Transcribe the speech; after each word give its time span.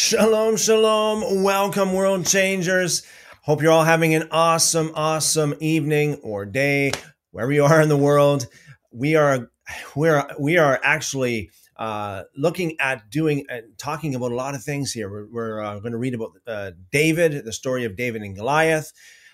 Shalom, 0.00 0.56
shalom. 0.56 1.42
Welcome, 1.42 1.92
world 1.92 2.24
changers. 2.24 3.02
Hope 3.42 3.60
you're 3.60 3.72
all 3.72 3.82
having 3.82 4.14
an 4.14 4.28
awesome, 4.30 4.92
awesome 4.94 5.56
evening 5.58 6.20
or 6.22 6.46
day, 6.46 6.92
wherever 7.32 7.50
you 7.50 7.64
are 7.64 7.80
in 7.80 7.88
the 7.88 7.96
world. 7.96 8.46
We 8.92 9.16
are, 9.16 9.50
we 9.96 10.08
are, 10.08 10.30
we 10.38 10.56
are 10.56 10.78
actually 10.84 11.50
uh, 11.74 12.22
looking 12.36 12.76
at 12.78 13.10
doing 13.10 13.44
and 13.50 13.76
talking 13.76 14.14
about 14.14 14.30
a 14.30 14.36
lot 14.36 14.54
of 14.54 14.62
things 14.62 14.92
here. 14.92 15.10
We're, 15.10 15.26
we're 15.32 15.60
uh, 15.60 15.80
going 15.80 15.90
to 15.90 15.98
read 15.98 16.14
about 16.14 16.30
uh, 16.46 16.70
David, 16.92 17.44
the 17.44 17.52
story 17.52 17.84
of 17.84 17.96
David 17.96 18.22
and 18.22 18.36
Goliath. 18.36 18.92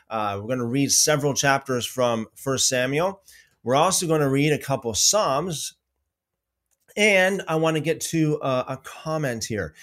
Uh, 0.08 0.38
we're 0.40 0.46
going 0.46 0.60
to 0.60 0.64
read 0.64 0.90
several 0.90 1.34
chapters 1.34 1.84
from 1.84 2.26
First 2.36 2.70
Samuel. 2.70 3.20
We're 3.64 3.76
also 3.76 4.06
going 4.06 4.22
to 4.22 4.30
read 4.30 4.54
a 4.54 4.58
couple 4.58 4.94
Psalms, 4.94 5.74
and 6.96 7.42
I 7.48 7.56
want 7.56 7.76
to 7.76 7.82
get 7.82 8.00
to 8.00 8.40
uh, 8.40 8.64
a 8.66 8.76
comment 8.78 9.44
here. 9.44 9.74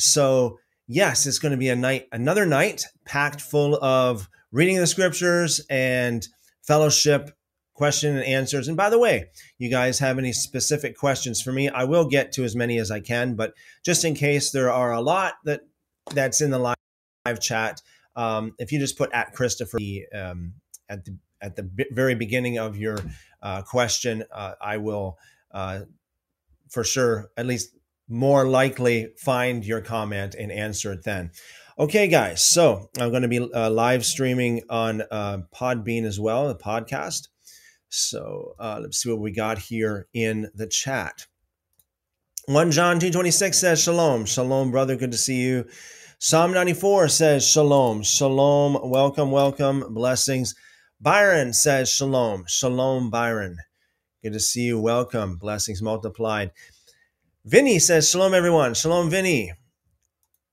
So, 0.00 0.58
yes, 0.86 1.26
it's 1.26 1.38
going 1.38 1.52
to 1.52 1.58
be 1.58 1.68
a 1.68 1.76
night, 1.76 2.06
another 2.12 2.46
night 2.46 2.84
packed 3.04 3.40
full 3.40 3.76
of 3.84 4.28
reading 4.50 4.78
the 4.78 4.86
scriptures 4.86 5.60
and 5.68 6.26
fellowship, 6.62 7.30
question 7.74 8.16
and 8.16 8.24
answers. 8.24 8.68
And 8.68 8.76
by 8.76 8.90
the 8.90 8.98
way, 8.98 9.26
you 9.58 9.70
guys 9.70 9.98
have 9.98 10.18
any 10.18 10.32
specific 10.32 10.96
questions 10.96 11.40
for 11.40 11.52
me, 11.52 11.68
I 11.68 11.84
will 11.84 12.06
get 12.06 12.32
to 12.32 12.44
as 12.44 12.56
many 12.56 12.78
as 12.78 12.90
I 12.90 13.00
can, 13.00 13.36
but 13.36 13.54
just 13.84 14.04
in 14.04 14.14
case 14.14 14.50
there 14.50 14.70
are 14.70 14.92
a 14.92 15.00
lot 15.00 15.34
that 15.44 15.62
that's 16.12 16.40
in 16.40 16.50
the 16.50 16.58
live, 16.58 16.76
live 17.24 17.40
chat, 17.40 17.80
um, 18.16 18.54
if 18.58 18.72
you 18.72 18.78
just 18.78 18.98
put 18.98 19.12
at 19.12 19.32
Christopher 19.32 19.78
um, 20.14 20.54
at 20.88 21.04
the 21.04 21.16
at 21.42 21.56
the 21.56 21.70
very 21.90 22.14
beginning 22.14 22.58
of 22.58 22.76
your 22.76 22.98
uh, 23.42 23.62
question, 23.62 24.24
uh, 24.30 24.52
I 24.60 24.76
will 24.76 25.16
uh, 25.52 25.80
for 26.68 26.84
sure 26.84 27.30
at 27.36 27.46
least 27.46 27.74
more 28.10 28.46
likely 28.46 29.12
find 29.16 29.64
your 29.64 29.80
comment 29.80 30.34
and 30.34 30.50
answer 30.50 30.92
it 30.92 31.04
then. 31.04 31.30
Okay, 31.78 32.08
guys. 32.08 32.46
So 32.46 32.90
I'm 32.98 33.10
going 33.10 33.22
to 33.22 33.28
be 33.28 33.38
uh, 33.38 33.70
live 33.70 34.04
streaming 34.04 34.62
on 34.68 35.02
uh, 35.10 35.38
Podbean 35.54 36.04
as 36.04 36.20
well, 36.20 36.48
the 36.48 36.54
podcast. 36.54 37.28
So 37.88 38.54
uh, 38.58 38.80
let's 38.82 39.00
see 39.00 39.10
what 39.10 39.20
we 39.20 39.32
got 39.32 39.58
here 39.58 40.08
in 40.12 40.50
the 40.54 40.66
chat. 40.66 41.26
1 42.46 42.70
John 42.72 43.00
2.26 43.00 43.54
says, 43.54 43.82
Shalom. 43.82 44.24
Shalom, 44.26 44.70
brother. 44.70 44.96
Good 44.96 45.12
to 45.12 45.18
see 45.18 45.40
you. 45.42 45.66
Psalm 46.18 46.52
94 46.52 47.08
says, 47.08 47.46
Shalom. 47.46 48.02
Shalom. 48.02 48.78
Welcome, 48.90 49.30
welcome. 49.30 49.94
Blessings. 49.94 50.54
Byron 51.00 51.52
says, 51.52 51.88
Shalom. 51.88 52.44
Shalom, 52.46 53.08
Byron. 53.08 53.56
Good 54.22 54.34
to 54.34 54.40
see 54.40 54.62
you. 54.62 54.78
Welcome. 54.78 55.36
Blessings 55.36 55.80
multiplied. 55.80 56.50
Vinny 57.44 57.78
says, 57.78 58.10
Shalom, 58.10 58.34
everyone. 58.34 58.74
Shalom, 58.74 59.08
Vinny. 59.08 59.52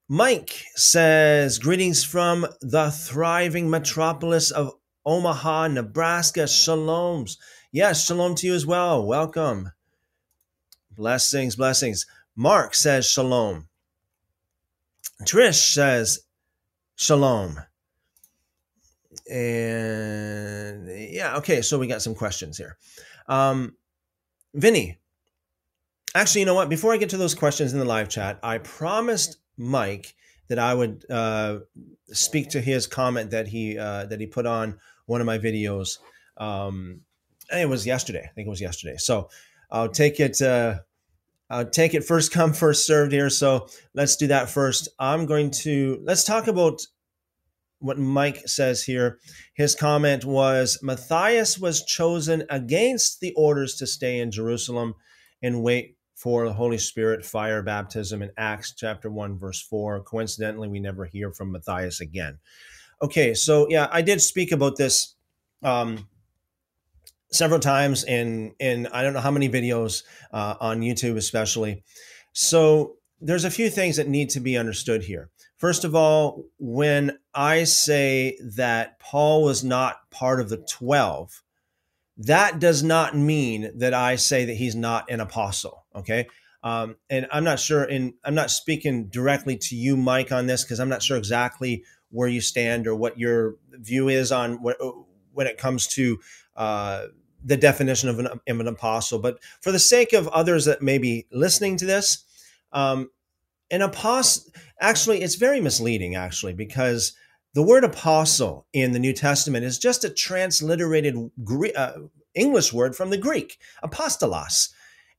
Mike 0.07 0.63
says, 0.75 1.59
Greetings 1.59 2.05
from 2.05 2.47
the 2.61 2.91
thriving 2.91 3.69
metropolis 3.69 4.51
of 4.51 4.71
Omaha, 5.05 5.67
Nebraska. 5.67 6.41
Shaloms. 6.47 7.35
Yes, 7.73 8.05
shalom 8.05 8.35
to 8.35 8.47
you 8.47 8.53
as 8.53 8.65
well. 8.65 9.05
Welcome. 9.05 9.71
Blessings, 10.89 11.57
blessings. 11.57 12.05
Mark 12.37 12.73
says, 12.73 13.05
Shalom. 13.05 13.67
Trish 15.23 15.73
says, 15.73 16.19
Shalom. 16.95 17.57
And 19.29 20.89
yeah, 21.11 21.35
okay, 21.35 21.61
so 21.61 21.77
we 21.77 21.87
got 21.87 22.01
some 22.01 22.15
questions 22.15 22.57
here. 22.57 22.77
Um, 23.27 23.75
Vinny, 24.53 24.99
Actually, 26.15 26.41
you 26.41 26.45
know 26.45 26.55
what? 26.55 26.69
Before 26.69 26.93
I 26.93 26.97
get 26.97 27.09
to 27.09 27.17
those 27.17 27.35
questions 27.35 27.73
in 27.73 27.79
the 27.79 27.85
live 27.85 28.09
chat, 28.09 28.39
I 28.41 28.57
promised 28.59 29.37
Mike 29.57 30.15
that 30.47 30.59
I 30.59 30.73
would 30.73 31.05
uh, 31.09 31.59
speak 32.07 32.49
to 32.51 32.61
his 32.61 32.87
comment 32.87 33.31
that 33.31 33.47
he 33.47 33.77
uh, 33.77 34.05
that 34.05 34.19
he 34.19 34.27
put 34.27 34.45
on 34.45 34.79
one 35.05 35.21
of 35.21 35.27
my 35.27 35.37
videos. 35.37 35.99
Um, 36.37 37.01
it 37.51 37.69
was 37.69 37.85
yesterday. 37.85 38.23
I 38.23 38.33
think 38.33 38.47
it 38.47 38.49
was 38.49 38.61
yesterday. 38.61 38.97
So 38.97 39.29
I'll 39.69 39.89
take 39.89 40.19
it. 40.19 40.41
Uh, 40.41 40.79
I'll 41.49 41.69
take 41.69 41.93
it 41.93 42.03
first 42.03 42.31
come 42.31 42.53
first 42.65 42.85
served 42.85 43.11
here. 43.11 43.29
So 43.29 43.67
let's 43.93 44.15
do 44.15 44.27
that 44.27 44.49
first. 44.49 44.89
I'm 44.99 45.25
going 45.25 45.51
to 45.63 45.99
let's 46.03 46.23
talk 46.23 46.47
about 46.47 46.81
what 47.79 47.99
Mike 47.99 48.47
says 48.47 48.83
here. 48.83 49.19
His 49.53 49.75
comment 49.75 50.25
was 50.25 50.79
Matthias 50.81 51.59
was 51.59 51.85
chosen 51.85 52.43
against 52.49 53.19
the 53.19 53.33
orders 53.33 53.75
to 53.75 53.87
stay 53.87 54.19
in 54.19 54.31
Jerusalem 54.31 54.95
and 55.43 55.61
wait 55.61 55.96
for 56.17 56.47
the 56.47 56.53
Holy 56.53 56.79
Spirit 56.79 57.23
fire 57.23 57.61
baptism 57.61 58.23
in 58.23 58.31
Acts 58.37 58.73
chapter 58.75 59.07
1, 59.07 59.37
verse 59.37 59.61
4. 59.61 60.01
Coincidentally, 60.01 60.67
we 60.67 60.79
never 60.79 61.05
hear 61.05 61.31
from 61.31 61.51
Matthias 61.51 62.01
again. 62.01 62.39
Okay, 63.03 63.35
so 63.35 63.67
yeah, 63.69 63.87
I 63.91 64.01
did 64.01 64.19
speak 64.19 64.51
about 64.51 64.77
this 64.77 65.13
um, 65.61 66.07
several 67.31 67.59
times 67.59 68.03
in 68.03 68.55
in 68.59 68.87
I 68.87 69.03
don't 69.03 69.13
know 69.13 69.19
how 69.19 69.29
many 69.29 69.47
videos 69.47 70.01
uh, 70.33 70.55
on 70.59 70.81
YouTube, 70.81 71.17
especially. 71.17 71.83
So 72.33 72.95
there's 73.21 73.45
a 73.45 73.51
few 73.51 73.69
things 73.69 73.97
that 73.97 74.07
need 74.07 74.31
to 74.31 74.39
be 74.39 74.57
understood 74.57 75.03
here. 75.03 75.29
First 75.57 75.83
of 75.83 75.93
all, 75.93 76.45
when 76.57 77.19
I 77.35 77.63
say 77.65 78.39
that 78.55 78.97
Paul 78.97 79.43
was 79.43 79.63
not 79.63 80.09
part 80.09 80.39
of 80.39 80.49
the 80.49 80.57
12, 80.57 81.43
that 82.17 82.59
does 82.59 82.83
not 82.83 83.15
mean 83.15 83.71
that 83.75 83.93
I 83.93 84.15
say 84.15 84.45
that 84.45 84.55
he's 84.55 84.75
not 84.75 85.09
an 85.09 85.19
apostle. 85.19 85.85
Okay. 85.95 86.27
Um, 86.63 86.95
and 87.09 87.27
I'm 87.31 87.43
not 87.43 87.59
sure, 87.59 87.83
and 87.83 88.13
I'm 88.23 88.35
not 88.35 88.51
speaking 88.51 89.07
directly 89.07 89.57
to 89.57 89.75
you, 89.75 89.95
Mike, 89.95 90.31
on 90.31 90.47
this 90.47 90.63
because 90.63 90.79
I'm 90.79 90.89
not 90.89 91.03
sure 91.03 91.17
exactly 91.17 91.83
where 92.09 92.27
you 92.27 92.41
stand 92.41 92.87
or 92.87 92.95
what 92.95 93.19
your 93.19 93.55
view 93.71 94.09
is 94.09 94.31
on 94.31 94.61
what, 94.61 94.77
when 95.33 95.47
it 95.47 95.57
comes 95.57 95.87
to 95.87 96.19
uh, 96.55 97.05
the 97.43 97.57
definition 97.57 98.09
of 98.09 98.19
an, 98.19 98.27
of 98.27 98.59
an, 98.59 98.67
apostle. 98.67 99.19
But 99.19 99.39
for 99.61 99.71
the 99.71 99.79
sake 99.79 100.13
of 100.13 100.27
others 100.29 100.65
that 100.65 100.81
may 100.81 100.97
be 100.97 101.27
listening 101.31 101.77
to 101.77 101.85
this, 101.85 102.25
um, 102.71 103.11
an 103.69 103.81
apostle 103.81 104.51
actually 104.79 105.21
it's 105.21 105.35
very 105.35 105.59
misleading 105.59 106.15
actually 106.15 106.53
because 106.53 107.13
the 107.57 107.63
word 107.63 107.83
apostle 107.83 108.67
in 108.71 108.91
the 108.91 108.99
New 108.99 109.13
Testament 109.13 109.65
is 109.65 109.79
just 109.79 110.03
a 110.03 110.11
transliterated 110.11 111.31
uh, 111.75 111.93
English 112.35 112.71
word 112.71 112.95
from 112.95 113.09
the 113.09 113.17
Greek, 113.17 113.57
apostolos. 113.83 114.69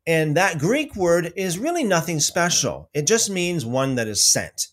And 0.06 0.36
that 0.36 0.60
Greek 0.60 0.94
word 0.94 1.32
is 1.34 1.58
really 1.58 1.82
nothing 1.82 2.20
special. 2.20 2.90
It 2.94 3.08
just 3.08 3.28
means 3.28 3.66
one 3.66 3.96
that 3.96 4.06
is 4.06 4.24
sent. 4.24 4.68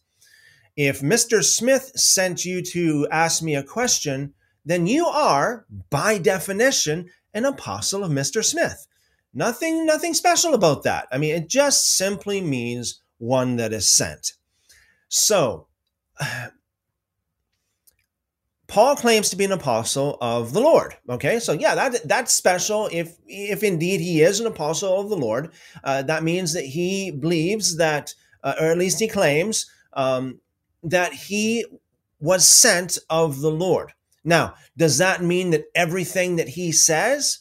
If 0.78 1.02
Mr. 1.02 1.44
Smith 1.44 1.92
sent 1.96 2.46
you 2.46 2.62
to 2.62 3.08
ask 3.10 3.42
me 3.42 3.56
a 3.56 3.64
question, 3.64 4.36
then 4.64 4.86
you 4.86 5.08
are, 5.08 5.66
by 5.90 6.20
definition, 6.20 7.10
an 7.34 7.46
apostle 7.46 8.04
of 8.04 8.12
Mr. 8.12 8.46
Smith. 8.46 8.86
Nothing, 9.34 9.88
nothing 9.88 10.14
special 10.14 10.54
about 10.54 10.84
that. 10.84 11.08
I 11.12 11.18
mean, 11.18 11.34
it 11.34 11.50
just 11.50 11.98
simply 11.98 12.42
means 12.42 13.02
one 13.18 13.56
that 13.56 13.74
is 13.74 13.88
sent. 13.88 14.34
So, 15.10 15.66
Paul 18.76 18.98
claims 18.98 19.30
to 19.30 19.38
be 19.38 19.46
an 19.46 19.54
apostle 19.54 20.18
of 20.20 20.52
the 20.52 20.60
Lord. 20.60 20.98
Okay, 21.08 21.40
so 21.40 21.54
yeah, 21.54 21.76
that 21.76 22.06
that's 22.10 22.34
special. 22.34 22.90
If 22.92 23.16
if 23.26 23.64
indeed 23.64 24.02
he 24.02 24.22
is 24.22 24.42
an 24.42 24.48
apostle 24.48 25.00
of 25.00 25.08
the 25.08 25.16
Lord, 25.16 25.54
uh, 25.86 26.02
that 26.02 26.24
means 26.24 26.52
that 26.52 26.66
he 26.66 27.10
believes 27.10 27.78
that, 27.78 28.14
uh, 28.44 28.56
or 28.60 28.66
at 28.66 28.78
least 28.78 29.00
he 29.00 29.08
claims 29.08 29.66
um, 29.94 30.42
that 30.84 31.14
he 31.14 31.66
was 32.20 32.46
sent 32.46 32.98
of 33.10 33.40
the 33.40 33.50
Lord. 33.50 33.94
Now, 34.26 34.56
does 34.76 34.98
that 34.98 35.24
mean 35.24 35.52
that 35.52 35.64
everything 35.74 36.36
that 36.36 36.50
he 36.50 36.74
says, 36.74 37.40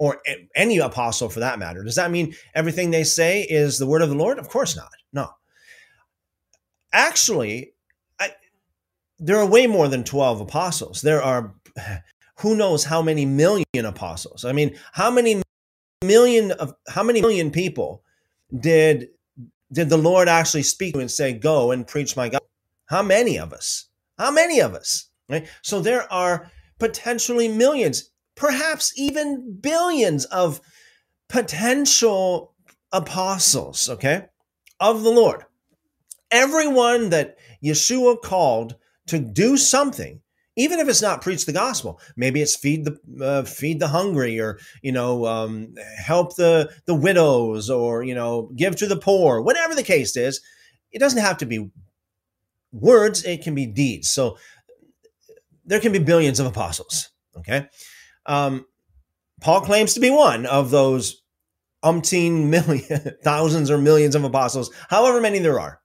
or 0.00 0.20
any 0.56 0.78
apostle 0.78 1.28
for 1.28 1.38
that 1.38 1.60
matter, 1.60 1.84
does 1.84 1.94
that 1.94 2.10
mean 2.10 2.34
everything 2.56 2.90
they 2.90 3.04
say 3.04 3.42
is 3.42 3.78
the 3.78 3.86
word 3.86 4.02
of 4.02 4.08
the 4.08 4.16
Lord? 4.16 4.40
Of 4.40 4.48
course 4.48 4.76
not. 4.76 4.90
No. 5.12 5.28
Actually, 6.92 7.72
there 9.22 9.38
are 9.38 9.46
way 9.46 9.66
more 9.68 9.88
than 9.88 10.02
12 10.02 10.40
apostles. 10.40 11.00
There 11.00 11.22
are 11.22 11.54
who 12.38 12.56
knows 12.56 12.84
how 12.84 13.00
many 13.00 13.24
million 13.24 13.64
apostles. 13.84 14.44
I 14.44 14.52
mean, 14.52 14.76
how 14.92 15.10
many 15.10 15.42
million 16.04 16.50
of 16.52 16.74
how 16.88 17.04
many 17.04 17.20
million 17.20 17.50
people 17.50 18.02
did 18.60 19.08
did 19.72 19.88
the 19.88 19.96
Lord 19.96 20.28
actually 20.28 20.64
speak 20.64 20.94
to 20.94 21.00
and 21.00 21.10
say, 21.10 21.32
"Go 21.32 21.70
and 21.70 21.86
preach 21.86 22.16
my 22.16 22.28
gospel"? 22.28 22.48
How 22.86 23.02
many 23.02 23.38
of 23.38 23.52
us? 23.52 23.86
How 24.18 24.30
many 24.30 24.60
of 24.60 24.74
us? 24.74 25.06
Right? 25.28 25.46
So 25.62 25.80
there 25.80 26.12
are 26.12 26.50
potentially 26.78 27.46
millions, 27.46 28.10
perhaps 28.34 28.92
even 28.96 29.56
billions 29.60 30.24
of 30.26 30.60
potential 31.28 32.54
apostles, 32.90 33.88
okay, 33.88 34.26
of 34.80 35.04
the 35.04 35.10
Lord. 35.10 35.44
Everyone 36.32 37.10
that 37.10 37.38
Yeshua 37.62 38.20
called 38.20 38.74
to 39.06 39.18
do 39.18 39.56
something 39.56 40.20
even 40.54 40.78
if 40.78 40.88
it's 40.88 41.00
not 41.00 41.22
preach 41.22 41.46
the 41.46 41.52
gospel 41.52 42.00
maybe 42.16 42.42
it's 42.42 42.56
feed 42.56 42.84
the 42.84 43.24
uh, 43.24 43.42
feed 43.42 43.80
the 43.80 43.88
hungry 43.88 44.38
or 44.38 44.58
you 44.82 44.92
know 44.92 45.26
um, 45.26 45.74
help 45.96 46.36
the 46.36 46.70
the 46.86 46.94
widows 46.94 47.70
or 47.70 48.02
you 48.02 48.14
know 48.14 48.50
give 48.56 48.76
to 48.76 48.86
the 48.86 48.96
poor 48.96 49.40
whatever 49.40 49.74
the 49.74 49.82
case 49.82 50.16
is 50.16 50.40
it 50.92 50.98
doesn't 50.98 51.22
have 51.22 51.38
to 51.38 51.46
be 51.46 51.70
words, 52.72 53.24
it 53.24 53.42
can 53.42 53.54
be 53.54 53.66
deeds. 53.66 54.10
So 54.10 54.38
there 55.64 55.80
can 55.80 55.92
be 55.92 55.98
billions 55.98 56.40
of 56.40 56.46
apostles. 56.46 57.10
Okay. 57.36 57.68
Um, 58.26 58.66
Paul 59.40 59.60
claims 59.60 59.94
to 59.94 60.00
be 60.00 60.10
one 60.10 60.46
of 60.46 60.70
those 60.70 61.22
umpteen 61.84 62.46
million, 62.48 63.16
thousands 63.22 63.70
or 63.70 63.78
millions 63.78 64.14
of 64.14 64.24
apostles, 64.24 64.70
however 64.88 65.20
many 65.20 65.38
there 65.38 65.60
are. 65.60 65.80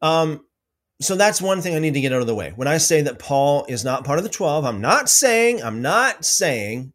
Um, 0.00 0.44
so 1.00 1.16
that's 1.16 1.42
one 1.42 1.60
thing 1.60 1.74
I 1.74 1.80
need 1.80 1.94
to 1.94 2.00
get 2.00 2.12
out 2.12 2.20
of 2.20 2.26
the 2.26 2.34
way. 2.34 2.52
When 2.54 2.68
I 2.68 2.78
say 2.78 3.02
that 3.02 3.18
Paul 3.18 3.64
is 3.68 3.84
not 3.84 4.04
part 4.04 4.18
of 4.18 4.24
the 4.24 4.30
12, 4.30 4.64
I'm 4.64 4.80
not 4.80 5.08
saying, 5.08 5.62
I'm 5.62 5.82
not 5.82 6.24
saying 6.24 6.92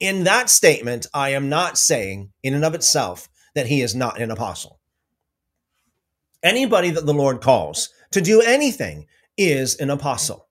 in 0.00 0.24
that 0.24 0.50
statement, 0.50 1.06
I 1.14 1.30
am 1.30 1.48
not 1.48 1.78
saying 1.78 2.32
in 2.42 2.54
and 2.54 2.64
of 2.64 2.74
itself 2.74 3.28
that 3.54 3.66
he 3.66 3.80
is 3.80 3.94
not 3.94 4.20
an 4.20 4.30
apostle. 4.30 4.78
Anybody 6.42 6.90
that 6.90 7.06
the 7.06 7.14
Lord 7.14 7.40
calls 7.40 7.88
to 8.12 8.20
do 8.20 8.40
anything 8.40 9.06
is 9.36 9.76
an 9.76 9.90
apostle. 9.90 10.46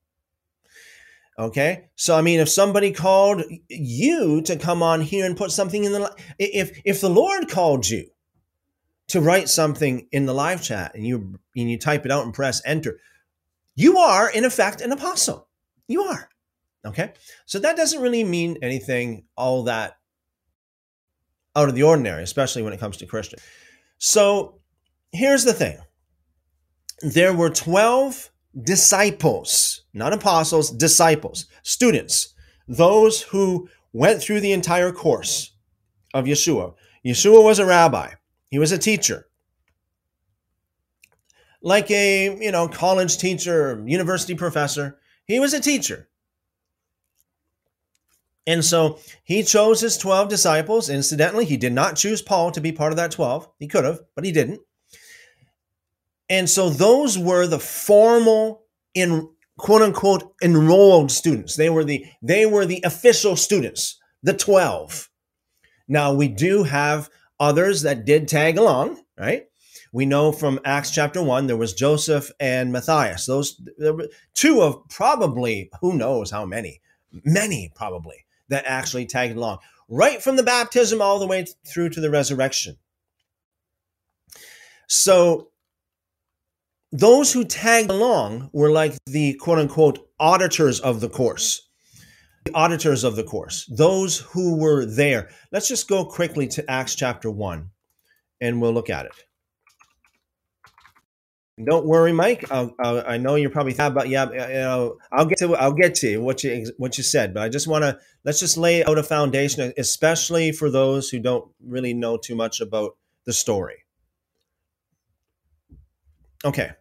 Okay. 1.38 1.86
So, 1.96 2.16
I 2.18 2.22
mean, 2.22 2.40
if 2.40 2.50
somebody 2.50 2.92
called 2.92 3.44
you 3.70 4.42
to 4.44 4.56
come 4.56 4.84
on 4.84 5.02
here 5.02 5.26
and 5.26 5.38
put 5.38 5.52
something 5.52 5.84
in 5.84 5.92
the, 5.92 6.16
if, 6.38 6.80
if 6.86 7.02
the 7.02 7.10
Lord 7.10 7.50
called 7.50 7.88
you 7.88 8.08
to 9.14 9.22
write 9.22 9.48
something 9.48 10.08
in 10.12 10.26
the 10.26 10.34
live 10.34 10.64
chat 10.64 10.96
and 10.96 11.06
you, 11.06 11.40
and 11.56 11.70
you 11.70 11.78
type 11.78 12.04
it 12.04 12.12
out 12.12 12.26
and 12.26 12.34
press 12.34 12.64
enter, 12.66 13.00
you 13.76 14.00
are 14.00 14.28
in 14.28 14.44
effect 14.44 14.82
an 14.82 14.92
apostle. 14.92 15.48
You 15.88 16.02
are. 16.02 16.30
Okay. 16.84 17.14
So 17.46 17.60
that 17.60 17.78
doesn't 17.78 18.02
really 18.02 18.24
mean 18.24 18.58
anything 18.64 19.26
all 19.38 19.66
that 19.66 19.98
out 21.56 21.70
of 21.70 21.76
the 21.76 21.84
ordinary, 21.84 22.24
especially 22.24 22.64
when 22.64 22.74
it 22.74 22.80
comes 22.80 22.98
to 22.98 23.06
Christian. 23.06 23.38
So 24.00 24.62
here's 25.12 25.44
the 25.44 25.54
thing 25.54 25.78
there 27.04 27.36
were 27.36 27.52
12 27.52 28.32
disciples, 28.64 29.84
not 29.94 30.14
apostles, 30.14 30.72
disciples, 30.72 31.46
students, 31.62 32.34
those 32.68 33.22
who 33.22 33.70
went 33.92 34.24
through 34.24 34.40
the 34.40 34.54
entire 34.54 34.92
course 34.92 35.52
of 36.16 36.26
Yeshua. 36.26 36.74
Yeshua 37.06 37.44
was 37.44 37.60
a 37.60 37.66
rabbi, 37.68 38.14
he 38.54 38.60
was 38.60 38.72
a 38.72 38.78
teacher. 38.78 39.26
Like 41.64 41.90
a, 41.90 42.38
you 42.40 42.52
know, 42.52 42.68
college 42.68 43.18
teacher, 43.18 43.82
university 43.84 44.36
professor, 44.36 45.00
he 45.26 45.40
was 45.40 45.56
a 45.56 45.60
teacher. 45.60 46.08
And 48.46 48.64
so 48.64 49.00
he 49.24 49.42
chose 49.42 49.82
his 49.82 49.98
12 49.98 50.30
disciples. 50.30 50.88
Incidentally, 50.88 51.46
he 51.46 51.58
did 51.58 51.74
not 51.74 51.96
choose 51.96 52.22
Paul 52.22 52.52
to 52.52 52.62
be 52.62 52.72
part 52.72 52.92
of 52.92 52.98
that 52.98 53.10
12. 53.10 53.50
He 53.58 53.68
could 53.68 53.86
have, 53.86 54.02
but 54.14 54.24
he 54.24 54.32
didn't. 54.32 54.62
And 56.30 56.48
so 56.48 56.70
those 56.70 57.18
were 57.18 57.48
the 57.48 57.58
formal 57.58 58.66
in 58.94 59.32
quote 59.58 59.82
unquote 59.82 60.32
enrolled 60.44 61.12
students. 61.12 61.56
They 61.56 61.72
were 61.72 61.84
the 61.84 62.06
they 62.22 62.46
were 62.46 62.68
the 62.68 62.84
official 62.86 63.36
students, 63.36 64.00
the 64.22 64.36
12. 64.36 65.10
Now 65.88 66.14
we 66.14 66.28
do 66.28 66.62
have 66.62 67.10
others 67.44 67.82
that 67.82 68.06
did 68.06 68.28
tag 68.28 68.58
along, 68.58 69.04
right? 69.20 69.44
We 69.92 70.06
know 70.06 70.32
from 70.32 70.62
Acts 70.64 70.92
chapter 70.92 71.22
1 71.22 71.48
there 71.48 71.58
was 71.58 71.74
Joseph 71.74 72.32
and 72.40 72.72
Matthias. 72.72 73.26
Those 73.26 73.62
there 73.78 73.94
were 73.94 74.08
two 74.34 74.62
of 74.62 74.88
probably 74.90 75.70
who 75.82 75.94
knows 75.94 76.32
how 76.32 76.46
many, 76.46 76.82
many 77.26 77.72
probably 77.76 78.26
that 78.48 78.64
actually 78.66 79.06
tagged 79.06 79.36
along. 79.36 79.60
Right 79.90 80.24
from 80.24 80.38
the 80.38 80.44
baptism 80.44 81.02
all 81.02 81.20
the 81.20 81.28
way 81.28 81.46
through 81.68 81.90
to 81.90 82.02
the 82.02 82.10
resurrection. 82.10 82.78
So 84.88 85.50
those 86.92 87.34
who 87.34 87.44
tagged 87.44 87.92
along 87.92 88.50
were 88.54 88.72
like 88.72 88.96
the 89.06 89.34
quote 89.36 89.60
unquote 89.60 90.08
auditors 90.20 90.80
of 90.80 91.02
the 91.02 91.10
course. 91.10 91.68
The 92.46 92.54
auditors 92.54 93.04
of 93.04 93.16
the 93.16 93.24
course, 93.24 93.66
those 93.68 94.20
who 94.20 94.58
were 94.58 94.86
there. 94.86 95.30
Let's 95.52 95.68
just 95.68 95.88
go 95.88 96.06
quickly 96.06 96.48
to 96.50 96.70
Acts 96.70 96.96
chapter 96.96 97.32
1 97.32 97.70
and 98.42 98.62
we'll 98.62 98.74
look 98.74 98.90
at 98.90 99.06
it. 99.06 99.14
Don't 101.64 101.86
worry, 101.86 102.12
Mike. 102.12 102.52
I'll, 102.52 102.74
I'll, 102.84 103.04
i 103.06 103.18
know 103.18 103.36
you're 103.36 103.52
probably 103.52 103.74
thought 103.74 103.92
about 103.92 104.10
yeah. 104.10 104.24
I'll 105.12 105.26
get 105.26 105.38
to 105.38 105.56
I'll 105.56 105.72
get 105.72 105.94
to 105.96 106.18
what 106.18 106.44
you 106.44 106.66
what 106.78 106.98
you 106.98 107.04
said, 107.04 107.32
but 107.34 107.44
I 107.44 107.50
just 107.50 107.68
want 107.68 107.84
to 107.84 108.00
let's 108.26 108.40
just 108.40 108.58
lay 108.58 108.84
out 108.84 108.98
a 108.98 109.04
foundation, 109.04 109.72
especially 109.78 110.52
for 110.52 110.72
those 110.72 111.10
who 111.10 111.20
don't 111.20 111.52
really 111.64 111.94
know 111.94 112.18
too 112.18 112.36
much 112.36 112.60
about 112.60 112.98
the 113.26 113.34
story. 113.34 113.86
Okay, 116.44 116.72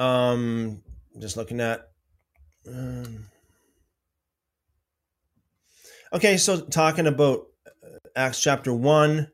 um, 0.00 0.82
just 1.20 1.36
looking 1.36 1.60
at. 1.60 1.88
Um, 2.68 3.26
okay, 6.12 6.36
so 6.36 6.60
talking 6.60 7.06
about 7.06 7.46
uh, 7.66 7.98
Acts 8.16 8.40
chapter 8.40 8.74
one. 8.74 9.30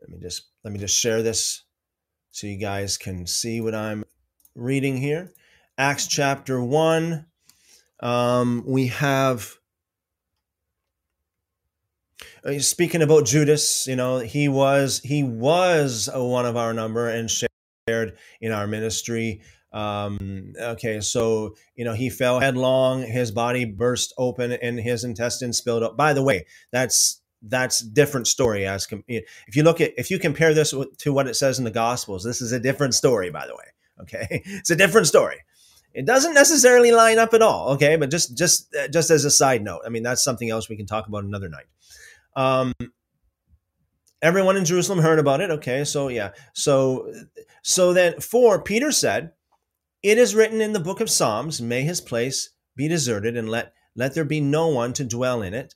Let 0.00 0.10
me 0.10 0.18
just 0.20 0.48
let 0.64 0.72
me 0.72 0.78
just 0.78 0.98
share 0.98 1.22
this 1.22 1.64
so 2.30 2.46
you 2.46 2.58
guys 2.58 2.98
can 2.98 3.26
see 3.26 3.60
what 3.60 3.74
I'm 3.74 4.04
reading 4.54 4.96
here. 4.96 5.32
Acts 5.78 6.06
chapter 6.06 6.62
one. 6.62 7.26
Um, 8.00 8.64
we 8.66 8.88
have 8.88 9.56
uh, 12.44 12.58
speaking 12.58 13.00
about 13.00 13.24
Judas. 13.24 13.86
You 13.86 13.96
know, 13.96 14.18
he 14.18 14.48
was 14.48 15.00
he 15.02 15.22
was 15.22 16.10
one 16.12 16.44
of 16.44 16.56
our 16.56 16.74
number 16.74 17.08
and 17.08 17.30
shared 17.30 18.18
in 18.40 18.52
our 18.52 18.66
ministry. 18.66 19.40
Um, 19.72 20.52
okay, 20.60 21.00
so 21.00 21.54
you 21.74 21.84
know 21.84 21.94
he 21.94 22.10
fell 22.10 22.40
headlong, 22.40 23.02
his 23.02 23.30
body 23.30 23.64
burst 23.64 24.12
open, 24.18 24.52
and 24.52 24.78
his 24.78 25.04
intestines 25.04 25.58
spilled 25.58 25.82
out. 25.82 25.96
By 25.96 26.12
the 26.12 26.22
way, 26.22 26.46
that's 26.70 27.20
that's 27.42 27.80
different 27.80 28.26
story. 28.26 28.66
As 28.66 28.86
com- 28.86 29.04
if 29.08 29.56
you 29.56 29.62
look 29.62 29.80
at 29.80 29.92
if 29.96 30.10
you 30.10 30.18
compare 30.18 30.52
this 30.52 30.74
to 30.98 31.12
what 31.12 31.26
it 31.26 31.36
says 31.36 31.58
in 31.58 31.64
the 31.64 31.70
Gospels, 31.70 32.22
this 32.22 32.42
is 32.42 32.52
a 32.52 32.60
different 32.60 32.94
story. 32.94 33.30
By 33.30 33.46
the 33.46 33.54
way, 33.54 33.64
okay, 34.02 34.26
it's 34.44 34.70
a 34.70 34.76
different 34.76 35.06
story. 35.06 35.38
It 35.94 36.06
doesn't 36.06 36.34
necessarily 36.34 36.90
line 36.92 37.18
up 37.18 37.34
at 37.34 37.42
all. 37.42 37.70
Okay, 37.70 37.96
but 37.96 38.10
just 38.10 38.36
just 38.36 38.74
uh, 38.74 38.88
just 38.88 39.10
as 39.10 39.24
a 39.24 39.30
side 39.30 39.62
note, 39.62 39.82
I 39.86 39.88
mean 39.88 40.02
that's 40.02 40.22
something 40.22 40.50
else 40.50 40.68
we 40.68 40.76
can 40.76 40.86
talk 40.86 41.06
about 41.08 41.24
another 41.24 41.48
night. 41.48 41.66
Um, 42.36 42.72
everyone 44.22 44.56
in 44.56 44.64
Jerusalem 44.64 45.00
heard 45.00 45.18
about 45.18 45.40
it. 45.40 45.50
Okay, 45.50 45.84
so 45.84 46.08
yeah, 46.08 46.30
so 46.52 47.10
so 47.62 47.92
then 47.92 48.20
for 48.20 48.62
Peter 48.62 48.92
said 48.92 49.32
it 50.02 50.18
is 50.18 50.34
written 50.34 50.60
in 50.60 50.72
the 50.72 50.80
book 50.80 51.00
of 51.00 51.10
Psalms, 51.10 51.60
may 51.60 51.82
his 51.82 52.00
place 52.00 52.50
be 52.76 52.88
deserted 52.88 53.36
and 53.36 53.48
let, 53.48 53.74
let 53.94 54.14
there 54.14 54.24
be 54.24 54.40
no 54.40 54.68
one 54.68 54.92
to 54.94 55.04
dwell 55.04 55.42
in 55.42 55.54
it. 55.54 55.74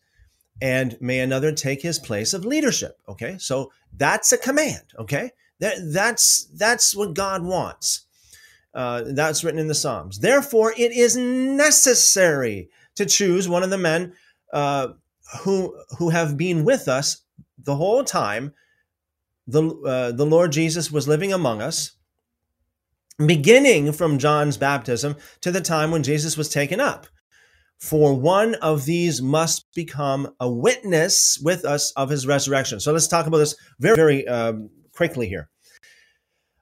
And 0.62 0.96
may 1.00 1.20
another 1.20 1.52
take 1.52 1.82
his 1.82 1.98
place 1.98 2.32
of 2.32 2.44
leadership. 2.44 2.98
Okay. 3.08 3.36
So 3.38 3.72
that's 3.94 4.32
a 4.32 4.38
command. 4.38 4.84
Okay. 4.98 5.32
That, 5.60 5.76
that's, 5.92 6.44
that's 6.54 6.96
what 6.96 7.14
God 7.14 7.44
wants. 7.44 8.06
Uh, 8.74 9.04
that's 9.06 9.42
written 9.42 9.60
in 9.60 9.68
the 9.68 9.74
Psalms. 9.74 10.18
Therefore, 10.18 10.72
it 10.76 10.92
is 10.92 11.16
necessary 11.16 12.68
to 12.94 13.06
choose 13.06 13.48
one 13.48 13.62
of 13.62 13.70
the 13.70 13.78
men 13.78 14.12
uh, 14.52 14.88
who 15.40 15.74
who 15.98 16.10
have 16.10 16.36
been 16.36 16.62
with 16.64 16.86
us 16.86 17.22
the 17.58 17.76
whole 17.76 18.04
time. 18.04 18.52
The 19.46 19.62
uh, 19.62 20.12
the 20.12 20.26
Lord 20.26 20.52
Jesus 20.52 20.92
was 20.92 21.08
living 21.08 21.32
among 21.32 21.62
us, 21.62 21.92
beginning 23.24 23.92
from 23.92 24.18
John's 24.18 24.56
baptism 24.56 25.16
to 25.40 25.50
the 25.50 25.60
time 25.60 25.90
when 25.90 26.02
Jesus 26.02 26.36
was 26.36 26.48
taken 26.48 26.80
up. 26.80 27.06
For 27.78 28.14
one 28.14 28.54
of 28.56 28.86
these 28.86 29.20
must 29.20 29.66
become 29.74 30.34
a 30.40 30.50
witness 30.50 31.38
with 31.42 31.64
us 31.64 31.92
of 31.92 32.08
his 32.08 32.26
resurrection. 32.26 32.80
So 32.80 32.92
let's 32.92 33.08
talk 33.08 33.26
about 33.26 33.38
this 33.38 33.54
very, 33.78 33.96
very 33.96 34.28
um, 34.28 34.70
quickly 34.92 35.28
here. 35.28 35.48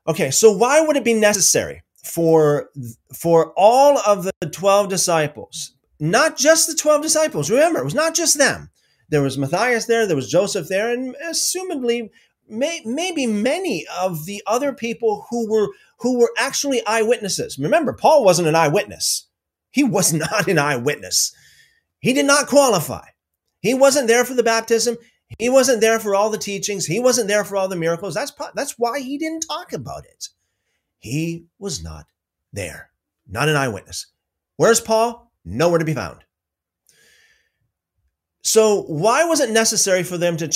Okay, 0.07 0.31
so 0.31 0.53
why 0.53 0.81
would 0.81 0.97
it 0.97 1.05
be 1.05 1.15
necessary 1.15 1.83
for 2.05 2.69
for 3.15 3.53
all 3.57 3.99
of 3.99 4.25
the 4.25 4.51
12 4.51 4.89
disciples, 4.89 5.73
not 5.99 6.37
just 6.37 6.67
the 6.67 6.75
12 6.75 7.03
disciples, 7.03 7.51
remember, 7.51 7.81
it 7.81 7.85
was 7.85 7.95
not 7.95 8.15
just 8.15 8.37
them. 8.37 8.71
There 9.09 9.23
was 9.23 9.39
Matthias 9.39 9.87
there, 9.87 10.07
there 10.07 10.17
was 10.17 10.31
Joseph 10.31 10.69
there, 10.69 10.93
and 10.93 11.17
assumedly 11.27 12.11
may, 12.49 12.83
maybe 12.85 13.27
many 13.27 13.87
of 14.01 14.27
the 14.27 14.43
other 14.47 14.73
people 14.73 15.27
who 15.31 15.51
were 15.51 15.69
who 16.05 16.19
were 16.19 16.31
actually 16.37 16.85
eyewitnesses. 16.87 17.59
Remember, 17.59 17.95
Paul 17.95 18.27
wasn't 18.27 18.47
an 18.47 18.55
eyewitness. 18.55 19.27
He 19.71 19.83
was 19.83 20.13
not 20.13 20.47
an 20.47 20.59
eyewitness. 20.59 21.35
He 22.01 22.13
did 22.13 22.27
not 22.27 22.47
qualify. 22.47 23.07
He 23.61 23.73
wasn't 23.73 24.07
there 24.07 24.27
for 24.27 24.35
the 24.35 24.43
baptism. 24.43 24.99
He 25.39 25.49
wasn't 25.49 25.81
there 25.81 25.99
for 25.99 26.15
all 26.15 26.29
the 26.29 26.37
teachings. 26.37 26.85
He 26.85 27.01
wasn't 27.01 27.29
there 27.29 27.43
for 27.43 27.57
all 27.57 27.69
the 27.69 27.75
miracles. 27.75 28.13
That's 28.13 28.33
that's 28.55 28.75
why 28.79 29.01
he 29.01 29.17
didn't 29.17 29.47
talk 29.49 29.73
about 29.73 30.05
it. 30.05 30.29
He 30.99 31.47
was 31.59 31.83
not 31.83 32.05
there. 32.53 32.91
Not 33.27 33.49
an 33.49 33.57
eyewitness. 33.57 34.09
Where's 34.59 34.83
Paul? 34.83 35.33
Nowhere 35.47 35.79
to 35.79 35.87
be 35.87 35.95
found. 35.95 36.19
So 38.43 38.83
why 38.83 39.25
was 39.25 39.41
it 39.41 39.49
necessary 39.49 40.03
for 40.03 40.19
them 40.19 40.37
to 40.37 40.49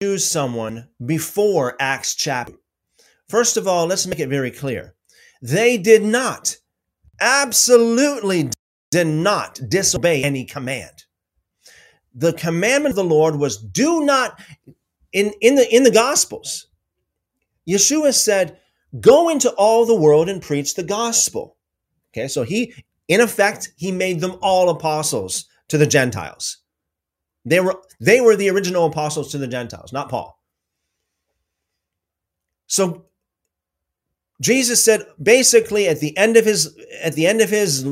choose 0.00 0.30
someone 0.30 0.88
before 1.04 1.74
Acts 1.80 2.14
chapter. 2.14 2.54
First 3.28 3.56
of 3.56 3.66
all, 3.66 3.86
let's 3.86 4.06
make 4.06 4.20
it 4.20 4.28
very 4.28 4.50
clear. 4.50 4.94
They 5.42 5.78
did 5.78 6.02
not, 6.02 6.56
absolutely 7.20 8.50
did 8.90 9.06
not 9.06 9.60
disobey 9.68 10.22
any 10.22 10.44
command. 10.44 11.04
The 12.14 12.32
commandment 12.32 12.92
of 12.92 12.96
the 12.96 13.04
Lord 13.04 13.36
was 13.36 13.58
do 13.58 14.04
not 14.04 14.40
in 15.12 15.32
in 15.40 15.56
the 15.56 15.74
in 15.74 15.82
the 15.82 15.90
gospels. 15.90 16.68
Yeshua 17.68 18.14
said, 18.14 18.58
"Go 19.00 19.28
into 19.28 19.50
all 19.50 19.84
the 19.84 19.94
world 19.94 20.28
and 20.28 20.40
preach 20.40 20.74
the 20.74 20.82
gospel." 20.82 21.56
Okay? 22.12 22.28
So 22.28 22.42
he 22.42 22.74
in 23.08 23.20
effect, 23.20 23.72
he 23.76 23.92
made 23.92 24.20
them 24.20 24.36
all 24.40 24.68
apostles 24.70 25.46
to 25.68 25.78
the 25.78 25.86
Gentiles. 25.86 26.58
They 27.44 27.60
were 27.60 27.80
they 28.00 28.20
were 28.20 28.36
the 28.36 28.50
original 28.50 28.86
apostles 28.86 29.30
to 29.32 29.38
the 29.38 29.48
Gentiles, 29.48 29.92
not 29.92 30.08
Paul. 30.08 30.40
So 32.66 33.06
Jesus 34.40 34.84
said 34.84 35.06
basically 35.22 35.88
at 35.88 36.00
the 36.00 36.16
end 36.16 36.36
of 36.36 36.44
his 36.44 36.76
at 37.02 37.14
the 37.14 37.26
end 37.26 37.40
of 37.40 37.50
his 37.50 37.86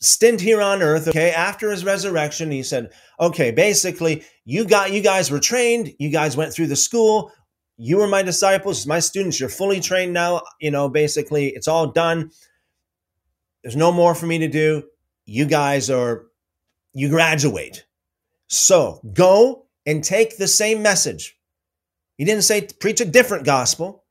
stint 0.00 0.40
here 0.40 0.60
on 0.60 0.82
earth, 0.82 1.08
okay, 1.08 1.30
after 1.30 1.70
his 1.70 1.84
resurrection, 1.84 2.50
he 2.50 2.62
said, 2.62 2.90
"Okay, 3.20 3.50
basically, 3.50 4.24
you 4.44 4.64
got 4.64 4.92
you 4.92 5.02
guys 5.02 5.30
were 5.30 5.40
trained, 5.40 5.94
you 5.98 6.10
guys 6.10 6.36
went 6.36 6.52
through 6.52 6.68
the 6.68 6.76
school, 6.76 7.30
you 7.76 7.96
were 7.98 8.06
my 8.06 8.22
disciples, 8.22 8.86
my 8.86 9.00
students, 9.00 9.40
you're 9.40 9.48
fully 9.48 9.80
trained 9.80 10.12
now, 10.12 10.42
you 10.60 10.70
know, 10.70 10.88
basically 10.88 11.48
it's 11.48 11.68
all 11.68 11.88
done. 11.88 12.30
There's 13.62 13.76
no 13.76 13.92
more 13.92 14.14
for 14.14 14.26
me 14.26 14.38
to 14.38 14.48
do. 14.48 14.84
You 15.24 15.46
guys 15.46 15.90
are 15.90 16.26
you 16.94 17.08
graduate. 17.08 17.84
So, 18.48 19.00
go 19.14 19.66
and 19.86 20.04
take 20.04 20.36
the 20.36 20.48
same 20.48 20.82
message. 20.82 21.36
He 22.18 22.24
didn't 22.24 22.44
say 22.44 22.68
preach 22.80 23.00
a 23.00 23.04
different 23.04 23.44
gospel. 23.44 24.01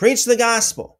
Preach 0.00 0.24
the 0.24 0.34
gospel. 0.34 0.98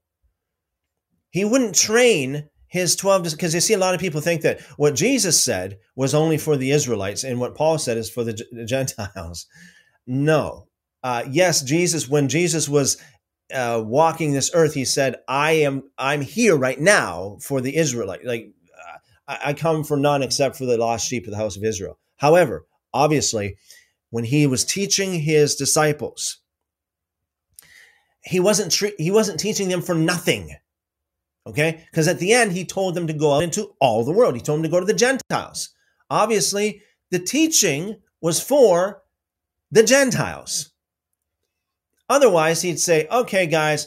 He 1.31 1.43
wouldn't 1.43 1.75
train 1.75 2.51
his 2.67 2.97
12 2.97 3.23
because 3.31 3.55
you 3.55 3.61
see 3.63 3.73
a 3.73 3.79
lot 3.79 3.95
of 3.95 4.01
people 4.01 4.21
think 4.21 4.43
that 4.43 4.61
what 4.77 4.95
Jesus 4.95 5.43
said 5.43 5.79
was 5.97 6.15
only 6.15 6.37
for 6.37 6.55
the 6.55 6.71
Israelites 6.71 7.25
and 7.25 7.41
what 7.41 7.55
Paul 7.55 7.79
said 7.79 7.97
is 7.97 8.11
for 8.11 8.25
the, 8.25 8.35
Gentiles. 8.67 9.47
No. 10.07 10.67
Uh, 11.03 11.23
yes, 11.31 11.63
Jesus, 11.63 12.11
when 12.11 12.29
Jesus 12.29 12.69
was 12.69 12.99
uh, 13.55 13.83
walking 13.83 14.33
this 14.33 14.51
earth, 14.53 14.75
he 14.75 14.85
said, 14.85 15.17
I 15.27 15.53
am, 15.53 15.85
I'm 15.97 16.21
here 16.21 16.57
right 16.57 16.79
now 16.79 17.39
for 17.41 17.63
the 17.63 17.77
Israelite. 17.77 18.27
Like, 18.27 18.51
uh, 19.27 19.37
I 19.43 19.55
come 19.55 19.83
for 19.83 19.97
none 19.97 20.23
except 20.23 20.57
for 20.57 20.67
the 20.67 20.77
lost 20.77 21.07
sheep 21.09 21.25
of 21.27 21.31
the 21.31 21.39
house 21.39 21.57
of 21.57 21.65
Israel. 21.65 21.99
However, 22.17 22.67
obviously, 22.93 23.57
when 24.11 24.25
he 24.25 24.47
was 24.47 24.65
teaching 24.65 25.21
his 25.21 25.55
disciples, 25.55 26.40
he 28.25 28.41
wasn't 28.41 28.73
tre- 28.73 28.95
he 28.99 29.11
wasn't 29.11 29.41
teaching 29.41 29.69
them 29.69 29.83
for 29.83 29.95
nothing. 29.95 30.55
Okay? 31.47 31.85
Because 31.91 32.09
at 32.09 32.19
the 32.19 32.33
end 32.33 32.53
he 32.53 32.65
told 32.65 32.95
them 32.95 33.07
to 33.07 33.13
go 33.13 33.35
out 33.35 33.43
into 33.43 33.75
all 33.81 34.05
the 34.05 34.13
world. 34.13 34.35
He 34.35 34.41
told 34.41 34.59
them 34.59 34.65
to 34.65 34.69
go 34.69 34.81
to 34.81 34.87
the 34.87 34.95
Gentiles. 34.95 35.71
Obviously, 36.11 36.83
the 37.11 37.19
teaching 37.19 37.97
was 38.21 38.41
for 38.41 39.03
the 39.71 39.83
Gentiles. 39.83 40.71
Otherwise, 42.09 42.63
he'd 42.63 42.81
say, 42.81 43.07
"Okay, 43.11 43.47
guys, 43.47 43.87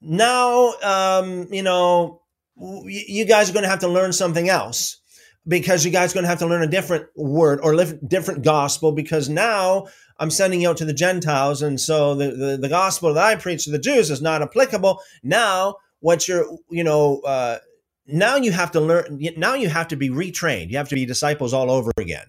now 0.00 0.72
um, 0.82 1.52
you 1.52 1.62
know 1.62 2.22
you 2.56 3.24
guys 3.24 3.50
are 3.50 3.52
going 3.52 3.64
to 3.64 3.68
have 3.68 3.80
to 3.80 3.88
learn 3.88 4.12
something 4.12 4.48
else." 4.48 5.00
because 5.46 5.84
you 5.84 5.90
guys 5.90 6.12
are 6.12 6.14
going 6.14 6.24
to 6.24 6.28
have 6.28 6.38
to 6.38 6.46
learn 6.46 6.62
a 6.62 6.66
different 6.66 7.06
word 7.16 7.60
or 7.62 7.76
different 8.06 8.44
gospel 8.44 8.92
because 8.92 9.28
now 9.28 9.86
I'm 10.18 10.30
sending 10.30 10.60
you 10.60 10.70
out 10.70 10.76
to 10.78 10.84
the 10.84 10.92
Gentiles. 10.92 11.62
And 11.62 11.80
so 11.80 12.14
the, 12.14 12.30
the, 12.30 12.56
the, 12.56 12.68
gospel 12.68 13.12
that 13.14 13.24
I 13.24 13.36
preach 13.36 13.64
to 13.64 13.70
the 13.70 13.78
Jews 13.78 14.10
is 14.10 14.22
not 14.22 14.42
applicable. 14.42 15.00
Now, 15.22 15.76
what 16.00 16.28
you're, 16.28 16.46
you 16.70 16.84
know, 16.84 17.20
uh, 17.20 17.58
now 18.06 18.36
you 18.36 18.52
have 18.52 18.70
to 18.72 18.80
learn, 18.80 19.20
now 19.36 19.54
you 19.54 19.68
have 19.68 19.88
to 19.88 19.96
be 19.96 20.10
retrained. 20.10 20.70
You 20.70 20.76
have 20.76 20.88
to 20.90 20.94
be 20.94 21.06
disciples 21.06 21.52
all 21.52 21.70
over 21.70 21.90
again. 21.96 22.26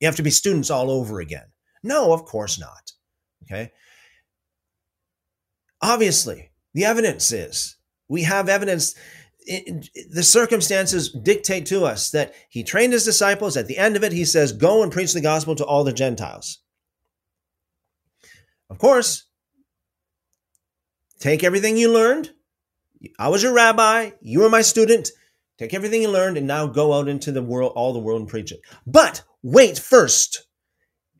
You 0.00 0.06
have 0.06 0.16
to 0.16 0.22
be 0.22 0.30
students 0.30 0.70
all 0.70 0.90
over 0.90 1.20
again. 1.20 1.46
No, 1.82 2.12
of 2.12 2.24
course 2.24 2.58
not. 2.58 2.92
Okay. 3.44 3.72
Obviously, 5.80 6.50
the 6.74 6.84
evidence 6.84 7.30
is 7.32 7.76
we 8.08 8.22
have 8.22 8.48
evidence 8.48 8.94
it, 9.46 9.88
the 10.10 10.22
circumstances 10.22 11.10
dictate 11.10 11.66
to 11.66 11.84
us 11.84 12.10
that 12.10 12.34
he 12.48 12.64
trained 12.64 12.92
his 12.92 13.04
disciples. 13.04 13.56
At 13.56 13.68
the 13.68 13.78
end 13.78 13.96
of 13.96 14.02
it, 14.02 14.12
he 14.12 14.24
says, 14.24 14.52
Go 14.52 14.82
and 14.82 14.90
preach 14.90 15.12
the 15.12 15.20
gospel 15.20 15.54
to 15.56 15.64
all 15.64 15.84
the 15.84 15.92
Gentiles. 15.92 16.58
Of 18.68 18.78
course, 18.78 19.24
take 21.20 21.44
everything 21.44 21.76
you 21.76 21.92
learned. 21.92 22.32
I 23.18 23.28
was 23.28 23.42
your 23.42 23.54
rabbi, 23.54 24.10
you 24.20 24.40
were 24.40 24.50
my 24.50 24.62
student. 24.62 25.10
Take 25.58 25.72
everything 25.72 26.02
you 26.02 26.10
learned 26.10 26.36
and 26.36 26.46
now 26.46 26.66
go 26.66 26.92
out 26.92 27.08
into 27.08 27.32
the 27.32 27.42
world, 27.42 27.72
all 27.74 27.92
the 27.92 27.98
world, 27.98 28.20
and 28.20 28.28
preach 28.28 28.52
it. 28.52 28.60
But 28.86 29.22
wait 29.42 29.78
first. 29.78 30.46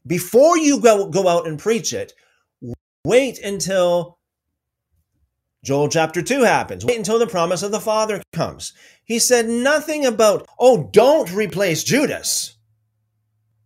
Before 0.07 0.59
you 0.59 0.81
go, 0.81 1.09
go 1.09 1.27
out 1.27 1.47
and 1.47 1.59
preach 1.59 1.93
it, 1.93 2.13
wait 3.05 3.39
until 3.39 4.19
Joel 5.65 5.89
chapter 5.89 6.23
2 6.23 6.43
happens. 6.43 6.85
Wait 6.85 6.99
until 6.99 7.19
the 7.19 7.27
promise 7.27 7.63
of 7.63 7.73
the 7.73 7.81
Father 7.81 8.23
comes. 8.33 8.73
He 9.05 9.19
said 9.19 9.49
nothing 9.49 10.07
about, 10.07 10.47
oh, 10.61 10.89
don't 10.93 11.33
replace 11.33 11.83
Judas. 11.83 12.57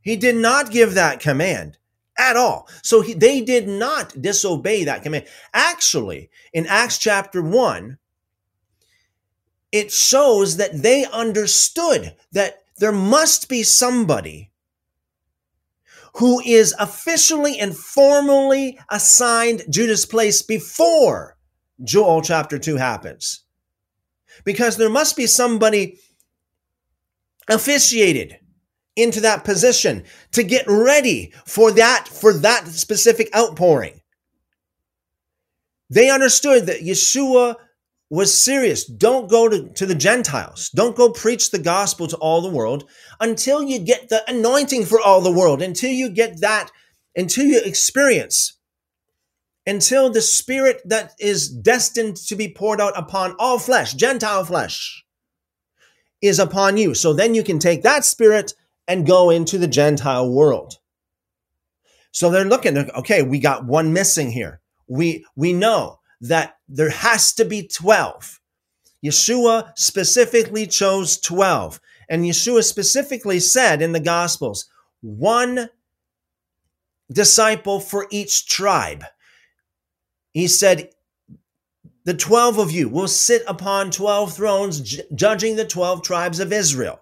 He 0.00 0.16
did 0.16 0.36
not 0.36 0.70
give 0.70 0.94
that 0.94 1.20
command 1.20 1.76
at 2.20 2.36
all. 2.36 2.68
So 2.82 3.00
he, 3.00 3.14
they 3.14 3.40
did 3.40 3.66
not 3.66 4.20
disobey 4.20 4.84
that 4.84 5.02
command. 5.02 5.24
Actually, 5.54 6.28
in 6.52 6.66
Acts 6.66 6.98
chapter 6.98 7.42
1, 7.42 7.96
it 9.72 9.90
shows 9.90 10.58
that 10.58 10.82
they 10.82 11.06
understood 11.06 12.14
that 12.32 12.64
there 12.78 12.92
must 12.92 13.48
be 13.48 13.62
somebody 13.62 14.52
who 16.16 16.40
is 16.40 16.74
officially 16.78 17.58
and 17.58 17.74
formally 17.76 18.78
assigned 18.90 19.62
Judas' 19.70 20.04
place 20.04 20.42
before 20.42 21.36
Joel 21.82 22.20
chapter 22.20 22.58
2 22.58 22.76
happens. 22.76 23.44
Because 24.44 24.76
there 24.76 24.90
must 24.90 25.16
be 25.16 25.26
somebody 25.26 25.98
officiated 27.48 28.39
into 28.96 29.20
that 29.20 29.44
position 29.44 30.04
to 30.32 30.42
get 30.42 30.64
ready 30.66 31.32
for 31.46 31.70
that 31.72 32.08
for 32.08 32.32
that 32.32 32.66
specific 32.68 33.34
outpouring. 33.36 34.00
They 35.88 36.10
understood 36.10 36.66
that 36.66 36.82
Yeshua 36.82 37.56
was 38.10 38.34
serious. 38.34 38.84
Don't 38.84 39.30
go 39.30 39.48
to, 39.48 39.68
to 39.74 39.86
the 39.86 39.94
Gentiles. 39.94 40.70
Don't 40.70 40.96
go 40.96 41.10
preach 41.10 41.50
the 41.50 41.58
gospel 41.58 42.06
to 42.08 42.16
all 42.16 42.42
the 42.42 42.48
world 42.48 42.88
until 43.20 43.62
you 43.62 43.78
get 43.78 44.08
the 44.08 44.22
anointing 44.28 44.84
for 44.84 45.00
all 45.00 45.20
the 45.20 45.32
world, 45.32 45.62
until 45.62 45.90
you 45.90 46.08
get 46.08 46.40
that, 46.40 46.70
until 47.16 47.44
you 47.46 47.60
experience 47.64 48.60
until 49.66 50.10
the 50.10 50.22
spirit 50.22 50.82
that 50.84 51.12
is 51.20 51.48
destined 51.48 52.16
to 52.16 52.36
be 52.36 52.52
poured 52.52 52.80
out 52.80 52.98
upon 52.98 53.36
all 53.38 53.58
flesh, 53.58 53.94
Gentile 53.94 54.44
flesh, 54.44 55.04
is 56.22 56.38
upon 56.38 56.76
you. 56.76 56.94
So 56.94 57.12
then 57.12 57.34
you 57.34 57.44
can 57.44 57.58
take 57.58 57.82
that 57.82 58.04
spirit 58.04 58.54
and 58.90 59.06
go 59.06 59.30
into 59.30 59.56
the 59.56 59.68
Gentile 59.68 60.28
world. 60.28 60.74
So 62.10 62.28
they're 62.28 62.44
looking, 62.44 62.76
okay, 62.76 63.22
we 63.22 63.38
got 63.38 63.64
one 63.64 63.92
missing 63.92 64.32
here. 64.32 64.60
We, 64.88 65.24
we 65.36 65.52
know 65.52 66.00
that 66.22 66.56
there 66.68 66.90
has 66.90 67.32
to 67.34 67.44
be 67.44 67.68
12. 67.68 68.40
Yeshua 69.06 69.70
specifically 69.76 70.66
chose 70.66 71.20
12. 71.20 71.80
And 72.08 72.24
Yeshua 72.24 72.64
specifically 72.64 73.38
said 73.38 73.80
in 73.80 73.92
the 73.92 74.00
Gospels, 74.00 74.68
one 75.02 75.68
disciple 77.12 77.78
for 77.78 78.08
each 78.10 78.48
tribe. 78.48 79.04
He 80.32 80.48
said, 80.48 80.90
The 82.06 82.14
12 82.14 82.58
of 82.58 82.72
you 82.72 82.88
will 82.88 83.06
sit 83.06 83.44
upon 83.46 83.92
12 83.92 84.34
thrones, 84.34 85.00
judging 85.14 85.54
the 85.54 85.64
12 85.64 86.02
tribes 86.02 86.40
of 86.40 86.52
Israel. 86.52 87.00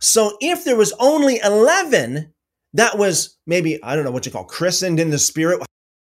So 0.00 0.36
if 0.40 0.64
there 0.64 0.76
was 0.76 0.92
only 0.98 1.40
11 1.42 2.32
that 2.74 2.98
was 2.98 3.38
maybe, 3.46 3.82
I 3.82 3.94
don't 3.94 4.04
know 4.04 4.10
what 4.10 4.26
you 4.26 4.32
call 4.32 4.44
christened 4.44 5.00
in 5.00 5.10
the 5.10 5.18
spirit, 5.18 5.62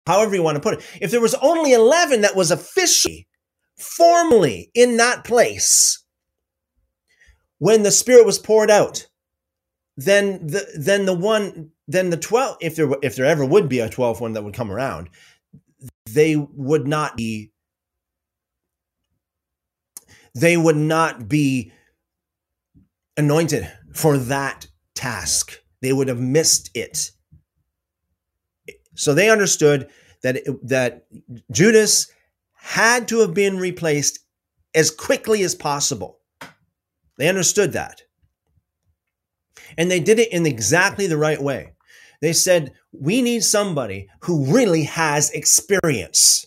however 0.06 0.34
you 0.34 0.42
want 0.42 0.56
to 0.56 0.60
put 0.60 0.74
it, 0.74 0.84
if 1.00 1.10
there 1.10 1.20
was 1.20 1.34
only 1.34 1.72
11 1.72 2.22
that 2.22 2.34
was 2.34 2.50
officially, 2.50 3.26
formally 3.78 4.70
in 4.74 4.96
that 4.96 5.24
place 5.24 6.02
when 7.58 7.82
the 7.82 7.90
spirit 7.90 8.26
was 8.26 8.38
poured 8.38 8.70
out, 8.70 9.06
then 9.96 10.46
the 10.46 10.66
then 10.78 11.06
the 11.06 11.14
one 11.14 11.70
then 11.88 12.10
the 12.10 12.16
12 12.18 12.58
if 12.60 12.76
there 12.76 12.88
if 13.02 13.16
there 13.16 13.24
ever 13.24 13.46
would 13.46 13.66
be 13.66 13.78
a 13.78 13.88
12th 13.88 14.20
one 14.20 14.34
that 14.34 14.44
would 14.44 14.52
come 14.52 14.70
around 14.70 15.08
they 16.10 16.36
would 16.36 16.86
not 16.86 17.16
be 17.16 17.50
they 20.34 20.58
would 20.58 20.76
not 20.76 21.28
be 21.28 21.72
anointed 23.16 23.70
for 23.92 24.18
that 24.18 24.66
task. 24.94 25.60
They 25.82 25.92
would 25.92 26.08
have 26.08 26.20
missed 26.20 26.70
it. 26.74 27.10
So 28.94 29.14
they 29.14 29.30
understood 29.30 29.88
that 30.22 30.36
it, 30.36 30.68
that 30.68 31.06
Judas 31.52 32.10
had 32.54 33.08
to 33.08 33.20
have 33.20 33.34
been 33.34 33.58
replaced 33.58 34.20
as 34.74 34.90
quickly 34.90 35.42
as 35.42 35.54
possible. 35.54 36.18
They 37.18 37.28
understood 37.28 37.72
that. 37.72 38.02
And 39.78 39.90
they 39.90 40.00
did 40.00 40.18
it 40.18 40.32
in 40.32 40.46
exactly 40.46 41.06
the 41.06 41.16
right 41.16 41.40
way. 41.40 41.72
They 42.20 42.32
said, 42.32 42.72
We 42.92 43.22
need 43.22 43.44
somebody 43.44 44.08
who 44.22 44.52
really 44.52 44.84
has 44.84 45.30
experience. 45.30 46.46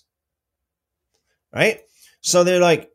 Right? 1.53 1.81
So 2.21 2.43
they're 2.43 2.59
like, 2.59 2.89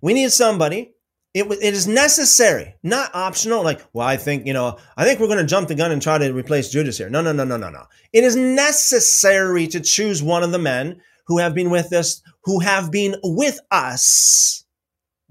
We 0.00 0.14
need 0.14 0.32
somebody. 0.32 0.94
It, 1.34 1.50
it 1.50 1.74
is 1.74 1.88
necessary, 1.88 2.74
not 2.82 3.14
optional. 3.14 3.62
Like, 3.62 3.80
well, 3.94 4.06
I 4.06 4.18
think, 4.18 4.46
you 4.46 4.52
know, 4.52 4.78
I 4.96 5.04
think 5.04 5.18
we're 5.18 5.28
going 5.28 5.38
to 5.38 5.46
jump 5.46 5.68
the 5.68 5.74
gun 5.74 5.90
and 5.90 6.02
try 6.02 6.18
to 6.18 6.32
replace 6.32 6.70
Judas 6.70 6.98
here. 6.98 7.08
No, 7.08 7.22
no, 7.22 7.32
no, 7.32 7.44
no, 7.44 7.56
no, 7.56 7.70
no. 7.70 7.84
It 8.12 8.22
is 8.22 8.36
necessary 8.36 9.66
to 9.68 9.80
choose 9.80 10.22
one 10.22 10.42
of 10.42 10.52
the 10.52 10.58
men 10.58 11.00
who 11.26 11.38
have 11.38 11.54
been 11.54 11.70
with 11.70 11.92
us, 11.92 12.20
who 12.44 12.60
have 12.60 12.90
been 12.90 13.16
with 13.22 13.58
us. 13.70 14.64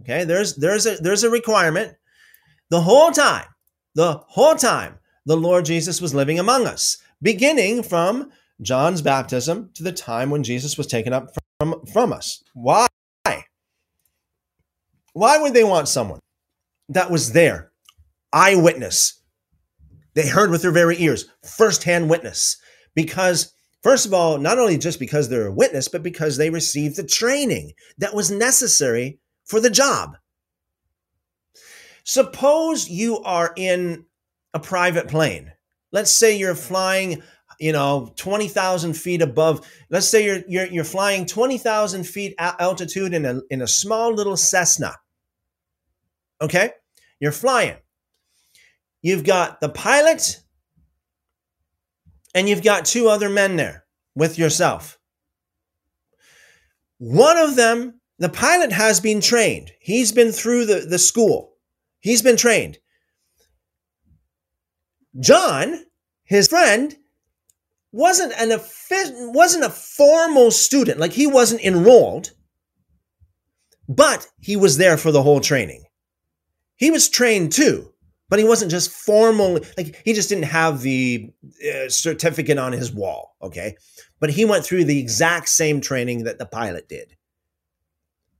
Okay, 0.01 0.23
there's 0.23 0.55
there's 0.55 0.87
a 0.87 0.95
there's 0.95 1.23
a 1.23 1.29
requirement. 1.29 1.95
The 2.71 2.81
whole 2.81 3.11
time 3.11 3.45
the 3.95 4.21
whole 4.27 4.55
time 4.55 4.99
the 5.25 5.37
Lord 5.37 5.65
Jesus 5.65 6.01
was 6.01 6.15
living 6.15 6.39
among 6.39 6.65
us, 6.65 6.97
beginning 7.21 7.83
from 7.83 8.31
John's 8.61 9.01
baptism 9.01 9.69
to 9.73 9.83
the 9.83 9.91
time 9.91 10.29
when 10.29 10.43
Jesus 10.43 10.77
was 10.77 10.87
taken 10.87 11.13
up 11.13 11.29
from, 11.59 11.85
from 11.91 12.13
us. 12.13 12.43
Why? 12.53 12.87
Why 15.13 15.37
would 15.37 15.53
they 15.53 15.63
want 15.63 15.87
someone 15.87 16.19
that 16.89 17.11
was 17.11 17.33
there, 17.33 17.71
eyewitness? 18.31 19.21
They 20.13 20.27
heard 20.27 20.49
with 20.49 20.61
their 20.61 20.71
very 20.71 21.01
ears, 21.01 21.25
firsthand 21.43 22.09
witness. 22.09 22.57
Because, 22.95 23.53
first 23.81 24.05
of 24.05 24.13
all, 24.13 24.37
not 24.37 24.59
only 24.59 24.77
just 24.77 24.99
because 24.99 25.29
they're 25.29 25.47
a 25.47 25.53
witness, 25.53 25.87
but 25.87 26.03
because 26.03 26.37
they 26.37 26.49
received 26.49 26.97
the 26.97 27.03
training 27.03 27.73
that 27.97 28.13
was 28.13 28.29
necessary 28.29 29.19
for 29.45 29.59
the 29.59 29.69
job. 29.69 30.17
Suppose 32.03 32.89
you 32.89 33.19
are 33.19 33.53
in 33.55 34.05
a 34.53 34.59
private 34.59 35.07
plane. 35.07 35.51
Let's 35.91 36.11
say 36.11 36.37
you're 36.37 36.55
flying, 36.55 37.21
you 37.59 37.71
know, 37.71 38.13
20,000 38.17 38.93
feet 38.93 39.21
above. 39.21 39.65
Let's 39.89 40.07
say 40.07 40.25
you're, 40.25 40.41
you're, 40.47 40.65
you're 40.67 40.83
flying 40.83 41.25
20,000 41.25 42.03
feet 42.05 42.33
altitude 42.37 43.13
in 43.13 43.25
a, 43.25 43.41
in 43.49 43.61
a 43.61 43.67
small 43.67 44.13
little 44.13 44.37
Cessna. 44.37 44.95
Okay? 46.41 46.71
You're 47.19 47.31
flying. 47.31 47.77
You've 49.01 49.23
got 49.23 49.61
the 49.61 49.69
pilot 49.69 50.41
and 52.33 52.47
you've 52.47 52.63
got 52.63 52.85
two 52.85 53.07
other 53.07 53.29
men 53.29 53.55
there 53.55 53.85
with 54.15 54.37
yourself. 54.37 54.97
One 56.97 57.37
of 57.37 57.55
them, 57.55 57.99
the 58.19 58.29
pilot 58.29 58.71
has 58.71 58.99
been 58.99 59.21
trained. 59.21 59.71
He's 59.79 60.11
been 60.11 60.31
through 60.31 60.65
the, 60.65 60.81
the 60.81 60.99
school. 60.99 61.53
He's 61.99 62.21
been 62.21 62.37
trained. 62.37 62.77
John, 65.19 65.83
his 66.23 66.47
friend, 66.47 66.95
wasn't 67.91 68.33
an 68.33 68.57
wasn't 69.33 69.65
a 69.65 69.69
formal 69.69 70.51
student, 70.51 70.99
like 70.99 71.11
he 71.11 71.27
wasn't 71.27 71.61
enrolled, 71.61 72.31
but 73.89 74.27
he 74.39 74.55
was 74.55 74.77
there 74.77 74.97
for 74.97 75.11
the 75.11 75.23
whole 75.23 75.41
training. 75.41 75.83
He 76.81 76.89
was 76.89 77.09
trained 77.09 77.51
too, 77.51 77.93
but 78.27 78.39
he 78.39 78.45
wasn't 78.45 78.71
just 78.71 78.89
formal, 78.89 79.59
like 79.77 80.01
he 80.03 80.13
just 80.13 80.29
didn't 80.29 80.45
have 80.45 80.81
the 80.81 81.31
uh, 81.63 81.89
certificate 81.89 82.57
on 82.57 82.73
his 82.73 82.91
wall, 82.91 83.35
okay? 83.39 83.75
But 84.19 84.31
he 84.31 84.45
went 84.45 84.65
through 84.65 84.85
the 84.85 84.99
exact 84.99 85.47
same 85.49 85.79
training 85.79 86.23
that 86.23 86.39
the 86.39 86.47
pilot 86.47 86.89
did. 86.89 87.15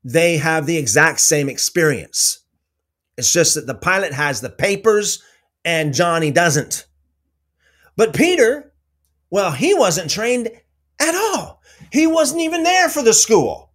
They 0.03 0.38
have 0.38 0.65
the 0.65 0.77
exact 0.77 1.20
same 1.20 1.50
experience. 1.50 2.39
It's 3.16 3.31
just 3.31 3.53
that 3.53 3.68
the 3.68 3.75
pilot 3.75 4.11
has 4.11 4.42
the 4.42 4.50
papers 4.50 5.22
and 5.63 5.94
Johnny 5.94 6.31
doesn't. 6.31 6.87
But 7.96 8.16
Peter, 8.16 8.74
well, 9.29 9.51
he 9.51 9.75
wasn't 9.75 10.09
trained 10.09 10.50
at 11.00 11.13
all. 11.13 11.61
He 11.92 12.07
wasn't 12.07 12.42
even 12.42 12.63
there 12.63 12.89
for 12.89 13.03
the 13.03 13.13
school. 13.13 13.72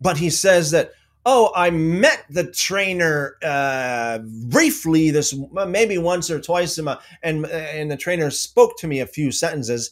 But 0.00 0.16
he 0.16 0.30
says 0.30 0.70
that, 0.70 0.92
oh, 1.26 1.52
I 1.54 1.68
met 1.68 2.24
the 2.30 2.50
trainer 2.50 3.36
uh, 3.42 4.20
briefly 4.20 5.10
this 5.10 5.34
maybe 5.68 5.98
once 5.98 6.30
or 6.30 6.40
twice, 6.40 6.78
and 6.78 7.46
and 7.46 7.90
the 7.90 7.96
trainer 7.98 8.30
spoke 8.30 8.78
to 8.78 8.86
me 8.86 9.00
a 9.00 9.06
few 9.06 9.30
sentences. 9.30 9.90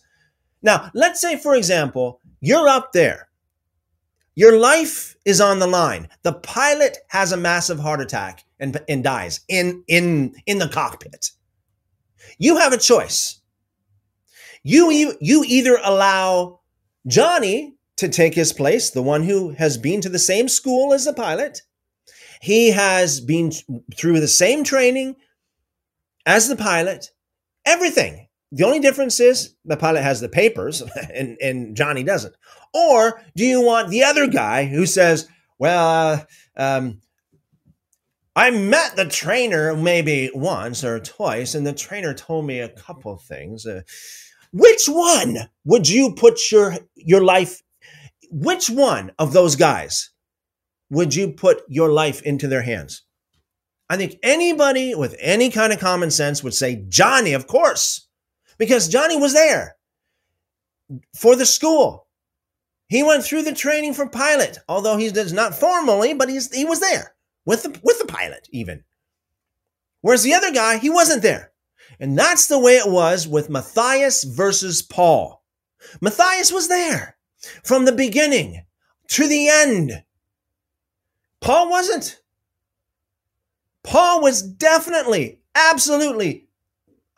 Now, 0.62 0.90
let's 0.94 1.20
say, 1.20 1.37
for 1.37 1.55
example, 1.55 2.20
you're 2.40 2.68
up 2.68 2.92
there 2.92 3.29
your 4.35 4.59
life 4.59 5.16
is 5.25 5.40
on 5.40 5.61
the 5.61 5.66
line. 5.66 6.09
The 6.23 6.33
pilot 6.33 6.99
has 7.09 7.33
a 7.33 7.37
massive 7.37 7.79
heart 7.79 8.01
attack 8.01 8.44
and, 8.59 8.81
and 8.88 9.05
dies 9.05 9.40
in, 9.49 9.85
in, 9.87 10.35
in 10.47 10.59
the 10.59 10.68
cockpit. 10.68 11.31
You 12.38 12.57
have 12.57 12.73
a 12.73 12.79
choice. 12.79 13.40
You, 14.64 14.90
you, 14.90 15.14
you 15.20 15.44
either 15.47 15.79
allow 15.85 16.61
Johnny 17.07 17.73
to 17.96 18.09
take 18.09 18.35
his 18.35 18.52
place, 18.52 18.90
the 18.90 19.02
one 19.02 19.22
who 19.22 19.50
has 19.50 19.78
been 19.78 20.00
to 20.00 20.09
the 20.09 20.18
same 20.18 20.48
school 20.48 20.92
as 20.92 21.04
the 21.04 21.12
pilot. 21.12 21.62
He 22.40 22.70
has 22.70 23.20
been 23.20 23.52
through 23.96 24.20
the 24.20 24.28
same 24.28 24.64
training 24.64 25.16
as 26.26 26.48
the 26.48 26.57
pilot, 26.57 27.11
everything. 27.64 28.28
The 28.52 28.64
only 28.64 28.80
difference 28.80 29.18
is 29.20 29.54
the 29.64 29.76
pilot 29.76 30.02
has 30.02 30.20
the 30.20 30.28
papers 30.28 30.83
and, 31.14 31.37
and 31.40 31.76
Johnny 31.76 32.02
doesn't. 32.02 32.35
Or 32.72 33.22
do 33.37 33.44
you 33.44 33.61
want 33.61 33.90
the 33.90 34.04
other 34.04 34.26
guy 34.26 34.66
who 34.66 34.87
says, 34.87 35.28
well, 35.59 36.26
um, 36.57 37.00
I 38.37 38.50
met 38.50 38.96
the 38.96 39.07
trainer 39.07 39.76
maybe 39.76 40.30
once 40.35 40.83
or 40.83 40.98
twice, 40.98 41.54
and 41.54 41.66
the 41.66 41.72
trainer 41.72 42.12
told 42.12 42.46
me 42.46 42.59
a 42.59 42.68
couple 42.68 43.16
things. 43.16 43.64
Uh, 43.64 43.83
which 44.52 44.87
one 44.87 45.48
would 45.64 45.88
you 45.88 46.14
put 46.14 46.50
your 46.50 46.76
your 46.96 47.22
life? 47.22 47.62
Which 48.30 48.68
one 48.68 49.12
of 49.18 49.32
those 49.32 49.56
guys 49.56 50.10
would 50.90 51.14
you 51.14 51.32
put 51.32 51.62
your 51.68 51.90
life 51.90 52.22
into 52.22 52.48
their 52.48 52.62
hands? 52.62 53.02
I 53.88 53.96
think 53.96 54.16
anybody 54.22 54.94
with 54.94 55.16
any 55.20 55.50
kind 55.50 55.72
of 55.72 55.80
common 55.80 56.10
sense 56.10 56.42
would 56.42 56.54
say 56.54 56.84
Johnny, 56.88 57.32
of 57.32 57.46
course, 57.46 58.08
because 58.58 58.88
Johnny 58.88 59.16
was 59.16 59.34
there 59.34 59.76
for 61.16 61.37
the 61.37 61.46
school. 61.46 62.06
He 62.88 63.02
went 63.02 63.24
through 63.24 63.42
the 63.42 63.52
training 63.52 63.94
for 63.94 64.08
pilot, 64.08 64.58
although 64.68 64.96
he 64.96 65.10
does 65.10 65.32
not 65.32 65.54
formally, 65.54 66.14
but 66.14 66.28
he's 66.28 66.54
he 66.54 66.64
was 66.64 66.80
there 66.80 67.14
with 67.44 67.62
the 67.62 67.80
with 67.82 67.98
the 67.98 68.06
pilot 68.06 68.48
even. 68.52 68.84
Whereas 70.00 70.22
the 70.22 70.34
other 70.34 70.52
guy, 70.52 70.78
he 70.78 70.90
wasn't 70.90 71.22
there. 71.22 71.52
And 71.98 72.18
that's 72.18 72.46
the 72.46 72.58
way 72.58 72.76
it 72.76 72.90
was 72.90 73.26
with 73.26 73.48
Matthias 73.48 74.24
versus 74.24 74.82
Paul. 74.82 75.42
Matthias 76.00 76.52
was 76.52 76.68
there 76.68 77.13
from 77.62 77.85
the 77.85 77.92
beginning 77.92 78.64
to 79.09 79.28
the 79.28 79.48
end. 79.48 80.02
Paul 81.40 81.70
wasn't. 81.70 82.20
Paul 83.83 84.22
was 84.22 84.42
definitely, 84.42 85.40
absolutely, 85.54 86.48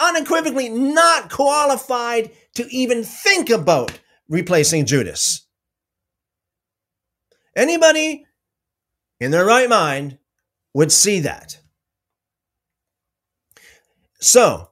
unequivocally 0.01 0.69
not 0.69 1.31
qualified 1.31 2.33
to 2.55 2.67
even 2.71 3.05
think 3.05 3.51
about 3.51 3.99
replacing 4.29 4.87
Judas. 4.87 5.47
Anybody 7.55 8.27
in 9.21 9.31
their 9.31 9.47
right 9.47 9.69
mind 9.69 10.19
would 10.75 10.93
see 10.93 11.21
that. 11.21 11.59
So 14.21 14.71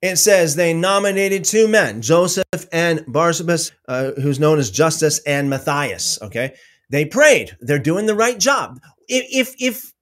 it 0.00 0.16
says 0.16 0.54
they 0.54 0.74
nominated 0.74 1.44
two 1.44 1.66
men, 1.66 2.02
Joseph 2.02 2.44
and 2.72 3.00
Barsabas, 3.00 3.72
uh, 3.88 4.12
who's 4.12 4.38
known 4.38 4.58
as 4.58 4.70
Justus 4.70 5.20
and 5.20 5.50
Matthias. 5.50 6.20
Okay, 6.22 6.54
they 6.90 7.04
prayed. 7.04 7.56
They're 7.60 7.78
doing 7.78 8.06
the 8.06 8.14
right 8.14 8.38
job. 8.38 8.80
If 9.08 9.54
if 9.58 9.92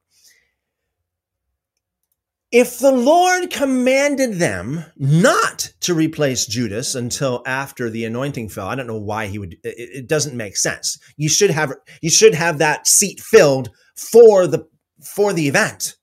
if 2.53 2.79
the 2.79 2.93
Lord 2.93 3.51
commanded 3.51 4.35
them 4.35 4.85
not 4.97 5.73
to 5.81 5.95
replace 5.95 6.47
Judas 6.47 6.95
until 6.95 7.43
after 7.45 7.91
the 7.91 8.05
anointing 8.05 8.51
fell, 8.51 8.69
I 8.69 8.77
don't 8.77 8.87
know 8.87 8.97
why 8.97 9.27
he 9.27 9.39
would. 9.39 9.55
It, 9.65 9.75
it, 9.77 10.09
doesn't 10.09 10.37
make 10.37 10.57
sense. 10.57 10.99
You 11.17 11.29
should 11.29 11.51
have 11.51 11.73
you 12.03 12.11
should 12.11 12.35
have 12.35 12.59
that 12.59 12.87
seat 12.87 13.21
filled 13.21 13.71
for 13.97 14.47
the 14.47 14.67
for 15.03 15.33
the 15.33 15.49
event. 15.49 15.96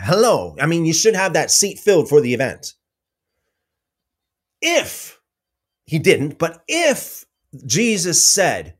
Hello, 0.00 0.56
I 0.60 0.66
mean 0.66 0.84
you 0.84 0.92
should 0.92 1.14
have 1.14 1.32
that 1.32 1.50
seat 1.50 1.78
filled 1.78 2.08
for 2.08 2.20
the 2.20 2.34
event. 2.34 2.74
If 4.60 5.20
he 5.86 5.98
didn't, 5.98 6.38
but 6.38 6.62
if 6.68 7.24
Jesus 7.66 8.26
said, 8.26 8.74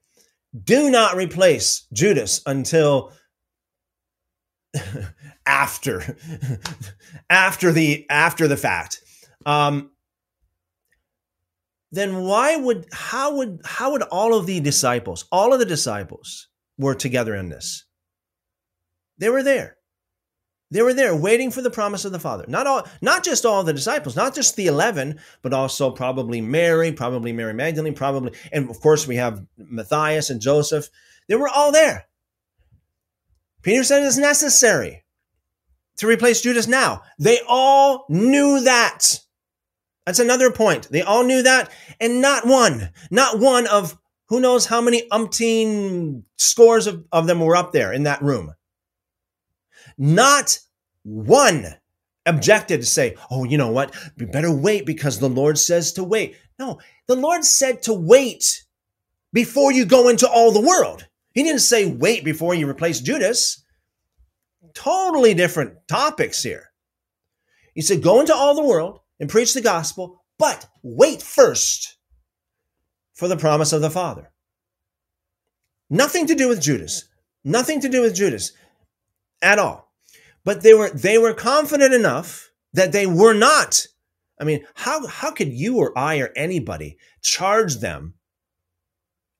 "Do 0.64 0.90
not 0.90 1.16
replace 1.16 1.87
Judas 1.92 2.40
until." 2.46 3.12
after 5.48 6.16
after 7.31 7.72
the 7.72 8.07
after 8.11 8.46
the 8.46 8.57
fact. 8.57 9.00
Um, 9.46 9.90
then 11.90 12.22
why 12.22 12.54
would 12.54 12.87
how 12.92 13.37
would 13.37 13.62
how 13.64 13.92
would 13.92 14.02
all 14.02 14.35
of 14.35 14.46
the 14.46 14.61
disciples, 14.61 15.24
all 15.33 15.52
of 15.52 15.59
the 15.59 15.64
disciples 15.64 16.48
were 16.76 16.94
together 16.94 17.35
in 17.35 17.48
this? 17.48 17.87
They 19.16 19.31
were 19.31 19.42
there. 19.42 19.77
They 20.70 20.83
were 20.83 20.92
there 20.92 21.16
waiting 21.16 21.50
for 21.50 21.62
the 21.62 21.70
promise 21.70 22.04
of 22.04 22.12
the 22.12 22.20
Father. 22.20 22.44
Not 22.46 22.66
all 22.66 22.87
not 23.00 23.24
just 23.24 23.46
all 23.46 23.64
the 23.64 23.72
disciples, 23.72 24.16
not 24.16 24.35
just 24.35 24.57
the 24.57 24.66
11, 24.66 25.18
but 25.40 25.54
also 25.54 25.90
probably 25.90 26.40
Mary, 26.40 26.92
probably 26.92 27.33
Mary 27.33 27.54
Magdalene, 27.54 27.94
probably 27.94 28.33
and 28.52 28.68
of 28.68 28.81
course 28.81 29.07
we 29.07 29.16
have 29.16 29.44
Matthias 29.57 30.28
and 30.28 30.40
Joseph. 30.40 30.90
They 31.26 31.37
were 31.37 31.48
all 31.48 31.72
there. 31.72 32.07
Peter 33.62 33.83
said 33.83 34.02
it's 34.02 34.18
necessary 34.18 35.04
to 35.96 36.07
replace 36.07 36.42
Judas 36.42 36.66
now. 36.66 37.02
They 37.18 37.40
all 37.48 38.04
knew 38.09 38.61
that. 38.61 39.20
That's 40.07 40.20
another 40.20 40.50
point. 40.50 40.88
They 40.90 41.02
all 41.02 41.24
knew 41.24 41.42
that, 41.42 41.70
and 42.00 42.22
not 42.22 42.46
one, 42.46 42.90
not 43.11 43.38
one 43.40 43.66
of 43.66 43.98
who 44.28 44.40
knows 44.40 44.66
how 44.66 44.81
many 44.81 45.09
umpteen 45.11 46.22
scores 46.37 46.87
of, 46.87 47.04
of 47.12 47.26
them 47.26 47.40
were 47.40 47.57
up 47.57 47.72
there 47.72 47.92
in 47.92 48.04
that 48.04 48.22
room. 48.22 48.54
Not 49.98 50.58
one 51.02 51.66
objected 52.24 52.80
to 52.80 52.87
say, 52.87 53.16
oh, 53.30 53.44
you 53.44 53.58
know 53.58 53.72
what? 53.72 53.94
We 54.16 54.26
better 54.26 54.52
wait 54.54 54.87
because 54.87 55.18
the 55.18 55.28
Lord 55.28 55.58
says 55.58 55.92
to 55.94 56.04
wait. 56.04 56.37
No, 56.58 56.78
the 57.06 57.16
Lord 57.16 57.44
said 57.44 57.82
to 57.82 57.94
wait 57.94 58.64
before 59.32 59.72
you 59.72 59.84
go 59.84 60.08
into 60.08 60.28
all 60.28 60.52
the 60.52 60.61
world. 60.61 61.06
He 61.34 61.42
didn't 61.42 61.61
say 61.61 61.87
wait 61.87 62.24
before 62.24 62.54
you 62.54 62.68
replace 62.68 63.00
Judas. 63.00 63.64
Totally 64.74 65.34
different 65.34 65.74
topics 65.88 66.42
here. 66.42 66.70
He 67.74 67.80
said, 67.80 68.02
go 68.02 68.20
into 68.20 68.34
all 68.34 68.54
the 68.54 68.64
world 68.64 69.00
and 69.20 69.28
preach 69.28 69.54
the 69.54 69.61
gospel, 69.61 70.22
but 70.38 70.66
wait 70.82 71.22
first 71.22 71.96
for 73.14 73.28
the 73.28 73.37
promise 73.37 73.72
of 73.72 73.80
the 73.80 73.90
Father. 73.90 74.30
Nothing 75.90 76.26
to 76.26 76.34
do 76.34 76.48
with 76.48 76.61
Judas. 76.61 77.08
Nothing 77.44 77.80
to 77.80 77.88
do 77.88 78.02
with 78.02 78.14
Judas 78.14 78.52
at 79.40 79.58
all. 79.58 79.88
But 80.48 80.62
they 80.62 80.72
were 80.72 80.88
they 80.88 81.18
were 81.18 81.34
confident 81.34 81.92
enough 81.92 82.50
that 82.72 82.90
they 82.92 83.06
were 83.06 83.34
not. 83.34 83.87
I 84.40 84.44
mean, 84.44 84.64
how 84.72 85.06
how 85.06 85.30
could 85.30 85.52
you 85.52 85.76
or 85.76 85.92
I 85.94 86.20
or 86.20 86.30
anybody 86.34 86.96
charge 87.20 87.80
them, 87.80 88.14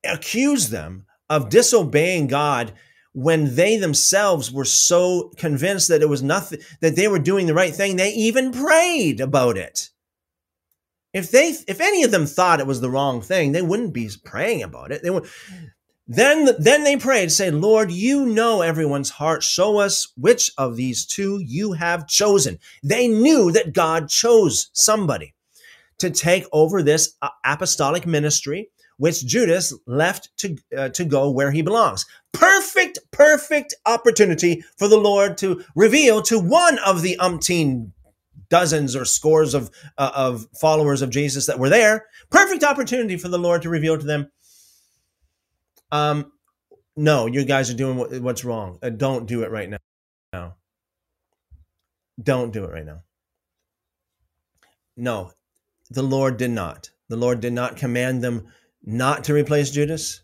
accuse 0.05 0.69
them 0.69 1.07
of 1.27 1.49
disobeying 1.49 2.27
God 2.27 2.73
when 3.11 3.55
they 3.55 3.75
themselves 3.75 4.51
were 4.51 4.65
so 4.65 5.31
convinced 5.35 5.87
that 5.87 6.03
it 6.03 6.09
was 6.09 6.21
nothing 6.21 6.59
that 6.79 6.95
they 6.95 7.07
were 7.07 7.17
doing 7.17 7.47
the 7.47 7.55
right 7.55 7.73
thing 7.73 7.95
they 7.95 8.13
even 8.13 8.51
prayed 8.51 9.19
about 9.19 9.57
it 9.57 9.89
if 11.11 11.31
they 11.31 11.55
if 11.67 11.81
any 11.81 12.03
of 12.03 12.11
them 12.11 12.27
thought 12.27 12.59
it 12.59 12.67
was 12.67 12.81
the 12.81 12.89
wrong 12.89 13.19
thing 13.19 13.51
they 13.51 13.63
wouldn't 13.63 13.95
be 13.95 14.07
praying 14.23 14.61
about 14.61 14.91
it 14.91 15.01
they 15.01 15.09
would 15.09 15.27
then 16.09 16.49
then 16.59 16.83
they 16.83 16.97
prayed 16.97 17.31
say 17.31 17.51
lord 17.51 17.91
you 17.91 18.25
know 18.25 18.61
everyone's 18.61 19.11
heart 19.11 19.43
show 19.43 19.77
us 19.77 20.11
which 20.17 20.51
of 20.57 20.75
these 20.75 21.05
two 21.05 21.39
you 21.39 21.73
have 21.73 22.07
chosen 22.07 22.57
they 22.83 23.07
knew 23.07 23.51
that 23.51 23.73
god 23.73 24.09
chose 24.09 24.69
somebody 24.73 25.33
to 25.99 26.09
take 26.09 26.45
over 26.51 26.81
this 26.81 27.15
uh, 27.21 27.29
apostolic 27.45 28.05
ministry 28.05 28.69
which 28.99 29.25
Judas 29.25 29.73
left 29.87 30.29
to, 30.39 30.57
uh, 30.77 30.89
to 30.89 31.05
go 31.05 31.31
where 31.31 31.51
he 31.51 31.61
belongs. 31.61 32.05
Perfect, 32.33 32.99
perfect 33.11 33.73
opportunity 33.85 34.61
for 34.77 34.89
the 34.89 34.97
Lord 34.97 35.37
to 35.37 35.63
reveal 35.73 36.21
to 36.23 36.37
one 36.37 36.77
of 36.79 37.01
the 37.01 37.15
umpteen 37.19 37.91
dozens 38.49 38.95
or 38.95 39.05
scores 39.05 39.53
of, 39.53 39.71
uh, 39.97 40.11
of 40.13 40.47
followers 40.59 41.01
of 41.01 41.11
Jesus 41.11 41.45
that 41.45 41.59
were 41.59 41.69
there. 41.69 42.07
Perfect 42.29 42.63
opportunity 42.63 43.15
for 43.15 43.29
the 43.29 43.39
Lord 43.39 43.61
to 43.61 43.69
reveal 43.69 43.97
to 43.97 44.05
them. 44.05 44.29
Um, 45.91 46.31
no, 46.95 47.25
you 47.25 47.45
guys 47.45 47.69
are 47.69 47.75
doing 47.75 47.97
what, 47.97 48.11
what's 48.21 48.45
wrong. 48.45 48.79
Uh, 48.81 48.89
don't 48.89 49.25
do 49.25 49.43
it 49.43 49.51
right 49.51 49.69
now. 49.69 49.77
No. 50.33 50.53
Don't 52.21 52.51
do 52.51 52.65
it 52.65 52.71
right 52.71 52.85
now. 52.85 53.03
No, 54.97 55.31
the 55.89 56.03
Lord 56.03 56.37
did 56.37 56.51
not. 56.51 56.89
The 57.07 57.15
Lord 57.15 57.39
did 57.39 57.53
not 57.53 57.77
command 57.77 58.21
them 58.21 58.47
not 58.83 59.23
to 59.25 59.33
replace 59.33 59.71
Judas. 59.71 60.21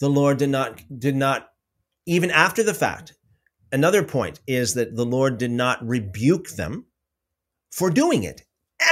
The 0.00 0.08
Lord 0.08 0.38
did 0.38 0.48
not 0.48 0.82
did 0.98 1.14
not 1.14 1.50
even 2.06 2.30
after 2.30 2.62
the 2.62 2.74
fact. 2.74 3.14
Another 3.70 4.02
point 4.02 4.40
is 4.46 4.74
that 4.74 4.96
the 4.96 5.04
Lord 5.04 5.38
did 5.38 5.50
not 5.50 5.86
rebuke 5.86 6.48
them 6.50 6.86
for 7.70 7.90
doing 7.90 8.24
it 8.24 8.42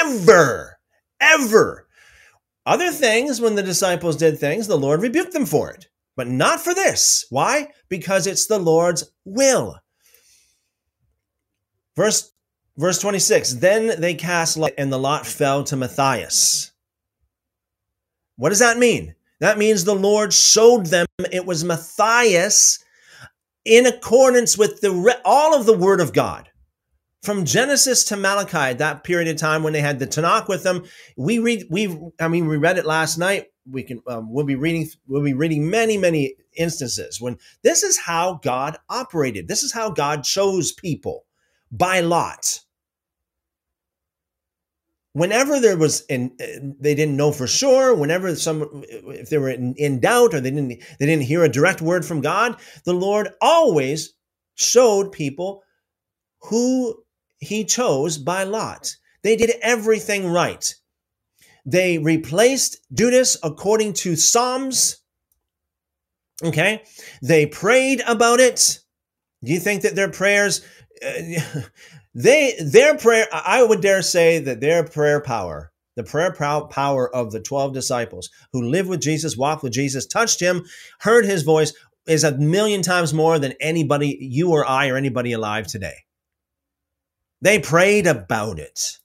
ever 0.02 0.78
ever. 1.20 1.88
Other 2.66 2.90
things 2.90 3.40
when 3.40 3.54
the 3.54 3.62
disciples 3.62 4.16
did 4.16 4.38
things 4.38 4.66
the 4.66 4.78
Lord 4.78 5.02
rebuked 5.02 5.32
them 5.32 5.46
for 5.46 5.70
it, 5.70 5.88
but 6.16 6.28
not 6.28 6.60
for 6.60 6.74
this. 6.74 7.26
Why? 7.30 7.68
Because 7.88 8.26
it's 8.26 8.46
the 8.46 8.58
Lord's 8.58 9.04
will. 9.24 9.78
Verse 11.96 12.32
verse 12.76 12.98
26 12.98 13.54
then 13.54 14.00
they 14.00 14.14
cast 14.14 14.56
lot 14.56 14.72
and 14.76 14.92
the 14.92 14.98
lot 14.98 15.24
fell 15.24 15.62
to 15.62 15.76
matthias 15.76 16.72
what 18.36 18.48
does 18.48 18.58
that 18.58 18.78
mean? 18.78 19.14
That 19.40 19.58
means 19.58 19.84
the 19.84 19.94
Lord 19.94 20.32
showed 20.32 20.86
them 20.86 21.06
it 21.30 21.46
was 21.46 21.64
Matthias 21.64 22.82
in 23.64 23.86
accordance 23.86 24.58
with 24.58 24.80
the 24.80 25.20
all 25.24 25.54
of 25.54 25.66
the 25.66 25.76
word 25.76 26.00
of 26.00 26.12
God. 26.12 26.48
From 27.24 27.46
Genesis 27.46 28.04
to 28.04 28.16
Malachi, 28.16 28.74
that 28.74 29.02
period 29.02 29.28
of 29.28 29.36
time 29.38 29.62
when 29.62 29.72
they 29.72 29.80
had 29.80 29.98
the 29.98 30.06
Tanakh 30.06 30.46
with 30.46 30.62
them, 30.62 30.84
we 31.16 31.38
read 31.38 31.64
we 31.70 31.98
I 32.20 32.28
mean 32.28 32.46
we 32.46 32.58
read 32.58 32.76
it 32.76 32.84
last 32.84 33.16
night. 33.16 33.46
We 33.68 33.82
can 33.82 34.02
um, 34.06 34.30
we'll 34.30 34.44
be 34.44 34.56
reading 34.56 34.86
we'll 35.06 35.24
be 35.24 35.32
reading 35.32 35.70
many 35.70 35.96
many 35.96 36.36
instances 36.56 37.22
when 37.22 37.38
this 37.62 37.82
is 37.82 37.96
how 37.98 38.40
God 38.42 38.76
operated. 38.90 39.48
This 39.48 39.62
is 39.62 39.72
how 39.72 39.88
God 39.90 40.22
chose 40.22 40.72
people 40.72 41.24
by 41.72 42.00
lot 42.00 42.60
whenever 45.14 45.60
there 45.60 45.78
was 45.78 46.02
in 46.06 46.36
they 46.78 46.94
didn't 46.94 47.16
know 47.16 47.32
for 47.32 47.46
sure 47.46 47.94
whenever 47.94 48.34
some 48.36 48.82
if 48.84 49.30
they 49.30 49.38
were 49.38 49.48
in, 49.48 49.74
in, 49.76 50.00
doubt 50.00 50.34
or 50.34 50.40
they 50.40 50.50
didn't 50.50 50.68
they 50.98 51.06
didn't 51.06 51.22
hear 51.22 51.42
a 51.42 51.48
direct 51.48 51.80
word 51.80 52.04
from 52.04 52.20
god 52.20 52.56
the 52.84 52.92
lord 52.92 53.28
always 53.40 54.12
showed 54.56 55.10
people 55.10 55.62
who 56.42 57.03
he 57.38 57.64
chose 57.64 58.18
by 58.18 58.44
lot. 58.44 58.94
They 59.22 59.36
did 59.36 59.52
everything 59.62 60.28
right. 60.28 60.74
They 61.66 61.98
replaced 61.98 62.80
judas 62.92 63.36
according 63.42 63.94
to 63.94 64.16
psalms. 64.16 64.98
Okay? 66.42 66.82
They 67.22 67.46
prayed 67.46 68.02
about 68.06 68.40
it. 68.40 68.80
Do 69.42 69.52
you 69.52 69.60
think 69.60 69.82
that 69.82 69.94
their 69.94 70.10
prayers 70.10 70.62
uh, 71.04 71.60
they 72.14 72.54
their 72.60 72.96
prayer 72.96 73.26
i 73.32 73.62
would 73.62 73.80
dare 73.80 74.02
say 74.02 74.38
that 74.38 74.60
their 74.60 74.84
prayer 74.84 75.20
power 75.20 75.72
the 75.96 76.04
prayer 76.04 76.32
power 76.32 77.14
of 77.14 77.32
the 77.32 77.40
12 77.40 77.74
disciples 77.74 78.30
who 78.52 78.62
lived 78.62 78.88
with 78.88 79.00
jesus 79.00 79.36
walked 79.36 79.62
with 79.62 79.72
jesus 79.72 80.06
touched 80.06 80.40
him 80.40 80.64
heard 81.00 81.24
his 81.24 81.42
voice 81.42 81.72
is 82.06 82.22
a 82.22 82.36
million 82.38 82.82
times 82.82 83.12
more 83.12 83.38
than 83.38 83.52
anybody 83.60 84.16
you 84.20 84.52
or 84.52 84.64
i 84.64 84.88
or 84.88 84.96
anybody 84.96 85.32
alive 85.32 85.66
today 85.66 86.03
they 87.44 87.60
prayed 87.60 88.08
about 88.08 88.58
it 88.58 88.98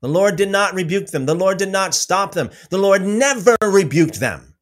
the 0.00 0.08
lord 0.08 0.36
did 0.36 0.48
not 0.48 0.74
rebuke 0.74 1.08
them 1.08 1.26
the 1.26 1.34
lord 1.34 1.58
did 1.58 1.70
not 1.70 1.94
stop 1.94 2.32
them 2.32 2.48
the 2.70 2.78
lord 2.78 3.02
never 3.02 3.56
rebuked 3.62 4.18
them 4.20 4.54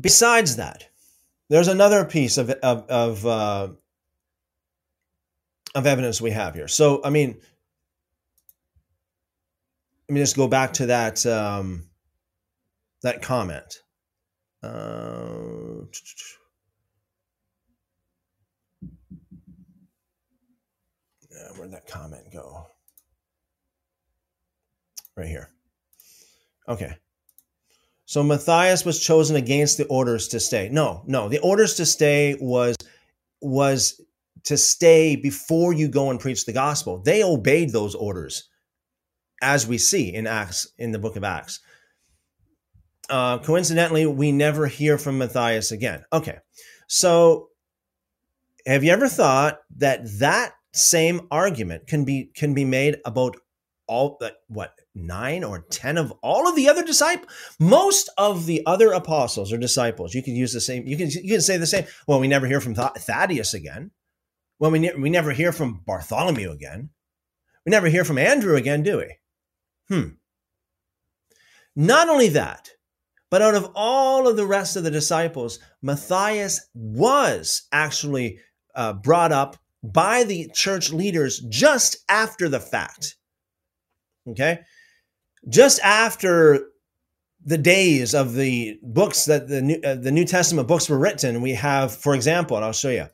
Besides 0.00 0.56
that, 0.56 0.88
there's 1.48 1.68
another 1.68 2.04
piece 2.04 2.36
of 2.36 2.50
of 2.50 2.86
of, 2.88 3.26
uh, 3.26 3.68
of 5.74 5.86
evidence 5.86 6.20
we 6.20 6.30
have 6.32 6.54
here. 6.54 6.68
So, 6.68 7.00
I 7.02 7.10
mean, 7.10 7.40
let 10.08 10.14
me 10.14 10.20
just 10.20 10.36
go 10.36 10.48
back 10.48 10.74
to 10.74 10.86
that 10.86 11.24
um, 11.24 11.88
that 13.02 13.22
comment. 13.22 13.82
Uh, 14.62 15.86
where'd 21.56 21.72
that 21.72 21.86
comment 21.86 22.24
go? 22.32 22.66
Right 25.16 25.28
here. 25.28 25.50
Okay. 26.68 26.96
So 28.04 28.22
Matthias 28.22 28.84
was 28.84 29.00
chosen 29.00 29.36
against 29.36 29.78
the 29.78 29.86
orders 29.86 30.28
to 30.28 30.40
stay. 30.40 30.68
No, 30.70 31.02
no, 31.06 31.28
the 31.28 31.40
orders 31.40 31.74
to 31.74 31.86
stay 31.86 32.36
was 32.40 32.76
was 33.40 34.00
to 34.44 34.56
stay 34.56 35.16
before 35.16 35.72
you 35.72 35.88
go 35.88 36.10
and 36.10 36.20
preach 36.20 36.46
the 36.46 36.52
gospel. 36.52 36.98
They 36.98 37.24
obeyed 37.24 37.70
those 37.70 37.94
orders, 37.94 38.48
as 39.42 39.66
we 39.66 39.78
see 39.78 40.14
in 40.14 40.26
Acts 40.26 40.68
in 40.78 40.92
the 40.92 40.98
book 41.00 41.16
of 41.16 41.24
Acts. 41.24 41.60
Uh, 43.08 43.38
coincidentally, 43.38 44.06
we 44.06 44.32
never 44.32 44.66
hear 44.66 44.98
from 44.98 45.18
Matthias 45.18 45.70
again. 45.70 46.04
Okay, 46.12 46.38
so 46.88 47.48
have 48.66 48.82
you 48.82 48.90
ever 48.90 49.08
thought 49.08 49.60
that 49.76 50.00
that 50.18 50.54
same 50.72 51.26
argument 51.30 51.86
can 51.86 52.04
be 52.04 52.30
can 52.34 52.52
be 52.52 52.64
made 52.64 52.98
about 53.04 53.36
all 53.88 54.16
that 54.20 54.34
what 54.48 54.80
nine 54.94 55.44
or 55.44 55.60
ten 55.70 55.96
of 55.96 56.12
all 56.22 56.48
of 56.48 56.56
the 56.56 56.68
other 56.68 56.82
disciples 56.82 57.30
most 57.60 58.10
of 58.18 58.46
the 58.46 58.62
other 58.66 58.92
apostles 58.92 59.52
or 59.52 59.58
disciples? 59.58 60.14
You 60.14 60.22
can 60.22 60.34
use 60.34 60.52
the 60.52 60.60
same 60.60 60.86
you 60.86 60.96
can 60.96 61.08
you 61.10 61.34
can 61.34 61.40
say 61.40 61.56
the 61.56 61.66
same 61.66 61.86
well 62.06 62.20
we 62.20 62.28
never 62.28 62.46
hear 62.46 62.60
from 62.60 62.74
thaddeus 62.74 63.54
again. 63.54 63.92
Well 64.58 64.70
we, 64.70 64.80
ne- 64.80 64.94
we 64.94 65.10
never 65.10 65.32
hear 65.32 65.52
from 65.52 65.82
bartholomew 65.86 66.50
again. 66.50 66.90
We 67.64 67.70
never 67.70 67.88
hear 67.88 68.04
from 68.04 68.18
andrew 68.18 68.56
again 68.56 68.82
do 68.82 68.98
we? 68.98 69.16
Hmm. 69.88 70.08
Not 71.76 72.08
only 72.08 72.28
that 72.30 72.70
but 73.30 73.42
out 73.42 73.54
of 73.54 73.70
all 73.74 74.28
of 74.28 74.36
the 74.36 74.46
rest 74.46 74.76
of 74.76 74.84
the 74.84 74.90
disciples 74.90 75.58
matthias 75.82 76.68
was 76.74 77.62
actually 77.72 78.38
uh, 78.74 78.92
brought 78.92 79.32
up 79.32 79.56
by 79.82 80.24
the 80.24 80.48
church 80.54 80.92
leaders 80.92 81.40
just 81.48 81.96
after 82.08 82.48
the 82.48 82.60
fact 82.60 83.16
okay 84.28 84.60
just 85.48 85.80
after 85.80 86.70
the 87.46 87.56
days 87.56 88.12
of 88.12 88.34
the 88.34 88.78
books 88.82 89.24
that 89.26 89.46
the 89.48 89.62
New, 89.62 89.80
uh, 89.84 89.94
the 89.94 90.10
New 90.10 90.24
Testament 90.24 90.66
books 90.66 90.90
were 90.90 90.98
written, 90.98 91.40
we 91.40 91.52
have, 91.52 91.94
for 91.94 92.14
example, 92.14 92.56
and 92.56 92.66
I'll 92.66 92.72
show 92.72 92.90
you, 92.90 93.06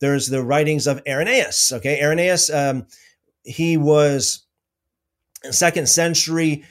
there's 0.00 0.28
the 0.28 0.42
writings 0.42 0.86
of 0.86 1.02
Irenaeus. 1.06 1.72
Okay, 1.72 2.00
Irenaeus, 2.00 2.50
um, 2.50 2.86
he 3.42 3.76
was 3.76 4.46
a 5.44 5.52
second 5.52 5.88
century 5.88 6.64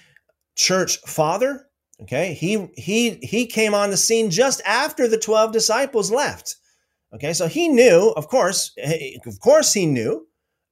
church 0.55 0.97
father. 1.01 1.67
Okay, 2.01 2.33
he 2.33 2.67
he 2.77 3.19
he 3.21 3.45
came 3.45 3.73
on 3.73 3.89
the 3.89 3.97
scene 3.97 4.29
just 4.29 4.61
after 4.65 5.07
the 5.07 5.17
twelve 5.17 5.51
disciples 5.51 6.11
left. 6.11 6.55
Okay, 7.13 7.33
so 7.33 7.47
he 7.47 7.67
knew, 7.67 8.13
of 8.15 8.27
course, 8.27 8.73
of 9.25 9.39
course, 9.39 9.73
he 9.73 9.85
knew 9.85 10.27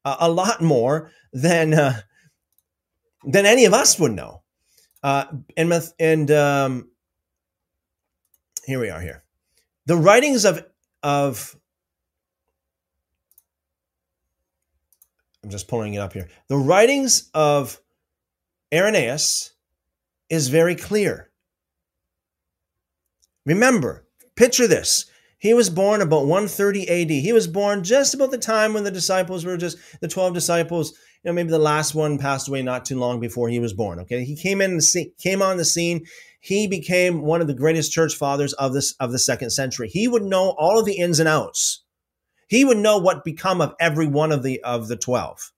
uh, 0.05 0.17
a 0.19 0.31
lot 0.31 0.61
more 0.61 1.11
than 1.33 1.73
uh, 1.73 1.99
than 3.25 3.45
any 3.45 3.65
of 3.65 3.73
us 3.73 3.99
would 3.99 4.13
know. 4.13 4.41
Uh, 5.03 5.25
and 5.57 5.73
and 5.99 6.31
um, 6.31 6.89
here 8.65 8.79
we 8.79 8.89
are 8.89 9.01
here. 9.01 9.23
The 9.85 9.97
writings 9.97 10.45
of 10.45 10.65
of 11.03 11.57
I'm 15.43 15.49
just 15.49 15.67
pulling 15.67 15.93
it 15.93 15.99
up 15.99 16.13
here. 16.13 16.29
The 16.47 16.57
writings 16.57 17.29
of 17.33 17.79
Irenaeus 18.73 19.53
is 20.29 20.49
very 20.49 20.75
clear. 20.75 21.29
Remember, 23.45 24.05
picture 24.35 24.67
this. 24.67 25.05
He 25.39 25.53
was 25.53 25.69
born 25.69 26.01
about 26.01 26.25
130 26.25 26.89
AD. 26.89 27.11
He 27.11 27.31
was 27.31 27.47
born 27.47 27.83
just 27.83 28.13
about 28.13 28.31
the 28.31 28.37
time 28.37 28.73
when 28.73 28.83
the 28.83 28.91
disciples 28.91 29.45
were 29.45 29.55
just 29.55 29.77
the 30.01 30.07
12 30.07 30.33
disciples 30.33 30.93
you 31.23 31.29
know, 31.29 31.35
maybe 31.35 31.49
the 31.49 31.59
last 31.59 31.95
one 31.95 32.17
passed 32.17 32.47
away 32.47 32.61
not 32.61 32.85
too 32.85 32.97
long 32.97 33.19
before 33.19 33.49
he 33.49 33.59
was 33.59 33.73
born. 33.73 33.99
Okay, 33.99 34.23
he 34.23 34.35
came 34.35 34.61
in, 34.61 34.77
the 34.77 35.11
came 35.21 35.41
on 35.41 35.57
the 35.57 35.65
scene. 35.65 36.05
He 36.39 36.67
became 36.67 37.21
one 37.21 37.41
of 37.41 37.47
the 37.47 37.53
greatest 37.53 37.91
church 37.91 38.15
fathers 38.15 38.53
of 38.53 38.73
this 38.73 38.93
of 38.99 39.11
the 39.11 39.19
second 39.19 39.49
century. 39.49 39.89
He 39.89 40.07
would 40.07 40.23
know 40.23 40.55
all 40.57 40.79
of 40.79 40.85
the 40.85 40.97
ins 40.97 41.19
and 41.19 41.27
outs. 41.27 41.83
He 42.47 42.63
would 42.63 42.77
know 42.77 42.97
what 42.97 43.25
become 43.25 43.59
of 43.59 43.73
every 43.79 44.07
one 44.07 44.31
of 44.31 44.43
the 44.43 44.63
of 44.63 44.87
the 44.87 44.95
twelve. 44.95 45.51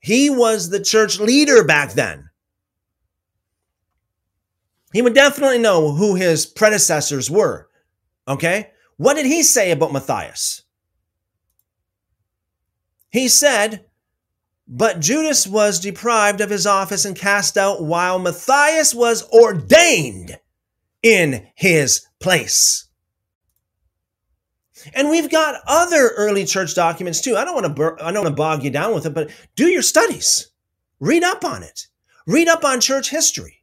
He 0.00 0.30
was 0.30 0.70
the 0.70 0.80
church 0.80 1.18
leader 1.18 1.64
back 1.64 1.94
then. 1.94 2.27
He 4.92 5.02
would 5.02 5.14
definitely 5.14 5.58
know 5.58 5.92
who 5.92 6.14
his 6.14 6.46
predecessors 6.46 7.30
were. 7.30 7.68
Okay? 8.26 8.70
What 8.96 9.14
did 9.14 9.26
he 9.26 9.42
say 9.42 9.70
about 9.70 9.92
Matthias? 9.92 10.62
He 13.10 13.28
said, 13.28 13.86
but 14.66 15.00
Judas 15.00 15.46
was 15.46 15.80
deprived 15.80 16.40
of 16.40 16.50
his 16.50 16.66
office 16.66 17.04
and 17.04 17.16
cast 17.16 17.56
out 17.56 17.82
while 17.82 18.18
Matthias 18.18 18.94
was 18.94 19.28
ordained 19.30 20.38
in 21.02 21.48
his 21.54 22.06
place. 22.20 22.88
And 24.94 25.08
we've 25.08 25.30
got 25.30 25.62
other 25.66 26.10
early 26.16 26.44
church 26.44 26.74
documents 26.74 27.20
too. 27.20 27.36
I 27.36 27.44
don't 27.44 27.54
want 27.54 27.76
to 27.76 28.04
I 28.04 28.12
don't 28.12 28.24
want 28.24 28.36
to 28.36 28.40
bog 28.40 28.62
you 28.62 28.70
down 28.70 28.94
with 28.94 29.06
it, 29.06 29.14
but 29.14 29.30
do 29.56 29.66
your 29.66 29.82
studies. 29.82 30.50
Read 31.00 31.24
up 31.24 31.44
on 31.44 31.62
it. 31.62 31.86
Read 32.26 32.48
up 32.48 32.64
on 32.64 32.80
church 32.80 33.10
history. 33.10 33.57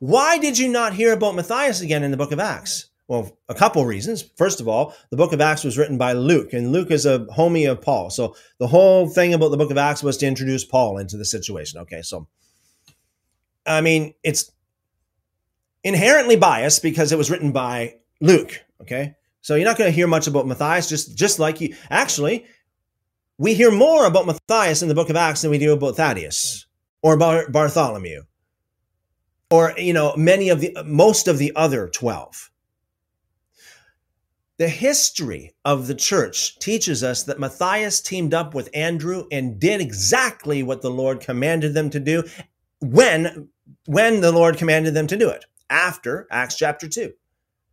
Why 0.00 0.38
did 0.38 0.58
you 0.58 0.68
not 0.68 0.94
hear 0.94 1.12
about 1.12 1.34
Matthias 1.34 1.80
again 1.80 2.02
in 2.02 2.10
the 2.10 2.16
book 2.16 2.32
of 2.32 2.40
Acts? 2.40 2.90
Well, 3.08 3.38
a 3.48 3.54
couple 3.54 3.84
reasons. 3.86 4.22
First 4.36 4.60
of 4.60 4.66
all, 4.66 4.94
the 5.10 5.16
book 5.16 5.32
of 5.32 5.40
Acts 5.40 5.62
was 5.62 5.78
written 5.78 5.96
by 5.96 6.12
Luke, 6.12 6.52
and 6.52 6.72
Luke 6.72 6.90
is 6.90 7.06
a 7.06 7.20
homie 7.36 7.70
of 7.70 7.80
Paul. 7.80 8.10
So 8.10 8.34
the 8.58 8.66
whole 8.66 9.08
thing 9.08 9.32
about 9.32 9.50
the 9.50 9.56
book 9.56 9.70
of 9.70 9.78
Acts 9.78 10.02
was 10.02 10.16
to 10.18 10.26
introduce 10.26 10.64
Paul 10.64 10.98
into 10.98 11.16
the 11.16 11.24
situation. 11.24 11.80
Okay, 11.80 12.02
so 12.02 12.26
I 13.64 13.80
mean, 13.80 14.14
it's 14.22 14.50
inherently 15.84 16.36
biased 16.36 16.82
because 16.82 17.12
it 17.12 17.18
was 17.18 17.30
written 17.30 17.52
by 17.52 17.96
Luke. 18.20 18.64
Okay, 18.80 19.14
so 19.40 19.54
you're 19.54 19.64
not 19.64 19.78
going 19.78 19.90
to 19.90 19.94
hear 19.94 20.08
much 20.08 20.26
about 20.26 20.46
Matthias, 20.46 20.88
just 20.88 21.16
just 21.16 21.38
like 21.38 21.60
you. 21.60 21.76
Actually, 21.90 22.44
we 23.38 23.54
hear 23.54 23.70
more 23.70 24.06
about 24.06 24.26
Matthias 24.26 24.82
in 24.82 24.88
the 24.88 24.94
book 24.94 25.10
of 25.10 25.16
Acts 25.16 25.42
than 25.42 25.50
we 25.50 25.58
do 25.58 25.72
about 25.72 25.96
Thaddeus 25.96 26.66
or 27.02 27.16
Bar- 27.16 27.48
Bartholomew, 27.50 28.22
or 29.50 29.74
you 29.76 29.92
know, 29.92 30.14
many 30.16 30.48
of 30.48 30.60
the 30.60 30.76
most 30.84 31.28
of 31.28 31.38
the 31.38 31.52
other 31.54 31.88
twelve. 31.88 32.50
The 34.58 34.68
history 34.68 35.54
of 35.66 35.86
the 35.86 35.94
church 35.94 36.58
teaches 36.60 37.04
us 37.04 37.24
that 37.24 37.38
Matthias 37.38 38.00
teamed 38.00 38.32
up 38.32 38.54
with 38.54 38.70
Andrew 38.72 39.26
and 39.30 39.60
did 39.60 39.82
exactly 39.82 40.62
what 40.62 40.80
the 40.80 40.90
Lord 40.90 41.20
commanded 41.20 41.74
them 41.74 41.90
to 41.90 42.00
do 42.00 42.24
when, 42.80 43.50
when 43.84 44.22
the 44.22 44.32
Lord 44.32 44.56
commanded 44.56 44.94
them 44.94 45.06
to 45.08 45.16
do 45.16 45.28
it, 45.28 45.44
after 45.68 46.26
Acts 46.30 46.56
chapter 46.56 46.88
2. 46.88 47.12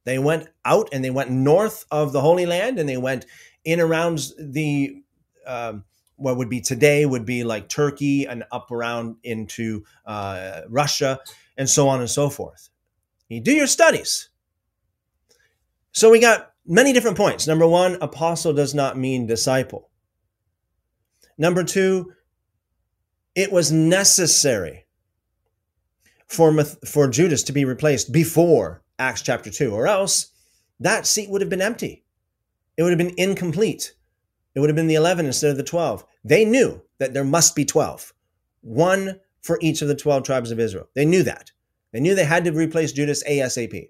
They 0.04 0.20
went 0.20 0.50
out 0.66 0.90
and 0.92 1.06
they 1.06 1.10
went 1.10 1.32
north 1.32 1.86
of 1.90 2.12
the 2.12 2.20
Holy 2.20 2.46
Land 2.46 2.78
and 2.80 2.90
they 2.90 2.98
went 2.98 3.26
in 3.64 3.80
around 3.80 4.32
the, 4.38 5.02
um, 5.48 5.86
what 6.18 6.36
would 6.36 6.50
be 6.50 6.60
today 6.60 7.06
would 7.06 7.26
be 7.26 7.46
like 7.46 7.70
Turkey 7.70 8.26
and 8.26 8.44
up 8.52 8.72
around 8.72 9.16
into 9.24 9.86
uh, 10.06 10.62
Russia 10.68 11.22
and 11.58 11.70
so 11.70 11.88
on 11.88 12.00
and 12.00 12.10
so 12.10 12.30
forth. 12.30 12.70
You 13.30 13.42
do 13.42 13.52
your 13.52 13.68
studies. 13.68 14.30
So 15.92 16.10
we 16.10 16.20
got 16.20 16.52
many 16.66 16.94
different 16.94 17.18
points. 17.18 17.48
Number 17.48 17.68
one, 17.68 17.98
apostle 18.02 18.54
does 18.54 18.74
not 18.74 18.98
mean 18.98 19.28
disciple. 19.28 19.90
Number 21.38 21.64
two, 21.64 22.14
it 23.36 23.52
was 23.52 23.72
necessary 23.72 24.86
for, 26.28 26.64
for 26.64 27.08
Judas 27.08 27.44
to 27.44 27.54
be 27.54 27.66
replaced 27.66 28.12
before 28.12 28.84
Acts 29.00 29.22
chapter 29.22 29.50
2, 29.50 29.74
or 29.74 29.88
else 29.88 30.32
that 30.80 31.08
seat 31.08 31.30
would 31.30 31.42
have 31.42 31.50
been 31.50 31.62
empty. 31.62 32.04
It 32.78 32.84
would 32.84 32.92
have 32.92 32.98
been 32.98 33.18
incomplete. 33.18 33.94
It 34.56 34.60
would 34.60 34.70
have 34.70 34.76
been 34.76 34.88
the 34.88 34.96
11 34.96 35.26
instead 35.26 35.52
of 35.52 35.58
the 35.58 35.64
12. 35.64 36.06
They 36.24 36.46
knew 36.46 36.82
that 37.00 37.14
there 37.14 37.24
must 37.24 37.56
be 37.56 37.66
12, 37.66 38.14
one 38.62 39.20
for 39.44 39.60
each 39.62 39.82
of 39.82 39.88
the 39.88 39.96
12 39.96 40.24
tribes 40.24 40.52
of 40.52 40.60
Israel. 40.60 40.90
They 40.96 41.06
knew 41.06 41.22
that. 41.24 41.52
They 41.92 42.00
knew 42.00 42.16
they 42.16 42.26
had 42.26 42.46
to 42.46 42.52
replace 42.52 42.92
Judas 42.92 43.24
ASAP. 43.24 43.90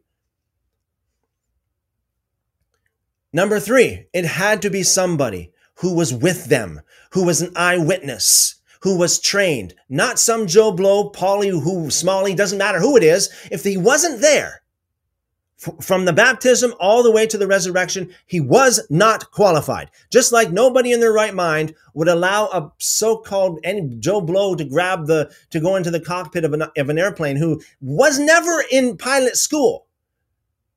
Number 3.32 3.60
three, 3.60 4.08
it 4.14 4.26
had 4.26 4.62
to 4.64 4.70
be 4.70 4.84
somebody 4.84 5.54
who 5.76 5.96
was 5.96 6.14
with 6.14 6.46
them, 6.46 6.82
who 7.12 7.24
was 7.26 7.42
an 7.42 7.52
eyewitness, 7.56 8.56
who 8.82 8.98
was 8.98 9.20
trained, 9.20 9.74
not 9.90 10.20
some 10.20 10.46
Joe 10.46 10.72
Blow, 10.72 11.10
Polly, 11.10 11.50
who 11.50 11.90
Smalley, 11.90 12.36
doesn't 12.36 12.58
matter 12.58 12.80
who 12.80 12.98
it 12.98 13.04
is. 13.04 13.30
If 13.50 13.64
he 13.64 13.78
wasn't 13.78 14.22
there 14.22 14.63
from 15.82 16.06
the 16.06 16.14
baptism 16.14 16.74
all 16.80 17.04
the 17.04 17.12
way 17.12 17.26
to 17.28 17.38
the 17.38 17.48
resurrection, 17.48 18.12
he 18.26 18.40
was 18.40 18.86
not 18.90 19.32
qualified. 19.32 19.90
Just 20.12 20.32
like 20.32 20.52
nobody 20.52 20.92
in 20.92 21.00
their 21.00 21.14
right 21.14 21.34
mind 21.34 21.74
would 21.94 22.08
allow 22.08 22.48
a 22.48 22.72
so-called 22.80 23.60
Joe 24.00 24.22
Blow 24.22 24.56
to 24.56 24.66
grab 24.66 25.08
the 25.08 25.32
to 25.52 25.60
go 25.60 25.76
into 25.76 25.92
the 25.92 26.00
cockpit 26.00 26.46
of 26.46 26.54
an, 26.54 26.64
of 26.78 26.90
an 26.90 26.98
airplane 26.98 27.38
who 27.38 27.62
was 27.82 28.20
never 28.20 28.64
in 28.72 28.98
pilot 28.98 29.38
school 29.38 29.88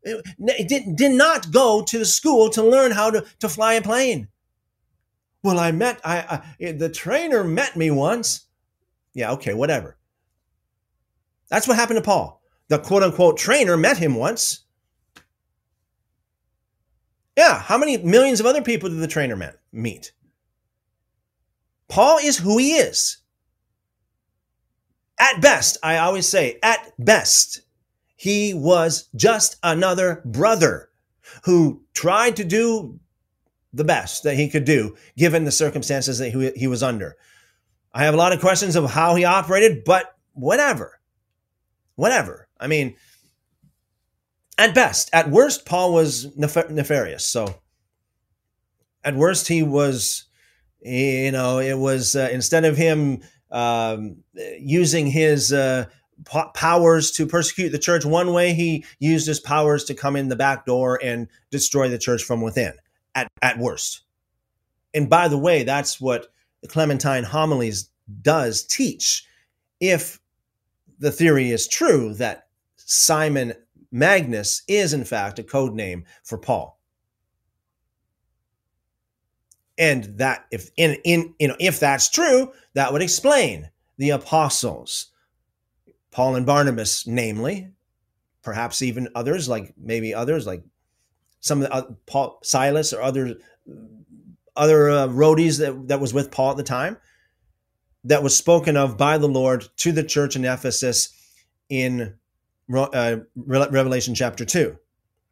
It 0.05 0.69
did, 0.69 0.97
did 0.97 1.13
not 1.13 1.51
go 1.51 1.83
to 1.83 1.99
the 1.99 2.05
school 2.05 2.49
to 2.51 2.63
learn 2.63 2.93
how 2.93 3.11
to, 3.11 3.25
to 3.41 3.49
fly 3.49 3.75
a 3.75 3.83
plane. 3.83 4.29
Well, 5.43 5.59
I 5.59 5.73
met, 5.73 6.01
I, 6.05 6.19
I 6.19 6.55
eh, 6.61 6.73
the 6.73 6.89
trainer 6.89 7.43
met 7.45 7.77
me 7.77 7.91
once. 7.91 8.47
Yeah, 9.15 9.33
okay, 9.33 9.55
whatever. 9.55 9.97
That's 11.49 11.67
what 11.67 11.77
happened 11.77 11.99
to 11.99 12.03
Paul. 12.03 12.43
The 12.69 12.79
quote 12.79 13.03
unquote 13.03 13.37
trainer 13.37 13.77
met 13.77 13.99
him 13.99 14.15
once. 14.15 14.66
Yeah, 17.37 17.61
how 17.61 17.77
many 17.77 17.99
millions 17.99 18.41
of 18.41 18.47
other 18.47 18.63
people 18.63 18.89
did 18.89 18.99
the 18.99 19.07
trainer 19.07 19.37
met, 19.37 19.59
meet? 19.73 20.13
Paul 21.89 22.19
is 22.19 22.39
who 22.39 22.59
he 22.59 22.73
is. 22.73 23.19
At 25.19 25.41
best, 25.41 25.79
I 25.83 25.99
always 25.99 26.27
say, 26.29 26.59
at 26.63 26.93
best, 26.99 27.63
he 28.17 28.55
was 28.55 29.09
just 29.15 29.57
another 29.63 30.23
brother 30.25 30.91
who 31.45 31.83
tried 31.95 32.37
to 32.37 32.45
do 32.45 32.99
the 33.73 33.85
best 33.85 34.23
that 34.25 34.37
he 34.37 34.49
could 34.49 34.65
do 34.65 34.97
given 35.17 35.45
the 35.45 35.53
circumstances 35.53 36.19
that 36.19 36.31
he, 36.31 36.51
he 36.57 36.67
was 36.67 36.83
under. 36.83 37.17
I 37.93 38.05
have 38.05 38.15
a 38.15 38.19
lot 38.19 38.33
of 38.33 38.41
questions 38.41 38.77
of 38.77 38.91
how 38.91 39.15
he 39.15 39.25
operated, 39.25 39.85
but 39.85 40.15
whatever. 40.33 41.01
Whatever. 41.95 42.49
I 42.59 42.67
mean, 42.67 42.97
at 44.59 44.75
best, 44.75 45.11
at 45.13 45.31
worst, 45.31 45.67
Paul 45.67 45.93
was 45.93 46.37
nef- 46.37 46.71
nefarious. 46.71 47.27
So, 47.27 47.61
at 49.05 49.15
worst, 49.15 49.49
he 49.49 49.63
was, 49.63 50.25
you 50.81 51.31
know, 51.33 51.59
it 51.59 51.79
was 51.79 52.17
uh, 52.17 52.29
instead 52.33 52.65
of 52.65 52.77
him 52.77 53.21
um, 53.51 54.19
using 54.59 55.07
his 55.07 55.53
uh, 55.53 55.87
powers 56.55 57.11
to 57.13 57.27
persecute 57.27 57.71
the 57.71 57.79
church 57.79 58.05
one 58.05 58.33
way, 58.33 58.55
he 58.55 58.85
used 58.99 59.27
his 59.27 59.41
powers 59.41 59.85
to 59.85 59.95
come 59.95 60.17
in 60.17 60.29
the 60.29 60.37
back 60.37 60.67
door 60.67 60.99
and 61.03 61.29
destroy 61.51 61.89
the 61.89 61.99
church 61.99 62.23
from 62.23 62.41
within. 62.41 62.73
At 63.15 63.29
at 63.41 63.59
worst, 63.59 64.03
and 64.93 65.09
by 65.09 65.29
the 65.29 65.39
way, 65.39 65.63
that's 65.63 66.01
what 66.01 66.27
the 66.61 66.69
Clementine 66.69 67.25
homilies 67.25 67.89
does 68.23 68.63
teach. 68.63 69.27
If 69.81 70.21
the 70.99 71.11
theory 71.11 71.51
is 71.51 71.69
true 71.69 72.15
that 72.15 72.49
Simon 72.77 73.55
Magus 73.91 74.63
is 74.69 74.93
in 74.93 75.05
fact 75.05 75.39
a 75.39 75.43
code 75.43 75.75
name 75.75 76.05
for 76.25 76.39
Paul. 76.39 76.79
And 79.79 80.05
that 80.19 80.47
if 80.51 80.71
in 80.77 80.97
in 81.05 81.35
you 81.39 81.49
know 81.49 81.57
if 81.61 81.79
that's 81.79 82.09
true, 82.09 82.53
that 82.75 82.93
would 82.93 83.03
explain 83.03 83.71
the 83.99 84.11
apostles, 84.11 85.09
Paul 86.11 86.37
and 86.37 86.47
Barnabas, 86.47 87.07
namely, 87.07 87.71
perhaps 88.43 88.81
even 88.81 89.09
others 89.15 89.49
like 89.49 89.75
maybe 89.77 90.15
others 90.15 90.47
like 90.47 90.63
some 91.41 91.63
of 91.63 91.69
the 91.69 91.75
uh, 91.75 91.83
Paul, 92.07 92.39
Silas 92.43 92.95
or 92.95 93.03
other 93.03 93.37
other 94.57 94.89
uh, 94.89 95.09
roadies 95.09 95.59
that 95.59 95.89
that 95.89 96.01
was 96.01 96.15
with 96.15 96.31
Paul 96.31 96.53
at 96.53 96.57
the 96.57 96.63
time 96.63 96.97
that 98.07 98.23
was 98.23 98.37
spoken 98.37 98.77
of 98.77 98.97
by 98.97 99.19
the 99.19 99.29
Lord 99.29 99.67
to 99.79 99.93
the 99.93 100.05
church 100.05 100.37
in 100.37 100.45
Ephesus 100.45 101.13
in 101.69 102.15
uh, 102.75 103.17
Revelation 103.37 104.15
chapter 104.15 104.45
2. 104.45 104.77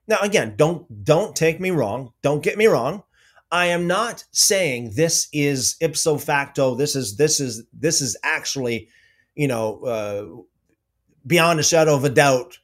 Now 0.06 0.18
again, 0.20 0.54
don't 0.56 1.04
don't 1.04 1.34
take 1.34 1.60
me 1.60 1.70
wrong, 1.70 2.12
don't 2.22 2.42
get 2.42 2.58
me 2.58 2.66
wrong. 2.66 3.02
I 3.50 3.66
am 3.66 3.86
not 3.86 4.24
saying 4.32 4.92
this 4.96 5.28
is 5.32 5.76
ipso 5.80 6.18
facto 6.18 6.74
this 6.74 6.96
is 6.96 7.16
this 7.16 7.40
is 7.40 7.64
this 7.72 8.00
is 8.00 8.16
actually, 8.22 8.88
you 9.34 9.48
know, 9.48 9.80
uh, 9.84 10.42
beyond 11.26 11.60
a 11.60 11.62
shadow 11.62 11.94
of 11.94 12.04
a 12.04 12.10
doubt 12.10 12.58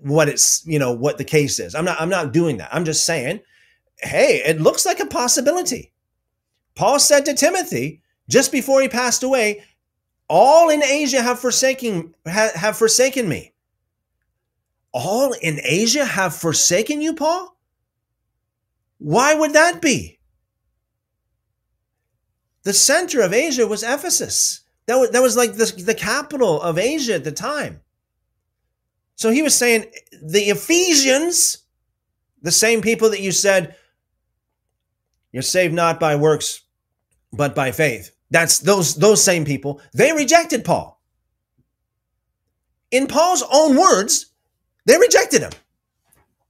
what 0.00 0.28
it's, 0.28 0.64
you 0.66 0.78
know, 0.78 0.92
what 0.92 1.18
the 1.18 1.24
case 1.24 1.58
is. 1.58 1.74
I'm 1.74 1.84
not 1.84 2.00
I'm 2.00 2.08
not 2.08 2.32
doing 2.32 2.56
that. 2.58 2.74
I'm 2.74 2.84
just 2.84 3.06
saying, 3.06 3.40
hey, 4.00 4.42
it 4.44 4.60
looks 4.60 4.84
like 4.84 5.00
a 5.00 5.06
possibility. 5.06 5.92
Paul 6.74 6.98
said 6.98 7.24
to 7.26 7.34
Timothy 7.34 8.02
just 8.28 8.50
before 8.50 8.80
he 8.82 8.88
passed 8.88 9.22
away, 9.22 9.62
all 10.28 10.70
in 10.70 10.82
Asia 10.82 11.22
have 11.22 11.38
forsaken 11.38 12.14
have 12.26 12.76
forsaken 12.76 13.28
me. 13.28 13.52
All 14.92 15.32
in 15.32 15.60
Asia 15.62 16.04
have 16.04 16.34
forsaken 16.34 17.00
you, 17.00 17.14
Paul? 17.14 17.56
Why 18.98 19.34
would 19.34 19.52
that 19.52 19.82
be? 19.82 20.18
The 22.62 22.72
center 22.72 23.20
of 23.20 23.32
Asia 23.32 23.66
was 23.66 23.82
Ephesus. 23.82 24.62
That 24.86 24.96
was, 24.96 25.10
that 25.10 25.22
was 25.22 25.36
like 25.36 25.52
the, 25.52 25.72
the 25.84 25.94
capital 25.94 26.60
of 26.62 26.78
Asia 26.78 27.14
at 27.14 27.24
the 27.24 27.32
time. 27.32 27.82
So 29.16 29.30
he 29.30 29.42
was 29.42 29.54
saying 29.54 29.86
the 30.22 30.44
Ephesians, 30.44 31.58
the 32.42 32.50
same 32.50 32.80
people 32.80 33.10
that 33.10 33.20
you 33.20 33.32
said, 33.32 33.76
you're 35.30 35.42
saved 35.42 35.74
not 35.74 36.00
by 36.00 36.16
works, 36.16 36.62
but 37.32 37.54
by 37.54 37.70
faith. 37.70 38.15
That's 38.30 38.58
those 38.58 38.96
those 38.96 39.22
same 39.22 39.44
people. 39.44 39.80
They 39.94 40.12
rejected 40.12 40.64
Paul. 40.64 41.00
In 42.90 43.06
Paul's 43.06 43.44
own 43.52 43.76
words, 43.76 44.26
they 44.84 44.98
rejected 44.98 45.42
him. 45.42 45.52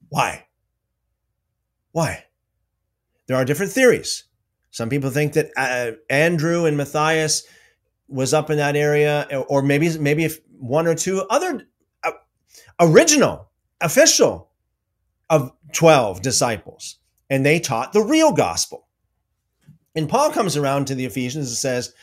Why? 0.08 0.46
Why? 1.92 2.24
There 3.26 3.36
are 3.36 3.44
different 3.44 3.72
theories. 3.72 4.24
Some 4.70 4.88
people 4.88 5.10
think 5.10 5.32
that 5.32 5.50
uh, 5.56 5.92
Andrew 6.10 6.66
and 6.66 6.76
Matthias 6.76 7.44
was 8.08 8.32
up 8.34 8.50
in 8.50 8.58
that 8.58 8.76
area, 8.76 9.26
or 9.48 9.62
maybe 9.62 9.98
maybe 9.98 10.24
if 10.24 10.38
one 10.58 10.86
or 10.86 10.94
two 10.94 11.22
other 11.30 11.66
uh, 12.04 12.12
original 12.80 13.50
official 13.80 14.50
of 15.28 15.52
twelve 15.72 16.22
disciples, 16.22 16.98
and 17.28 17.44
they 17.44 17.58
taught 17.58 17.92
the 17.92 18.02
real 18.02 18.32
gospel. 18.32 18.85
And 19.96 20.08
Paul 20.08 20.30
comes 20.30 20.56
around 20.56 20.86
to 20.86 20.94
the 20.94 21.06
Ephesians 21.06 21.48
and 21.48 21.56
says, 21.56 21.94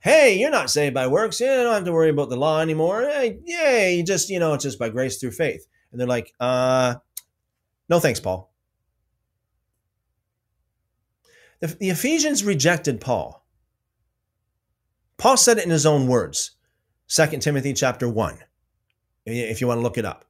Hey, 0.00 0.36
you're 0.36 0.50
not 0.50 0.70
saved 0.70 0.94
by 0.94 1.06
works. 1.06 1.38
You 1.38 1.46
don't 1.46 1.72
have 1.72 1.84
to 1.84 1.92
worry 1.92 2.08
about 2.08 2.28
the 2.30 2.36
law 2.36 2.60
anymore. 2.60 3.02
Hey, 3.02 3.38
yeah, 3.44 3.86
you 3.88 4.02
just, 4.02 4.30
you 4.30 4.40
know, 4.40 4.54
it's 4.54 4.64
just 4.64 4.78
by 4.78 4.88
grace 4.88 5.18
through 5.18 5.30
faith. 5.30 5.64
And 5.92 6.00
they're 6.00 6.08
like, 6.08 6.32
uh, 6.40 6.96
no 7.88 8.00
thanks, 8.00 8.18
Paul. 8.18 8.52
The, 11.60 11.68
the 11.68 11.90
Ephesians 11.90 12.42
rejected 12.42 13.00
Paul. 13.00 13.46
Paul 15.18 15.36
said 15.36 15.58
it 15.58 15.64
in 15.64 15.70
his 15.70 15.86
own 15.86 16.08
words. 16.08 16.56
2 17.06 17.38
Timothy 17.38 17.72
chapter 17.74 18.08
1, 18.08 18.38
if 19.26 19.60
you 19.60 19.68
want 19.68 19.78
to 19.78 19.82
look 19.82 19.98
it 19.98 20.04
up. 20.04 20.24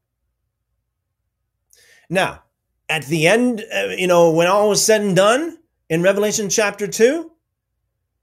Now, 2.11 2.43
at 2.91 3.07
the 3.07 3.27
end, 3.27 3.65
uh, 3.75 3.95
you 3.97 4.07
know, 4.07 4.33
when 4.33 4.49
all 4.49 4.69
was 4.69 4.85
said 4.85 5.01
and 5.01 5.17
done, 5.17 5.57
in 5.93 6.01
Revelation 6.01 6.49
chapter 6.49 6.87
2? 6.87 7.31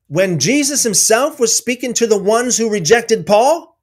When 0.07 0.39
Jesus 0.39 0.81
himself 0.81 1.39
was 1.39 1.55
speaking 1.55 1.93
to 1.93 2.07
the 2.07 2.17
ones 2.17 2.57
who 2.57 2.67
rejected 2.67 3.27
Paul? 3.27 3.79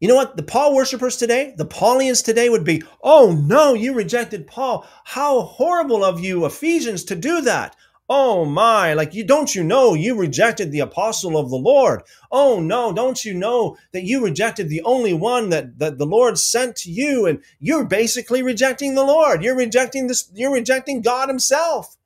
You 0.00 0.08
know 0.08 0.16
what? 0.16 0.36
The 0.36 0.42
Paul 0.42 0.74
worshippers 0.74 1.16
today, 1.16 1.54
the 1.56 1.66
Paulians 1.66 2.24
today 2.24 2.48
would 2.48 2.64
be, 2.64 2.82
oh 3.00 3.40
no, 3.40 3.74
you 3.74 3.94
rejected 3.94 4.48
Paul. 4.48 4.84
How 5.04 5.42
horrible 5.42 6.02
of 6.04 6.18
you, 6.18 6.44
Ephesians, 6.46 7.04
to 7.04 7.14
do 7.14 7.42
that. 7.42 7.76
Oh 8.08 8.44
my, 8.44 8.92
like 8.92 9.14
you 9.14 9.22
don't 9.22 9.54
you 9.54 9.62
know 9.62 9.94
you 9.94 10.16
rejected 10.16 10.72
the 10.72 10.80
apostle 10.80 11.38
of 11.38 11.48
the 11.48 11.56
Lord? 11.56 12.02
Oh 12.32 12.58
no, 12.58 12.92
don't 12.92 13.24
you 13.24 13.34
know 13.34 13.76
that 13.92 14.02
you 14.02 14.24
rejected 14.24 14.68
the 14.68 14.82
only 14.82 15.14
one 15.14 15.50
that, 15.50 15.78
that 15.78 15.98
the 15.98 16.06
Lord 16.06 16.38
sent 16.38 16.74
to 16.78 16.90
you 16.90 17.26
and 17.26 17.40
you're 17.60 17.84
basically 17.84 18.42
rejecting 18.42 18.96
the 18.96 19.04
Lord. 19.04 19.44
You're 19.44 19.56
rejecting 19.56 20.08
this 20.08 20.28
you're 20.34 20.52
rejecting 20.52 21.02
God 21.02 21.28
himself. 21.28 21.96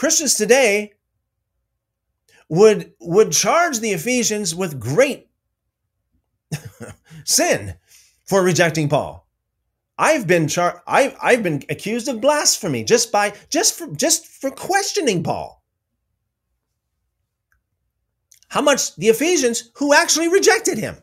Christians 0.00 0.34
today 0.34 0.94
would 2.48 2.94
would 3.00 3.32
charge 3.32 3.80
the 3.80 3.90
Ephesians 3.90 4.54
with 4.54 4.80
great 4.80 5.28
sin 7.24 7.74
for 8.24 8.42
rejecting 8.42 8.88
Paul. 8.88 9.28
I've 9.98 10.26
been 10.26 10.48
char- 10.48 10.82
I've, 10.86 11.14
I've 11.22 11.42
been 11.42 11.62
accused 11.68 12.08
of 12.08 12.22
blasphemy 12.22 12.82
just 12.82 13.12
by 13.12 13.34
just 13.50 13.76
for 13.76 13.88
just 13.88 14.24
for 14.26 14.50
questioning 14.50 15.22
Paul. 15.22 15.62
How 18.48 18.62
much 18.62 18.96
the 18.96 19.08
Ephesians 19.08 19.70
who 19.74 19.92
actually 19.92 20.28
rejected 20.28 20.78
him. 20.78 20.96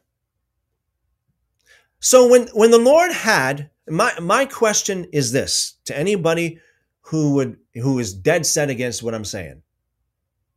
So 1.99 2.27
when 2.27 2.47
when 2.47 2.71
the 2.71 2.79
Lord 2.79 3.11
had 3.11 3.69
my 3.87 4.19
my 4.19 4.45
question 4.45 5.05
is 5.13 5.31
this 5.31 5.77
to 5.85 5.95
anybody 5.95 6.59
who 7.07 7.35
would 7.35 7.57
who 7.73 7.99
is 7.99 8.13
dead 8.13 8.45
set 8.45 8.69
against 8.69 9.01
what 9.01 9.15
I'm 9.15 9.25
saying. 9.25 9.61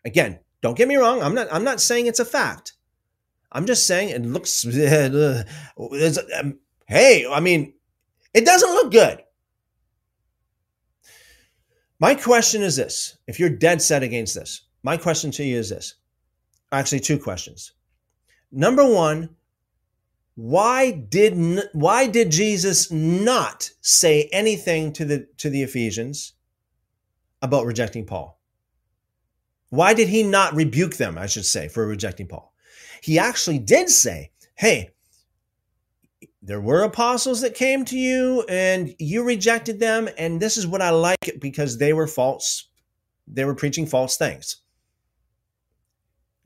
Again, 0.05 0.41
don't 0.63 0.77
get 0.77 0.89
me 0.89 0.97
wrong. 0.97 1.23
I'm 1.23 1.35
not 1.35 1.47
I'm 1.53 1.65
not 1.65 1.81
saying 1.81 2.07
it's 2.07 2.19
a 2.19 2.25
fact. 2.25 2.73
I'm 3.53 3.67
just 3.67 3.87
saying 3.87 4.11
it 4.11 4.23
looks. 4.23 4.67
Um, 6.39 6.59
hey, 6.87 7.25
I 7.31 7.41
mean, 7.41 7.75
it 8.35 8.45
doesn't 8.45 8.71
look 8.71 8.91
good. 8.93 9.23
My 12.01 12.15
question 12.15 12.63
is 12.63 12.77
this: 12.77 13.17
If 13.29 13.39
you're 13.39 13.49
dead 13.49 13.81
set 13.81 14.03
against 14.03 14.35
this, 14.35 14.63
my 14.83 14.97
question 14.97 15.31
to 15.33 15.45
you 15.45 15.59
is 15.59 15.71
this. 15.71 15.95
Actually, 16.73 17.01
two 17.01 17.19
questions. 17.19 17.73
Number 18.51 18.85
one, 18.85 19.37
why 20.35 20.91
did 20.91 21.63
why 21.73 22.09
did 22.09 22.31
Jesus 22.31 22.91
not 22.91 23.71
say 23.83 24.29
anything 24.33 24.93
to 24.95 25.05
the 25.05 25.29
to 25.37 25.49
the 25.49 25.63
Ephesians 25.63 26.35
about 27.43 27.67
rejecting 27.67 28.07
Paul? 28.07 28.41
Why 29.71 29.95
did 29.95 30.09
he 30.09 30.23
not 30.23 30.55
rebuke 30.55 30.97
them, 30.97 31.17
I 31.17 31.27
should 31.27 31.45
say, 31.45 31.69
for 31.69 31.87
rejecting 31.87 32.27
Paul? 32.27 32.53
He 33.03 33.19
actually 33.19 33.59
did 33.59 33.89
say, 33.89 34.33
hey, 34.57 34.91
there 36.43 36.61
were 36.61 36.83
apostles 36.83 37.41
that 37.43 37.55
came 37.55 37.85
to 37.87 37.97
you 37.97 38.45
and 38.49 38.95
you 38.99 39.23
rejected 39.23 39.79
them, 39.79 40.09
and 40.19 40.41
this 40.41 40.57
is 40.57 40.67
what 40.67 40.83
I 40.83 40.91
like 40.91 41.39
because 41.39 41.79
they 41.79 41.93
were 41.93 42.07
false. 42.07 42.69
They 43.29 43.45
were 43.45 43.55
preaching 43.55 43.87
false 43.87 44.17
things. 44.17 44.57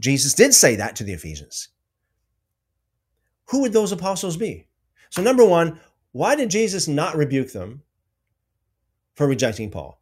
Jesus 0.01 0.35
did 0.35 0.53
say 0.53 0.77
that 0.77 0.97
to 0.97 1.05
the 1.05 1.13
Ephesians. 1.13 1.69
Who 3.47 3.61
would 3.63 3.73
those 3.73 3.93
apostles 3.93 4.37
be? 4.37 4.67
So, 5.11 5.23
number 5.23 5.45
one, 5.45 5.81
why 6.13 6.35
did 6.35 6.51
Jesus 6.51 6.89
not 6.89 7.17
rebuke 7.17 7.53
them 7.53 7.83
for 9.15 9.27
rejecting 9.27 9.71
Paul? 9.71 10.01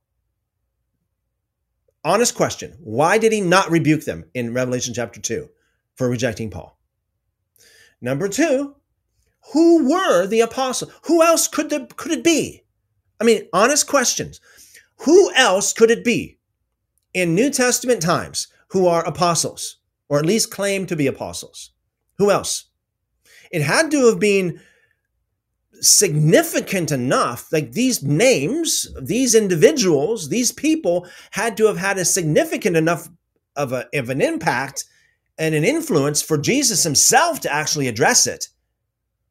Honest 2.05 2.35
question. 2.35 2.77
Why 2.81 3.19
did 3.19 3.33
he 3.33 3.41
not 3.41 3.71
rebuke 3.71 4.05
them 4.05 4.25
in 4.35 4.55
Revelation 4.55 4.93
chapter 4.95 5.21
2 5.21 5.49
for 5.95 6.09
rejecting 6.09 6.51
Paul? 6.51 6.79
Number 8.01 8.29
two, 8.29 8.75
who 9.53 9.89
were 9.89 10.27
the 10.27 10.41
apostles? 10.41 10.93
Who 11.05 11.23
else 11.23 11.47
could, 11.47 11.71
the, 11.71 11.87
could 11.97 12.11
it 12.11 12.25
be? 12.25 12.65
I 13.21 13.25
mean, 13.25 13.49
honest 13.53 13.87
questions. 13.87 14.41
Who 15.05 15.33
else 15.35 15.73
could 15.73 15.91
it 15.91 16.05
be 16.05 16.39
in 17.15 17.35
New 17.35 17.51
Testament 17.51 18.03
times 18.03 18.49
who 18.69 18.87
are 18.87 19.07
apostles, 19.07 19.79
or 20.09 20.19
at 20.19 20.27
least 20.27 20.51
claim 20.51 20.87
to 20.87 20.97
be 20.97 21.07
apostles? 21.07 21.71
Who 22.19 22.31
else? 22.31 22.65
It 23.53 23.63
had 23.63 23.91
to 23.93 24.07
have 24.07 24.19
been 24.19 24.61
significant 25.83 26.93
enough 26.93 27.53
like 27.53 27.73
these 27.73 28.05
names 28.05 28.87
these 29.01 29.35
individuals 29.35 30.29
these 30.29 30.53
people 30.53 31.07
had 31.33 31.57
to 31.57 31.67
have 31.67 31.77
had 31.77 31.99
a 31.99 32.05
significant 32.05 32.77
enough 32.77 33.09
of, 33.57 33.73
a, 33.73 33.87
of 33.93 34.09
an 34.09 34.23
impact 34.23 34.85
and 35.39 35.57
an 35.57 35.65
influence 35.65 36.23
for 36.23 36.39
jesus 36.39 36.85
himself 36.85 37.41
to 37.41 37.53
actually 37.53 37.89
address 37.89 38.27
it. 38.27 38.49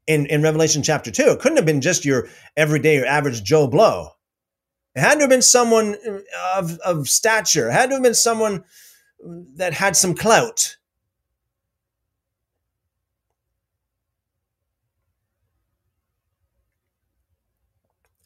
In, 0.08 0.26
in 0.26 0.42
revelation 0.42 0.84
chapter 0.84 1.10
2 1.10 1.24
it 1.24 1.40
couldn't 1.40 1.58
have 1.58 1.66
been 1.66 1.80
just 1.80 2.04
your 2.04 2.28
everyday 2.58 2.98
or 3.00 3.06
average 3.06 3.44
joe 3.44 3.68
blow. 3.68 4.10
It 4.94 5.00
had 5.00 5.16
to 5.16 5.22
have 5.22 5.30
been 5.30 5.42
someone 5.42 5.96
uh, 6.06 6.20
of, 6.58 6.78
of 6.80 7.08
stature. 7.08 7.70
It 7.70 7.74
had 7.74 7.90
to 7.92 7.96
have 7.96 8.04
been 8.04 8.14
someone 8.14 8.66
that 9.56 9.74
had 9.74 9.96
some 9.96 10.16
clout 10.16 10.76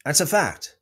That's 0.06 0.20
a 0.20 0.26
fact. 0.26 0.76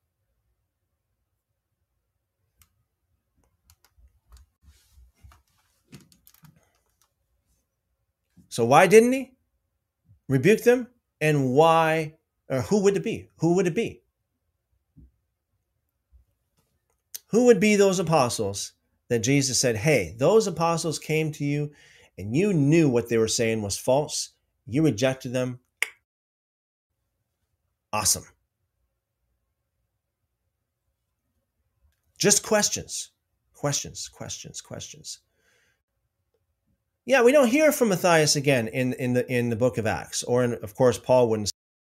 So 8.51 8.67
why 8.67 8.87
didn't 8.87 9.13
he 9.15 9.33
rebuke 10.29 10.61
them? 10.65 10.89
And 11.23 11.55
why, 11.55 12.17
or 12.51 12.61
who 12.61 12.83
would 12.83 12.99
it 12.99 13.03
be? 13.03 13.31
Who 13.39 13.55
would 13.55 13.67
it 13.67 13.75
be? 13.75 14.03
Who 17.29 17.47
would 17.47 17.61
be 17.61 17.77
those 17.77 17.99
apostles 17.99 18.73
that 19.09 19.21
Jesus 19.21 19.59
said, 19.59 19.77
Hey, 19.77 20.15
those 20.19 20.47
apostles 20.47 20.99
came 20.99 21.33
to 21.33 21.45
you 21.47 21.73
and 22.19 22.37
you 22.37 22.53
knew 22.53 22.91
what 22.91 23.09
they 23.09 23.17
were 23.17 23.27
saying 23.27 23.63
was 23.63 23.79
false. 23.79 24.35
You 24.67 24.85
rejected 24.85 25.33
them. 25.33 25.61
Awesome. 27.91 28.25
Just 32.25 32.43
questions, 32.43 33.11
questions, 33.53 34.09
questions, 34.09 34.63
questions. 34.63 35.19
Yeah, 37.05 37.21
we 37.21 37.33
don't 37.33 37.49
hear 37.49 37.71
from 37.71 37.91
Matthias 37.91 38.35
again 38.35 38.69
in, 38.69 38.95
in 38.95 39.13
the 39.13 39.31
in 39.31 39.51
the 39.51 39.57
book 39.57 39.77
of 39.77 39.87
Acts, 39.87 40.23
or 40.23 40.43
in, 40.43 40.55
of 40.55 40.75
course 40.75 40.97
Paul 40.97 41.29
wouldn't 41.29 41.51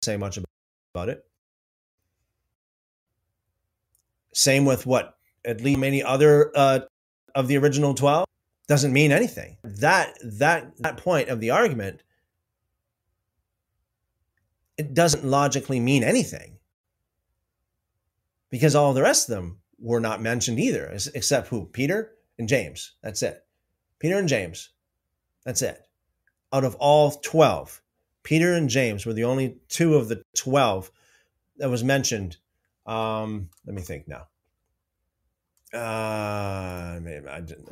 say 0.02 0.18
much 0.18 0.40
about 0.96 1.10
it. 1.10 1.24
Same 4.34 4.66
with 4.66 4.88
what 4.88 5.16
at 5.46 5.62
least 5.62 5.80
many 5.80 6.02
other 6.02 6.52
uh, 6.56 6.80
of 7.36 7.48
the 7.48 7.60
original 7.60 7.94
twelve 7.94 8.26
doesn't 8.68 8.94
mean 8.94 9.12
anything. 9.12 9.58
That 9.64 10.18
that 10.24 10.76
that 10.80 10.98
point 10.98 11.30
of 11.30 11.40
the 11.40 11.52
argument 11.52 12.02
it 14.76 14.96
doesn't 14.96 15.24
logically 15.24 15.80
mean 15.80 16.04
anything 16.04 16.58
because 18.50 18.74
all 18.74 18.92
the 18.92 19.04
rest 19.04 19.30
of 19.30 19.36
them 19.36 19.60
were 19.86 20.00
not 20.00 20.20
mentioned 20.20 20.60
either, 20.60 20.98
except 21.14 21.48
who? 21.48 21.68
Peter 21.68 22.12
and 22.40 22.50
James. 22.50 22.94
That's 23.04 23.22
it. 23.22 23.46
Peter 24.00 24.18
and 24.18 24.28
James. 24.28 24.70
That's 25.46 25.62
it. 25.62 25.80
Out 26.52 26.64
of 26.64 26.74
all 26.76 27.12
12, 27.12 27.82
Peter 28.24 28.56
and 28.56 28.68
James 28.68 29.06
were 29.06 29.14
the 29.14 29.26
only 29.26 29.58
two 29.70 29.94
of 29.94 30.08
the 30.10 30.24
12 30.36 30.90
that 31.58 31.70
was 31.70 31.84
mentioned. 31.84 32.38
Um, 32.88 33.50
let 33.68 33.76
me 33.76 33.84
think 33.84 34.08
now. 34.08 34.28
Uh, 35.72 36.98
I 36.98 37.42
didn't, 37.46 37.70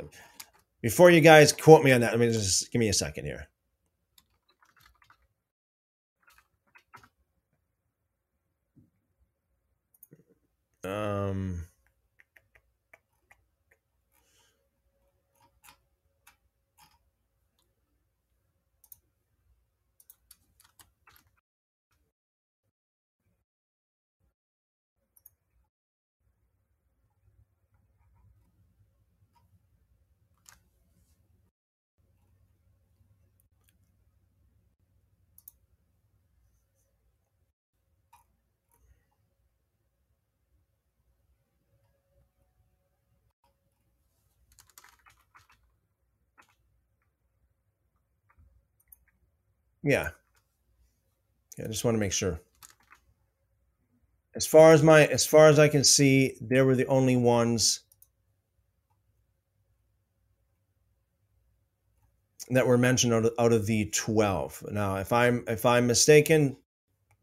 before 0.82 1.10
you 1.10 1.20
guys 1.20 1.52
quote 1.52 1.82
me 1.82 1.90
on 1.90 2.02
that, 2.02 2.12
let 2.12 2.20
me 2.20 2.30
just 2.30 2.70
give 2.70 2.78
me 2.78 2.88
a 2.88 2.92
second 2.92 3.24
here. 3.24 3.48
Um, 10.84 11.64
Yeah. 49.84 50.08
Yeah, 51.58 51.66
I 51.66 51.68
just 51.68 51.84
want 51.84 51.94
to 51.94 52.00
make 52.00 52.12
sure. 52.12 52.40
As 54.34 54.46
far 54.46 54.72
as 54.72 54.82
my 54.82 55.06
as 55.06 55.24
far 55.24 55.46
as 55.48 55.58
I 55.60 55.68
can 55.68 55.84
see, 55.84 56.36
they 56.40 56.60
were 56.62 56.74
the 56.74 56.86
only 56.86 57.16
ones 57.16 57.80
that 62.50 62.66
were 62.66 62.78
mentioned 62.78 63.12
out 63.12 63.26
of, 63.26 63.32
out 63.38 63.52
of 63.52 63.66
the 63.66 63.90
12. 63.90 64.64
Now, 64.72 64.96
if 64.96 65.12
I'm 65.12 65.44
if 65.46 65.64
I'm 65.64 65.86
mistaken, 65.86 66.56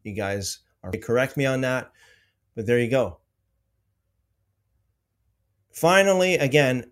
you 0.04 0.14
guys 0.14 0.60
are 0.82 0.92
correct 0.92 1.36
me 1.36 1.44
on 1.44 1.60
that, 1.62 1.92
but 2.54 2.64
there 2.64 2.78
you 2.78 2.90
go. 2.90 3.18
Finally, 5.72 6.34
again, 6.34 6.90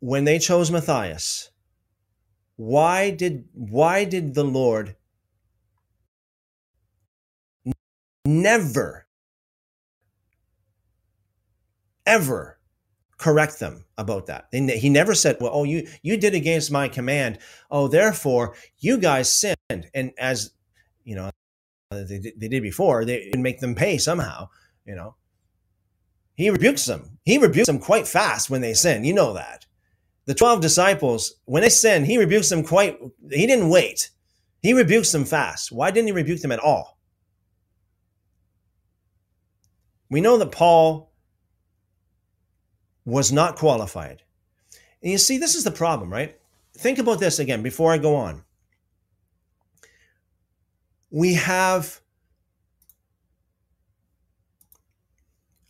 when 0.00 0.24
they 0.24 0.38
chose 0.38 0.70
Matthias, 0.70 1.50
why 2.58 3.10
did 3.10 3.44
why 3.54 4.04
did 4.04 4.34
the 4.34 4.42
lord 4.42 4.96
never 8.26 9.06
ever 12.04 12.58
correct 13.16 13.60
them 13.60 13.84
about 13.96 14.26
that? 14.26 14.48
He 14.50 14.90
never 14.90 15.14
said 15.14 15.36
well 15.40 15.52
oh 15.54 15.62
you 15.62 15.86
you 16.02 16.16
did 16.16 16.34
against 16.34 16.72
my 16.72 16.88
command. 16.88 17.38
Oh 17.70 17.86
therefore 17.86 18.56
you 18.78 18.98
guys 18.98 19.32
sinned. 19.32 19.88
And 19.94 20.12
as 20.18 20.50
you 21.04 21.14
know 21.14 21.30
they, 21.92 22.32
they 22.36 22.48
did 22.48 22.62
before 22.62 23.04
they 23.04 23.30
make 23.36 23.60
them 23.60 23.76
pay 23.76 23.98
somehow 23.98 24.48
you 24.84 24.96
know. 24.96 25.14
He 26.34 26.50
rebukes 26.50 26.86
them. 26.86 27.18
He 27.24 27.38
rebukes 27.38 27.66
them 27.66 27.78
quite 27.78 28.08
fast 28.08 28.50
when 28.50 28.62
they 28.62 28.74
sin. 28.74 29.04
You 29.04 29.12
know 29.12 29.32
that 29.34 29.66
the 30.28 30.34
12 30.34 30.60
disciples, 30.60 31.36
when 31.46 31.62
they 31.62 31.70
sinned, 31.70 32.04
he 32.04 32.18
rebukes 32.18 32.50
them 32.50 32.62
quite, 32.62 32.98
he 33.30 33.46
didn't 33.46 33.70
wait. 33.70 34.10
He 34.60 34.74
rebukes 34.74 35.10
them 35.10 35.24
fast. 35.24 35.72
Why 35.72 35.90
didn't 35.90 36.08
he 36.08 36.12
rebuke 36.12 36.42
them 36.42 36.52
at 36.52 36.58
all? 36.58 36.98
We 40.10 40.20
know 40.20 40.36
that 40.36 40.52
Paul 40.52 41.10
was 43.06 43.32
not 43.32 43.56
qualified. 43.56 44.20
And 45.02 45.10
you 45.10 45.16
see, 45.16 45.38
this 45.38 45.54
is 45.54 45.64
the 45.64 45.70
problem, 45.70 46.12
right? 46.12 46.38
Think 46.76 46.98
about 46.98 47.20
this 47.20 47.38
again 47.38 47.62
before 47.62 47.90
I 47.90 47.96
go 47.96 48.14
on. 48.14 48.44
We 51.10 51.32
have 51.34 52.02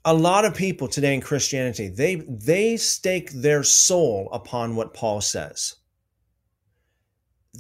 a 0.08 0.14
lot 0.14 0.46
of 0.46 0.54
people 0.54 0.88
today 0.88 1.12
in 1.12 1.20
Christianity, 1.20 1.88
they 1.88 2.14
they 2.26 2.78
stake 2.78 3.30
their 3.30 3.62
soul 3.62 4.30
upon 4.32 4.74
what 4.74 4.94
Paul 4.94 5.20
says. 5.20 5.74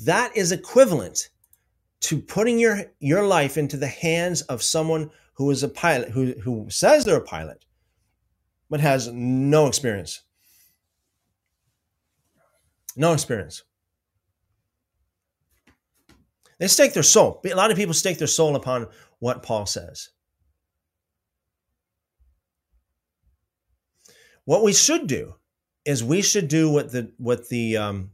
That 0.06 0.34
is 0.34 0.50
equivalent 0.50 1.28
to 2.00 2.18
putting 2.18 2.58
your 2.58 2.84
your 3.00 3.26
life 3.26 3.58
into 3.58 3.76
the 3.76 3.86
hands 3.86 4.40
of 4.42 4.62
someone 4.62 5.10
who 5.34 5.50
is 5.50 5.62
a 5.62 5.68
pilot 5.68 6.08
who 6.08 6.32
who 6.42 6.66
says 6.70 7.04
they're 7.04 7.18
a 7.18 7.20
pilot 7.20 7.66
but 8.70 8.80
has 8.80 9.08
no 9.12 9.66
experience. 9.66 10.22
No 12.96 13.12
experience. 13.12 13.62
They 16.58 16.68
stake 16.68 16.94
their 16.94 17.02
soul. 17.02 17.42
A 17.44 17.54
lot 17.54 17.70
of 17.70 17.76
people 17.76 17.94
stake 17.94 18.16
their 18.16 18.26
soul 18.26 18.56
upon 18.56 18.86
what 19.18 19.42
Paul 19.42 19.66
says. 19.66 20.08
What 24.48 24.62
we 24.62 24.72
should 24.72 25.06
do 25.06 25.34
is 25.84 26.02
we 26.02 26.22
should 26.22 26.48
do 26.48 26.70
what 26.70 26.90
the 26.90 27.12
what 27.18 27.50
the 27.50 27.76
um, 27.76 28.12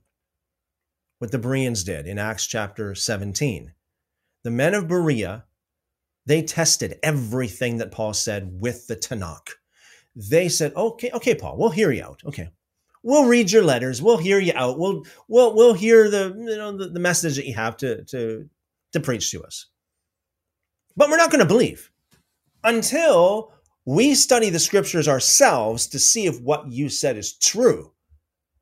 what 1.21 1.31
the 1.31 1.39
Bereans 1.39 1.85
did 1.85 2.09
in 2.09 2.19
Acts 2.19 2.45
chapter 2.45 2.93
17. 2.97 3.73
The 4.43 4.51
men 4.51 4.75
of 4.75 4.89
Berea, 4.89 5.45
they 6.27 6.43
tested 6.43 6.99
everything 7.05 7.79
that 7.79 7.93
Paul 7.93 8.15
said 8.15 8.51
with 8.53 8.89
the 8.89 8.97
Tanakh. 8.97 9.51
They 10.17 10.49
said, 10.49 10.75
"Okay, 10.75 11.13
okay, 11.13 11.37
Paul, 11.37 11.57
we'll 11.57 11.71
hear 11.71 11.93
you 11.93 12.03
out. 12.03 12.21
Okay, 12.27 12.51
we'll 13.05 13.29
read 13.29 13.53
your 13.53 13.63
letters. 13.63 14.03
We'll 14.03 14.19
hear 14.19 14.41
you 14.41 14.55
out. 14.57 14.77
We'll 14.77 15.05
we'll 15.29 15.55
we'll 15.55 15.75
hear 15.75 16.11
the 16.11 16.35
you 16.37 16.57
know 16.57 16.77
the, 16.77 16.89
the 16.89 16.99
message 16.99 17.37
that 17.37 17.47
you 17.47 17.55
have 17.55 17.77
to 17.77 18.03
to 18.07 18.51
to 18.93 18.99
preach 18.99 19.31
to 19.31 19.45
us. 19.45 19.67
But 20.97 21.09
we're 21.11 21.17
not 21.17 21.31
going 21.31 21.43
to 21.43 21.47
believe 21.47 21.93
until 22.65 23.54
we 23.87 24.15
study 24.15 24.51
the 24.51 24.59
scriptures 24.59 25.09
ourselves 25.09 25.87
to 25.89 25.99
see 25.99 26.27
if 26.27 26.41
what 26.41 26.71
you 26.71 26.89
said 26.89 27.17
is 27.17 27.37
true. 27.37 27.93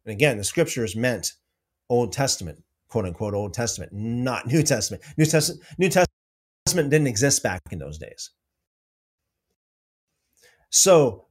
And 0.04 0.12
again, 0.12 0.36
the 0.36 0.44
scriptures 0.44 0.96
meant 0.96 1.34
Old 1.88 2.12
Testament, 2.12 2.62
quote 2.88 3.04
unquote 3.04 3.34
Old 3.34 3.54
Testament, 3.54 3.92
not 3.92 4.46
New 4.46 4.62
Testament. 4.62 5.02
New 5.16 5.26
Testament 5.26 5.62
New 5.78 5.88
Testament 5.88 6.90
didn't 6.90 7.06
exist 7.06 7.42
back 7.42 7.60
in 7.70 7.78
those 7.78 7.98
days. 7.98 8.30
So, 10.70 11.26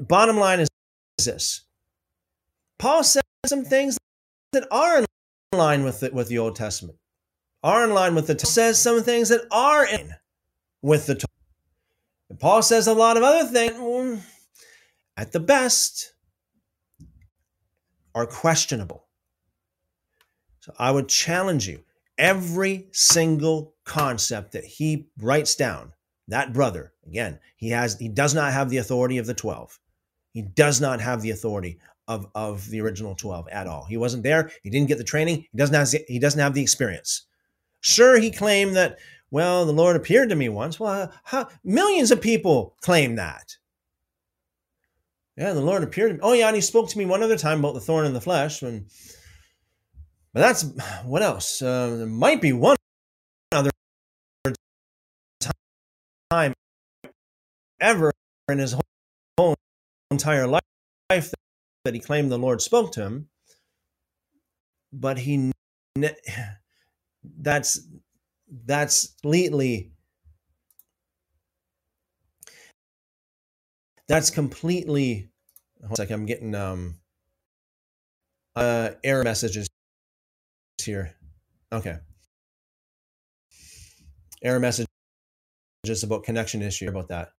bottom 0.00 0.36
line 0.38 0.60
is 0.60 0.68
this 1.18 1.64
Paul 2.78 3.04
says 3.04 3.22
some 3.46 3.64
things 3.64 3.98
that 4.52 4.66
are 4.70 4.98
in 4.98 5.06
line 5.52 5.84
with 5.84 6.00
the, 6.00 6.10
with 6.10 6.28
the 6.28 6.38
Old 6.38 6.56
Testament, 6.56 6.98
are 7.62 7.84
in 7.84 7.90
line 7.94 8.14
with 8.14 8.26
the 8.26 8.38
says 8.38 8.80
some 8.80 9.02
things 9.02 9.28
that 9.28 9.42
are 9.52 9.86
in 9.86 10.10
with 10.82 11.06
the. 11.06 11.24
And 12.28 12.38
Paul 12.38 12.62
says 12.62 12.86
a 12.86 12.94
lot 12.94 13.16
of 13.16 13.22
other 13.22 13.48
things, 13.48 13.74
mm, 13.74 14.20
at 15.16 15.32
the 15.32 15.40
best, 15.40 16.14
are 18.14 18.26
questionable. 18.26 19.06
So 20.60 20.72
I 20.78 20.90
would 20.90 21.08
challenge 21.08 21.68
you 21.68 21.84
every 22.16 22.88
single 22.92 23.74
concept 23.84 24.52
that 24.52 24.64
he 24.64 25.08
writes 25.18 25.54
down, 25.54 25.92
that 26.28 26.52
brother, 26.52 26.92
again, 27.06 27.38
he 27.56 27.70
has 27.70 27.98
he 27.98 28.08
does 28.08 28.34
not 28.34 28.52
have 28.52 28.70
the 28.70 28.78
authority 28.78 29.18
of 29.18 29.26
the 29.26 29.34
12. 29.34 29.78
He 30.32 30.42
does 30.42 30.80
not 30.80 31.00
have 31.00 31.22
the 31.22 31.30
authority 31.30 31.78
of, 32.08 32.26
of 32.34 32.68
the 32.70 32.80
original 32.80 33.14
12 33.14 33.48
at 33.48 33.66
all. 33.66 33.84
He 33.84 33.96
wasn't 33.96 34.22
there. 34.22 34.50
He 34.62 34.70
didn't 34.70 34.88
get 34.88 34.98
the 34.98 35.04
training. 35.04 35.46
He 35.52 35.58
doesn't 35.58 35.74
have 35.74 36.02
he 36.08 36.18
doesn't 36.18 36.40
have 36.40 36.54
the 36.54 36.62
experience. 36.62 37.26
Sure, 37.80 38.18
he 38.18 38.30
claimed 38.30 38.76
that, 38.76 38.98
well, 39.30 39.64
the 39.64 39.72
Lord 39.72 39.96
appeared 39.96 40.28
to 40.28 40.36
me 40.36 40.48
once. 40.48 40.78
Well, 40.78 41.12
how, 41.24 41.48
millions 41.64 42.10
of 42.10 42.20
people 42.20 42.76
claim 42.80 43.16
that. 43.16 43.56
Yeah, 45.36 45.52
the 45.52 45.60
Lord 45.60 45.82
appeared 45.82 46.10
to 46.10 46.14
me. 46.14 46.20
Oh, 46.22 46.32
yeah, 46.32 46.46
and 46.46 46.54
he 46.54 46.62
spoke 46.62 46.88
to 46.90 46.98
me 46.98 47.06
one 47.06 47.22
other 47.22 47.36
time 47.36 47.58
about 47.58 47.74
the 47.74 47.80
thorn 47.80 48.06
in 48.06 48.12
the 48.12 48.20
flesh. 48.20 48.62
And, 48.62 48.86
but 50.32 50.40
that's 50.40 50.64
what 51.04 51.22
else? 51.22 51.60
Uh, 51.60 51.96
there 51.96 52.06
might 52.06 52.40
be 52.40 52.52
one 52.52 52.76
other 53.52 53.70
time 56.30 56.54
ever 57.80 58.12
in 58.48 58.58
his 58.58 58.76
whole 59.36 59.54
entire 60.10 60.46
life 60.46 60.62
that 61.84 61.94
he 61.94 62.00
claimed 62.00 62.30
the 62.30 62.38
Lord 62.38 62.62
spoke 62.62 62.92
to 62.92 63.02
him, 63.02 63.28
but 64.92 65.18
he 65.18 65.52
that's 67.38 67.80
that's 68.64 69.14
completely 69.22 69.92
that's 74.08 74.30
completely 74.30 75.30
hold 75.86 76.00
on 76.00 76.06
I'm 76.10 76.26
getting 76.26 76.54
um 76.54 76.96
uh 78.56 78.90
error 79.02 79.24
messages 79.24 79.68
here. 80.82 81.14
Okay. 81.72 81.96
Error 84.42 84.60
messages 84.60 84.86
about 86.02 86.24
connection 86.24 86.62
issue 86.62 86.88
about 86.88 87.08
that. 87.08 87.30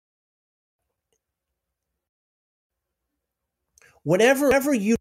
whatever, 4.04 4.46
whatever 4.46 4.72
you 4.72 4.96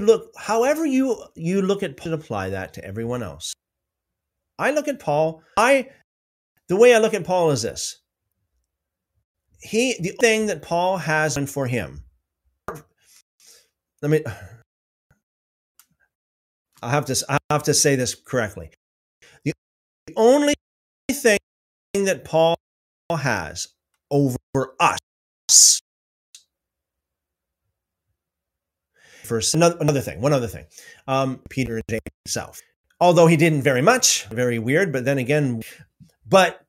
look, 0.00 0.32
however 0.36 0.84
you 0.84 1.24
you 1.34 1.62
look 1.62 1.82
at 1.82 1.96
apply 2.12 2.50
that 2.50 2.74
to 2.74 2.84
everyone 2.84 3.22
else. 3.22 3.54
I 4.58 4.70
look 4.70 4.88
at 4.88 4.98
Paul. 4.98 5.42
I 5.56 5.88
the 6.68 6.76
way 6.76 6.94
I 6.94 6.98
look 6.98 7.14
at 7.14 7.24
Paul 7.24 7.50
is 7.50 7.62
this. 7.62 8.00
He 9.60 9.96
the 10.00 10.10
thing 10.20 10.46
that 10.46 10.62
Paul 10.62 10.98
has 10.98 11.36
for 11.48 11.66
him. 11.66 12.04
Let 14.02 14.10
me. 14.10 14.22
I 16.82 16.90
have 16.90 17.06
to. 17.06 17.24
I 17.28 17.38
have 17.50 17.64
to 17.64 17.74
say 17.74 17.96
this 17.96 18.14
correctly. 18.14 18.70
The 19.44 19.52
only 20.16 20.54
thing 21.10 21.38
that 21.94 22.24
Paul 22.24 22.56
has 23.10 23.68
over 24.10 24.36
us 24.78 24.98
First, 29.26 29.54
another, 29.54 29.76
another 29.80 30.00
thing, 30.00 30.20
one 30.20 30.32
other 30.32 30.46
thing. 30.46 30.66
Um, 31.08 31.40
Peter 31.50 31.80
himself, 32.24 32.60
although 33.00 33.26
he 33.26 33.36
didn't 33.36 33.62
very 33.62 33.82
much, 33.82 34.26
very 34.26 34.58
weird. 34.58 34.92
But 34.92 35.04
then 35.04 35.18
again, 35.18 35.62
but 36.26 36.60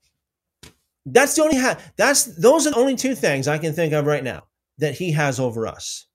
that's 1.06 1.36
the 1.36 1.44
only 1.44 1.58
ha- 1.58 1.80
that's 1.96 2.26
those 2.26 2.68
are 2.68 2.72
the 2.72 2.78
only 2.78 2.96
two 2.96 3.16
things 3.16 3.48
I 3.48 3.58
can 3.58 3.74
think 3.74 3.94
of 3.94 4.06
right 4.06 4.24
now 4.24 4.44
that 4.78 4.96
he 4.96 5.12
has 5.14 5.40
over 5.40 5.68
us. 5.68 6.06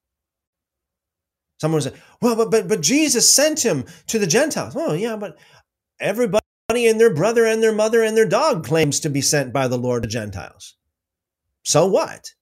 Someone 1.61 1.81
said, 1.81 1.95
"Well, 2.21 2.37
but 2.37 2.51
but 2.51 2.69
but 2.69 2.81
Jesus 2.81 3.33
sent 3.33 3.65
him 3.65 3.85
to 4.09 4.19
the 4.19 4.27
Gentiles." 4.27 4.75
Oh 4.77 4.93
yeah, 4.95 5.17
but 5.17 5.39
everybody 6.01 6.43
and 6.73 7.01
their 7.01 7.15
brother 7.15 7.47
and 7.47 7.63
their 7.63 7.73
mother 7.73 8.03
and 8.03 8.17
their 8.17 8.29
dog 8.29 8.65
claims 8.65 9.01
to 9.01 9.11
be 9.11 9.21
sent 9.21 9.53
by 9.53 9.69
the 9.69 9.79
Lord 9.79 10.03
to 10.03 10.09
Gentiles. 10.09 10.75
So 11.63 11.87
what? 11.87 12.33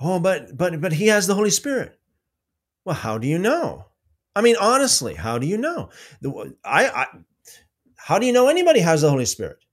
Oh, 0.00 0.20
but 0.20 0.56
but 0.56 0.80
but 0.80 0.92
he 0.92 1.08
has 1.08 1.26
the 1.26 1.34
Holy 1.34 1.50
Spirit. 1.50 1.98
Well, 2.84 2.96
how 2.96 3.18
do 3.18 3.26
you 3.26 3.38
know? 3.38 3.86
I 4.36 4.42
mean, 4.42 4.56
honestly, 4.60 5.14
how 5.14 5.38
do 5.38 5.46
you 5.46 5.56
know? 5.56 5.90
The, 6.20 6.54
I, 6.64 6.88
I 6.88 7.06
how 7.96 8.18
do 8.18 8.26
you 8.26 8.32
know 8.32 8.48
anybody 8.48 8.80
has 8.80 9.00
the 9.02 9.10
Holy 9.10 9.24
Spirit? 9.24 9.64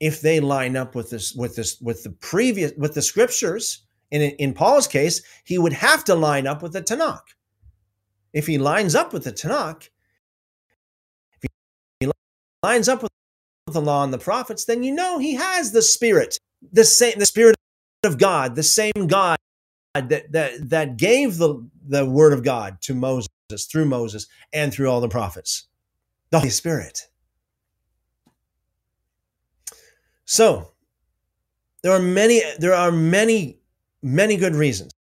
If 0.00 0.20
they 0.20 0.40
line 0.40 0.76
up 0.76 0.94
with 0.94 1.10
this 1.10 1.34
with 1.34 1.56
this 1.56 1.80
with 1.80 2.02
the 2.04 2.10
previous 2.10 2.72
with 2.76 2.94
the 2.94 3.02
scriptures. 3.02 3.80
In 4.10 4.22
in 4.22 4.54
Paul's 4.54 4.86
case, 4.86 5.22
he 5.44 5.58
would 5.58 5.72
have 5.72 6.04
to 6.04 6.14
line 6.14 6.46
up 6.46 6.62
with 6.62 6.72
the 6.72 6.82
Tanakh. 6.82 7.34
If 8.32 8.46
he 8.46 8.58
lines 8.58 8.94
up 8.94 9.12
with 9.12 9.24
the 9.24 9.32
Tanakh, 9.32 9.88
if 11.42 11.50
he 11.98 12.10
lines 12.62 12.88
up 12.88 13.02
with 13.02 13.10
the 13.72 13.80
law 13.80 14.04
and 14.04 14.12
the 14.12 14.18
prophets, 14.18 14.66
then 14.66 14.82
you 14.84 14.94
know 14.94 15.18
he 15.18 15.34
has 15.34 15.72
the 15.72 15.82
Spirit, 15.82 16.38
the 16.70 16.84
same 16.84 17.18
the 17.18 17.26
Spirit 17.26 17.56
of 18.04 18.18
God, 18.18 18.54
the 18.54 18.62
same 18.62 19.08
God 19.08 19.38
that 19.94 20.32
that 20.32 20.70
that 20.70 20.96
gave 20.96 21.38
the 21.38 21.66
the 21.86 22.04
word 22.04 22.32
of 22.32 22.42
God 22.42 22.80
to 22.82 22.94
Moses 22.94 23.28
through 23.70 23.86
Moses 23.86 24.26
and 24.52 24.72
through 24.72 24.90
all 24.90 25.00
the 25.00 25.08
prophets, 25.08 25.68
the 26.30 26.38
Holy 26.38 26.50
Spirit. 26.50 27.08
So 30.24 30.72
there 31.82 31.92
are 31.92 32.00
many 32.00 32.42
there 32.58 32.74
are 32.74 32.90
many 32.90 33.58
many 34.02 34.36
good 34.36 34.54
reasons 34.54 34.92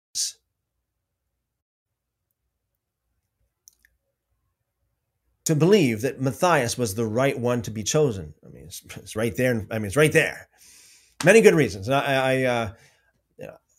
to 5.45 5.55
believe 5.55 6.03
that 6.03 6.20
Matthias 6.20 6.78
was 6.78 6.95
the 6.95 7.07
right 7.07 7.38
one 7.38 7.62
to 7.62 7.70
be 7.70 7.82
chosen. 7.82 8.32
I 8.47 8.51
mean, 8.51 8.64
it's, 8.64 8.82
it's 8.97 9.16
right 9.16 9.36
there. 9.36 9.66
I 9.70 9.78
mean, 9.78 9.86
it's 9.86 9.97
right 9.97 10.12
there. 10.12 10.49
Many 11.24 11.40
good 11.40 11.55
reasons. 11.55 11.88
I, 11.88 12.01
I 12.03 12.43
uh, 12.45 12.72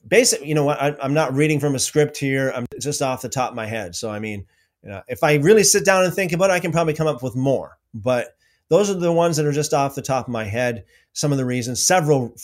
basic 0.07 0.45
you 0.45 0.55
know 0.55 0.65
what 0.65 0.81
I, 0.81 0.95
am 1.01 1.13
not 1.13 1.33
reading 1.33 1.59
from 1.59 1.75
a 1.75 1.79
script 1.79 2.17
here. 2.17 2.51
I'm 2.55 2.65
just 2.79 3.01
off 3.01 3.21
the 3.21 3.29
top 3.29 3.51
of 3.51 3.55
my 3.55 3.65
head. 3.65 3.95
So 3.95 4.09
i 4.09 4.19
mean 4.19 4.45
you 4.83 4.89
know, 4.89 5.01
if 5.07 5.23
i 5.23 5.35
really 5.35 5.63
sit 5.63 5.85
down 5.85 6.03
and 6.03 6.13
think 6.13 6.33
about 6.33 6.49
it 6.49 6.53
i 6.53 6.59
can 6.59 6.71
probably 6.71 6.93
come 6.93 7.07
up 7.07 7.23
with 7.23 7.35
more. 7.35 7.77
But 7.93 8.35
those 8.69 8.89
are 8.89 8.95
the 8.95 9.11
ones 9.11 9.37
that 9.37 9.45
are 9.45 9.51
just 9.51 9.73
off 9.73 9.95
the 9.95 10.01
top 10.01 10.27
of 10.27 10.31
my 10.31 10.45
head. 10.45 10.85
Some 11.13 11.31
of 11.31 11.37
the 11.37 11.45
reasons 11.45 11.85
several 11.85 12.35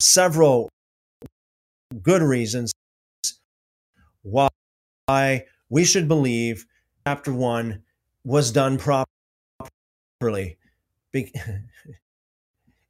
several 0.00 0.68
good 2.02 2.22
reasons 2.22 2.72
why 4.22 4.48
we 5.68 5.84
should 5.84 6.08
believe 6.08 6.66
chapter 7.06 7.32
one 7.32 7.82
was 8.24 8.50
done 8.50 8.78
properly 8.78 10.56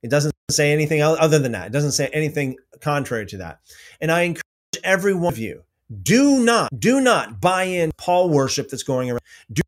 It 0.05 0.11
doesn't 0.11 0.35
say 0.51 0.71
anything 0.71 1.01
other 1.01 1.39
than 1.39 1.53
that. 1.53 1.69
It 1.69 1.73
doesn't 1.73 1.93
say 1.93 2.09
anything 2.13 2.59
contrary 2.83 3.25
to 3.25 3.39
that. 3.39 3.61
And 4.03 4.13
I 4.13 4.21
encourage 4.21 4.45
every 4.85 5.15
one 5.15 5.33
of 5.33 5.39
you, 5.39 5.63
do 6.03 6.45
not, 6.45 6.79
do 6.79 7.01
not 7.01 7.41
buy 7.41 7.63
in 7.63 7.91
Paul 7.97 8.29
worship 8.29 8.69
that's 8.69 8.83
going 8.83 9.11
around. 9.11 9.23
Do 9.51 9.63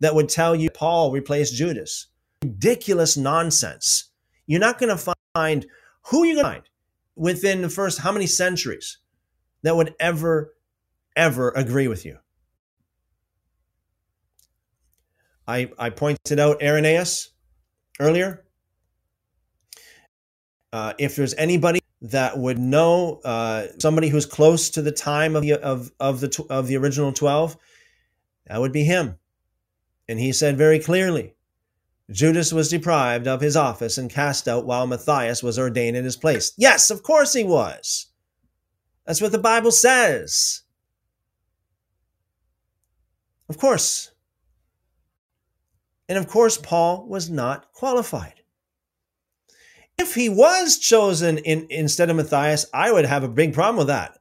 that 0.00 0.16
would 0.16 0.28
tell 0.28 0.56
you 0.56 0.68
Paul 0.68 1.12
replaced 1.12 1.54
Judas. 1.54 2.08
Ridiculous 2.42 3.16
nonsense. 3.16 4.10
You're 4.46 4.58
not 4.58 4.80
going 4.80 4.94
to 4.94 5.14
find 5.32 5.64
who 6.06 6.24
you 6.24 6.34
going 6.34 6.44
to 6.44 6.50
find 6.50 6.68
within 7.14 7.62
the 7.62 7.70
first 7.70 8.00
how 8.00 8.10
many 8.10 8.26
centuries 8.26 8.98
that 9.62 9.76
would 9.76 9.94
ever, 10.00 10.54
ever 11.14 11.52
agree 11.54 11.86
with 11.86 12.04
you. 12.04 12.18
I, 15.46 15.70
I 15.78 15.90
pointed 15.90 16.40
out 16.40 16.60
Irenaeus 16.60 17.30
earlier. 18.00 18.43
Uh, 20.74 20.92
if 20.98 21.14
there's 21.14 21.34
anybody 21.34 21.80
that 22.02 22.36
would 22.36 22.58
know 22.58 23.20
uh, 23.24 23.68
somebody 23.78 24.08
who's 24.08 24.26
close 24.26 24.70
to 24.70 24.82
the 24.82 24.90
time 24.90 25.36
of 25.36 25.42
the 25.42 25.52
of, 25.54 25.92
of 26.00 26.18
the 26.18 26.46
of 26.50 26.66
the 26.66 26.76
original 26.76 27.12
12 27.12 27.56
that 28.48 28.60
would 28.60 28.72
be 28.72 28.82
him 28.82 29.16
and 30.08 30.18
he 30.18 30.32
said 30.32 30.58
very 30.58 30.80
clearly 30.80 31.36
Judas 32.10 32.52
was 32.52 32.70
deprived 32.70 33.28
of 33.28 33.40
his 33.40 33.56
office 33.56 33.98
and 33.98 34.10
cast 34.10 34.48
out 34.48 34.66
while 34.66 34.88
Matthias 34.88 35.44
was 35.44 35.60
ordained 35.60 35.96
in 35.96 36.04
his 36.04 36.16
place. 36.16 36.52
Yes, 36.58 36.90
of 36.90 37.04
course 37.04 37.32
he 37.32 37.44
was. 37.44 38.08
That's 39.06 39.22
what 39.22 39.30
the 39.30 39.38
Bible 39.38 39.70
says. 39.70 40.62
Of 43.48 43.58
course. 43.58 44.10
And 46.08 46.18
of 46.18 46.26
course, 46.26 46.58
Paul 46.58 47.06
was 47.06 47.30
not 47.30 47.72
qualified. 47.72 48.43
If 49.98 50.14
he 50.14 50.28
was 50.28 50.78
chosen 50.78 51.38
in, 51.38 51.66
instead 51.70 52.10
of 52.10 52.16
Matthias, 52.16 52.66
I 52.74 52.90
would 52.90 53.04
have 53.04 53.22
a 53.22 53.28
big 53.28 53.54
problem 53.54 53.76
with 53.76 53.86
that. 53.88 54.18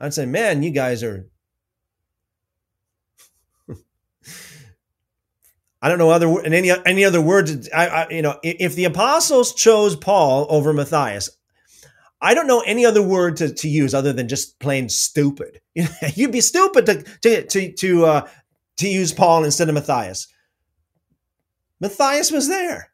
I'd 0.00 0.14
say, 0.14 0.24
man, 0.26 0.62
you 0.62 0.70
guys 0.70 1.02
are. 1.02 1.28
I 5.82 5.88
don't 5.88 5.98
know 5.98 6.10
other 6.10 6.28
and 6.40 6.54
any 6.54 6.70
any 6.86 7.04
other 7.04 7.20
words. 7.20 7.68
I, 7.74 7.86
I, 7.86 8.08
you 8.08 8.22
know, 8.22 8.38
if 8.42 8.74
the 8.74 8.84
apostles 8.84 9.52
chose 9.54 9.94
Paul 9.94 10.46
over 10.48 10.72
Matthias, 10.72 11.28
I 12.22 12.34
don't 12.34 12.46
know 12.46 12.60
any 12.60 12.84
other 12.84 13.02
word 13.02 13.36
to, 13.38 13.52
to 13.52 13.68
use 13.68 13.94
other 13.94 14.12
than 14.12 14.28
just 14.28 14.58
plain 14.58 14.88
stupid. 14.88 15.60
You'd 16.14 16.32
be 16.32 16.40
stupid 16.40 16.86
to 16.86 17.02
to 17.22 17.46
to 17.46 17.72
to, 17.72 18.04
uh, 18.06 18.28
to 18.78 18.88
use 18.88 19.12
Paul 19.12 19.44
instead 19.44 19.68
of 19.68 19.74
Matthias. 19.74 20.28
Matthias 21.80 22.30
was 22.30 22.48
there. 22.48 22.90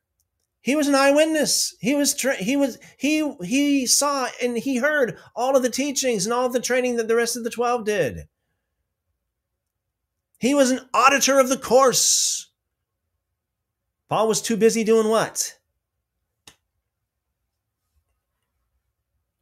He 0.66 0.74
was 0.74 0.88
an 0.88 0.96
eyewitness. 0.96 1.76
He 1.78 1.94
was 1.94 2.12
tra- 2.12 2.34
he 2.34 2.56
was 2.56 2.76
he 2.98 3.32
he 3.44 3.86
saw 3.86 4.26
and 4.42 4.58
he 4.58 4.78
heard 4.78 5.16
all 5.36 5.56
of 5.56 5.62
the 5.62 5.70
teachings 5.70 6.26
and 6.26 6.32
all 6.32 6.44
of 6.44 6.52
the 6.52 6.58
training 6.58 6.96
that 6.96 7.06
the 7.06 7.14
rest 7.14 7.36
of 7.36 7.44
the 7.44 7.50
12 7.50 7.84
did. 7.84 8.26
He 10.38 10.54
was 10.54 10.72
an 10.72 10.80
auditor 10.92 11.38
of 11.38 11.48
the 11.48 11.56
course. 11.56 12.50
Paul 14.08 14.26
was 14.26 14.42
too 14.42 14.56
busy 14.56 14.82
doing 14.82 15.08
what? 15.08 15.56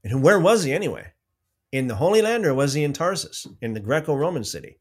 And 0.04 0.22
where 0.22 0.38
was 0.38 0.64
he 0.64 0.74
anyway? 0.74 1.12
In 1.72 1.86
the 1.86 1.96
Holy 1.96 2.20
Land 2.20 2.44
or 2.44 2.52
was 2.52 2.74
he 2.74 2.84
in 2.84 2.92
Tarsus, 2.92 3.46
in 3.62 3.72
the 3.72 3.80
Greco 3.80 4.14
Roman 4.14 4.44
city? 4.44 4.78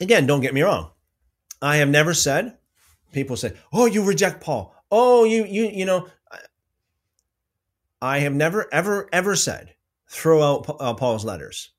Again, 0.00 0.26
don't 0.26 0.40
get 0.40 0.54
me 0.54 0.62
wrong. 0.62 0.92
I 1.60 1.76
have 1.76 1.90
never 1.90 2.14
said, 2.14 2.56
people 3.12 3.36
say, 3.36 3.52
oh, 3.72 3.86
you 3.86 4.02
reject 4.02 4.40
Paul. 4.40 4.74
Oh, 4.90 5.24
you, 5.24 5.44
you, 5.44 5.66
you 5.66 5.84
know, 5.84 6.08
I 8.02 8.20
have 8.20 8.34
never, 8.34 8.72
ever, 8.72 9.08
ever 9.12 9.36
said, 9.36 9.74
throw 10.08 10.42
out 10.42 10.76
uh, 10.80 10.94
Paul's 10.94 11.24
letters. 11.24 11.70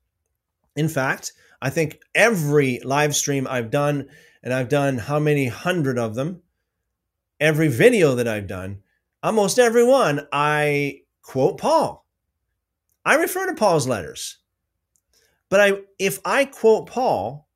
In 0.76 0.88
fact, 0.88 1.32
I 1.60 1.70
think 1.70 2.00
every 2.14 2.80
live 2.80 3.14
stream 3.14 3.46
I've 3.48 3.70
done, 3.70 4.08
and 4.42 4.52
I've 4.52 4.68
done 4.68 4.98
how 4.98 5.18
many 5.18 5.48
hundred 5.48 5.98
of 5.98 6.14
them, 6.14 6.42
every 7.40 7.68
video 7.68 8.14
that 8.14 8.28
I've 8.28 8.46
done, 8.46 8.82
almost 9.22 9.58
every 9.58 9.84
one, 9.84 10.26
I 10.32 11.02
quote 11.22 11.58
Paul. 11.58 12.06
I 13.04 13.16
refer 13.16 13.46
to 13.46 13.54
Paul's 13.54 13.88
letters. 13.88 14.38
But 15.48 15.60
I 15.60 15.72
if 15.98 16.18
I 16.24 16.46
quote 16.46 16.88
Paul, 16.88 17.48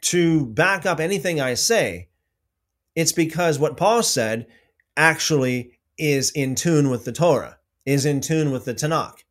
to 0.00 0.46
back 0.46 0.86
up 0.86 1.00
anything 1.00 1.40
I 1.40 1.54
say, 1.54 2.08
it's 2.98 3.12
because 3.12 3.60
what 3.60 3.76
Paul 3.76 4.02
said 4.02 4.48
actually 4.96 5.78
is 5.96 6.32
in 6.32 6.56
tune 6.56 6.90
with 6.90 7.04
the 7.04 7.12
Torah, 7.12 7.58
is 7.86 8.04
in 8.04 8.20
tune 8.20 8.50
with 8.50 8.64
the 8.64 8.74
Tanakh. 8.74 9.22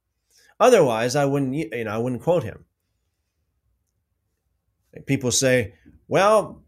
Otherwise, 0.58 1.18
I 1.18 1.26
wouldn't, 1.26 1.54
you 1.54 1.84
know, 1.84 1.92
I 1.92 1.98
wouldn't 1.98 2.22
quote 2.22 2.44
him. 2.44 2.64
People 5.06 5.32
say, 5.32 5.74
"Well, 6.08 6.64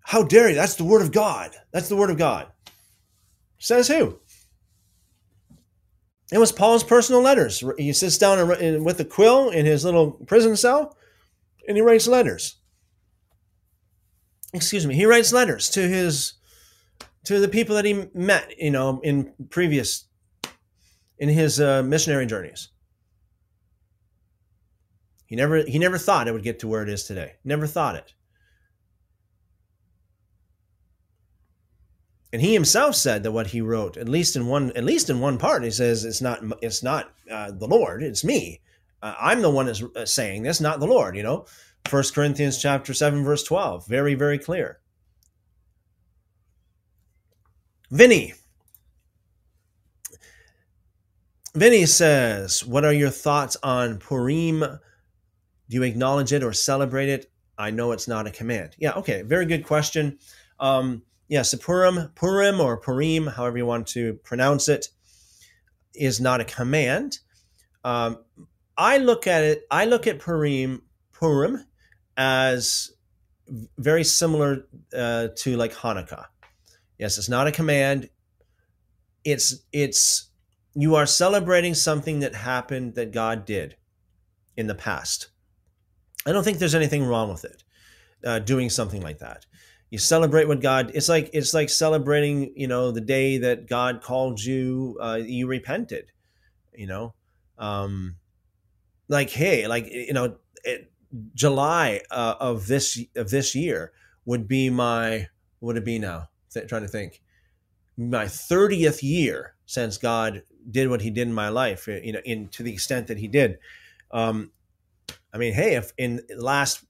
how 0.00 0.22
dare 0.22 0.48
you? 0.48 0.54
That's 0.54 0.76
the 0.76 0.84
word 0.84 1.02
of 1.02 1.12
God. 1.12 1.54
That's 1.70 1.90
the 1.90 1.96
word 1.96 2.08
of 2.08 2.16
God." 2.16 2.50
Says 3.58 3.88
who? 3.88 4.20
It 6.32 6.38
was 6.38 6.50
Paul's 6.50 6.82
personal 6.82 7.20
letters. 7.20 7.62
He 7.76 7.92
sits 7.92 8.16
down 8.16 8.48
with 8.82 9.00
a 9.00 9.04
quill 9.04 9.50
in 9.50 9.66
his 9.66 9.84
little 9.84 10.12
prison 10.12 10.56
cell, 10.56 10.96
and 11.68 11.76
he 11.76 11.82
writes 11.82 12.06
letters 12.06 12.56
excuse 14.52 14.86
me, 14.86 14.94
he 14.94 15.06
writes 15.06 15.32
letters 15.32 15.68
to 15.70 15.88
his 15.88 16.34
to 17.24 17.38
the 17.38 17.48
people 17.48 17.76
that 17.76 17.84
he 17.84 18.06
met, 18.14 18.54
you 18.58 18.70
know, 18.70 19.00
in 19.02 19.32
previous 19.50 20.06
in 21.18 21.28
his 21.28 21.60
uh, 21.60 21.82
missionary 21.82 22.26
journeys. 22.26 22.68
He 25.26 25.36
never 25.36 25.58
he 25.58 25.78
never 25.78 25.98
thought 25.98 26.26
it 26.26 26.32
would 26.32 26.42
get 26.42 26.58
to 26.60 26.68
where 26.68 26.82
it 26.82 26.88
is 26.88 27.04
today. 27.04 27.34
Never 27.44 27.66
thought 27.66 27.94
it. 27.94 28.14
And 32.32 32.40
he 32.40 32.52
himself 32.52 32.94
said 32.94 33.22
that 33.22 33.32
what 33.32 33.48
he 33.48 33.60
wrote, 33.60 33.96
at 33.96 34.08
least 34.08 34.36
in 34.36 34.46
one 34.46 34.72
at 34.72 34.84
least 34.84 35.10
in 35.10 35.20
one 35.20 35.38
part, 35.38 35.62
he 35.62 35.70
says 35.70 36.04
it's 36.04 36.20
not 36.20 36.42
it's 36.62 36.82
not 36.82 37.12
uh, 37.30 37.52
the 37.52 37.68
Lord, 37.68 38.02
it's 38.02 38.24
me. 38.24 38.60
Uh, 39.02 39.14
I'm 39.20 39.40
the 39.40 39.50
one 39.50 39.66
that's 39.66 39.82
uh, 39.96 40.04
saying 40.04 40.42
this, 40.42 40.60
not 40.60 40.80
the 40.80 40.86
Lord. 40.86 41.16
You 41.16 41.22
know, 41.22 41.46
First 41.86 42.14
Corinthians 42.14 42.60
chapter 42.60 42.94
7 42.94 43.24
verse 43.24 43.42
12. 43.42 43.86
Very 43.86 44.14
very 44.14 44.38
clear. 44.38 44.80
Vinny. 47.90 48.34
Vinny 51.54 51.84
says, 51.86 52.64
"What 52.64 52.84
are 52.84 52.92
your 52.92 53.10
thoughts 53.10 53.56
on 53.64 53.98
Purim? 53.98 54.60
Do 54.60 55.76
you 55.76 55.82
acknowledge 55.82 56.32
it 56.32 56.44
or 56.44 56.52
celebrate 56.52 57.08
it? 57.08 57.32
I 57.58 57.70
know 57.72 57.90
it's 57.90 58.06
not 58.06 58.28
a 58.28 58.30
command." 58.30 58.76
Yeah, 58.78 58.92
okay, 58.92 59.22
very 59.22 59.46
good 59.46 59.66
question. 59.66 60.18
Um, 60.60 61.02
yes, 61.26 61.52
Purim, 61.54 62.12
Purim 62.14 62.60
or 62.60 62.76
Purim, 62.76 63.26
however 63.26 63.58
you 63.58 63.66
want 63.66 63.88
to 63.88 64.14
pronounce 64.22 64.68
it, 64.68 64.86
is 65.92 66.20
not 66.20 66.40
a 66.40 66.44
command. 66.44 67.18
Um, 67.82 68.18
I 68.76 68.98
look 68.98 69.26
at 69.26 69.42
it. 69.42 69.64
I 69.72 69.86
look 69.86 70.06
at 70.06 70.20
Purim, 70.20 70.82
Purim 71.12 71.64
as 72.20 72.92
very 73.78 74.04
similar 74.04 74.66
uh, 74.94 75.28
to 75.36 75.56
like 75.56 75.72
Hanukkah. 75.72 76.26
Yes, 76.98 77.16
it's 77.16 77.30
not 77.30 77.46
a 77.46 77.52
command. 77.52 78.10
It's 79.24 79.64
it's 79.72 80.28
you 80.74 80.96
are 80.96 81.06
celebrating 81.06 81.72
something 81.74 82.20
that 82.20 82.34
happened 82.34 82.94
that 82.96 83.12
God 83.12 83.46
did 83.46 83.76
in 84.54 84.66
the 84.66 84.74
past. 84.74 85.30
I 86.26 86.32
don't 86.32 86.44
think 86.44 86.58
there's 86.58 86.74
anything 86.74 87.04
wrong 87.04 87.30
with 87.30 87.46
it, 87.46 87.64
uh, 88.22 88.38
doing 88.40 88.68
something 88.68 89.00
like 89.00 89.20
that. 89.20 89.46
You 89.88 89.96
celebrate 89.96 90.46
what 90.46 90.60
God. 90.60 90.92
It's 90.92 91.08
like 91.08 91.30
it's 91.32 91.54
like 91.54 91.70
celebrating, 91.70 92.52
you 92.54 92.68
know, 92.68 92.90
the 92.90 93.00
day 93.00 93.38
that 93.38 93.66
God 93.66 94.02
called 94.02 94.44
you. 94.44 94.98
Uh, 95.00 95.20
you 95.24 95.46
repented, 95.46 96.12
you 96.74 96.86
know, 96.86 97.14
um, 97.56 98.16
like 99.08 99.30
hey, 99.30 99.66
like 99.66 99.86
you 99.90 100.12
know, 100.12 100.36
it, 100.64 100.89
July 101.34 102.00
uh, 102.10 102.34
of 102.38 102.66
this 102.66 102.98
of 103.16 103.30
this 103.30 103.54
year 103.54 103.92
would 104.24 104.46
be 104.46 104.70
my 104.70 105.28
would 105.60 105.76
it 105.76 105.84
be 105.84 105.98
now? 105.98 106.28
Th- 106.52 106.66
trying 106.68 106.82
to 106.82 106.88
think, 106.88 107.22
my 107.96 108.28
thirtieth 108.28 109.02
year 109.02 109.54
since 109.66 109.98
God 109.98 110.42
did 110.70 110.88
what 110.88 111.00
He 111.00 111.10
did 111.10 111.28
in 111.28 111.34
my 111.34 111.48
life. 111.48 111.88
Eh, 111.88 112.00
you 112.02 112.12
know, 112.12 112.20
in 112.24 112.48
to 112.48 112.62
the 112.62 112.72
extent 112.72 113.08
that 113.08 113.18
He 113.18 113.28
did. 113.28 113.58
Um, 114.10 114.52
I 115.32 115.38
mean, 115.38 115.52
hey, 115.52 115.76
if 115.76 115.92
in 115.98 116.20
last 116.36 116.84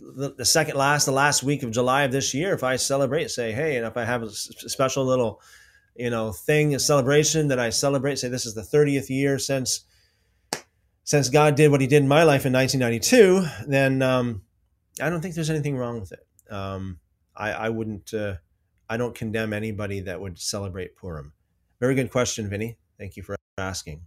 the, 0.00 0.34
the 0.36 0.44
second 0.44 0.76
last 0.76 1.04
the 1.04 1.12
last 1.12 1.42
week 1.42 1.62
of 1.62 1.70
July 1.70 2.02
of 2.02 2.12
this 2.12 2.34
year, 2.34 2.54
if 2.54 2.62
I 2.62 2.76
celebrate, 2.76 3.30
say, 3.30 3.52
hey, 3.52 3.76
and 3.76 3.86
if 3.86 3.96
I 3.96 4.04
have 4.04 4.22
a 4.22 4.30
special 4.30 5.04
little 5.04 5.40
you 5.96 6.10
know 6.10 6.32
thing 6.32 6.74
a 6.74 6.78
celebration 6.78 7.48
that 7.48 7.58
I 7.58 7.70
celebrate, 7.70 8.18
say 8.18 8.28
this 8.28 8.46
is 8.46 8.54
the 8.54 8.62
thirtieth 8.62 9.10
year 9.10 9.38
since 9.38 9.84
since 11.08 11.30
God 11.30 11.54
did 11.54 11.70
what 11.70 11.80
He 11.80 11.86
did 11.86 12.02
in 12.02 12.08
my 12.08 12.22
life 12.22 12.44
in 12.44 12.52
1992, 12.52 13.66
then 13.66 14.02
um, 14.02 14.42
I 15.00 15.08
don't 15.08 15.22
think 15.22 15.34
there's 15.34 15.48
anything 15.48 15.74
wrong 15.74 16.00
with 16.00 16.12
it. 16.12 16.52
Um, 16.52 17.00
I, 17.34 17.50
I, 17.52 17.68
wouldn't. 17.70 18.12
Uh, 18.12 18.34
I 18.90 18.98
don't 18.98 19.14
condemn 19.14 19.54
anybody 19.54 20.00
that 20.00 20.20
would 20.20 20.38
celebrate 20.38 20.96
Purim. 20.96 21.32
Very 21.80 21.94
good 21.94 22.10
question, 22.10 22.50
Vinny. 22.50 22.76
Thank 22.98 23.16
you 23.16 23.22
for 23.22 23.36
asking. 23.56 24.02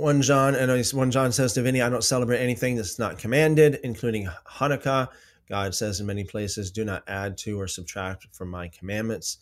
One 0.00 0.22
John 0.22 0.54
and 0.54 0.92
one 0.92 1.10
John 1.10 1.32
says 1.32 1.52
to 1.54 1.62
Vinny, 1.62 1.82
I 1.82 1.88
don't 1.88 2.04
celebrate 2.04 2.38
anything 2.38 2.76
that's 2.76 2.98
not 2.98 3.18
commanded, 3.18 3.80
including 3.84 4.28
Hanukkah. 4.48 5.08
God 5.48 5.74
says 5.74 6.00
in 6.00 6.06
many 6.06 6.24
places, 6.24 6.70
do 6.70 6.84
not 6.84 7.02
add 7.08 7.36
to 7.38 7.60
or 7.60 7.66
subtract 7.66 8.26
from 8.32 8.48
my 8.48 8.68
commandments. 8.68 9.38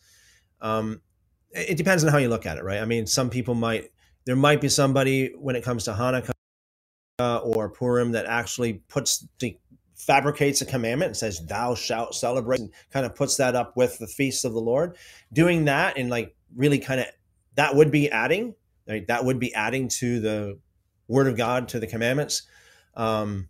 Um, 0.60 1.00
it 1.50 1.76
depends 1.76 2.02
on 2.04 2.10
how 2.10 2.18
you 2.18 2.28
look 2.28 2.46
at 2.46 2.58
it, 2.58 2.64
right? 2.64 2.80
I 2.80 2.84
mean, 2.84 3.06
some 3.06 3.30
people 3.30 3.54
might, 3.54 3.90
there 4.24 4.36
might 4.36 4.60
be 4.60 4.68
somebody 4.68 5.32
when 5.38 5.56
it 5.56 5.64
comes 5.64 5.84
to 5.84 5.92
Hanukkah 5.92 6.32
or 7.18 7.68
Purim 7.68 8.12
that 8.12 8.26
actually 8.26 8.74
puts 8.88 9.26
the 9.38 9.58
fabricates 9.96 10.62
a 10.62 10.66
commandment 10.66 11.08
and 11.08 11.16
says 11.16 11.44
thou 11.46 11.74
shalt 11.74 12.14
celebrate 12.14 12.60
and 12.60 12.70
kind 12.92 13.04
of 13.04 13.14
puts 13.14 13.36
that 13.36 13.56
up 13.56 13.76
with 13.76 13.98
the 13.98 14.06
feasts 14.06 14.44
of 14.44 14.52
the 14.52 14.60
lord 14.60 14.96
doing 15.32 15.64
that 15.64 15.98
and 15.98 16.08
like 16.08 16.36
really 16.54 16.78
kind 16.78 17.00
of 17.00 17.06
that 17.56 17.74
would 17.74 17.90
be 17.90 18.08
adding 18.08 18.54
that 19.08 19.24
would 19.24 19.38
be 19.38 19.54
adding 19.54 19.88
to 19.88 20.20
the 20.20 20.58
word 21.06 21.26
of 21.26 21.36
god 21.36 21.68
to 21.68 21.80
the 21.80 21.86
commandments. 21.86 22.42
Um 22.94 23.48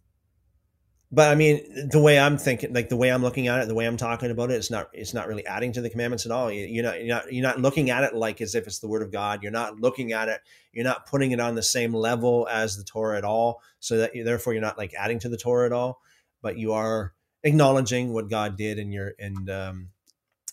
but 1.11 1.30
i 1.30 1.34
mean 1.34 1.89
the 1.89 1.99
way 1.99 2.18
i'm 2.18 2.36
thinking 2.36 2.70
like 2.74 2.91
the 2.91 2.97
way 2.97 3.11
i'm 3.11 3.22
looking 3.22 3.49
at 3.49 3.62
it 3.62 3.66
the 3.66 3.74
way 3.74 3.86
i'm 3.86 3.97
talking 3.97 4.30
about 4.30 4.51
it 4.51 4.57
it's 4.57 4.70
not 4.70 4.91
it's 4.93 5.14
not 5.14 5.26
really 5.26 5.47
adding 5.47 5.72
to 5.72 5.80
the 5.80 5.89
commandments 5.89 6.26
at 6.26 6.32
all. 6.32 6.53
You're 6.53 6.84
not 6.84 6.99
you're 6.99 7.14
not 7.14 7.32
you're 7.32 7.43
not 7.43 7.59
looking 7.59 7.89
at 7.89 8.05
it 8.05 8.14
like 8.14 8.43
as 8.43 8.55
if 8.55 8.66
it's 8.66 8.80
the 8.80 8.89
word 8.89 9.01
of 9.01 9.11
god. 9.11 9.43
You're 9.43 9.51
not 9.51 9.80
looking 9.80 10.12
at 10.12 10.28
it 10.28 10.43
you're 10.72 10.84
not 10.84 11.07
putting 11.07 11.32
it 11.32 11.41
on 11.41 11.55
the 11.55 11.62
same 11.62 11.93
level 11.93 12.47
as 12.51 12.76
the 12.76 12.84
torah 12.84 13.18
at 13.18 13.24
all. 13.24 13.62
So 13.80 13.99
that 13.99 14.12
therefore 14.14 14.53
you're 14.53 14.62
not 14.62 14.78
like 14.78 14.95
adding 14.95 15.18
to 15.20 15.28
the 15.28 15.36
torah 15.36 15.66
at 15.66 15.72
all. 15.72 16.01
But 16.41 16.57
you 16.57 16.72
are 16.72 17.14
acknowledging 17.43 18.12
what 18.12 18.28
God 18.28 18.57
did 18.57 18.78
and 18.78 18.93
you're 18.93 19.14
and 19.18 19.51
um, 19.51 19.89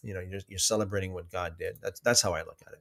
you 0.01 0.13
know 0.13 0.21
you're, 0.21 0.41
you're 0.47 0.59
celebrating 0.59 1.13
what 1.13 1.29
God 1.29 1.57
did. 1.59 1.77
That's 1.81 1.99
that's 1.99 2.21
how 2.21 2.33
I 2.33 2.39
look 2.39 2.57
at 2.65 2.73
it. 2.73 2.79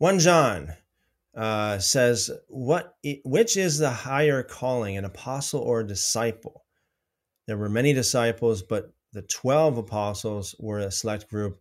One 0.00 0.18
John 0.18 0.74
uh, 1.34 1.78
says, 1.78 2.30
"What? 2.48 2.96
Which 3.24 3.56
is 3.56 3.78
the 3.78 3.90
higher 3.90 4.42
calling, 4.42 4.96
an 4.96 5.04
apostle 5.04 5.60
or 5.60 5.80
a 5.80 5.86
disciple? 5.86 6.64
There 7.46 7.56
were 7.56 7.68
many 7.68 7.92
disciples, 7.92 8.62
but 8.62 8.92
the 9.12 9.22
12 9.22 9.78
apostles 9.78 10.54
were 10.58 10.78
a 10.78 10.90
select 10.90 11.28
group 11.28 11.60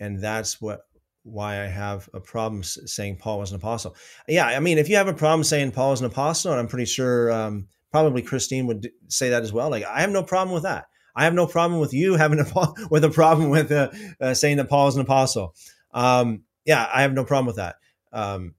and 0.00 0.20
that's 0.20 0.60
what 0.60 0.82
why 1.22 1.62
I 1.62 1.66
have 1.66 2.08
a 2.12 2.20
problem 2.20 2.62
saying 2.62 3.16
Paul 3.16 3.38
was 3.38 3.50
an 3.50 3.56
apostle. 3.56 3.96
Yeah, 4.28 4.46
I 4.46 4.60
mean, 4.60 4.76
if 4.76 4.90
you 4.90 4.96
have 4.96 5.08
a 5.08 5.14
problem 5.14 5.42
saying 5.42 5.72
Paul 5.72 5.94
is 5.94 6.00
an 6.00 6.06
apostle, 6.06 6.52
and 6.52 6.60
I'm 6.60 6.68
pretty 6.68 6.84
sure 6.84 7.32
um, 7.32 7.68
probably 7.90 8.20
Christine 8.20 8.66
would 8.66 8.90
say 9.08 9.30
that 9.30 9.42
as 9.42 9.50
well. 9.50 9.70
Like, 9.70 9.84
I 9.84 10.02
have 10.02 10.10
no 10.10 10.22
problem 10.22 10.52
with 10.52 10.64
that. 10.64 10.84
I 11.16 11.24
have 11.24 11.32
no 11.32 11.46
problem 11.46 11.80
with 11.80 11.94
you 11.94 12.16
having 12.16 12.40
a 12.40 12.74
with 12.90 13.04
a 13.10 13.10
problem 13.10 13.48
with 13.48 13.72
uh, 13.72 13.90
uh, 14.20 14.34
saying 14.34 14.58
that 14.58 14.68
Paul 14.68 14.88
is 14.88 14.96
an 14.96 15.00
apostle. 15.00 15.54
Um, 15.92 16.42
yeah, 16.64 16.88
I 16.92 17.02
have 17.02 17.12
no 17.12 17.24
problem 17.24 17.46
with 17.46 17.56
that. 17.56 17.76
Um, 18.12 18.54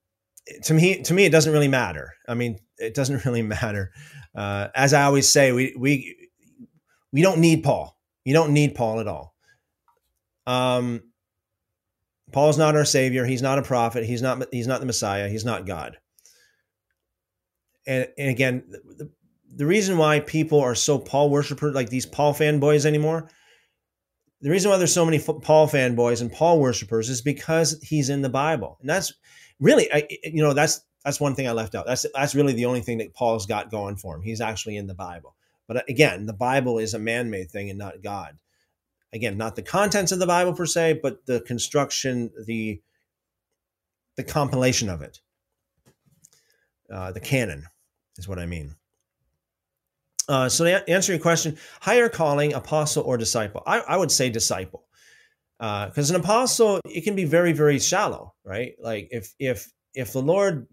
to 0.63 0.73
me, 0.73 1.01
to 1.03 1.13
me, 1.13 1.25
it 1.25 1.31
doesn't 1.31 1.51
really 1.51 1.67
matter. 1.67 2.13
I 2.27 2.35
mean, 2.35 2.59
it 2.77 2.93
doesn't 2.93 3.25
really 3.25 3.41
matter. 3.41 3.91
Uh, 4.35 4.67
as 4.75 4.93
I 4.93 5.03
always 5.03 5.31
say, 5.31 5.51
we 5.51 5.75
we 5.77 6.29
we 7.11 7.21
don't 7.21 7.39
need 7.39 7.63
Paul. 7.63 7.97
You 8.23 8.33
don't 8.33 8.53
need 8.53 8.75
Paul 8.75 8.99
at 8.99 9.07
all. 9.07 9.33
Um, 10.47 11.03
Paul's 12.31 12.57
not 12.57 12.75
our 12.75 12.85
savior. 12.85 13.25
He's 13.25 13.41
not 13.41 13.59
a 13.59 13.63
prophet. 13.63 14.05
He's 14.05 14.21
not. 14.21 14.45
He's 14.51 14.67
not 14.67 14.79
the 14.79 14.85
Messiah. 14.85 15.29
He's 15.29 15.45
not 15.45 15.65
God. 15.65 15.97
And, 17.87 18.07
and 18.17 18.29
again, 18.29 18.63
the, 18.69 19.09
the 19.55 19.65
reason 19.65 19.97
why 19.97 20.19
people 20.19 20.59
are 20.59 20.75
so 20.75 20.97
Paul 20.97 21.29
worshipers, 21.29 21.75
like 21.75 21.89
these 21.89 22.05
Paul 22.05 22.33
fanboys 22.33 22.85
anymore, 22.85 23.29
the 24.41 24.49
reason 24.49 24.69
why 24.69 24.77
there's 24.77 24.93
so 24.93 25.05
many 25.05 25.19
Paul 25.19 25.67
fanboys 25.67 26.21
and 26.21 26.31
Paul 26.31 26.59
worshipers 26.59 27.09
is 27.09 27.21
because 27.21 27.79
he's 27.81 28.09
in 28.09 28.21
the 28.21 28.29
Bible, 28.29 28.77
and 28.81 28.89
that's 28.89 29.13
really, 29.59 29.91
I, 29.91 30.07
you 30.23 30.43
know, 30.43 30.53
that's 30.53 30.81
that's 31.03 31.19
one 31.19 31.36
thing 31.36 31.47
I 31.47 31.51
left 31.51 31.75
out. 31.75 31.86
That's 31.86 32.05
that's 32.13 32.36
really 32.36 32.53
the 32.53 32.65
only 32.65 32.81
thing 32.81 32.97
that 32.97 33.13
Paul's 33.13 33.45
got 33.45 33.71
going 33.71 33.95
for 33.95 34.15
him. 34.15 34.21
He's 34.21 34.41
actually 34.41 34.77
in 34.77 34.88
the 34.88 34.95
Bible. 34.95 35.36
But 35.67 35.77
uh, 35.77 35.81
again, 35.88 36.25
the 36.25 36.33
Bible 36.33 36.79
is 36.79 36.93
a 36.93 36.99
man 36.99 37.29
made 37.29 37.49
thing 37.49 37.69
and 37.69 37.79
not 37.79 38.01
God. 38.01 38.38
Again, 39.13 39.38
not 39.38 39.55
the 39.55 39.61
contents 39.61 40.11
of 40.11 40.19
the 40.19 40.27
Bible 40.27 40.53
per 40.53 40.65
se, 40.65 40.99
but 41.01 41.25
the 41.25 41.41
construction, 41.41 42.31
the 42.45 42.81
the 44.17 44.23
compilation 44.23 44.89
of 44.89 45.01
it. 45.01 45.19
Uh, 46.91 47.11
the 47.11 47.19
canon 47.19 47.65
is 48.17 48.27
what 48.27 48.39
I 48.39 48.45
mean. 48.45 48.75
Uh, 50.28 50.49
so 50.49 50.63
to 50.63 50.89
answer 50.89 51.11
your 51.11 51.21
question, 51.21 51.57
higher 51.82 52.09
calling, 52.09 52.53
apostle 52.53 53.03
or 53.03 53.17
disciple? 53.17 53.61
I, 53.65 53.80
I 53.80 53.97
would 53.97 54.11
say 54.11 54.30
disciple, 54.30 54.86
because 55.59 56.11
uh, 56.11 56.15
an 56.15 56.21
apostle 56.21 56.80
it 56.86 57.01
can 57.01 57.15
be 57.15 57.26
very 57.26 57.53
very 57.53 57.80
shallow, 57.80 58.34
right? 58.43 58.73
Like 58.80 59.09
if 59.11 59.34
if 59.39 59.71
if 59.93 60.13
the 60.13 60.21
Lord 60.21 60.67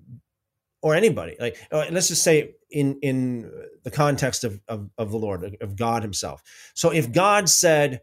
or 0.83 0.95
anybody 0.95 1.37
like 1.39 1.57
uh, 1.71 1.87
let's 1.91 2.09
just 2.09 2.23
say 2.23 2.55
in 2.71 2.99
in 3.03 3.51
the 3.85 3.91
context 3.91 4.45
of 4.45 4.61
of, 4.69 4.91
of 4.99 5.11
the 5.11 5.17
lord 5.17 5.57
of 5.61 5.77
god 5.77 6.03
himself 6.03 6.43
so 6.75 6.91
if 6.91 7.13
god 7.13 7.49
said 7.49 8.01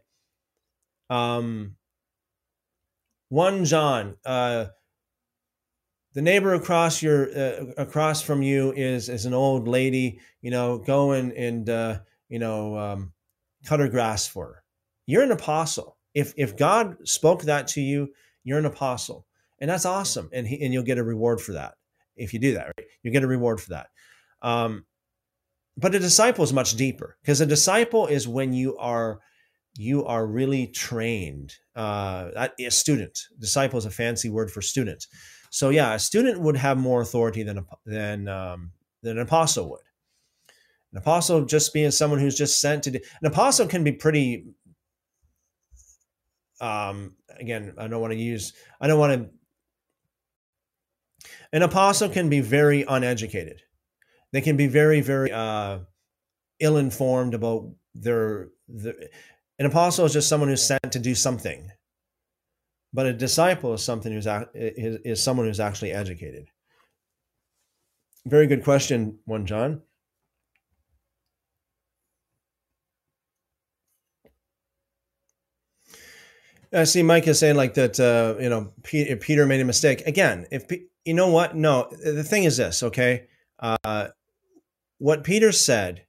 um 1.10 1.76
1 3.28 3.64
john 3.66 4.16
uh 4.24 4.66
the 6.14 6.22
neighbor 6.22 6.54
across 6.54 7.02
your 7.02 7.30
uh, 7.36 7.66
across 7.76 8.22
from 8.22 8.42
you 8.42 8.72
is 8.72 9.08
is 9.08 9.26
an 9.26 9.34
old 9.34 9.68
lady 9.68 10.20
you 10.42 10.50
know 10.50 10.78
go 10.78 11.12
and 11.12 11.32
and 11.32 11.68
uh 11.68 11.98
you 12.28 12.38
know 12.38 12.76
um 12.76 13.12
cut 13.64 13.80
her 13.80 13.88
grass 13.88 14.26
for 14.26 14.46
her 14.46 14.64
you're 15.06 15.22
an 15.22 15.32
apostle 15.32 15.96
if 16.14 16.32
if 16.36 16.56
god 16.56 16.96
spoke 17.06 17.42
that 17.42 17.68
to 17.68 17.80
you 17.80 18.08
you're 18.44 18.58
an 18.58 18.66
apostle 18.66 19.26
and 19.60 19.70
that's 19.70 19.84
awesome 19.84 20.28
and 20.32 20.46
he, 20.46 20.62
and 20.64 20.72
you'll 20.72 20.82
get 20.82 20.98
a 20.98 21.04
reward 21.04 21.40
for 21.40 21.52
that 21.52 21.74
if 22.20 22.32
you 22.32 22.38
do 22.38 22.54
that, 22.54 22.66
right? 22.66 22.86
You 23.02 23.10
get 23.10 23.24
a 23.24 23.28
reward 23.28 23.60
for 23.60 23.70
that. 23.70 23.88
Um, 24.42 24.84
but 25.76 25.94
a 25.94 25.98
disciple 25.98 26.44
is 26.44 26.52
much 26.52 26.76
deeper 26.76 27.16
because 27.22 27.40
a 27.40 27.46
disciple 27.46 28.06
is 28.06 28.28
when 28.28 28.52
you 28.52 28.76
are 28.76 29.20
you 29.76 30.04
are 30.04 30.26
really 30.26 30.66
trained. 30.66 31.54
Uh, 31.74 32.48
a 32.58 32.70
student, 32.70 33.18
disciple 33.38 33.78
is 33.78 33.86
a 33.86 33.90
fancy 33.90 34.28
word 34.28 34.50
for 34.50 34.60
student. 34.60 35.06
So 35.50 35.70
yeah, 35.70 35.94
a 35.94 35.98
student 35.98 36.40
would 36.40 36.56
have 36.56 36.78
more 36.78 37.00
authority 37.00 37.42
than 37.42 37.58
a, 37.58 37.64
than 37.84 38.28
um, 38.28 38.72
than 39.02 39.18
an 39.18 39.22
apostle 39.22 39.70
would. 39.70 39.80
An 40.92 40.98
apostle 40.98 41.44
just 41.44 41.72
being 41.72 41.90
someone 41.90 42.18
who's 42.18 42.36
just 42.36 42.60
sent 42.60 42.84
to 42.84 42.90
do, 42.90 43.00
an 43.20 43.26
apostle 43.26 43.66
can 43.66 43.84
be 43.84 43.92
pretty. 43.92 44.46
Um, 46.60 47.16
again, 47.38 47.74
I 47.78 47.88
don't 47.88 48.00
want 48.00 48.12
to 48.12 48.18
use. 48.18 48.52
I 48.80 48.86
don't 48.86 48.98
want 48.98 49.12
to 49.12 49.30
an 51.52 51.62
apostle 51.62 52.08
can 52.08 52.28
be 52.28 52.40
very 52.40 52.84
uneducated. 52.88 53.62
They 54.32 54.40
can 54.40 54.56
be 54.56 54.68
very, 54.68 55.00
very 55.00 55.32
uh, 55.32 55.80
ill-informed 56.60 57.34
about 57.34 57.72
their, 57.94 58.50
their. 58.68 58.94
An 59.58 59.66
apostle 59.66 60.04
is 60.04 60.12
just 60.12 60.28
someone 60.28 60.48
who's 60.48 60.62
sent 60.62 60.92
to 60.92 60.98
do 60.98 61.14
something, 61.14 61.70
but 62.92 63.06
a 63.06 63.12
disciple 63.12 63.74
is 63.74 63.82
something 63.82 64.12
who's 64.12 64.26
is, 64.54 64.98
is 65.04 65.22
someone 65.22 65.46
who's 65.46 65.60
actually 65.60 65.92
educated. 65.92 66.48
Very 68.26 68.46
good 68.46 68.64
question, 68.64 69.18
one 69.24 69.46
John. 69.46 69.82
I 76.72 76.84
see 76.84 77.02
Mike 77.02 77.26
is 77.26 77.38
saying 77.38 77.56
like 77.56 77.74
that. 77.74 77.98
Uh, 77.98 78.40
you 78.40 78.48
know, 78.48 78.72
Peter 78.82 79.46
made 79.46 79.60
a 79.60 79.64
mistake 79.64 80.06
again. 80.06 80.46
If 80.50 80.64
you 81.04 81.14
know 81.14 81.28
what? 81.28 81.56
No, 81.56 81.90
the 81.90 82.22
thing 82.22 82.44
is 82.44 82.56
this, 82.56 82.82
okay? 82.82 83.26
Uh, 83.58 84.08
what 84.98 85.24
Peter 85.24 85.50
said, 85.50 86.04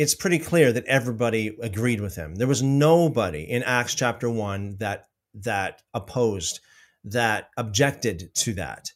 it's 0.00 0.14
pretty 0.14 0.38
clear 0.38 0.72
that 0.72 0.86
everybody 0.86 1.54
agreed 1.60 2.00
with 2.00 2.16
him. 2.16 2.34
There 2.36 2.48
was 2.48 2.62
nobody 2.62 3.42
in 3.42 3.62
Acts 3.64 3.94
chapter 3.94 4.30
1 4.30 4.76
that 4.78 5.04
that 5.34 5.82
opposed, 5.92 6.60
that 7.04 7.50
objected 7.58 8.34
to 8.36 8.54
that. 8.54 8.92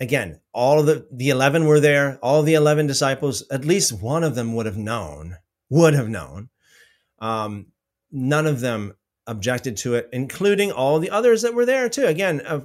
Again, 0.00 0.40
all 0.52 0.80
of 0.80 0.86
the, 0.86 1.06
the 1.12 1.28
11 1.28 1.64
were 1.64 1.78
there, 1.78 2.18
all 2.24 2.42
the 2.42 2.54
11 2.54 2.88
disciples, 2.88 3.44
at 3.52 3.64
least 3.64 4.02
one 4.02 4.24
of 4.24 4.34
them 4.34 4.56
would 4.56 4.66
have 4.66 4.76
known, 4.76 5.36
would 5.70 5.94
have 5.94 6.08
known. 6.08 6.48
Um, 7.20 7.66
none 8.10 8.48
of 8.48 8.58
them 8.58 8.94
objected 9.28 9.76
to 9.76 9.94
it, 9.94 10.08
including 10.12 10.72
all 10.72 10.98
the 10.98 11.10
others 11.10 11.42
that 11.42 11.54
were 11.54 11.66
there 11.66 11.88
too. 11.88 12.06
Again, 12.06 12.40
uh, 12.40 12.62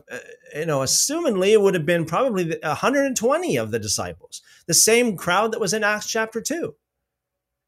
you 0.55 0.65
know, 0.65 0.79
assumingly 0.79 1.51
it 1.51 1.61
would 1.61 1.75
have 1.75 1.85
been 1.85 2.05
probably 2.05 2.57
120 2.63 3.55
of 3.57 3.69
the 3.69 3.77
disciples, 3.77 4.41
the 4.65 4.73
same 4.73 5.15
crowd 5.15 5.51
that 5.51 5.61
was 5.61 5.75
in 5.75 5.83
Acts 5.83 6.07
chapter 6.07 6.41
2. 6.41 6.73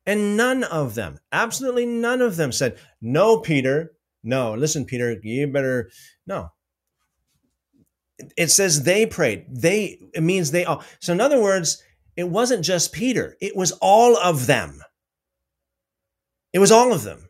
And 0.06 0.36
none 0.38 0.64
of 0.64 0.96
them, 0.96 1.20
absolutely 1.32 1.86
none 1.86 2.22
of 2.22 2.36
them 2.36 2.52
said, 2.52 2.78
No, 3.02 3.40
Peter, 3.40 3.92
no, 4.24 4.54
listen, 4.54 4.86
Peter, 4.86 5.18
you 5.22 5.48
better, 5.48 5.92
no. 6.26 6.50
it 8.38 8.52
says 8.52 8.84
they 8.84 9.06
prayed. 9.06 9.46
They 9.50 10.00
it 10.14 10.24
means 10.24 10.52
they 10.52 10.66
all. 10.66 10.84
So 11.00 11.14
in 11.14 11.22
other 11.22 11.42
words, 11.42 11.84
it 12.16 12.30
wasn't 12.30 12.66
just 12.66 12.92
Peter. 12.92 13.38
It 13.40 13.56
was 13.56 13.72
all 13.74 14.18
of 14.18 14.48
them. 14.48 14.82
It 16.52 16.60
was 16.60 16.72
all 16.72 16.92
of 16.94 17.04
them. 17.04 17.30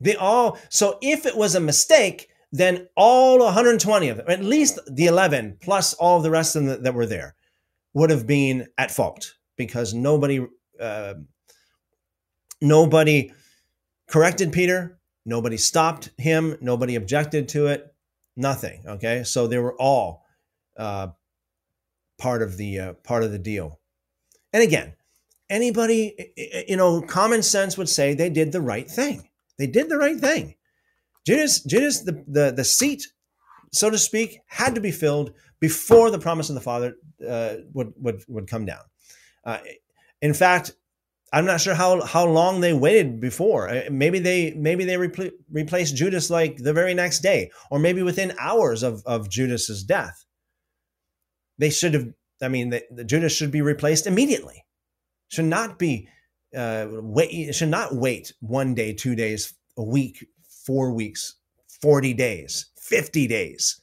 They 0.00 0.14
all. 0.16 0.58
So 0.68 0.98
if 1.02 1.26
it 1.26 1.36
was 1.36 1.54
a 1.54 1.60
mistake, 1.60 2.28
then 2.52 2.88
all 2.96 3.38
120 3.38 4.08
of 4.08 4.18
them, 4.18 4.26
at 4.28 4.44
least 4.44 4.78
the 4.86 5.06
11 5.06 5.58
plus 5.60 5.94
all 5.94 6.20
the 6.20 6.30
rest 6.30 6.54
of 6.54 6.64
them 6.64 6.82
that 6.82 6.94
were 6.94 7.06
there, 7.06 7.34
would 7.94 8.10
have 8.10 8.26
been 8.26 8.68
at 8.78 8.90
fault 8.90 9.34
because 9.56 9.94
nobody, 9.94 10.46
uh, 10.80 11.14
nobody 12.60 13.32
corrected 14.08 14.52
Peter. 14.52 14.98
Nobody 15.24 15.56
stopped 15.56 16.10
him. 16.18 16.56
Nobody 16.60 16.94
objected 16.94 17.48
to 17.50 17.66
it. 17.66 17.92
Nothing. 18.36 18.82
Okay, 18.86 19.24
so 19.24 19.46
they 19.46 19.58
were 19.58 19.74
all 19.80 20.24
uh, 20.76 21.08
part 22.18 22.42
of 22.42 22.56
the 22.56 22.78
uh, 22.78 22.92
part 22.94 23.22
of 23.22 23.32
the 23.32 23.38
deal. 23.38 23.80
And 24.52 24.62
again, 24.62 24.94
anybody, 25.50 26.32
you 26.68 26.76
know, 26.76 27.02
common 27.02 27.42
sense 27.42 27.76
would 27.76 27.88
say 27.88 28.14
they 28.14 28.30
did 28.30 28.52
the 28.52 28.60
right 28.60 28.90
thing. 28.90 29.28
They 29.58 29.66
did 29.66 29.88
the 29.88 29.98
right 29.98 30.18
thing. 30.18 30.54
Judas, 31.26 31.60
Judas, 31.60 32.00
the, 32.00 32.24
the, 32.28 32.52
the 32.52 32.64
seat, 32.64 33.06
so 33.72 33.90
to 33.90 33.98
speak, 33.98 34.38
had 34.46 34.74
to 34.76 34.80
be 34.80 34.92
filled 34.92 35.32
before 35.58 36.10
the 36.10 36.18
promise 36.18 36.48
of 36.48 36.54
the 36.54 36.60
Father 36.60 36.94
uh, 37.28 37.56
would, 37.72 37.92
would, 37.96 38.22
would 38.28 38.48
come 38.48 38.64
down. 38.64 38.82
Uh, 39.44 39.58
in 40.22 40.34
fact, 40.34 40.72
I'm 41.32 41.44
not 41.44 41.60
sure 41.60 41.74
how, 41.74 42.00
how 42.02 42.26
long 42.26 42.60
they 42.60 42.72
waited 42.72 43.20
before. 43.20 43.68
Uh, 43.68 43.82
maybe 43.90 44.18
they 44.18 44.52
maybe 44.54 44.84
they 44.84 44.94
repl- 44.94 45.32
replaced 45.50 45.96
Judas 45.96 46.30
like 46.30 46.56
the 46.56 46.72
very 46.72 46.94
next 46.94 47.20
day, 47.20 47.50
or 47.70 47.78
maybe 47.78 48.02
within 48.02 48.34
hours 48.38 48.82
of, 48.82 49.02
of 49.06 49.28
Judas's 49.28 49.82
death. 49.84 50.24
They 51.58 51.70
should 51.70 51.94
have. 51.94 52.06
I 52.40 52.48
mean, 52.48 52.70
the, 52.70 52.82
the 52.90 53.04
Judas 53.04 53.34
should 53.34 53.50
be 53.50 53.62
replaced 53.62 54.06
immediately. 54.06 54.64
Should 55.28 55.46
not 55.46 55.78
be 55.78 56.08
uh, 56.56 56.86
wait. 56.90 57.54
Should 57.54 57.70
not 57.70 57.94
wait 57.94 58.32
one 58.40 58.74
day, 58.74 58.92
two 58.92 59.16
days, 59.16 59.52
a 59.76 59.82
week 59.82 60.24
four 60.66 60.92
weeks, 60.92 61.36
40 61.80 62.12
days, 62.14 62.66
50 62.80 63.28
days. 63.28 63.80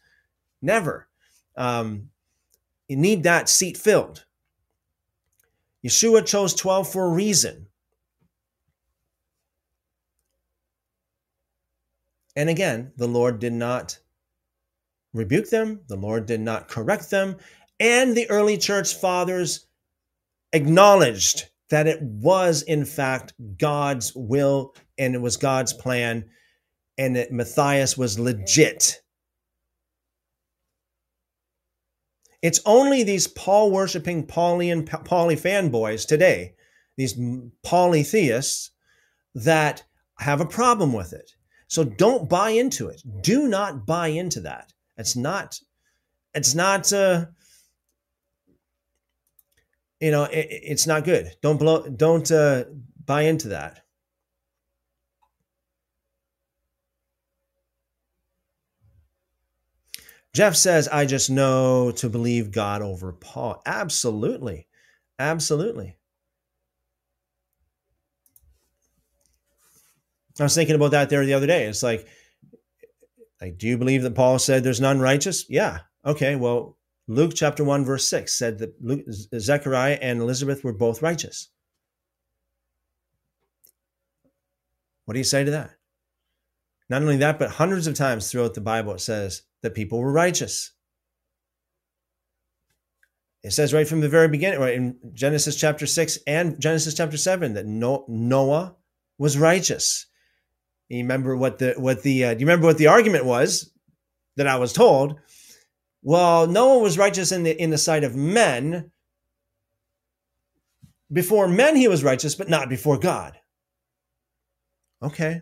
Never. 0.61 1.07
Um, 1.55 2.09
you 2.87 2.97
need 2.97 3.23
that 3.23 3.47
seat 3.47 3.77
filled. 3.77 4.25
Yeshua 5.86 6.25
chose 6.25 6.53
12 6.53 6.91
for 6.91 7.05
a 7.05 7.09
reason. 7.09 7.67
And 12.36 12.49
again, 12.49 12.91
the 12.97 13.07
Lord 13.07 13.39
did 13.39 13.53
not 13.53 13.99
rebuke 15.13 15.49
them, 15.49 15.81
the 15.88 15.95
Lord 15.95 16.25
did 16.25 16.41
not 16.41 16.67
correct 16.67 17.11
them, 17.11 17.38
and 17.79 18.15
the 18.15 18.29
early 18.29 18.57
church 18.57 18.95
fathers 18.95 19.67
acknowledged 20.53 21.49
that 21.69 21.88
it 21.88 22.01
was, 22.01 22.63
in 22.63 22.86
fact, 22.86 23.34
God's 23.57 24.13
will 24.15 24.75
and 24.97 25.15
it 25.15 25.21
was 25.21 25.38
God's 25.38 25.73
plan 25.73 26.25
and 26.97 27.15
that 27.15 27.31
Matthias 27.31 27.97
was 27.97 28.19
legit. 28.19 29.01
It's 32.43 32.59
only 32.65 33.03
these 33.03 33.25
Paul 33.25 33.71
worshiping 33.71 34.27
Paulian 34.27 34.85
Pauli 35.05 35.37
fanboys 35.37 36.05
today, 36.05 36.55
these 36.97 37.17
polytheists, 37.63 38.71
that 39.33 39.83
have 40.19 40.41
a 40.41 40.45
problem 40.45 40.91
with 40.91 41.13
it. 41.13 41.31
So 41.67 41.85
don't 41.85 42.29
buy 42.29 42.49
into 42.49 42.89
it. 42.89 43.01
Do 43.21 43.47
not 43.47 43.87
buy 43.87 44.09
into 44.09 44.41
that. 44.41 44.73
It's 44.97 45.15
not. 45.15 45.57
It's 46.35 46.53
not. 46.53 46.91
Uh, 46.91 47.27
you 50.01 50.11
know, 50.11 50.25
it, 50.25 50.47
it's 50.49 50.85
not 50.85 51.05
good. 51.05 51.31
Don't 51.41 51.57
blow. 51.57 51.87
Don't 51.87 52.29
uh, 52.29 52.65
buy 53.05 53.21
into 53.21 53.47
that. 53.47 53.85
Jeff 60.34 60.55
says, 60.55 60.88
I 60.88 61.05
just 61.05 61.29
know 61.29 61.91
to 61.91 62.09
believe 62.09 62.51
God 62.51 62.81
over 62.81 63.13
Paul. 63.13 63.61
Absolutely. 63.65 64.67
Absolutely. 65.19 65.97
I 70.39 70.43
was 70.43 70.55
thinking 70.55 70.75
about 70.75 70.91
that 70.91 71.09
there 71.09 71.23
the 71.25 71.36
other 71.36 71.45
day. 71.45 71.65
It's 71.65 71.84
like, 71.84 72.07
like, 73.39 73.57
do 73.59 73.67
you 73.67 73.77
believe 73.77 74.01
that 74.01 74.15
Paul 74.15 74.39
said 74.39 74.63
there's 74.63 74.81
none 74.81 74.99
righteous? 74.99 75.45
Yeah. 75.49 75.81
Okay. 76.03 76.36
Well, 76.36 76.77
Luke 77.07 77.34
chapter 77.36 77.63
1, 77.63 77.86
verse 77.86 78.07
6 78.07 78.34
said 78.34 78.57
that 78.59 78.73
Luke, 78.81 79.03
Zechariah 79.38 79.99
and 80.01 80.19
Elizabeth 80.19 80.63
were 80.63 80.73
both 80.73 81.03
righteous. 81.03 81.49
What 85.05 85.13
do 85.13 85.19
you 85.19 85.25
say 85.25 85.43
to 85.43 85.51
that? 85.51 85.75
Not 86.93 87.01
only 87.01 87.17
that, 87.17 87.39
but 87.39 87.49
hundreds 87.49 87.87
of 87.87 87.95
times 87.95 88.29
throughout 88.29 88.53
the 88.53 88.61
Bible, 88.61 88.93
it 88.93 89.01
says 89.01 89.41
that 89.63 89.73
people 89.73 89.97
were 89.97 90.11
righteous. 90.11 90.73
It 93.41 93.49
says 93.49 93.73
right 93.73 93.87
from 93.87 94.01
the 94.01 94.07
very 94.07 94.27
beginning, 94.27 94.59
right 94.59 94.75
in 94.75 94.99
Genesis 95.11 95.55
chapter 95.55 95.87
6 95.87 96.19
and 96.27 96.61
Genesis 96.61 96.93
chapter 96.93 97.17
7, 97.17 97.55
that 97.55 97.65
Noah 97.65 98.75
was 99.17 99.39
righteous. 99.39 100.05
You 100.87 100.99
remember 100.99 101.35
what 101.35 101.57
the 101.57 101.73
what 101.77 102.03
the 102.03 102.25
uh, 102.25 102.33
do 102.35 102.41
you 102.41 102.45
remember 102.45 102.67
what 102.67 102.77
the 102.77 102.85
argument 102.85 103.25
was 103.25 103.71
that 104.35 104.45
I 104.45 104.57
was 104.57 104.71
told? 104.71 105.19
Well, 106.03 106.45
Noah 106.45 106.77
was 106.77 106.99
righteous 106.99 107.31
in 107.31 107.41
the 107.41 107.59
in 107.59 107.71
the 107.71 107.79
sight 107.79 108.03
of 108.03 108.15
men. 108.15 108.91
Before 111.11 111.47
men 111.47 111.75
he 111.75 111.87
was 111.87 112.03
righteous, 112.03 112.35
but 112.35 112.49
not 112.49 112.69
before 112.69 112.99
God. 112.99 113.35
Okay. 115.01 115.41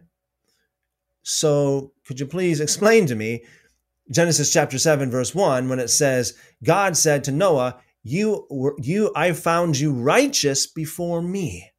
So 1.24 1.94
could 2.06 2.20
you 2.20 2.26
please 2.26 2.60
explain 2.60 3.06
to 3.08 3.16
me 3.16 3.44
Genesis 4.10 4.52
chapter 4.52 4.78
7 4.78 5.10
verse 5.12 5.34
1 5.36 5.70
when 5.70 5.80
it 5.80 5.90
says 5.90 6.38
God 6.64 6.98
said 6.98 7.24
to 7.26 7.32
Noah, 7.32 7.82
"You 8.04 8.48
were 8.50 8.76
you 8.80 9.12
I 9.16 9.32
found 9.34 9.80
you 9.80 9.94
righteous 9.94 10.66
before 10.66 11.22
me." 11.22 11.72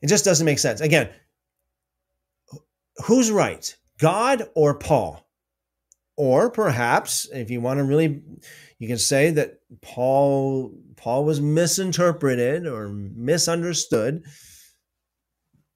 It 0.00 0.08
just 0.08 0.24
doesn't 0.24 0.46
make 0.46 0.58
sense. 0.58 0.80
Again, 0.80 1.10
who's 3.06 3.30
right? 3.30 3.74
God 3.98 4.48
or 4.54 4.78
Paul? 4.78 5.28
Or 6.16 6.50
perhaps 6.50 7.28
if 7.32 7.50
you 7.50 7.60
want 7.60 7.78
to 7.78 7.84
really 7.84 8.22
you 8.78 8.88
can 8.88 8.98
say 8.98 9.30
that 9.32 9.60
Paul 9.80 10.72
Paul 10.96 11.24
was 11.24 11.40
misinterpreted 11.40 12.66
or 12.66 12.88
misunderstood 12.88 14.24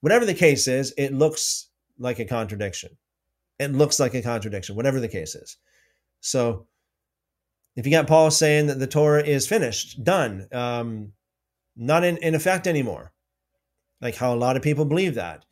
whatever 0.01 0.25
the 0.25 0.35
case 0.35 0.69
is, 0.69 0.93
it 0.97 1.13
looks 1.13 1.69
like 1.99 2.19
a 2.19 2.25
contradiction. 2.25 2.97
It 3.59 3.73
looks 3.73 3.99
like 3.99 4.15
a 4.15 4.23
contradiction, 4.23 4.77
whatever 4.77 5.01
the 5.01 5.09
case 5.09 5.35
is. 5.35 5.57
So 6.21 6.67
if 7.75 7.87
you 7.87 7.93
got 7.93 8.07
Paul 8.07 8.31
saying 8.31 8.67
that 8.67 8.79
the 8.79 8.87
Torah 8.87 9.23
is 9.23 9.47
finished, 9.47 10.05
done, 10.05 10.49
um, 10.53 11.13
not 11.77 12.05
in, 12.05 12.17
in 12.19 12.35
effect 12.35 12.67
anymore, 12.67 13.13
like 14.01 14.17
how 14.17 14.35
a 14.35 14.37
lot 14.37 14.57
of 14.57 14.63
people 14.63 14.85
believe 14.85 15.15
that. 15.15 15.45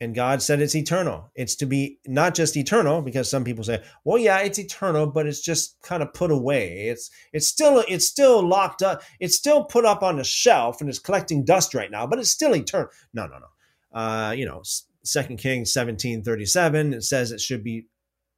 And 0.00 0.16
God 0.16 0.42
said 0.42 0.60
it's 0.60 0.74
eternal. 0.74 1.30
It's 1.36 1.54
to 1.56 1.66
be 1.66 2.00
not 2.06 2.34
just 2.34 2.56
eternal, 2.56 3.02
because 3.02 3.30
some 3.30 3.44
people 3.44 3.62
say, 3.62 3.84
well, 4.04 4.18
yeah, 4.18 4.40
it's 4.40 4.58
eternal, 4.58 5.06
but 5.06 5.26
it's 5.26 5.40
just 5.40 5.80
kind 5.82 6.02
of 6.02 6.12
put 6.12 6.32
away. 6.32 6.88
It's 6.88 7.08
it's 7.32 7.46
still 7.46 7.84
it's 7.86 8.06
still 8.06 8.44
locked 8.44 8.82
up. 8.82 9.02
It's 9.20 9.36
still 9.36 9.62
put 9.62 9.84
up 9.84 10.02
on 10.02 10.18
a 10.18 10.24
shelf 10.24 10.80
and 10.80 10.90
it's 10.90 10.98
collecting 10.98 11.44
dust 11.44 11.72
right 11.72 11.90
now, 11.90 12.04
but 12.08 12.18
it's 12.18 12.30
still 12.30 12.56
eternal. 12.56 12.88
No, 13.14 13.26
no, 13.26 13.38
no 13.38 13.46
uh, 13.92 14.34
you 14.36 14.46
know, 14.46 14.62
Second 15.04 15.38
Kings 15.38 15.72
seventeen 15.72 16.22
thirty 16.22 16.46
seven. 16.46 16.92
It 16.94 17.02
says 17.02 17.32
it 17.32 17.40
should 17.40 17.64
be 17.64 17.86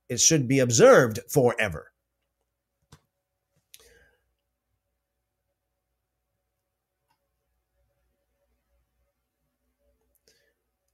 it 0.09 0.21
should 0.21 0.49
be 0.49 0.61
observed 0.61 1.21
forever. 1.31 1.93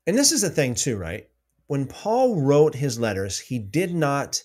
And 0.06 0.18
this 0.18 0.32
is 0.32 0.40
the 0.40 0.50
thing 0.50 0.74
too, 0.74 0.96
right? 0.96 1.28
When 1.66 1.86
Paul 1.86 2.40
wrote 2.40 2.74
his 2.74 2.98
letters, 2.98 3.38
he 3.38 3.58
did 3.58 3.94
not 3.94 4.42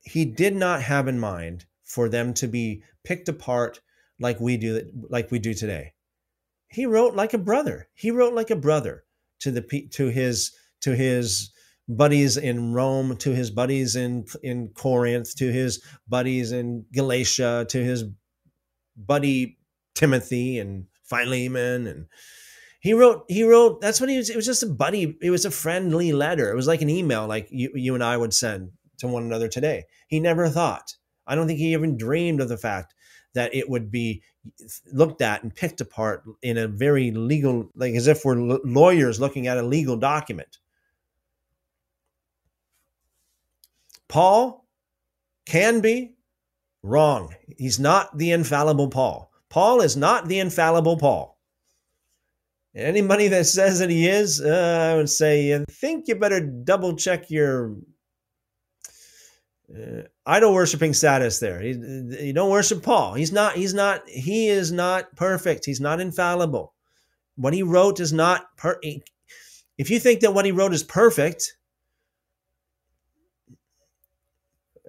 he 0.00 0.24
did 0.24 0.56
not 0.56 0.82
have 0.82 1.08
in 1.08 1.18
mind 1.18 1.66
for 1.84 2.08
them 2.08 2.32
to 2.34 2.46
be 2.46 2.82
picked 3.04 3.28
apart 3.28 3.80
like 4.18 4.40
we 4.40 4.56
do 4.56 4.90
like 5.10 5.30
we 5.30 5.38
do 5.38 5.52
today. 5.52 5.92
He 6.68 6.86
wrote 6.86 7.14
like 7.14 7.34
a 7.34 7.38
brother. 7.38 7.88
He 7.94 8.10
wrote 8.10 8.32
like 8.32 8.50
a 8.50 8.56
brother 8.56 9.04
to 9.40 9.50
the 9.50 9.88
to 9.92 10.08
his 10.08 10.52
to 10.82 10.94
his 10.94 11.50
buddies 11.88 12.36
in 12.36 12.72
Rome, 12.72 13.16
to 13.18 13.34
his 13.34 13.50
buddies 13.50 13.96
in 13.96 14.26
in 14.42 14.68
Corinth, 14.68 15.34
to 15.36 15.52
his 15.52 15.82
buddies 16.08 16.52
in 16.52 16.84
Galatia, 16.92 17.66
to 17.70 17.84
his 17.84 18.04
buddy 18.96 19.58
Timothy 19.94 20.58
and 20.58 20.86
Philemon, 21.04 21.86
and 21.86 22.06
He 22.80 22.92
wrote, 22.92 23.24
he 23.28 23.42
wrote, 23.42 23.80
that's 23.80 24.00
what 24.00 24.10
he 24.10 24.16
was. 24.18 24.30
It 24.30 24.36
was 24.36 24.46
just 24.46 24.62
a 24.62 24.68
buddy. 24.68 25.16
It 25.20 25.30
was 25.30 25.44
a 25.44 25.50
friendly 25.50 26.12
letter. 26.12 26.50
It 26.50 26.56
was 26.56 26.66
like 26.68 26.82
an 26.82 26.90
email, 26.90 27.26
like 27.26 27.48
you, 27.50 27.70
you 27.74 27.94
and 27.94 28.04
I 28.04 28.16
would 28.16 28.32
send 28.32 28.70
to 28.98 29.08
one 29.08 29.24
another 29.24 29.48
today. 29.48 29.84
He 30.08 30.20
never 30.20 30.48
thought, 30.48 30.94
I 31.26 31.34
don't 31.34 31.46
think 31.46 31.58
he 31.58 31.72
even 31.72 31.96
dreamed 31.96 32.40
of 32.40 32.48
the 32.48 32.56
fact 32.56 32.94
that 33.34 33.54
it 33.54 33.68
would 33.68 33.90
be 33.90 34.22
looked 34.92 35.22
at 35.22 35.42
and 35.42 35.54
picked 35.54 35.80
apart 35.80 36.24
in 36.42 36.56
a 36.56 36.68
very 36.68 37.10
legal, 37.10 37.70
like 37.74 37.94
as 37.94 38.06
if 38.06 38.24
we're 38.24 38.58
lawyers 38.64 39.20
looking 39.20 39.46
at 39.46 39.58
a 39.58 39.62
legal 39.62 39.96
document. 39.96 40.58
Paul 44.08 44.66
can 45.44 45.80
be 45.80 46.14
wrong. 46.82 47.34
He's 47.56 47.78
not 47.78 48.16
the 48.16 48.32
infallible 48.32 48.88
Paul. 48.88 49.30
Paul 49.48 49.80
is 49.80 49.96
not 49.96 50.28
the 50.28 50.38
infallible 50.38 50.98
Paul. 50.98 51.38
Anybody 52.74 53.28
that 53.28 53.46
says 53.46 53.78
that 53.80 53.90
he 53.90 54.06
is, 54.06 54.40
uh, 54.40 54.90
I 54.92 54.96
would 54.96 55.10
say, 55.10 55.64
think 55.70 56.06
you 56.06 56.14
better 56.14 56.40
double 56.40 56.96
check 56.96 57.30
your 57.30 57.74
uh, 59.74 60.02
idol 60.26 60.54
worshiping 60.54 60.94
status 60.94 61.38
there. 61.38 61.62
You 61.62 62.32
don't 62.32 62.50
worship 62.50 62.82
Paul. 62.82 63.14
He's 63.14 63.32
not, 63.32 63.54
he's 63.54 63.74
not, 63.74 64.08
he 64.08 64.48
is 64.48 64.72
not 64.72 65.14
perfect. 65.16 65.64
He's 65.64 65.80
not 65.80 66.00
infallible. 66.00 66.74
What 67.36 67.54
he 67.54 67.62
wrote 67.62 68.00
is 68.00 68.12
not 68.12 68.56
per 68.56 68.80
if 69.78 69.90
you 69.90 70.00
think 70.00 70.20
that 70.20 70.34
what 70.34 70.44
he 70.44 70.50
wrote 70.50 70.74
is 70.74 70.82
perfect, 70.82 71.56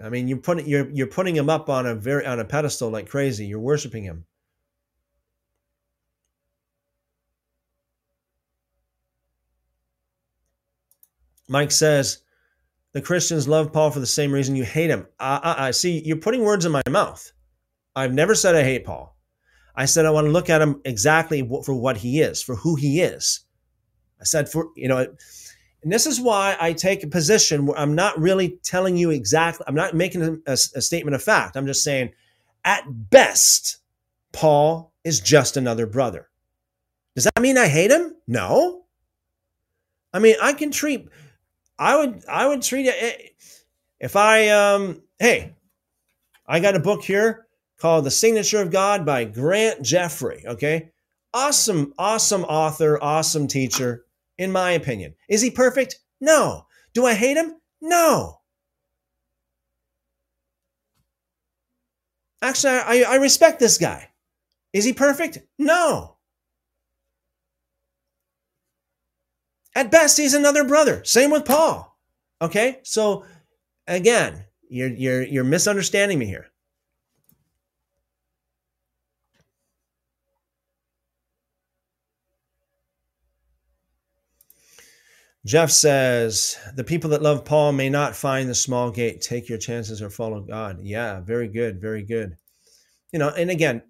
I 0.03 0.09
mean, 0.09 0.27
you 0.27 0.37
put 0.37 0.65
you're 0.65 0.89
you're 0.89 1.07
putting 1.07 1.35
him 1.35 1.49
up 1.49 1.69
on 1.69 1.85
a 1.85 1.93
very 1.93 2.25
on 2.25 2.39
a 2.39 2.45
pedestal 2.45 2.89
like 2.89 3.07
crazy. 3.07 3.45
You're 3.45 3.59
worshiping 3.59 4.03
him. 4.03 4.25
Mike 11.47 11.71
says, 11.71 12.19
the 12.93 13.01
Christians 13.01 13.47
love 13.47 13.71
Paul 13.71 13.91
for 13.91 13.99
the 13.99 14.07
same 14.07 14.31
reason 14.31 14.55
you 14.55 14.63
hate 14.63 14.89
him. 14.89 15.07
I, 15.19 15.71
see 15.71 16.01
you're 16.03 16.17
putting 16.17 16.43
words 16.43 16.65
in 16.65 16.71
my 16.71 16.81
mouth. 16.89 17.31
I've 17.95 18.13
never 18.13 18.35
said 18.35 18.55
I 18.55 18.63
hate 18.63 18.85
Paul. 18.85 19.15
I 19.75 19.85
said 19.85 20.05
I 20.05 20.11
want 20.11 20.25
to 20.25 20.31
look 20.31 20.49
at 20.49 20.61
him 20.61 20.81
exactly 20.85 21.47
for 21.63 21.75
what 21.75 21.97
he 21.97 22.21
is, 22.21 22.41
for 22.41 22.55
who 22.55 22.75
he 22.75 23.01
is. 23.01 23.41
I 24.19 24.23
said 24.25 24.49
for 24.49 24.69
you 24.75 24.87
know, 24.87 25.05
and 25.83 25.91
this 25.91 26.05
is 26.05 26.19
why 26.19 26.57
I 26.59 26.73
take 26.73 27.03
a 27.03 27.07
position 27.07 27.65
where 27.65 27.77
I'm 27.77 27.95
not 27.95 28.19
really 28.19 28.59
telling 28.63 28.97
you 28.97 29.11
exactly. 29.11 29.65
I'm 29.67 29.75
not 29.75 29.93
making 29.93 30.41
a, 30.45 30.51
a 30.51 30.57
statement 30.57 31.15
of 31.15 31.23
fact. 31.23 31.55
I'm 31.55 31.67
just 31.67 31.83
saying, 31.83 32.11
at 32.65 32.83
best, 33.09 33.77
Paul 34.33 34.91
is 35.03 35.21
just 35.21 35.55
another 35.55 35.85
brother. 35.85 36.29
Does 37.15 37.23
that 37.23 37.41
mean 37.41 37.57
I 37.57 37.67
hate 37.67 37.91
him? 37.91 38.15
No. 38.27 38.83
I 40.13 40.19
mean, 40.19 40.35
I 40.41 40.53
can 40.53 40.71
treat 40.71 41.07
I 41.79 41.95
would 41.95 42.25
I 42.27 42.45
would 42.45 42.61
treat 42.61 42.87
it 42.87 42.95
eh, 42.99 43.29
if 44.01 44.15
I 44.17 44.49
um 44.49 45.01
hey, 45.17 45.55
I 46.45 46.59
got 46.59 46.75
a 46.75 46.79
book 46.79 47.03
here 47.03 47.47
called 47.79 48.03
The 48.03 48.11
Signature 48.11 48.61
of 48.61 48.69
God 48.69 49.05
by 49.05 49.23
Grant 49.23 49.81
Jeffrey, 49.81 50.43
okay? 50.45 50.91
Awesome 51.33 51.93
awesome 51.97 52.43
author, 52.43 53.01
awesome 53.01 53.47
teacher 53.47 54.05
in 54.37 54.51
my 54.51 54.71
opinion. 54.71 55.15
Is 55.29 55.41
he 55.41 55.49
perfect? 55.49 55.99
No. 56.19 56.65
Do 56.93 57.05
I 57.05 57.13
hate 57.13 57.37
him? 57.37 57.55
No. 57.81 58.39
Actually, 62.41 62.73
I, 62.73 63.03
I 63.07 63.15
respect 63.15 63.59
this 63.59 63.77
guy. 63.77 64.09
Is 64.73 64.85
he 64.85 64.93
perfect? 64.93 65.39
No. 65.57 66.15
At 69.75 69.91
best, 69.91 70.17
he's 70.17 70.33
another 70.33 70.63
brother. 70.63 71.03
Same 71.03 71.31
with 71.31 71.45
Paul. 71.45 71.97
Okay? 72.41 72.79
So 72.83 73.25
again, 73.87 74.45
you're 74.69 74.89
you're 74.89 75.23
you're 75.23 75.43
misunderstanding 75.43 76.19
me 76.19 76.25
here. 76.25 76.47
Jeff 85.45 85.71
says, 85.71 86.57
the 86.75 86.83
people 86.83 87.09
that 87.11 87.21
love 87.21 87.45
Paul 87.45 87.71
may 87.71 87.89
not 87.89 88.15
find 88.15 88.49
the 88.49 88.53
small 88.53 88.91
gate. 88.91 89.21
Take 89.21 89.47
your 89.47 89.57
chances 89.57 90.01
or 90.01 90.09
follow 90.09 90.41
God. 90.41 90.79
Yeah, 90.81 91.21
very 91.21 91.47
good, 91.47 91.79
very 91.79 92.03
good. 92.03 92.37
You 93.13 93.19
know, 93.19 93.29
and 93.29 93.49
again, 93.49 93.81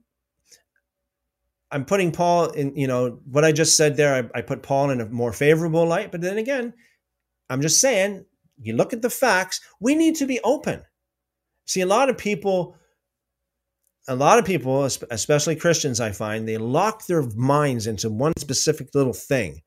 I'm 1.72 1.86
putting 1.86 2.11
Paul 2.11 2.49
in, 2.49 2.76
you 2.76 2.88
know, 2.88 3.20
what 3.26 3.45
I 3.45 3.51
just 3.51 3.78
said 3.78 3.95
there, 3.95 4.15
I, 4.15 4.39
I, 4.39 4.41
put 4.41 4.63
Paul 4.63 4.89
in 4.89 5.01
a 5.01 5.05
more 5.05 5.32
favorable 5.32 5.86
light. 5.86 6.11
But 6.11 6.22
then 6.22 6.38
again, 6.38 6.74
I'm 7.49 7.61
just 7.61 7.80
saying, 7.80 8.26
you 8.61 8.74
look 8.76 8.91
at 8.91 9.01
the 9.01 9.09
facts, 9.09 9.61
we 9.80 9.95
need 9.95 10.15
to 10.15 10.26
be 10.26 10.39
open. 10.43 10.82
See, 11.65 11.82
a 11.82 11.86
lot 11.86 12.09
of 12.09 12.17
people, 12.17 12.76
a 14.07 14.15
lot 14.15 14.39
of 14.39 14.45
people, 14.45 14.84
especially 14.84 15.55
Christians, 15.55 15.99
I 15.99 16.11
find, 16.11 16.47
they 16.47 16.57
lock 16.57 17.05
their 17.05 17.22
minds 17.36 17.86
into 17.86 18.09
one 18.09 18.34
specific 18.39 18.89
little 18.95 19.13
thing 19.13 19.61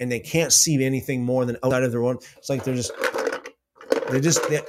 and 0.00 0.10
they 0.10 0.20
can't 0.20 0.52
see 0.52 0.84
anything 0.84 1.22
more 1.22 1.44
than 1.44 1.56
outside 1.62 1.84
of 1.84 1.92
their 1.92 2.02
own. 2.02 2.18
It's 2.36 2.50
like 2.50 2.64
they're 2.64 2.74
just, 2.74 2.92
they're 4.10 4.20
just, 4.20 4.48
they, 4.48 4.60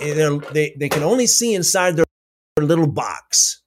they, 0.51 0.76
they 0.80 0.89
can 0.89 1.01
only 1.01 1.26
see 1.26 1.56
inside 1.56 1.95
their 1.95 2.06
little 2.60 2.88
box 2.88 3.64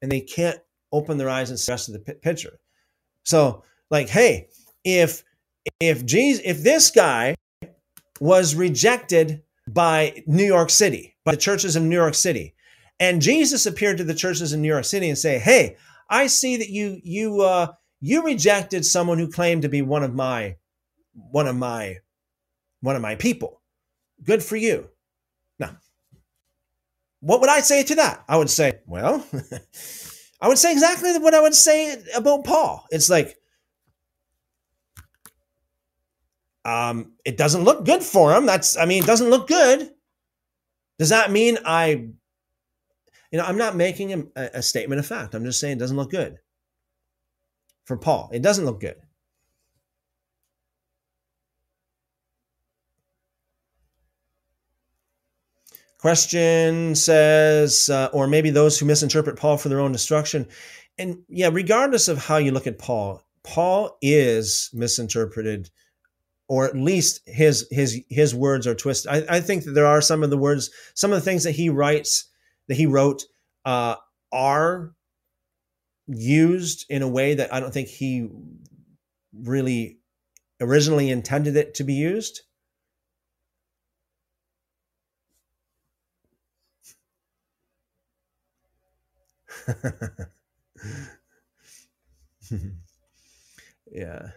and 0.00 0.12
they 0.12 0.20
can't 0.20 0.60
open 0.94 1.18
their 1.18 1.28
eyes 1.28 1.50
and 1.50 1.58
see 1.58 1.66
the 1.66 1.72
rest 1.72 1.88
of 1.88 1.94
the 1.94 2.14
picture. 2.14 2.58
So, 3.24 3.64
like, 3.90 4.08
hey, 4.08 4.48
if 4.84 5.24
if 5.80 6.06
Jesus, 6.06 6.42
if 6.44 6.62
this 6.62 6.90
guy 6.90 7.34
was 8.20 8.54
rejected 8.54 9.42
by 9.68 10.22
New 10.26 10.44
York 10.44 10.70
City, 10.70 11.16
by 11.24 11.32
the 11.32 11.38
churches 11.38 11.74
of 11.74 11.82
New 11.82 11.96
York 11.96 12.14
City, 12.14 12.54
and 13.00 13.20
Jesus 13.20 13.66
appeared 13.66 13.98
to 13.98 14.04
the 14.04 14.14
churches 14.14 14.52
in 14.52 14.62
New 14.62 14.68
York 14.68 14.84
City 14.84 15.08
and 15.08 15.18
say, 15.18 15.38
"Hey, 15.38 15.76
I 16.08 16.28
see 16.28 16.56
that 16.56 16.70
you 16.70 17.00
you 17.02 17.40
uh, 17.40 17.72
you 18.00 18.22
rejected 18.22 18.84
someone 18.84 19.18
who 19.18 19.30
claimed 19.30 19.62
to 19.62 19.68
be 19.68 19.82
one 19.82 20.04
of 20.04 20.14
my 20.14 20.56
one 21.12 21.48
of 21.48 21.56
my 21.56 21.98
one 22.80 22.96
of 22.96 23.02
my 23.02 23.16
people. 23.16 23.60
Good 24.22 24.42
for 24.42 24.56
you." 24.56 24.90
Now, 25.58 25.76
what 27.20 27.40
would 27.40 27.50
I 27.50 27.60
say 27.60 27.82
to 27.84 27.94
that? 27.96 28.24
I 28.28 28.36
would 28.36 28.50
say, 28.50 28.80
well. 28.86 29.26
I 30.44 30.48
would 30.48 30.58
say 30.58 30.72
exactly 30.72 31.16
what 31.16 31.32
I 31.32 31.40
would 31.40 31.54
say 31.54 31.96
about 32.14 32.44
Paul. 32.44 32.84
It's 32.90 33.08
like, 33.08 33.38
um, 36.66 37.12
it 37.24 37.38
doesn't 37.38 37.64
look 37.64 37.86
good 37.86 38.02
for 38.02 38.34
him. 38.34 38.44
That's, 38.44 38.76
I 38.76 38.84
mean, 38.84 39.02
it 39.02 39.06
doesn't 39.06 39.30
look 39.30 39.48
good. 39.48 39.90
Does 40.98 41.08
that 41.08 41.30
mean 41.30 41.56
I, 41.64 41.86
you 41.88 43.38
know, 43.38 43.44
I'm 43.44 43.56
not 43.56 43.74
making 43.74 44.30
a, 44.36 44.42
a 44.56 44.62
statement 44.62 44.98
of 44.98 45.06
fact. 45.06 45.34
I'm 45.34 45.46
just 45.46 45.60
saying 45.60 45.78
it 45.78 45.80
doesn't 45.80 45.96
look 45.96 46.10
good 46.10 46.36
for 47.86 47.96
Paul. 47.96 48.28
It 48.30 48.42
doesn't 48.42 48.66
look 48.66 48.80
good. 48.80 48.96
Question 56.04 56.94
says, 56.94 57.88
uh, 57.88 58.10
or 58.12 58.26
maybe 58.26 58.50
those 58.50 58.78
who 58.78 58.84
misinterpret 58.84 59.38
Paul 59.38 59.56
for 59.56 59.70
their 59.70 59.80
own 59.80 59.90
destruction. 59.90 60.46
And 60.98 61.22
yeah, 61.30 61.48
regardless 61.50 62.08
of 62.08 62.18
how 62.18 62.36
you 62.36 62.52
look 62.52 62.66
at 62.66 62.78
Paul, 62.78 63.22
Paul 63.42 63.96
is 64.02 64.68
misinterpreted, 64.74 65.70
or 66.46 66.66
at 66.66 66.76
least 66.76 67.22
his 67.24 67.66
his 67.70 68.02
his 68.10 68.34
words 68.34 68.66
are 68.66 68.74
twisted. 68.74 69.10
I, 69.10 69.36
I 69.36 69.40
think 69.40 69.64
that 69.64 69.70
there 69.70 69.86
are 69.86 70.02
some 70.02 70.22
of 70.22 70.28
the 70.28 70.36
words, 70.36 70.70
some 70.92 71.10
of 71.10 71.16
the 71.16 71.24
things 71.24 71.44
that 71.44 71.52
he 71.52 71.70
writes, 71.70 72.26
that 72.68 72.76
he 72.76 72.84
wrote, 72.84 73.24
uh, 73.64 73.96
are 74.30 74.92
used 76.06 76.84
in 76.90 77.00
a 77.00 77.08
way 77.08 77.32
that 77.32 77.50
I 77.50 77.60
don't 77.60 77.72
think 77.72 77.88
he 77.88 78.28
really 79.32 80.00
originally 80.60 81.08
intended 81.08 81.56
it 81.56 81.72
to 81.76 81.84
be 81.84 81.94
used. 81.94 82.42
yeah. 93.92 94.28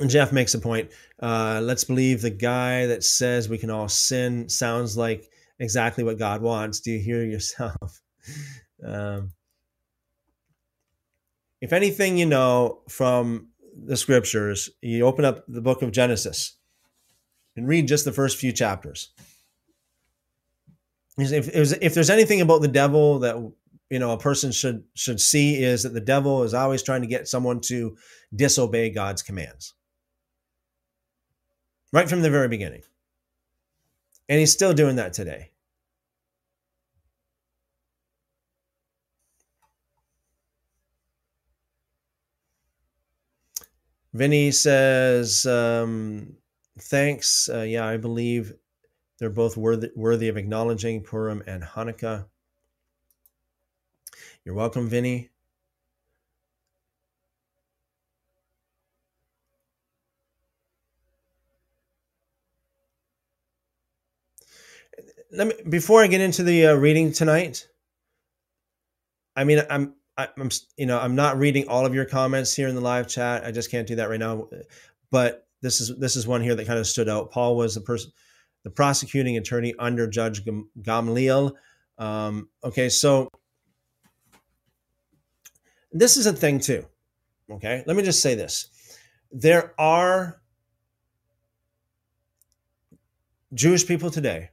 And 0.00 0.08
Jeff 0.08 0.32
makes 0.32 0.54
a 0.54 0.60
point. 0.60 0.90
Uh, 1.20 1.60
let's 1.62 1.84
believe 1.84 2.22
the 2.22 2.30
guy 2.30 2.86
that 2.86 3.02
says 3.02 3.48
we 3.48 3.58
can 3.58 3.70
all 3.70 3.88
sin 3.88 4.48
sounds 4.48 4.96
like 4.96 5.28
exactly 5.58 6.04
what 6.04 6.18
God 6.18 6.40
wants. 6.40 6.80
Do 6.80 6.92
you 6.92 7.00
hear 7.00 7.24
yourself? 7.24 8.00
um, 8.86 9.32
if 11.60 11.72
anything 11.72 12.16
you 12.16 12.26
know 12.26 12.82
from 12.88 13.48
the 13.76 13.96
scriptures, 13.96 14.70
you 14.80 15.04
open 15.04 15.24
up 15.24 15.44
the 15.48 15.60
book 15.60 15.82
of 15.82 15.90
Genesis 15.90 16.56
and 17.56 17.66
read 17.66 17.88
just 17.88 18.04
the 18.04 18.12
first 18.12 18.36
few 18.36 18.52
chapters 18.52 19.10
if, 21.18 21.82
if 21.82 21.94
there's 21.94 22.10
anything 22.10 22.40
about 22.40 22.62
the 22.62 22.68
devil 22.68 23.18
that 23.20 23.36
you 23.90 23.98
know 23.98 24.12
a 24.12 24.18
person 24.18 24.52
should 24.52 24.84
should 24.94 25.20
see 25.20 25.62
is 25.62 25.82
that 25.82 25.94
the 25.94 26.00
devil 26.00 26.42
is 26.42 26.54
always 26.54 26.82
trying 26.82 27.00
to 27.00 27.06
get 27.06 27.28
someone 27.28 27.60
to 27.62 27.96
disobey 28.34 28.90
God's 28.90 29.22
commands. 29.22 29.74
Right 31.92 32.08
from 32.08 32.22
the 32.22 32.30
very 32.30 32.48
beginning. 32.48 32.82
And 34.28 34.38
he's 34.38 34.52
still 34.52 34.74
doing 34.74 34.96
that 34.96 35.14
today. 35.14 35.52
Vinny 44.12 44.50
says, 44.50 45.46
um, 45.46 46.36
thanks. 46.78 47.48
Uh, 47.48 47.62
yeah, 47.62 47.86
I 47.86 47.96
believe 47.96 48.52
they're 49.18 49.30
both 49.30 49.56
worthy, 49.56 49.90
worthy 49.96 50.28
of 50.28 50.36
acknowledging 50.36 51.02
Purim 51.02 51.42
and 51.46 51.62
Hanukkah. 51.62 52.26
You're 54.44 54.54
welcome, 54.54 54.88
Vinny. 54.88 55.30
Let 65.30 65.46
me 65.48 65.54
before 65.68 66.02
I 66.02 66.06
get 66.06 66.22
into 66.22 66.42
the 66.42 66.68
uh, 66.68 66.74
reading 66.74 67.12
tonight. 67.12 67.68
I 69.36 69.44
mean, 69.44 69.62
I'm 69.68 69.94
I'm 70.16 70.50
you 70.76 70.86
know 70.86 70.98
I'm 70.98 71.14
not 71.14 71.38
reading 71.38 71.68
all 71.68 71.84
of 71.84 71.94
your 71.94 72.06
comments 72.06 72.54
here 72.54 72.68
in 72.68 72.74
the 72.74 72.80
live 72.80 73.08
chat. 73.08 73.44
I 73.44 73.52
just 73.52 73.70
can't 73.70 73.86
do 73.86 73.96
that 73.96 74.08
right 74.08 74.18
now. 74.18 74.48
But 75.10 75.46
this 75.60 75.80
is 75.80 75.96
this 75.98 76.16
is 76.16 76.26
one 76.26 76.42
here 76.42 76.54
that 76.54 76.66
kind 76.66 76.78
of 76.78 76.86
stood 76.86 77.08
out. 77.08 77.30
Paul 77.30 77.56
was 77.56 77.74
the 77.74 77.82
person, 77.82 78.10
the 78.62 78.70
prosecuting 78.70 79.36
attorney 79.36 79.74
under 79.78 80.06
Judge 80.06 80.44
Gamliel. 80.82 81.52
Um, 81.98 82.48
okay, 82.62 82.88
so 82.88 83.28
this 85.92 86.16
is 86.16 86.26
a 86.26 86.32
thing 86.32 86.60
too. 86.60 86.86
Okay, 87.50 87.82
let 87.86 87.96
me 87.96 88.02
just 88.02 88.22
say 88.22 88.34
this: 88.34 88.68
there 89.32 89.74
are 89.78 90.40
Jewish 93.54 93.86
people 93.86 94.10
today 94.10 94.50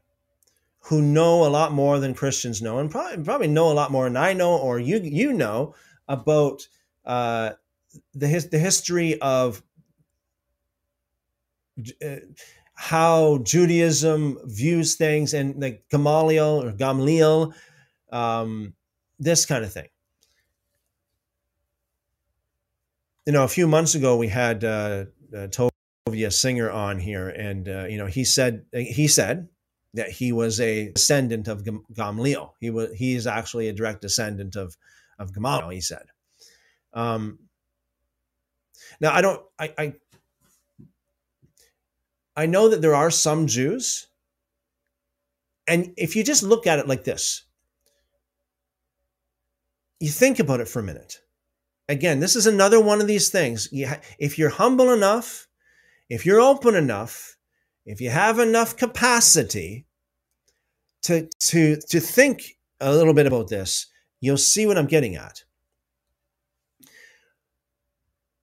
who 0.79 1.01
know 1.01 1.45
a 1.45 1.49
lot 1.49 1.71
more 1.71 1.99
than 1.99 2.13
Christians 2.13 2.61
know, 2.61 2.79
and 2.79 2.89
probably 2.89 3.23
probably 3.23 3.47
know 3.47 3.71
a 3.71 3.73
lot 3.73 3.91
more 3.91 4.05
than 4.05 4.17
I 4.17 4.33
know 4.33 4.57
or 4.57 4.79
you 4.79 4.99
you 4.99 5.33
know 5.33 5.75
about 6.07 6.67
uh, 7.05 7.51
the 8.13 8.27
his, 8.27 8.49
the 8.49 8.59
history 8.59 9.19
of 9.19 9.61
uh, 12.03 12.15
how 12.76 13.39
Judaism 13.39 14.38
views 14.43 14.95
things 14.95 15.34
and 15.34 15.61
the 15.61 15.80
Gamaliel 15.89 16.63
or 16.63 16.71
Gamliel, 16.73 17.53
um, 18.11 18.73
this 19.17 19.45
kind 19.45 19.63
of 19.63 19.71
thing. 19.71 19.88
You 23.26 23.34
know, 23.34 23.43
a 23.43 23.47
few 23.47 23.65
months 23.67 23.95
ago 23.95 24.17
we 24.17 24.28
had 24.28 24.63
uh, 24.63 25.05
uh, 25.34 25.47
Tovia 25.47 26.32
Singer 26.32 26.69
on 26.69 26.99
here, 26.99 27.30
and 27.30 27.67
uh, 27.67 27.86
you 27.86 27.97
know 27.97 28.05
he 28.05 28.23
said 28.23 28.65
he 28.71 29.07
said 29.07 29.47
that 29.95 30.09
he 30.09 30.32
was 30.32 30.59
a 30.59 30.91
descendant 30.91 31.47
of 31.47 31.63
Gamliel. 31.63 32.51
He 32.59 32.69
was 32.69 32.93
he 32.93 33.15
is 33.15 33.26
actually 33.26 33.69
a 33.69 33.73
direct 33.73 34.01
descendant 34.01 34.55
of 34.55 34.78
of 35.17 35.34
Gamaliel. 35.34 35.69
He 35.69 35.82
said. 35.82 36.03
Um, 36.93 37.39
now 39.01 39.13
I 39.13 39.21
don't 39.21 39.41
I, 39.57 39.73
I 39.78 39.93
I 42.36 42.45
know 42.45 42.67
that 42.69 42.81
there 42.81 42.95
are 42.95 43.11
some 43.11 43.47
Jews, 43.47 44.07
and 45.67 45.93
if 45.97 46.15
you 46.15 46.23
just 46.23 46.43
look 46.43 46.67
at 46.67 46.79
it 46.79 46.88
like 46.88 47.05
this, 47.05 47.43
you 49.99 50.09
think 50.09 50.39
about 50.39 50.59
it 50.59 50.67
for 50.67 50.79
a 50.79 50.83
minute. 50.83 51.21
Again, 51.88 52.19
this 52.19 52.36
is 52.36 52.45
another 52.45 52.81
one 52.81 52.99
of 52.99 53.07
these 53.07 53.29
things. 53.29 53.69
If 53.71 54.38
you're 54.38 54.49
humble 54.49 54.91
enough, 54.91 55.47
if 56.09 56.25
you're 56.25 56.41
open 56.41 56.75
enough, 56.75 57.38
if 57.86 58.01
you 58.01 58.09
have 58.09 58.39
enough 58.39 58.75
capacity 58.75 59.86
to 61.03 61.29
to 61.39 61.77
to 61.77 61.99
think 61.99 62.57
a 62.81 62.91
little 62.91 63.13
bit 63.13 63.27
about 63.27 63.47
this, 63.47 63.88
you'll 64.19 64.38
see 64.38 64.65
what 64.65 64.77
I'm 64.77 64.88
getting 64.88 65.15
at. 65.15 65.44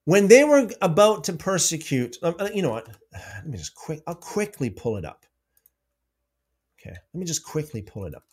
When 0.04 0.28
they 0.28 0.44
were 0.44 0.68
about 0.80 1.24
to 1.24 1.32
persecute, 1.32 2.16
um, 2.22 2.34
uh, 2.38 2.48
you 2.52 2.62
know 2.62 2.70
what? 2.70 2.88
Let 3.12 3.46
me 3.46 3.58
just 3.58 3.74
quick. 3.74 4.02
I'll 4.06 4.14
quickly 4.14 4.70
pull 4.70 4.96
it 4.96 5.04
up. 5.04 5.24
Okay, 6.80 6.96
let 7.14 7.18
me 7.20 7.24
just 7.24 7.44
quickly 7.44 7.80
pull 7.80 8.06
it 8.06 8.14
up. 8.14 8.24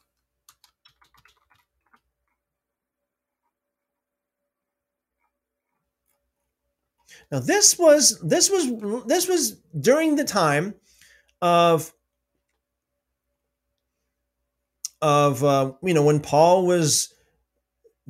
Now 7.31 7.39
this 7.39 7.77
was 7.77 8.19
this 8.21 8.49
was 8.49 9.05
this 9.05 9.27
was 9.27 9.57
during 9.79 10.15
the 10.15 10.23
time 10.23 10.73
of 11.43 11.93
of 15.01 15.43
uh, 15.43 15.73
you 15.83 15.93
know 15.93 16.03
when 16.03 16.19
Paul 16.19 16.65
was 16.65 17.13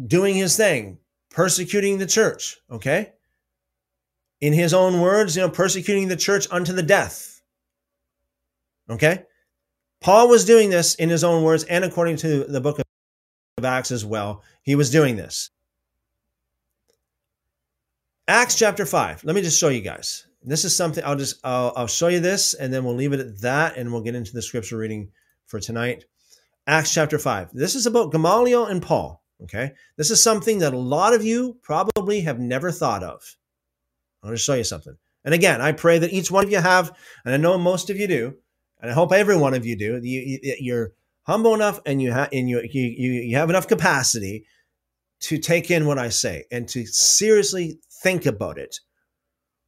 doing 0.08 0.36
his 0.36 0.56
thing, 0.56 1.00
persecuting 1.30 1.98
the 1.98 2.06
church. 2.06 2.58
Okay, 2.72 3.12
in 4.42 4.54
his 4.54 4.74
own 4.74 5.02
words, 5.02 5.36
you 5.36 5.42
know, 5.42 5.50
persecuting 5.50 6.08
the 6.08 6.16
church 6.16 6.48
unto 6.52 6.74
the 6.74 6.84
death. 6.84 7.42
Okay, 8.90 9.24
Paul 10.02 10.30
was 10.30 10.46
doing 10.46 10.70
this 10.70 10.96
in 10.96 11.10
his 11.10 11.24
own 11.24 11.44
words, 11.44 11.64
and 11.66 11.84
according 11.84 12.18
to 12.18 12.46
the 12.46 12.62
book 12.62 12.80
of 12.80 13.66
Acts 13.66 13.92
as 13.92 14.06
well, 14.06 14.44
he 14.64 14.76
was 14.76 14.90
doing 14.90 15.16
this. 15.16 15.52
Acts 18.28 18.56
chapter 18.56 18.86
5. 18.86 19.24
Let 19.24 19.36
me 19.36 19.42
just 19.42 19.60
show 19.60 19.70
you 19.70 19.82
guys. 19.82 20.28
This 20.42 20.64
is 20.64 20.76
something 20.76 21.04
I'll 21.04 21.16
just 21.16 21.40
I'll, 21.44 21.74
I'll 21.76 21.88
show 21.88 22.08
you 22.08 22.20
this 22.20 22.54
and 22.54 22.74
then 22.74 22.86
we'll 22.86 22.96
leave 22.96 23.12
it 23.12 23.20
at 23.20 23.42
that 23.42 23.76
and 23.76 23.92
we'll 23.92 24.04
get 24.04 24.16
into 24.16 24.32
the 24.32 24.42
scripture 24.42 24.78
reading 24.78 25.12
for 25.48 25.60
tonight. 25.60 26.06
Acts 26.68 26.94
chapter 26.94 27.18
5. 27.18 27.50
This 27.54 27.76
is 27.76 27.88
about 27.88 28.12
Gamaliel 28.12 28.68
and 28.68 28.82
Paul, 28.82 29.24
okay? 29.44 29.74
This 29.98 30.12
is 30.12 30.22
something 30.22 30.60
that 30.60 30.74
a 30.74 30.78
lot 30.78 31.14
of 31.14 31.26
you 31.26 31.58
probably 31.64 32.22
have 32.22 32.40
never 32.40 32.72
thought 32.72 33.04
of. 33.04 33.36
I'll 34.24 34.32
just 34.32 34.46
show 34.46 34.56
you 34.56 34.64
something. 34.64 34.96
And 35.24 35.34
again, 35.34 35.62
I 35.62 35.72
pray 35.72 36.00
that 36.00 36.14
each 36.14 36.32
one 36.32 36.46
of 36.46 36.52
you 36.52 36.60
have, 36.60 36.92
and 37.26 37.34
I 37.34 37.38
know 37.38 37.58
most 37.58 37.90
of 37.90 37.98
you 37.98 38.08
do, 38.08 38.36
and 38.82 38.90
I 38.90 38.94
hope 38.94 39.12
every 39.12 39.38
one 39.38 39.54
of 39.54 39.66
you 39.66 39.76
do. 39.76 40.00
You, 40.02 40.76
are 40.76 40.94
humble 41.24 41.54
enough, 41.54 41.80
and 41.86 42.02
you 42.02 42.12
have, 42.12 42.30
and 42.32 42.50
you, 42.50 42.62
you 42.72 43.12
you 43.12 43.36
have 43.36 43.50
enough 43.50 43.68
capacity 43.68 44.46
to 45.22 45.38
take 45.38 45.70
in 45.70 45.86
what 45.86 46.00
I 46.00 46.10
say 46.10 46.46
and 46.52 46.68
to 46.70 46.86
seriously 46.86 47.80
think 48.02 48.26
about 48.26 48.58
it 48.58 48.80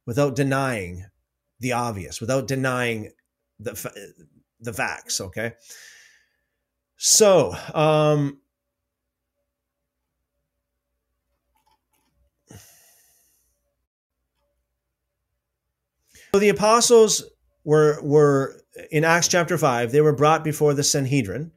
without 0.06 0.34
denying 0.34 1.04
the 1.60 1.72
obvious, 1.72 2.20
without 2.20 2.48
denying 2.48 3.12
the 3.60 3.74
the 4.60 4.72
facts. 4.72 5.20
Okay. 5.20 5.52
So, 6.96 7.54
um, 7.74 8.40
so 16.34 16.40
the 16.40 16.48
apostles 16.48 17.24
were 17.64 18.00
were 18.02 18.60
in 18.90 19.04
Acts 19.04 19.28
chapter 19.28 19.58
five. 19.58 19.92
They 19.92 20.00
were 20.00 20.14
brought 20.14 20.44
before 20.44 20.74
the 20.74 20.82
Sanhedrin. 20.82 21.52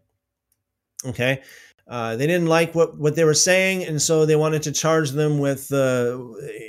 Okay, 1.06 1.42
uh, 1.88 2.16
they 2.16 2.28
didn't 2.28 2.48
like 2.48 2.76
what, 2.76 2.98
what 2.98 3.16
they 3.16 3.24
were 3.24 3.34
saying, 3.34 3.86
and 3.86 4.02
so 4.02 4.26
they 4.26 4.36
wanted 4.36 4.64
to 4.64 4.72
charge 4.72 5.12
them 5.12 5.40
with, 5.40 5.72
uh, 5.72 6.18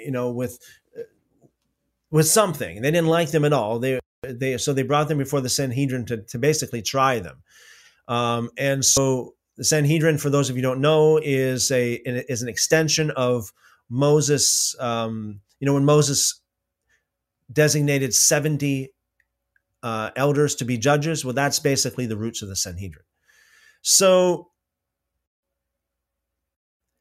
you 0.04 0.10
know, 0.10 0.30
with 0.30 0.58
with 2.10 2.26
something. 2.26 2.80
They 2.80 2.90
didn't 2.90 3.08
like 3.08 3.30
them 3.30 3.44
at 3.44 3.52
all. 3.52 3.78
They 3.78 3.98
they 4.22 4.56
so 4.58 4.72
they 4.72 4.82
brought 4.82 5.08
them 5.08 5.18
before 5.18 5.40
the 5.40 5.48
Sanhedrin 5.48 6.04
to 6.06 6.18
to 6.18 6.38
basically 6.38 6.82
try 6.82 7.18
them. 7.18 7.42
Um, 8.08 8.50
and 8.56 8.84
so 8.84 9.34
the 9.56 9.64
Sanhedrin, 9.64 10.18
for 10.18 10.30
those 10.30 10.48
of 10.48 10.56
you 10.56 10.62
don't 10.62 10.80
know, 10.80 11.18
is 11.18 11.72
a 11.72 11.94
is 12.04 12.42
an 12.42 12.48
extension 12.48 13.10
of 13.12 13.52
Moses. 13.88 14.76
Um, 14.78 15.40
you 15.58 15.66
know, 15.66 15.74
when 15.74 15.84
Moses 15.86 16.40
designated 17.52 18.14
seventy 18.14 18.92
uh, 19.82 20.10
elders 20.16 20.54
to 20.56 20.64
be 20.64 20.78
judges, 20.78 21.24
well, 21.24 21.34
that's 21.34 21.58
basically 21.58 22.06
the 22.06 22.16
roots 22.16 22.42
of 22.42 22.48
the 22.48 22.56
Sanhedrin. 22.56 23.04
So 23.82 24.50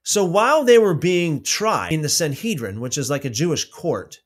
so 0.04 0.24
while 0.24 0.64
they 0.64 0.78
were 0.78 0.94
being 0.94 1.42
tried 1.42 1.92
in 1.92 2.02
the 2.02 2.10
Sanhedrin, 2.10 2.80
which 2.80 2.98
is 2.98 3.10
like 3.10 3.26
a 3.26 3.30
Jewish 3.30 3.66
court, 3.66 4.20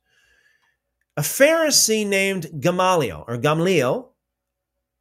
a 1.15 1.21
Pharisee 1.21 2.05
named 2.05 2.47
Gamaliel 2.59 3.23
or 3.27 3.37
Gamliel, 3.37 4.09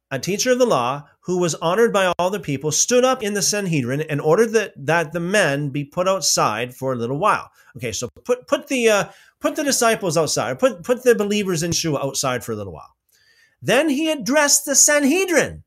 a 0.09 0.19
teacher 0.19 0.53
of 0.53 0.59
the 0.59 0.65
law 0.65 1.07
who 1.21 1.37
was 1.37 1.53
honored 1.55 1.93
by 1.93 2.11
all 2.17 2.29
the 2.29 2.39
people, 2.39 2.71
stood 2.71 3.03
up 3.03 3.21
in 3.21 3.33
the 3.33 3.41
Sanhedrin 3.41 4.01
and 4.01 4.21
ordered 4.21 4.51
that, 4.53 4.73
that 4.77 5.11
the 5.11 5.19
men 5.19 5.69
be 5.69 5.83
put 5.83 6.07
outside 6.07 6.73
for 6.73 6.93
a 6.93 6.95
little 6.95 7.19
while. 7.19 7.51
Okay, 7.75 7.91
so 7.91 8.09
put 8.23 8.47
put 8.47 8.67
the 8.67 8.89
uh, 8.89 9.05
put 9.39 9.55
the 9.55 9.63
disciples 9.63 10.17
outside, 10.17 10.59
put 10.59 10.83
put 10.83 11.03
the 11.03 11.15
believers 11.15 11.63
in 11.63 11.71
Yeshua 11.71 12.03
outside 12.03 12.43
for 12.43 12.51
a 12.51 12.55
little 12.55 12.73
while. 12.73 12.95
Then 13.61 13.89
he 13.89 14.09
addressed 14.09 14.65
the 14.65 14.75
Sanhedrin. 14.75 15.63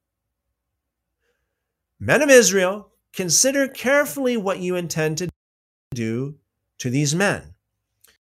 Men 2.01 2.23
of 2.23 2.31
Israel, 2.31 2.91
consider 3.13 3.69
carefully 3.69 4.37
what 4.37 4.59
you 4.59 4.75
intend 4.77 5.19
to 5.19 5.29
do 5.95 6.37
to 6.79 6.91
these 6.91 7.15
men. 7.15 7.55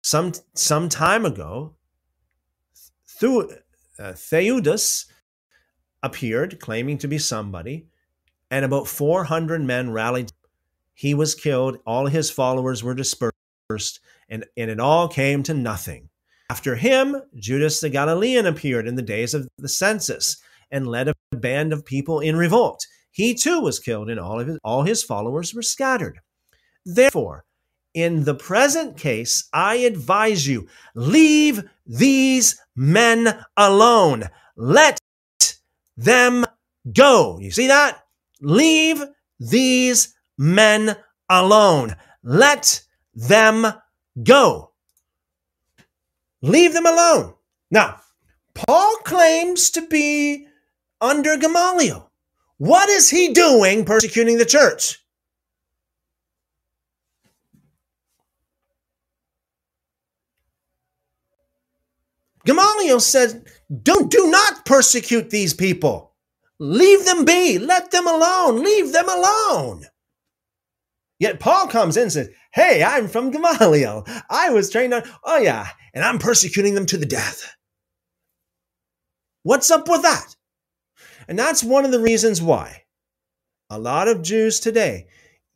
Some 0.01 0.33
some 0.55 0.89
time 0.89 1.25
ago, 1.25 1.75
uh, 3.21 4.13
Theudas 4.13 5.05
appeared 6.03 6.59
claiming 6.59 6.97
to 6.99 7.07
be 7.07 7.17
somebody, 7.17 7.87
and 8.49 8.63
about 8.63 8.87
400 8.87 9.61
men 9.61 9.91
rallied. 9.91 10.31
He 10.93 11.13
was 11.13 11.35
killed, 11.35 11.77
all 11.85 12.07
his 12.07 12.31
followers 12.31 12.83
were 12.83 12.95
dispersed, 12.95 13.99
and, 14.29 14.45
and 14.55 14.69
it 14.69 14.79
all 14.79 15.07
came 15.07 15.43
to 15.43 15.53
nothing. 15.53 16.09
After 16.49 16.75
him, 16.75 17.21
Judas 17.35 17.81
the 17.81 17.89
Galilean 17.89 18.45
appeared 18.45 18.87
in 18.87 18.95
the 18.95 19.01
days 19.01 19.33
of 19.33 19.47
the 19.57 19.69
census 19.69 20.37
and 20.71 20.87
led 20.87 21.09
a 21.09 21.15
band 21.35 21.73
of 21.73 21.85
people 21.85 22.19
in 22.19 22.35
revolt. 22.35 22.85
He 23.11 23.33
too 23.33 23.59
was 23.61 23.79
killed, 23.79 24.09
and 24.09 24.19
all 24.19 24.39
of 24.39 24.47
his, 24.47 24.59
all 24.63 24.83
his 24.83 25.03
followers 25.03 25.53
were 25.53 25.61
scattered. 25.61 26.19
Therefore, 26.85 27.45
in 27.93 28.23
the 28.23 28.35
present 28.35 28.95
case, 28.95 29.49
I 29.53 29.77
advise 29.77 30.47
you 30.47 30.67
leave 30.93 31.63
these 31.85 32.59
men 32.75 33.43
alone. 33.57 34.29
Let 34.55 34.99
them 35.97 36.45
go. 36.93 37.39
You 37.39 37.51
see 37.51 37.67
that? 37.67 38.03
Leave 38.39 39.03
these 39.39 40.13
men 40.37 40.95
alone. 41.29 41.95
Let 42.23 42.81
them 43.15 43.65
go. 44.23 44.71
Leave 46.41 46.73
them 46.73 46.85
alone. 46.85 47.33
Now, 47.71 47.99
Paul 48.53 48.95
claims 49.03 49.69
to 49.71 49.81
be 49.85 50.47
under 51.01 51.37
Gamaliel. 51.37 52.09
What 52.57 52.89
is 52.89 53.09
he 53.09 53.33
doing 53.33 53.85
persecuting 53.85 54.37
the 54.37 54.45
church? 54.45 54.99
Gamaliel 62.45 63.01
said, 63.01 63.45
Don't 63.83 64.09
do 64.09 64.31
not 64.31 64.65
persecute 64.65 65.29
these 65.29 65.53
people. 65.53 66.13
Leave 66.59 67.05
them 67.05 67.25
be. 67.25 67.59
Let 67.59 67.91
them 67.91 68.07
alone. 68.07 68.63
Leave 68.63 68.93
them 68.93 69.09
alone. 69.09 69.85
Yet 71.19 71.39
Paul 71.39 71.67
comes 71.67 71.97
in 71.97 72.03
and 72.03 72.11
says, 72.11 72.29
Hey, 72.53 72.83
I'm 72.83 73.07
from 73.07 73.31
Gamaliel. 73.31 74.05
I 74.29 74.49
was 74.49 74.69
trained 74.69 74.93
on, 74.93 75.03
oh 75.23 75.37
yeah, 75.37 75.67
and 75.93 76.03
I'm 76.03 76.19
persecuting 76.19 76.75
them 76.75 76.85
to 76.87 76.97
the 76.97 77.05
death. 77.05 77.55
What's 79.43 79.71
up 79.71 79.87
with 79.87 80.01
that? 80.03 80.35
And 81.27 81.37
that's 81.37 81.63
one 81.63 81.85
of 81.85 81.91
the 81.91 81.99
reasons 81.99 82.41
why 82.41 82.83
a 83.69 83.79
lot 83.79 84.07
of 84.07 84.21
Jews 84.21 84.59
today, 84.59 85.07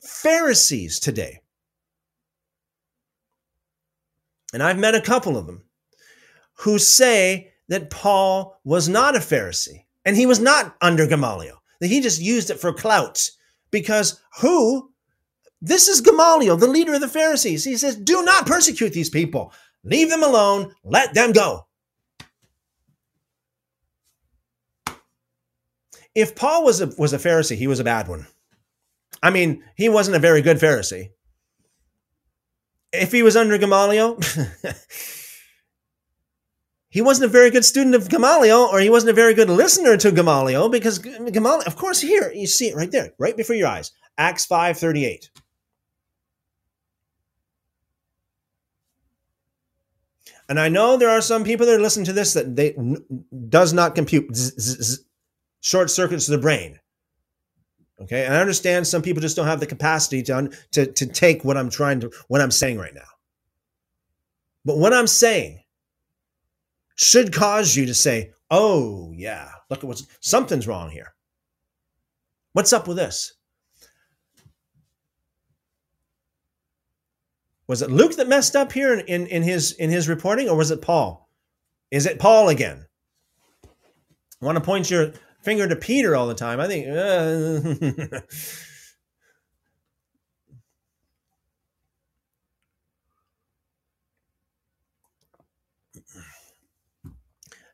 Pharisees 0.04 1.00
today, 1.00 1.40
and 4.54 4.62
I've 4.62 4.80
met 4.80 4.96
a 4.96 5.02
couple 5.02 5.38
of 5.38 5.46
them 5.46 5.64
who 6.60 6.78
say 6.78 7.52
that 7.70 7.90
Paul 7.90 8.60
was 8.64 8.90
not 8.90 9.16
a 9.16 9.20
Pharisee 9.20 9.86
and 10.06 10.16
he 10.16 10.26
was 10.26 10.40
not 10.40 10.76
under 10.82 11.08
Gamaliel, 11.08 11.62
that 11.80 11.88
he 11.88 12.02
just 12.02 12.22
used 12.22 12.50
it 12.50 12.60
for 12.60 12.74
clout. 12.74 13.30
Because 13.72 14.22
who? 14.42 14.91
This 15.62 15.88
is 15.88 16.02
Gamaliel, 16.02 16.58
the 16.58 16.68
leader 16.68 16.96
of 16.96 17.02
the 17.02 17.08
Pharisees. 17.08 17.64
He 17.64 17.78
says, 17.78 17.96
Do 17.96 18.24
not 18.24 18.48
persecute 18.48 18.94
these 18.94 19.10
people. 19.10 19.54
Leave 19.84 20.10
them 20.10 20.24
alone. 20.24 20.74
Let 20.84 21.14
them 21.14 21.32
go. 21.32 21.68
If 26.14 26.36
Paul 26.36 26.66
was 26.66 26.82
a, 26.82 26.88
was 26.98 27.14
a 27.14 27.18
Pharisee, 27.18 27.56
he 27.56 27.68
was 27.68 27.80
a 27.80 27.86
bad 27.86 28.08
one. 28.08 28.28
I 29.24 29.30
mean, 29.30 29.64
he 29.76 29.88
wasn't 29.88 30.18
a 30.18 30.20
very 30.20 30.42
good 30.42 30.58
Pharisee. 30.58 31.12
If 32.92 33.12
he 33.12 33.24
was 33.24 33.38
under 33.38 33.58
Gamaliel, 33.58 34.20
he 36.90 37.02
wasn't 37.02 37.30
a 37.30 37.32
very 37.32 37.50
good 37.50 37.64
student 37.64 37.96
of 37.96 38.10
Gamaliel, 38.10 38.68
or 38.72 38.80
he 38.80 38.90
wasn't 38.90 39.12
a 39.12 39.14
very 39.14 39.34
good 39.34 39.50
listener 39.50 39.96
to 39.96 40.12
Gamaliel, 40.12 40.68
because 40.68 40.98
Gamaliel, 41.00 41.64
of 41.66 41.78
course, 41.78 42.02
here 42.02 42.32
you 42.36 42.48
see 42.48 42.68
it 42.68 42.76
right 42.76 42.92
there, 42.92 43.14
right 43.18 43.38
before 43.38 43.56
your 43.56 43.70
eyes. 43.70 43.92
Acts 44.18 44.46
five 44.46 44.78
thirty 44.78 45.06
eight. 45.06 45.30
And 50.52 50.60
I 50.60 50.68
know 50.68 50.98
there 50.98 51.10
are 51.10 51.22
some 51.22 51.46
people 51.46 51.66
that 51.66 51.80
listen 51.80 52.04
to 52.04 52.12
this 52.12 52.34
that 52.34 52.58
they 52.58 52.76
does 53.48 53.72
not 53.72 53.96
compute 53.96 54.36
z- 54.36 54.52
z- 54.60 54.84
z- 54.84 55.04
short 55.62 55.90
circuits 55.90 56.28
the 56.28 56.38
brain. 56.38 56.78
Okay, 58.02 58.26
and 58.26 58.36
I 58.36 58.42
understand 58.42 58.86
some 58.86 59.02
people 59.02 59.22
just 59.22 59.38
don't 59.38 59.48
have 59.48 59.62
the 59.62 59.66
capacity 59.66 60.22
to, 60.24 60.52
to 60.72 60.88
to 60.88 61.06
take 61.06 61.46
what 61.46 61.56
I'm 61.56 61.70
trying 61.70 62.02
to 62.02 62.12
what 62.28 62.42
I'm 62.42 62.52
saying 62.52 62.78
right 62.78 62.94
now. 62.94 63.08
But 64.66 64.78
what 64.78 64.92
I'm 64.94 65.08
saying 65.08 65.64
should 66.98 67.32
cause 67.32 67.78
you 67.78 67.86
to 67.86 67.94
say, 67.94 68.34
"Oh 68.50 69.14
yeah, 69.16 69.52
look 69.70 69.80
at 69.80 69.86
what's 69.86 70.06
something's 70.20 70.68
wrong 70.68 70.90
here. 70.90 71.14
What's 72.52 72.74
up 72.74 72.90
with 72.90 72.98
this?" 72.98 73.36
Was 77.72 77.82
it 77.82 77.90
Luke 77.90 78.18
that 78.18 78.28
messed 78.28 78.54
up 78.54 78.74
here 78.74 78.94
in, 78.94 79.00
in, 79.08 79.28
in 79.28 79.44
his 79.44 79.72
in 79.72 79.90
his 79.90 80.10
reporting, 80.10 80.50
or 80.50 80.58
was 80.58 80.72
it 80.72 80.82
Paul? 80.82 81.30
Is 81.90 82.06
it 82.06 82.20
Paul 82.20 82.50
again? 82.50 82.86
I 83.64 84.46
want 84.46 84.58
to 84.58 84.62
point 84.62 84.92
your 84.92 85.14
finger 85.42 85.70
to 85.70 85.78
Peter 85.78 86.14
all 86.14 86.28
the 86.28 86.36
time. 86.36 86.60
I 86.60 86.68
think. 86.68 86.86
Uh, 86.90 88.20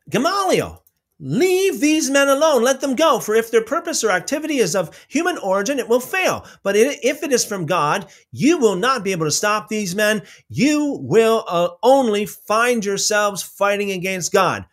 Gamaliel, 0.11 0.83
leave 1.19 1.79
these 1.79 2.09
men 2.09 2.27
alone. 2.27 2.63
Let 2.63 2.81
them 2.81 2.95
go. 2.95 3.19
For 3.19 3.35
if 3.35 3.49
their 3.51 3.63
purpose 3.63 4.03
or 4.03 4.11
activity 4.11 4.57
is 4.57 4.75
of 4.75 4.95
human 5.07 5.37
origin, 5.37 5.79
it 5.79 5.89
will 5.89 5.99
fail. 5.99 6.45
But 6.63 6.75
if 6.75 7.23
it 7.23 7.33
is 7.33 7.43
from 7.45 7.65
God, 7.65 8.07
you 8.31 8.57
will 8.57 8.75
not 8.75 9.03
be 9.03 9.11
able 9.11 9.25
to 9.25 9.31
stop 9.31 9.67
these 9.67 9.95
men. 9.95 10.21
You 10.49 10.99
will 11.01 11.43
uh, 11.47 11.69
only 11.81 12.25
find 12.25 12.85
yourselves 12.85 13.41
fighting 13.41 13.91
against 13.91 14.31
God. 14.31 14.65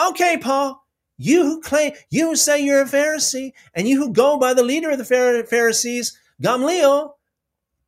Okay, 0.00 0.38
Paul, 0.38 0.82
you 1.18 1.42
who 1.42 1.60
claim, 1.60 1.92
you 2.08 2.28
who 2.28 2.36
say 2.36 2.60
you're 2.60 2.82
a 2.82 2.86
Pharisee, 2.86 3.52
and 3.74 3.86
you 3.86 3.98
who 3.98 4.12
go 4.12 4.38
by 4.38 4.54
the 4.54 4.62
leader 4.62 4.90
of 4.90 4.98
the 4.98 5.44
Pharisees, 5.48 6.18
Gamaliel, 6.40 7.18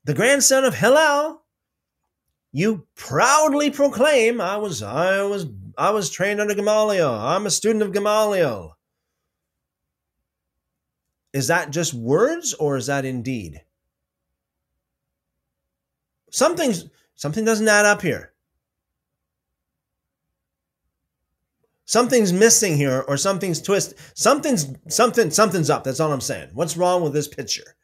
the 0.05 0.13
grandson 0.13 0.65
of 0.65 0.75
Hillel, 0.75 1.43
you 2.53 2.87
proudly 2.95 3.71
proclaim, 3.71 4.43
I 4.43 4.59
was, 4.59 4.83
I 4.83 5.23
was, 5.23 5.47
I 5.77 5.91
was 5.91 6.11
trained 6.11 6.41
under 6.41 6.55
Gamaliel. 6.55 7.11
I'm 7.11 7.47
a 7.47 7.51
student 7.51 7.83
of 7.83 7.93
Gamaliel. 7.93 8.77
Is 11.33 11.47
that 11.47 11.71
just 11.71 11.95
words 11.95 12.55
or 12.55 12.77
is 12.77 12.87
that 12.87 13.05
indeed? 13.05 13.63
Something's 16.31 16.87
something 17.15 17.45
doesn't 17.45 17.69
add 17.69 17.87
up 17.87 18.03
here. 18.03 18.33
Something's 21.85 22.33
missing 22.33 22.77
here 22.77 23.05
or 23.07 23.17
something's 23.17 23.61
twist. 23.61 23.95
Something's 24.15 24.75
something 24.89 25.31
something's 25.31 25.71
up. 25.71 25.85
That's 25.85 26.01
all 26.01 26.13
I'm 26.13 26.21
saying. 26.21 26.51
What's 26.55 26.77
wrong 26.77 27.03
with 27.03 27.13
this 27.13 27.29
picture? 27.29 27.77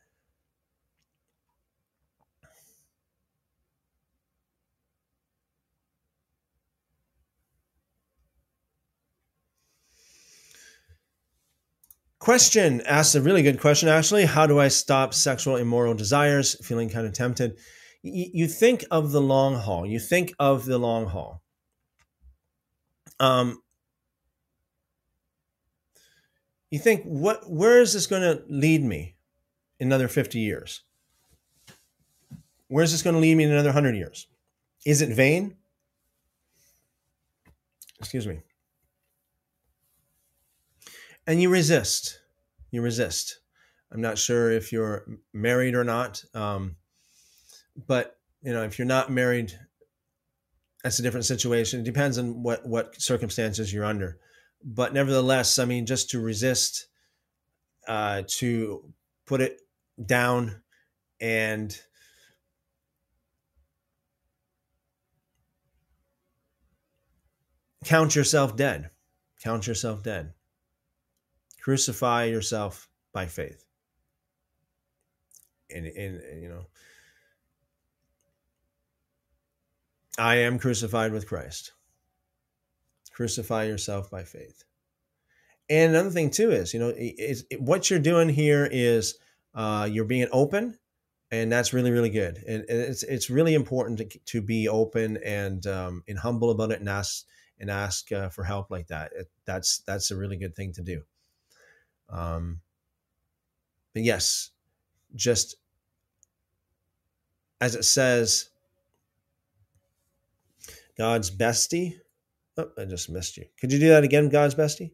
Question 12.28 12.82
asks 12.82 13.14
a 13.14 13.22
really 13.22 13.42
good 13.42 13.58
question, 13.58 13.88
actually. 13.88 14.26
How 14.26 14.46
do 14.46 14.60
I 14.60 14.68
stop 14.68 15.14
sexual 15.14 15.56
immoral 15.56 15.94
desires? 15.94 16.62
Feeling 16.62 16.90
kind 16.90 17.06
of 17.06 17.14
tempted. 17.14 17.52
Y- 18.04 18.28
you 18.34 18.46
think 18.46 18.84
of 18.90 19.12
the 19.12 19.20
long 19.22 19.54
haul. 19.54 19.86
You 19.86 19.98
think 19.98 20.34
of 20.38 20.66
the 20.66 20.76
long 20.76 21.06
haul. 21.06 21.40
Um, 23.18 23.62
you 26.70 26.78
think, 26.78 27.02
what? 27.04 27.50
Where 27.50 27.80
is 27.80 27.94
this 27.94 28.06
going 28.06 28.20
to 28.20 28.42
lead 28.46 28.84
me 28.84 29.16
in 29.80 29.86
another 29.86 30.06
50 30.06 30.38
years? 30.38 30.82
Where 32.66 32.84
is 32.84 32.92
this 32.92 33.00
going 33.00 33.14
to 33.14 33.20
lead 33.20 33.38
me 33.38 33.44
in 33.44 33.52
another 33.52 33.70
100 33.70 33.96
years? 33.96 34.26
Is 34.84 35.00
it 35.00 35.08
vain? 35.08 35.56
Excuse 37.98 38.26
me 38.26 38.42
and 41.28 41.42
you 41.42 41.50
resist. 41.50 42.20
You 42.70 42.80
resist. 42.80 43.40
I'm 43.92 44.00
not 44.00 44.18
sure 44.18 44.50
if 44.50 44.72
you're 44.72 45.06
married 45.32 45.74
or 45.74 45.84
not, 45.84 46.24
um, 46.34 46.76
but 47.86 48.18
you 48.42 48.52
know 48.52 48.64
if 48.64 48.78
you're 48.78 48.86
not 48.86 49.12
married, 49.12 49.52
that's 50.82 50.98
a 50.98 51.02
different 51.02 51.26
situation. 51.26 51.80
It 51.80 51.84
depends 51.84 52.18
on 52.18 52.42
what 52.42 52.66
what 52.66 53.00
circumstances 53.00 53.72
you're 53.72 53.84
under, 53.84 54.18
but 54.64 54.92
nevertheless, 54.92 55.58
I 55.58 55.66
mean, 55.66 55.86
just 55.86 56.10
to 56.10 56.20
resist, 56.20 56.86
uh, 57.86 58.22
to 58.26 58.92
put 59.26 59.40
it 59.42 59.60
down 60.04 60.62
and 61.20 61.78
count 67.84 68.16
yourself 68.16 68.56
dead. 68.56 68.90
Count 69.42 69.66
yourself 69.66 70.02
dead. 70.02 70.32
Crucify 71.68 72.24
yourself 72.24 72.88
by 73.12 73.26
faith. 73.26 73.62
And, 75.70 75.84
and 75.84 76.22
you 76.42 76.48
know, 76.48 76.64
I 80.18 80.36
am 80.36 80.58
crucified 80.58 81.12
with 81.12 81.28
Christ. 81.28 81.72
Crucify 83.12 83.64
yourself 83.64 84.10
by 84.10 84.24
faith. 84.24 84.64
And 85.68 85.90
another 85.90 86.08
thing 86.08 86.30
too 86.30 86.52
is, 86.52 86.72
you 86.72 86.80
know, 86.80 86.90
is 86.96 87.44
what 87.58 87.90
you're 87.90 87.98
doing 87.98 88.30
here 88.30 88.66
is 88.72 89.18
uh, 89.54 89.86
you're 89.92 90.06
being 90.06 90.28
open, 90.32 90.78
and 91.30 91.52
that's 91.52 91.74
really 91.74 91.90
really 91.90 92.08
good. 92.08 92.42
And, 92.48 92.64
and 92.66 92.80
it's 92.80 93.02
it's 93.02 93.28
really 93.28 93.52
important 93.52 93.98
to, 93.98 94.18
to 94.18 94.40
be 94.40 94.68
open 94.68 95.18
and 95.22 95.66
um, 95.66 96.02
and 96.08 96.18
humble 96.18 96.50
about 96.50 96.70
it 96.70 96.80
and 96.80 96.88
ask 96.88 97.26
and 97.60 97.70
ask 97.70 98.10
uh, 98.10 98.30
for 98.30 98.42
help 98.42 98.70
like 98.70 98.86
that. 98.86 99.12
It, 99.14 99.26
that's 99.44 99.80
that's 99.80 100.10
a 100.10 100.16
really 100.16 100.38
good 100.38 100.56
thing 100.56 100.72
to 100.72 100.82
do. 100.82 101.02
Um, 102.08 102.60
but 103.94 104.02
yes, 104.02 104.50
just 105.14 105.56
as 107.60 107.74
it 107.74 107.84
says, 107.84 108.50
God's 110.96 111.30
bestie. 111.30 111.94
Oh, 112.56 112.70
I 112.76 112.84
just 112.84 113.08
missed 113.08 113.36
you. 113.36 113.44
Could 113.60 113.72
you 113.72 113.78
do 113.78 113.88
that 113.88 114.04
again, 114.04 114.28
God's 114.28 114.54
bestie? 114.54 114.90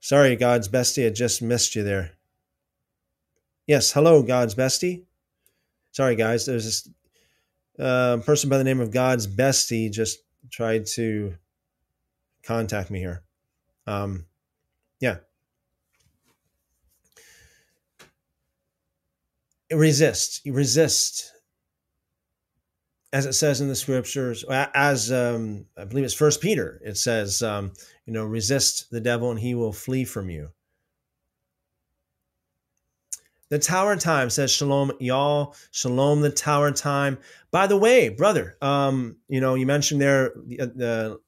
Sorry, 0.00 0.36
God's 0.36 0.68
bestie, 0.68 1.06
I 1.06 1.10
just 1.10 1.40
missed 1.40 1.74
you 1.74 1.82
there. 1.82 2.12
Yes, 3.66 3.92
hello, 3.92 4.22
God's 4.22 4.54
bestie. 4.54 5.04
Sorry, 5.92 6.16
guys. 6.16 6.44
There's 6.44 6.64
this 6.64 6.88
uh, 7.78 8.18
person 8.18 8.50
by 8.50 8.58
the 8.58 8.64
name 8.64 8.80
of 8.80 8.90
God's 8.90 9.26
bestie 9.26 9.90
just 9.90 10.18
tried 10.50 10.84
to 10.86 11.34
contact 12.42 12.90
me 12.90 12.98
here. 12.98 13.23
Um, 13.86 14.26
yeah. 15.00 15.16
Resist. 19.70 20.42
Resist 20.46 21.34
as 23.14 23.26
it 23.26 23.34
says 23.34 23.60
in 23.60 23.68
the 23.68 23.76
scriptures, 23.76 24.44
as 24.50 25.12
um, 25.12 25.66
I 25.78 25.84
believe 25.84 26.04
it's 26.04 26.12
First 26.12 26.40
Peter, 26.40 26.80
it 26.84 26.96
says, 26.96 27.42
um, 27.42 27.72
you 28.06 28.12
know, 28.12 28.24
resist 28.24 28.90
the 28.90 29.00
devil 29.00 29.30
and 29.30 29.38
he 29.38 29.54
will 29.54 29.72
flee 29.72 30.04
from 30.04 30.30
you. 30.30 30.48
The 33.50 33.60
Tower 33.60 33.94
Time 33.94 34.30
says, 34.30 34.50
Shalom, 34.50 34.90
y'all. 34.98 35.54
Shalom, 35.70 36.22
the 36.22 36.30
Tower 36.30 36.72
Time. 36.72 37.18
By 37.52 37.68
the 37.68 37.76
way, 37.76 38.08
brother, 38.08 38.56
um, 38.60 39.18
you 39.28 39.40
know, 39.40 39.54
you 39.54 39.64
mentioned 39.64 40.00
there 40.00 40.32
the, 40.44 40.60
uh, 40.60 40.66
the 40.74 41.20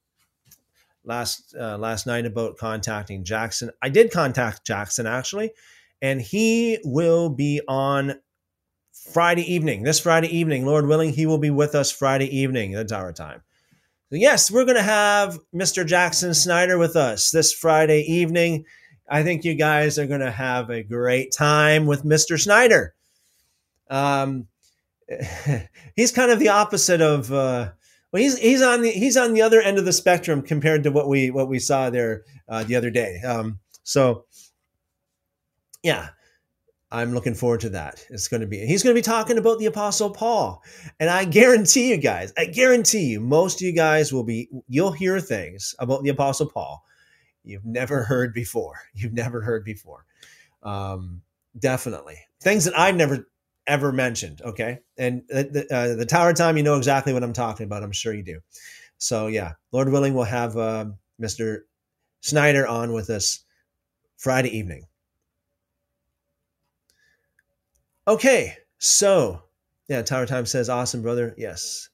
last 1.06 1.54
uh, 1.58 1.78
last 1.78 2.06
night 2.06 2.26
about 2.26 2.58
contacting 2.58 3.24
Jackson. 3.24 3.70
I 3.80 3.88
did 3.88 4.10
contact 4.10 4.66
Jackson 4.66 5.06
actually, 5.06 5.52
and 6.02 6.20
he 6.20 6.78
will 6.84 7.30
be 7.30 7.60
on 7.66 8.20
Friday 9.12 9.42
evening, 9.52 9.82
this 9.84 10.00
Friday 10.00 10.36
evening, 10.36 10.66
Lord 10.66 10.86
willing, 10.86 11.12
he 11.12 11.26
will 11.26 11.38
be 11.38 11.50
with 11.50 11.74
us 11.74 11.92
Friday 11.92 12.36
evening 12.36 12.74
at 12.74 12.88
Tower 12.88 13.12
Time. 13.12 13.42
Yes, 14.10 14.50
we're 14.50 14.64
going 14.64 14.76
to 14.76 14.82
have 14.82 15.38
Mr. 15.54 15.86
Jackson 15.86 16.34
Snyder 16.34 16.78
with 16.78 16.96
us 16.96 17.30
this 17.30 17.52
Friday 17.52 18.02
evening. 18.02 18.64
I 19.08 19.22
think 19.22 19.44
you 19.44 19.54
guys 19.54 19.98
are 19.98 20.06
going 20.06 20.20
to 20.20 20.30
have 20.30 20.70
a 20.70 20.82
great 20.82 21.32
time 21.32 21.86
with 21.86 22.04
Mr. 22.04 22.40
Snyder. 22.40 22.94
Um, 23.88 24.48
he's 25.96 26.12
kind 26.12 26.30
of 26.30 26.38
the 26.38 26.48
opposite 26.48 27.00
of 27.00 27.32
uh, 27.32 27.70
well, 28.12 28.22
he's 28.22 28.38
he's 28.38 28.62
on 28.62 28.82
the 28.82 28.90
he's 28.90 29.16
on 29.16 29.34
the 29.34 29.42
other 29.42 29.60
end 29.60 29.78
of 29.78 29.84
the 29.84 29.92
spectrum 29.92 30.42
compared 30.42 30.82
to 30.84 30.90
what 30.90 31.08
we 31.08 31.30
what 31.30 31.48
we 31.48 31.58
saw 31.58 31.90
there 31.90 32.24
uh, 32.48 32.64
the 32.64 32.76
other 32.76 32.90
day. 32.90 33.20
Um, 33.20 33.58
so 33.82 34.24
yeah, 35.82 36.08
I'm 36.90 37.12
looking 37.12 37.34
forward 37.34 37.60
to 37.60 37.68
that. 37.70 38.04
It's 38.10 38.28
going 38.28 38.40
to 38.40 38.46
be, 38.46 38.64
he's 38.64 38.82
going 38.82 38.94
to 38.94 38.98
be 38.98 39.02
talking 39.02 39.38
about 39.38 39.58
the 39.58 39.66
Apostle 39.66 40.10
Paul. 40.10 40.62
And 41.00 41.10
I 41.10 41.24
guarantee 41.24 41.90
you 41.90 41.96
guys, 41.96 42.32
I 42.38 42.46
guarantee 42.46 43.06
you, 43.06 43.20
most 43.20 43.60
of 43.60 43.66
you 43.66 43.72
guys 43.72 44.12
will 44.12 44.24
be, 44.24 44.48
you'll 44.68 44.92
hear 44.92 45.20
things 45.20 45.74
about 45.78 46.02
the 46.02 46.10
Apostle 46.10 46.48
Paul 46.48 46.82
you've 47.44 47.64
never 47.64 48.02
heard 48.02 48.34
before. 48.34 48.80
You've 48.94 49.12
never 49.12 49.40
heard 49.40 49.64
before. 49.64 50.04
Um, 50.62 51.22
definitely. 51.58 52.16
Things 52.40 52.64
that 52.64 52.78
I've 52.78 52.96
never 52.96 53.28
ever 53.66 53.92
mentioned. 53.92 54.42
Okay. 54.42 54.80
And 54.96 55.22
the, 55.28 55.66
uh, 55.70 55.94
the 55.96 56.06
Tower 56.06 56.32
Time, 56.32 56.56
you 56.56 56.62
know 56.62 56.76
exactly 56.76 57.12
what 57.12 57.22
I'm 57.22 57.32
talking 57.32 57.64
about. 57.64 57.82
I'm 57.82 57.92
sure 57.92 58.14
you 58.14 58.22
do. 58.22 58.40
So, 58.98 59.26
yeah, 59.26 59.52
Lord 59.72 59.90
willing, 59.90 60.14
we'll 60.14 60.24
have 60.24 60.56
uh, 60.56 60.86
Mr. 61.20 61.60
Snyder 62.20 62.66
on 62.66 62.92
with 62.92 63.10
us 63.10 63.44
Friday 64.16 64.56
evening. 64.56 64.86
Okay, 68.08 68.56
so 68.78 69.42
yeah, 69.88 70.02
Tower 70.02 70.26
Time 70.26 70.46
says, 70.46 70.68
awesome, 70.68 71.02
brother. 71.02 71.34
Yes. 71.36 71.88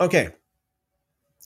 Okay. 0.00 0.30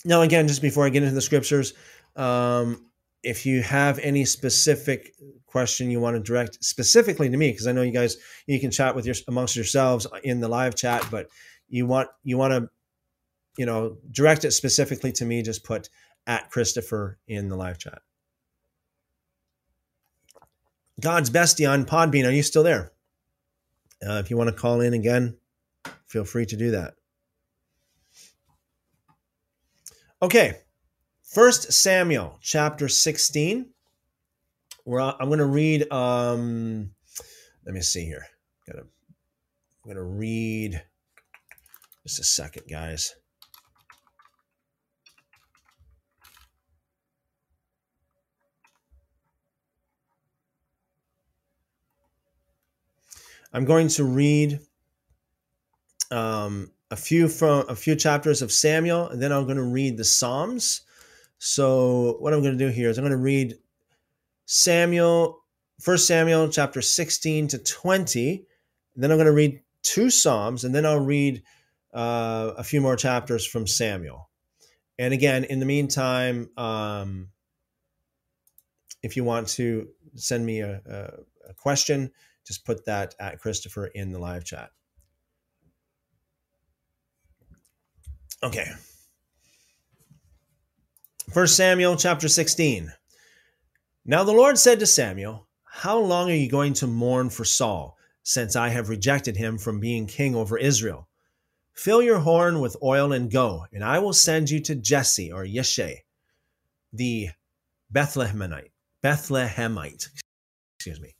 Now, 0.04 0.22
again, 0.22 0.48
just 0.48 0.62
before 0.62 0.86
I 0.86 0.88
get 0.88 1.02
into 1.02 1.14
the 1.14 1.20
scriptures, 1.20 1.74
um, 2.16 2.86
if 3.22 3.44
you 3.44 3.62
have 3.62 3.98
any 3.98 4.24
specific 4.24 5.14
question 5.46 5.90
you 5.90 6.00
want 6.00 6.16
to 6.16 6.22
direct 6.22 6.62
specifically 6.64 7.28
to 7.28 7.36
me, 7.36 7.50
because 7.50 7.66
I 7.66 7.72
know 7.72 7.82
you 7.82 7.92
guys 7.92 8.16
you 8.46 8.58
can 8.60 8.70
chat 8.70 8.94
with 8.94 9.04
your 9.04 9.14
amongst 9.28 9.56
yourselves 9.56 10.06
in 10.22 10.40
the 10.40 10.48
live 10.48 10.74
chat, 10.74 11.06
but 11.10 11.28
you 11.68 11.86
want 11.86 12.08
you 12.22 12.38
want 12.38 12.52
to 12.52 12.70
you 13.58 13.66
know 13.66 13.96
direct 14.10 14.44
it 14.44 14.52
specifically 14.52 15.12
to 15.12 15.24
me, 15.24 15.42
just 15.42 15.64
put 15.64 15.90
at 16.26 16.50
Christopher 16.50 17.18
in 17.26 17.48
the 17.48 17.56
live 17.56 17.78
chat. 17.78 18.00
God's 21.00 21.30
bestie 21.30 21.70
on 21.70 21.84
Podbean. 21.84 22.26
Are 22.26 22.32
you 22.32 22.42
still 22.42 22.62
there? 22.62 22.92
Uh, 24.06 24.14
if 24.14 24.30
you 24.30 24.36
want 24.36 24.48
to 24.48 24.56
call 24.56 24.80
in 24.80 24.94
again, 24.94 25.36
feel 26.06 26.24
free 26.24 26.46
to 26.46 26.56
do 26.56 26.70
that. 26.70 26.94
Okay, 30.22 30.58
First 31.22 31.72
Samuel 31.72 32.36
chapter 32.42 32.88
16. 32.88 33.70
Where 34.84 35.00
I'm 35.00 35.28
going 35.28 35.38
to 35.38 35.46
read. 35.46 35.90
Um, 35.90 36.90
let 37.64 37.74
me 37.74 37.80
see 37.80 38.04
here. 38.04 38.26
I'm 38.68 38.84
going 39.86 39.96
to 39.96 40.02
read. 40.02 40.82
Just 42.02 42.20
a 42.20 42.24
second, 42.24 42.64
guys. 42.68 43.14
I'm 53.54 53.64
going 53.64 53.88
to 53.88 54.04
read 54.04 54.60
um, 56.10 56.72
a 56.90 56.96
few 56.96 57.28
from 57.28 57.64
a 57.68 57.76
few 57.76 57.94
chapters 57.94 58.42
of 58.42 58.50
Samuel, 58.50 59.08
and 59.08 59.22
then 59.22 59.32
I'm 59.32 59.44
going 59.44 59.56
to 59.56 59.62
read 59.62 59.96
the 59.96 60.04
Psalms. 60.04 60.82
So 61.38 62.16
what 62.18 62.34
I'm 62.34 62.42
going 62.42 62.56
to 62.56 62.64
do 62.64 62.70
here 62.70 62.90
is 62.90 62.98
I'm 62.98 63.04
going 63.04 63.12
to 63.12 63.16
read 63.16 63.56
Samuel, 64.46 65.42
First 65.80 66.06
Samuel, 66.06 66.48
chapter 66.48 66.82
16 66.82 67.48
to 67.48 67.58
20. 67.58 68.44
Then 68.96 69.10
I'm 69.10 69.16
going 69.16 69.26
to 69.26 69.32
read 69.32 69.62
two 69.82 70.10
Psalms, 70.10 70.64
and 70.64 70.74
then 70.74 70.84
I'll 70.84 71.00
read 71.00 71.42
uh, 71.94 72.52
a 72.56 72.64
few 72.64 72.80
more 72.80 72.96
chapters 72.96 73.46
from 73.46 73.66
Samuel. 73.66 74.28
And 74.98 75.14
again, 75.14 75.44
in 75.44 75.60
the 75.60 75.66
meantime, 75.66 76.50
um, 76.56 77.28
if 79.02 79.16
you 79.16 79.24
want 79.24 79.48
to 79.48 79.88
send 80.16 80.44
me 80.44 80.60
a, 80.60 80.82
a, 80.84 81.50
a 81.50 81.54
question, 81.54 82.10
just 82.44 82.66
put 82.66 82.84
that 82.86 83.14
at 83.18 83.38
Christopher 83.38 83.86
in 83.86 84.12
the 84.12 84.18
live 84.18 84.44
chat. 84.44 84.70
Okay. 88.42 88.70
First 91.32 91.56
Samuel 91.56 91.96
chapter 91.96 92.28
16. 92.28 92.92
Now 94.04 94.24
the 94.24 94.32
Lord 94.32 94.58
said 94.58 94.80
to 94.80 94.86
Samuel, 94.86 95.46
How 95.64 95.98
long 95.98 96.30
are 96.30 96.34
you 96.34 96.48
going 96.48 96.72
to 96.74 96.86
mourn 96.86 97.30
for 97.30 97.44
Saul, 97.44 97.96
since 98.22 98.56
I 98.56 98.70
have 98.70 98.88
rejected 98.88 99.36
him 99.36 99.58
from 99.58 99.78
being 99.78 100.06
king 100.06 100.34
over 100.34 100.58
Israel? 100.58 101.08
Fill 101.72 102.02
your 102.02 102.18
horn 102.18 102.60
with 102.60 102.76
oil 102.82 103.12
and 103.12 103.30
go, 103.30 103.66
and 103.72 103.84
I 103.84 103.98
will 104.00 104.12
send 104.12 104.50
you 104.50 104.60
to 104.60 104.74
Jesse 104.74 105.30
or 105.30 105.44
Yeshai, 105.44 105.98
the 106.92 107.28
Bethlehemite. 107.92 108.70
Bethlehemite. 109.02 110.08
Excuse 110.76 111.00
me 111.00 111.14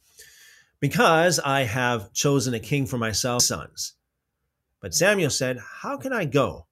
because 0.81 1.39
I 1.39 1.65
have 1.65 2.13
chosen 2.13 2.55
a 2.55 2.61
king 2.61 2.87
for 2.87 2.99
myself, 2.99 3.43
sons. 3.43 3.95
But 4.81 4.95
Samuel 4.95 5.31
said, 5.31 5.59
How 5.83 5.99
can 5.99 6.13
I 6.13 6.25
go? 6.25 6.67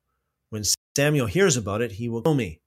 Samuel 0.99 1.27
hears 1.27 1.57
about 1.57 1.81
it, 1.81 1.93
he 1.93 2.09
will 2.09 2.23
kill 2.23 2.35
me. 2.35 2.61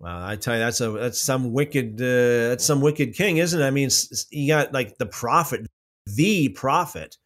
Well, 0.00 0.20
I 0.20 0.34
tell 0.34 0.54
you, 0.54 0.60
that's 0.60 0.80
a 0.80 0.90
that's 0.90 1.22
some 1.22 1.52
wicked 1.52 1.94
uh, 2.02 2.48
that's 2.48 2.64
some 2.64 2.80
wicked 2.80 3.14
king, 3.14 3.36
isn't 3.36 3.60
it? 3.60 3.64
I 3.64 3.70
mean, 3.70 3.88
you 4.30 4.48
got 4.48 4.72
like 4.72 4.98
the 4.98 5.06
prophet, 5.06 5.68
the 6.06 6.48
prophet, 6.48 7.18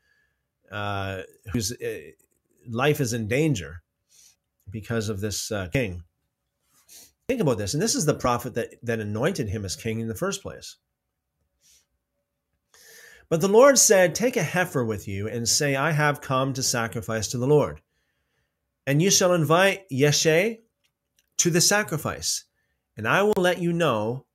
uh, 0.71 1.23
whose 1.55 1.73
uh, 1.73 2.11
life 2.69 3.01
is 3.01 3.15
in 3.15 3.29
danger 3.29 3.83
because 4.69 5.09
of 5.09 5.21
this 5.21 5.51
uh, 5.51 5.69
king. 5.73 6.03
Think 7.27 7.41
about 7.41 7.57
this, 7.57 7.73
and 7.73 7.83
this 7.83 7.95
is 7.95 8.05
the 8.05 8.13
prophet 8.13 8.53
that 8.57 8.75
that 8.83 9.01
anointed 9.01 9.49
him 9.49 9.65
as 9.65 9.75
king 9.75 10.01
in 10.01 10.09
the 10.09 10.15
first 10.15 10.43
place. 10.43 10.77
But 13.31 13.41
the 13.41 13.49
Lord 13.49 13.79
said, 13.79 14.15
Take 14.15 14.37
a 14.37 14.43
heifer 14.43 14.85
with 14.85 15.09
you 15.09 15.29
and 15.29 15.49
say, 15.49 15.75
I 15.75 15.93
have 15.93 16.21
come 16.21 16.53
to 16.53 16.63
sacrifice 16.63 17.29
to 17.29 17.39
the 17.39 17.47
Lord. 17.47 17.81
And 18.87 19.01
you 19.01 19.11
shall 19.11 19.33
invite 19.33 19.89
Yeshai 19.91 20.59
to 21.39 21.51
the 21.51 21.61
sacrifice, 21.61 22.45
and 22.97 23.09
I 23.09 23.23
will 23.23 23.35
let 23.37 23.59
you 23.59 23.73
know 23.73 24.27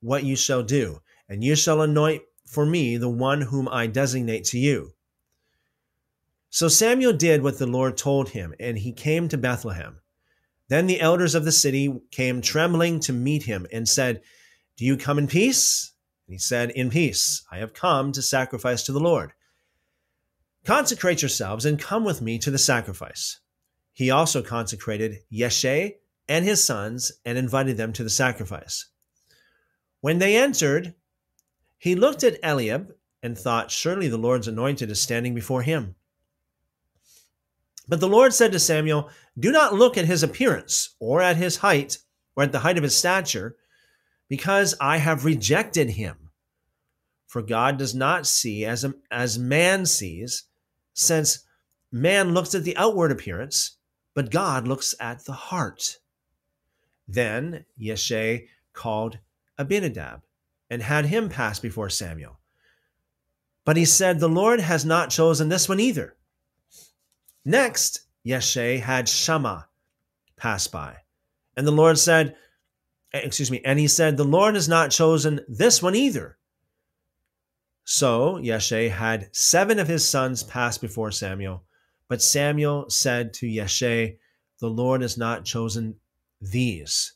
what 0.00 0.24
you 0.24 0.36
shall 0.36 0.62
do. 0.62 1.00
And 1.28 1.42
you 1.42 1.56
shall 1.56 1.80
anoint 1.80 2.22
for 2.46 2.66
me 2.66 2.96
the 2.96 3.08
one 3.08 3.40
whom 3.40 3.68
I 3.68 3.86
designate 3.86 4.44
to 4.46 4.58
you. 4.58 4.92
So 6.50 6.68
Samuel 6.68 7.14
did 7.14 7.42
what 7.42 7.58
the 7.58 7.66
Lord 7.66 7.96
told 7.96 8.28
him, 8.28 8.54
and 8.60 8.78
he 8.78 8.92
came 8.92 9.28
to 9.28 9.38
Bethlehem. 9.38 10.00
Then 10.68 10.86
the 10.86 11.00
elders 11.00 11.34
of 11.34 11.44
the 11.44 11.52
city 11.52 12.00
came 12.10 12.40
trembling 12.40 13.00
to 13.00 13.12
meet 13.12 13.42
him 13.42 13.66
and 13.72 13.88
said, 13.88 14.22
Do 14.76 14.84
you 14.84 14.96
come 14.96 15.18
in 15.18 15.26
peace? 15.26 15.92
And 16.26 16.34
he 16.34 16.38
said, 16.38 16.70
In 16.70 16.90
peace, 16.90 17.44
I 17.50 17.58
have 17.58 17.74
come 17.74 18.12
to 18.12 18.22
sacrifice 18.22 18.84
to 18.84 18.92
the 18.92 19.00
Lord. 19.00 19.32
Consecrate 20.64 21.22
yourselves 21.22 21.64
and 21.64 21.78
come 21.78 22.04
with 22.04 22.22
me 22.22 22.38
to 22.38 22.50
the 22.50 22.58
sacrifice. 22.58 23.40
He 23.94 24.10
also 24.10 24.42
consecrated 24.42 25.20
Yeshai 25.32 25.94
and 26.28 26.44
his 26.44 26.64
sons 26.64 27.12
and 27.24 27.38
invited 27.38 27.76
them 27.76 27.92
to 27.94 28.02
the 28.02 28.10
sacrifice. 28.10 28.86
When 30.00 30.18
they 30.18 30.36
entered, 30.36 30.94
he 31.78 31.94
looked 31.94 32.24
at 32.24 32.38
Eliab 32.42 32.92
and 33.22 33.38
thought, 33.38 33.70
Surely 33.70 34.08
the 34.08 34.18
Lord's 34.18 34.48
anointed 34.48 34.90
is 34.90 35.00
standing 35.00 35.34
before 35.34 35.62
him. 35.62 35.94
But 37.86 38.00
the 38.00 38.08
Lord 38.08 38.34
said 38.34 38.52
to 38.52 38.58
Samuel, 38.58 39.10
Do 39.38 39.52
not 39.52 39.74
look 39.74 39.96
at 39.96 40.06
his 40.06 40.22
appearance, 40.22 40.94
or 40.98 41.22
at 41.22 41.36
his 41.36 41.58
height, 41.58 41.98
or 42.36 42.42
at 42.42 42.52
the 42.52 42.60
height 42.60 42.76
of 42.76 42.82
his 42.82 42.96
stature, 42.96 43.56
because 44.28 44.74
I 44.80 44.96
have 44.96 45.24
rejected 45.24 45.90
him. 45.90 46.30
For 47.26 47.42
God 47.42 47.78
does 47.78 47.94
not 47.94 48.26
see 48.26 48.64
as, 48.64 48.84
as 49.10 49.38
man 49.38 49.86
sees, 49.86 50.44
since 50.94 51.44
man 51.92 52.32
looks 52.34 52.54
at 52.54 52.64
the 52.64 52.76
outward 52.76 53.12
appearance, 53.12 53.76
but 54.14 54.30
God 54.30 54.66
looks 54.66 54.94
at 55.00 55.24
the 55.24 55.32
heart. 55.32 55.98
Then 57.06 57.64
Yeshai 57.80 58.46
called 58.72 59.18
Abinadab 59.58 60.22
and 60.70 60.82
had 60.82 61.06
him 61.06 61.28
pass 61.28 61.58
before 61.58 61.90
Samuel. 61.90 62.38
But 63.64 63.76
he 63.76 63.84
said, 63.84 64.18
The 64.18 64.28
Lord 64.28 64.60
has 64.60 64.84
not 64.84 65.10
chosen 65.10 65.48
this 65.48 65.68
one 65.68 65.80
either. 65.80 66.16
Next, 67.44 68.02
Yeshai 68.26 68.80
had 68.80 69.08
Shammah 69.08 69.68
pass 70.36 70.66
by. 70.66 70.96
And 71.56 71.66
the 71.66 71.72
Lord 71.72 71.98
said, 71.98 72.36
Eh, 73.12 73.20
excuse 73.20 73.50
me, 73.50 73.60
and 73.64 73.78
he 73.78 73.88
said, 73.88 74.16
The 74.16 74.24
Lord 74.24 74.54
has 74.54 74.68
not 74.68 74.90
chosen 74.90 75.40
this 75.48 75.82
one 75.82 75.94
either. 75.94 76.36
So 77.84 78.36
Yeshai 78.36 78.90
had 78.90 79.28
seven 79.32 79.78
of 79.78 79.88
his 79.88 80.08
sons 80.08 80.42
pass 80.42 80.78
before 80.78 81.10
Samuel, 81.10 81.64
but 82.08 82.22
Samuel 82.22 82.90
said 82.90 83.32
to 83.34 83.46
Yeshai, 83.46 84.18
The 84.60 84.68
Lord 84.68 85.02
has 85.02 85.16
not 85.16 85.44
chosen 85.44 85.96
these. 86.40 87.14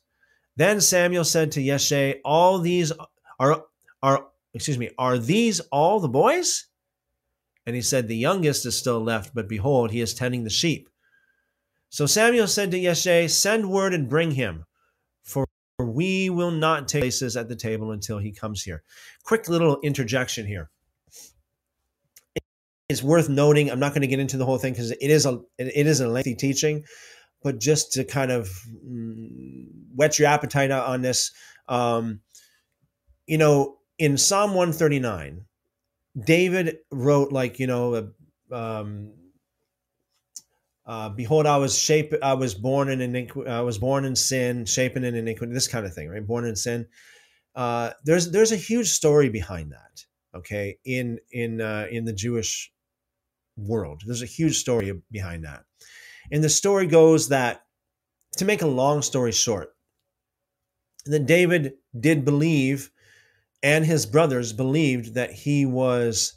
Then 0.56 0.80
Samuel 0.80 1.24
said 1.24 1.52
to 1.52 1.60
Yeshai, 1.60 2.20
All 2.24 2.58
these 2.58 2.92
are 3.38 3.64
are 4.02 4.26
excuse 4.54 4.78
me, 4.78 4.90
are 4.98 5.18
these 5.18 5.60
all 5.70 6.00
the 6.00 6.08
boys? 6.08 6.66
And 7.66 7.76
he 7.76 7.82
said, 7.82 8.08
The 8.08 8.16
youngest 8.16 8.64
is 8.66 8.76
still 8.76 9.00
left, 9.00 9.34
but 9.34 9.48
behold, 9.48 9.90
he 9.90 10.00
is 10.00 10.14
tending 10.14 10.44
the 10.44 10.50
sheep. 10.50 10.88
So 11.90 12.06
Samuel 12.06 12.46
said 12.46 12.70
to 12.70 12.78
Yeshai, 12.78 13.30
Send 13.30 13.70
word 13.70 13.94
and 13.94 14.08
bring 14.08 14.32
him, 14.32 14.64
for 15.22 15.46
we 15.78 16.28
will 16.28 16.50
not 16.50 16.88
take 16.88 17.02
places 17.02 17.36
at 17.36 17.48
the 17.48 17.56
table 17.56 17.92
until 17.92 18.18
he 18.18 18.32
comes 18.32 18.62
here. 18.62 18.82
Quick 19.22 19.48
little 19.48 19.78
interjection 19.82 20.46
here. 20.46 20.70
It's 22.88 23.02
worth 23.02 23.28
noting. 23.28 23.70
I'm 23.70 23.80
not 23.80 23.92
going 23.92 24.00
to 24.00 24.06
get 24.08 24.18
into 24.18 24.38
the 24.38 24.46
whole 24.46 24.56
thing 24.56 24.72
because 24.72 24.92
it 24.92 24.98
is 25.02 25.26
a 25.26 25.40
it 25.58 25.86
is 25.86 26.00
a 26.00 26.08
lengthy 26.08 26.34
teaching, 26.34 26.84
but 27.42 27.60
just 27.60 27.92
to 27.92 28.04
kind 28.04 28.30
of 28.30 28.48
mm, 28.82 29.66
whet 29.94 30.18
your 30.18 30.28
appetite 30.28 30.70
on 30.70 31.02
this, 31.02 31.30
um, 31.68 32.20
you 33.26 33.36
know, 33.36 33.76
in 33.98 34.16
Psalm 34.16 34.54
139, 34.54 35.44
David 36.24 36.78
wrote 36.90 37.30
like 37.30 37.58
you 37.58 37.66
know, 37.66 38.10
um, 38.50 39.12
uh, 40.86 41.10
behold, 41.10 41.44
I 41.44 41.58
was 41.58 41.78
shaped, 41.78 42.14
I 42.22 42.32
was 42.32 42.54
born 42.54 42.88
in 42.88 43.02
iniquity, 43.02 43.50
I 43.50 43.60
was 43.60 43.76
born 43.76 44.06
in 44.06 44.16
sin, 44.16 44.64
shapen 44.64 45.04
in 45.04 45.14
iniquity, 45.14 45.52
this 45.52 45.68
kind 45.68 45.84
of 45.84 45.92
thing, 45.92 46.08
right? 46.08 46.26
Born 46.26 46.46
in 46.46 46.56
sin. 46.56 46.86
Uh, 47.54 47.90
there's 48.06 48.30
there's 48.30 48.52
a 48.52 48.56
huge 48.56 48.88
story 48.88 49.28
behind 49.28 49.72
that. 49.72 50.04
Okay, 50.34 50.78
in 50.86 51.18
in 51.30 51.60
uh, 51.60 51.86
in 51.90 52.06
the 52.06 52.14
Jewish 52.14 52.72
world, 53.58 54.02
there's 54.06 54.22
a 54.22 54.26
huge 54.26 54.56
story 54.58 54.92
behind 55.10 55.44
that, 55.44 55.64
and 56.30 56.42
the 56.42 56.48
story 56.48 56.86
goes 56.86 57.28
that, 57.28 57.62
to 58.36 58.44
make 58.44 58.62
a 58.62 58.66
long 58.66 59.02
story 59.02 59.32
short, 59.32 59.74
that 61.06 61.26
David 61.26 61.74
did 61.98 62.24
believe, 62.24 62.90
and 63.62 63.84
his 63.84 64.06
brothers 64.06 64.52
believed 64.52 65.14
that 65.14 65.32
he 65.32 65.66
was 65.66 66.34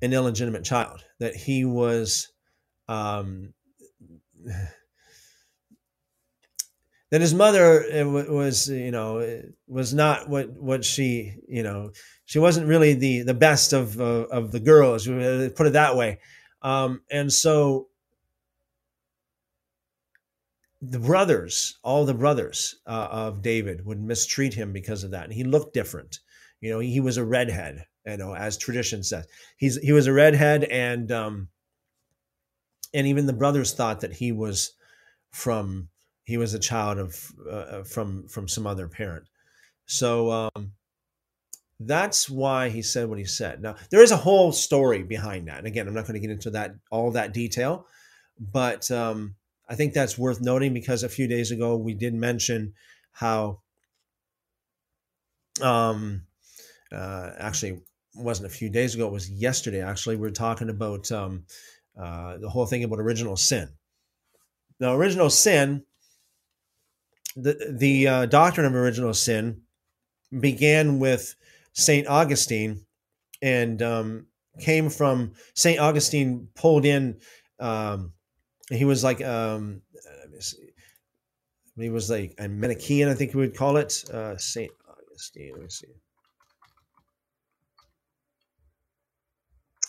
an 0.00 0.12
illegitimate 0.12 0.64
child, 0.64 1.04
that 1.18 1.36
he 1.36 1.64
was 1.64 2.32
um, 2.88 3.52
that 7.10 7.20
his 7.20 7.34
mother 7.34 7.84
was 8.06 8.68
you 8.68 8.90
know 8.90 9.42
was 9.66 9.92
not 9.92 10.28
what 10.28 10.50
what 10.50 10.84
she 10.84 11.34
you 11.48 11.62
know 11.62 11.90
she 12.24 12.38
wasn't 12.38 12.66
really 12.66 12.94
the 12.94 13.22
the 13.22 13.34
best 13.34 13.72
of 13.72 14.00
uh, 14.00 14.26
of 14.30 14.52
the 14.52 14.60
girls 14.60 15.06
put 15.06 15.66
it 15.66 15.72
that 15.72 15.96
way. 15.96 16.18
Um, 16.62 17.02
and 17.10 17.32
so 17.32 17.88
the 20.82 20.98
brothers 20.98 21.78
all 21.82 22.06
the 22.06 22.14
brothers 22.14 22.76
uh, 22.86 23.08
of 23.10 23.42
david 23.42 23.84
would 23.84 24.00
mistreat 24.00 24.54
him 24.54 24.72
because 24.72 25.04
of 25.04 25.10
that. 25.10 25.24
And 25.24 25.32
he 25.32 25.44
looked 25.44 25.74
different. 25.74 26.20
You 26.60 26.70
know 26.70 26.78
he 26.78 27.00
was 27.00 27.16
a 27.16 27.24
redhead 27.24 27.84
you 28.06 28.16
know 28.16 28.34
as 28.34 28.56
tradition 28.56 29.02
says. 29.02 29.26
He's 29.56 29.76
he 29.78 29.92
was 29.92 30.06
a 30.06 30.12
redhead 30.12 30.64
and 30.64 31.10
um 31.10 31.48
and 32.94 33.06
even 33.06 33.26
the 33.26 33.32
brothers 33.32 33.72
thought 33.72 34.00
that 34.00 34.14
he 34.14 34.32
was 34.32 34.72
from 35.30 35.88
he 36.30 36.36
was 36.36 36.54
a 36.54 36.58
child 36.58 36.98
of 36.98 37.32
uh, 37.46 37.50
uh, 37.50 37.84
from 37.84 38.28
from 38.28 38.48
some 38.48 38.66
other 38.66 38.88
parent. 38.88 39.24
So 39.86 40.30
um, 40.30 40.72
that's 41.80 42.30
why 42.30 42.68
he 42.68 42.82
said 42.82 43.08
what 43.08 43.18
he 43.18 43.24
said. 43.24 43.60
Now 43.60 43.74
there 43.90 44.02
is 44.02 44.12
a 44.12 44.16
whole 44.16 44.52
story 44.52 45.02
behind 45.02 45.48
that. 45.48 45.58
And 45.58 45.66
again 45.66 45.88
i'm 45.88 45.94
not 45.94 46.06
going 46.06 46.14
to 46.14 46.26
get 46.26 46.30
into 46.30 46.50
that 46.50 46.74
all 46.90 47.10
that 47.12 47.34
detail 47.34 47.86
but 48.38 48.90
um, 48.90 49.34
i 49.68 49.74
think 49.74 49.92
that's 49.92 50.16
worth 50.18 50.40
noting 50.40 50.72
because 50.72 51.02
a 51.02 51.08
few 51.08 51.26
days 51.26 51.50
ago 51.50 51.76
we 51.76 51.94
did 51.94 52.14
mention 52.14 52.74
how 53.12 53.60
um 55.62 56.22
uh, 56.92 57.30
actually 57.38 57.80
wasn't 58.14 58.46
a 58.46 58.56
few 58.60 58.70
days 58.70 58.94
ago 58.94 59.06
it 59.06 59.12
was 59.12 59.30
yesterday 59.30 59.82
actually 59.82 60.16
we 60.16 60.26
are 60.26 60.32
talking 60.46 60.70
about 60.70 61.10
um, 61.12 61.44
uh, 61.98 62.38
the 62.38 62.48
whole 62.48 62.66
thing 62.66 62.84
about 62.84 62.98
original 62.98 63.36
sin. 63.36 63.68
Now, 64.78 64.94
original 64.94 65.28
sin, 65.28 65.84
the 67.36 67.74
the 67.78 68.08
uh, 68.08 68.26
doctrine 68.26 68.66
of 68.66 68.74
original 68.74 69.14
sin 69.14 69.62
began 70.38 70.98
with 70.98 71.34
Saint 71.72 72.06
Augustine, 72.06 72.84
and 73.42 73.80
um, 73.82 74.26
came 74.60 74.90
from 74.90 75.32
Saint 75.54 75.80
Augustine. 75.80 76.48
Pulled 76.54 76.84
in, 76.84 77.18
um, 77.58 78.12
he 78.70 78.84
was 78.84 79.04
like 79.04 79.22
um, 79.22 79.82
he 81.76 81.90
was 81.90 82.10
like 82.10 82.34
a 82.38 82.48
Manichaean, 82.48 83.08
I 83.08 83.14
think 83.14 83.34
we 83.34 83.40
would 83.40 83.56
call 83.56 83.76
it. 83.76 84.04
Uh, 84.12 84.36
Saint 84.36 84.72
Augustine. 84.88 85.52
Let 85.52 85.62
me 85.62 85.68
see. 85.68 85.88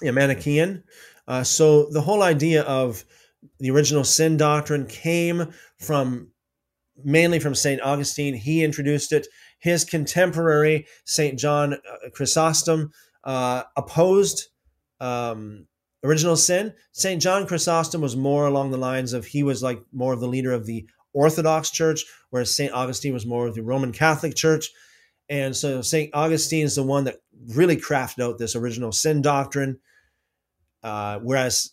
Yeah, 0.02 0.12
Manichaean. 0.12 0.84
Uh, 1.28 1.44
so 1.44 1.86
the 1.92 2.02
whole 2.02 2.24
idea 2.24 2.64
of 2.64 3.06
the 3.60 3.72
original 3.72 4.04
sin 4.04 4.38
doctrine 4.38 4.86
came 4.88 5.54
from 5.78 6.30
mainly 7.04 7.40
from 7.40 7.56
St. 7.56 7.82
Augustine. 7.82 8.34
He 8.34 8.64
introduced 8.64 9.12
it. 9.12 9.28
His 9.60 9.84
contemporary, 9.86 10.88
St. 11.06 11.38
John 11.38 11.74
uh, 11.74 12.10
Chrysostom, 12.14 12.92
uh, 13.24 13.64
opposed 13.78 14.48
um, 15.00 15.68
original 16.04 16.36
sin. 16.36 16.74
St. 16.92 17.22
John 17.22 17.46
Chrysostom 17.46 18.02
was 18.02 18.16
more 18.16 18.48
along 18.48 18.72
the 18.72 18.78
lines 18.78 19.14
of 19.14 19.26
he 19.26 19.44
was 19.44 19.62
like 19.62 19.82
more 19.92 20.14
of 20.14 20.20
the 20.20 20.28
leader 20.28 20.52
of 20.52 20.66
the 20.66 20.88
Orthodox 21.14 21.72
Church, 21.72 22.06
whereas 22.30 22.56
St. 22.56 22.74
Augustine 22.74 23.14
was 23.14 23.26
more 23.26 23.48
of 23.48 23.56
the 23.56 23.64
Roman 23.64 23.92
Catholic 23.92 24.36
Church. 24.36 24.70
And 25.30 25.56
so 25.56 25.82
St. 25.82 26.10
Augustine 26.14 26.66
is 26.66 26.76
the 26.76 26.84
one 26.84 27.06
that 27.06 27.18
really 27.48 27.78
crafted 27.78 28.24
out 28.24 28.38
this 28.38 28.56
original 28.56 28.92
sin 28.92 29.22
doctrine, 29.22 29.80
uh, 30.84 31.20
whereas 31.20 31.72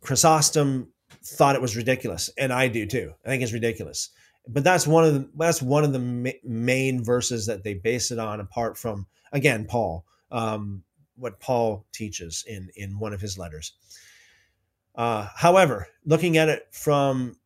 Chrysostom 0.00 0.88
thought 1.24 1.56
it 1.56 1.62
was 1.62 1.76
ridiculous, 1.76 2.30
and 2.36 2.52
I 2.52 2.68
do 2.68 2.86
too. 2.86 3.14
I 3.24 3.28
think 3.28 3.42
it's 3.42 3.52
ridiculous. 3.52 4.10
But 4.46 4.64
that's 4.64 4.86
one 4.86 5.04
of 5.04 5.14
the 5.14 5.30
that's 5.36 5.62
one 5.62 5.84
of 5.84 5.92
the 5.92 5.98
ma- 5.98 6.30
main 6.42 7.02
verses 7.02 7.46
that 7.46 7.64
they 7.64 7.74
base 7.74 8.10
it 8.10 8.18
on, 8.18 8.40
apart 8.40 8.76
from 8.76 9.06
again 9.32 9.64
Paul, 9.66 10.04
um, 10.30 10.82
what 11.16 11.40
Paul 11.40 11.86
teaches 11.92 12.44
in 12.46 12.68
in 12.76 12.98
one 12.98 13.14
of 13.14 13.20
his 13.20 13.38
letters. 13.38 13.72
Uh, 14.94 15.28
however, 15.34 15.88
looking 16.04 16.36
at 16.36 16.48
it 16.48 16.66
from 16.72 17.36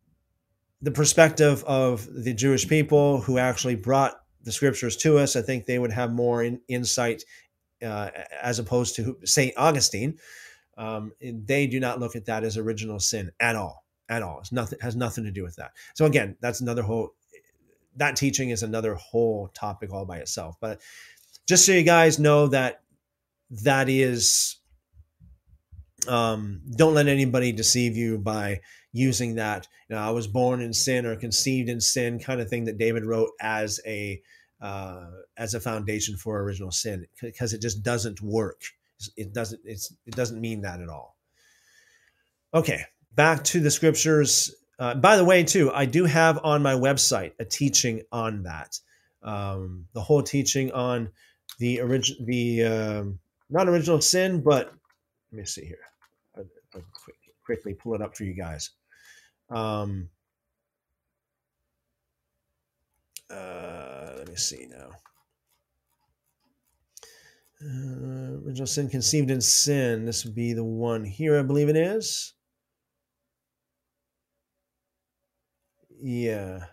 the 0.82 0.90
perspective 0.90 1.64
of 1.64 2.06
the 2.12 2.34
Jewish 2.34 2.68
people 2.68 3.20
who 3.20 3.38
actually 3.38 3.74
brought 3.74 4.20
the 4.42 4.52
scriptures 4.52 4.96
to 4.98 5.18
us, 5.18 5.34
I 5.34 5.42
think 5.42 5.66
they 5.66 5.78
would 5.78 5.92
have 5.92 6.12
more 6.12 6.42
in, 6.42 6.60
insight 6.68 7.24
uh, 7.82 8.10
as 8.42 8.58
opposed 8.58 8.96
to 8.96 9.18
Saint 9.24 9.54
Augustine. 9.56 10.18
Um, 10.76 11.12
they 11.20 11.66
do 11.66 11.80
not 11.80 11.98
look 11.98 12.14
at 12.14 12.26
that 12.26 12.44
as 12.44 12.56
original 12.56 13.00
sin 13.00 13.32
at 13.40 13.56
all, 13.56 13.84
at 14.08 14.22
all. 14.22 14.40
It's 14.40 14.52
nothing 14.52 14.78
has 14.80 14.96
nothing 14.96 15.24
to 15.24 15.30
do 15.30 15.42
with 15.42 15.56
that. 15.56 15.72
So 15.94 16.04
again, 16.06 16.36
that's 16.40 16.60
another 16.60 16.82
whole. 16.82 17.14
That 17.96 18.16
teaching 18.16 18.50
is 18.50 18.62
another 18.62 18.94
whole 18.94 19.48
topic 19.48 19.92
all 19.92 20.04
by 20.04 20.18
itself. 20.18 20.56
But 20.60 20.80
just 21.48 21.66
so 21.66 21.72
you 21.72 21.82
guys 21.82 22.18
know 22.18 22.46
that 22.48 22.82
that 23.62 23.88
is 23.88 24.56
um, 26.06 26.60
don't 26.76 26.94
let 26.94 27.08
anybody 27.08 27.52
deceive 27.52 27.96
you 27.96 28.18
by 28.18 28.60
using 28.92 29.34
that 29.34 29.68
you 29.88 29.94
know 29.94 30.02
i 30.02 30.10
was 30.10 30.26
born 30.26 30.60
in 30.62 30.72
sin 30.72 31.04
or 31.04 31.14
conceived 31.14 31.68
in 31.68 31.80
sin 31.80 32.18
kind 32.18 32.40
of 32.40 32.48
thing 32.48 32.64
that 32.64 32.78
david 32.78 33.04
wrote 33.04 33.30
as 33.40 33.80
a 33.86 34.20
uh, 34.60 35.06
as 35.36 35.54
a 35.54 35.60
foundation 35.60 36.16
for 36.16 36.40
original 36.42 36.72
sin 36.72 37.06
because 37.20 37.52
it 37.52 37.62
just 37.62 37.82
doesn't 37.82 38.20
work 38.22 38.60
it 39.16 39.32
doesn't 39.32 39.60
it's 39.64 39.94
it 40.06 40.14
doesn't 40.14 40.40
mean 40.40 40.62
that 40.62 40.80
at 40.80 40.88
all 40.88 41.16
okay 42.54 42.82
back 43.14 43.42
to 43.44 43.60
the 43.60 43.70
scriptures 43.70 44.54
uh, 44.78 44.94
by 44.94 45.16
the 45.16 45.24
way 45.24 45.42
too 45.42 45.72
i 45.72 45.84
do 45.84 46.04
have 46.04 46.38
on 46.44 46.62
my 46.62 46.74
website 46.74 47.32
a 47.38 47.44
teaching 47.44 48.02
on 48.12 48.42
that 48.42 48.78
um, 49.22 49.84
the 49.94 50.00
whole 50.00 50.22
teaching 50.22 50.70
on 50.72 51.08
the 51.58 51.80
original 51.80 52.24
the 52.26 52.64
um, 52.64 53.18
not 53.50 53.68
original 53.68 54.00
sin 54.00 54.40
but 54.42 54.72
let 55.32 55.38
me 55.38 55.44
see 55.44 55.64
here 55.64 55.78
I'll, 56.36 56.44
I'll 56.74 56.82
quick, 56.92 57.16
quickly 57.44 57.74
pull 57.74 57.94
it 57.94 58.02
up 58.02 58.16
for 58.16 58.24
you 58.24 58.34
guys 58.34 58.70
um, 59.50 60.08
uh, 63.30 64.14
let 64.18 64.28
me 64.28 64.36
see 64.36 64.66
now. 64.70 64.90
Uh, 67.60 68.38
original 68.46 68.66
sin 68.66 68.88
conceived 68.88 69.30
in 69.30 69.40
sin. 69.40 70.04
This 70.04 70.24
would 70.24 70.34
be 70.34 70.52
the 70.52 70.64
one 70.64 71.04
here, 71.04 71.38
I 71.38 71.42
believe 71.42 71.68
it 71.68 71.76
is. 71.76 72.34
Yeah. 76.00 76.64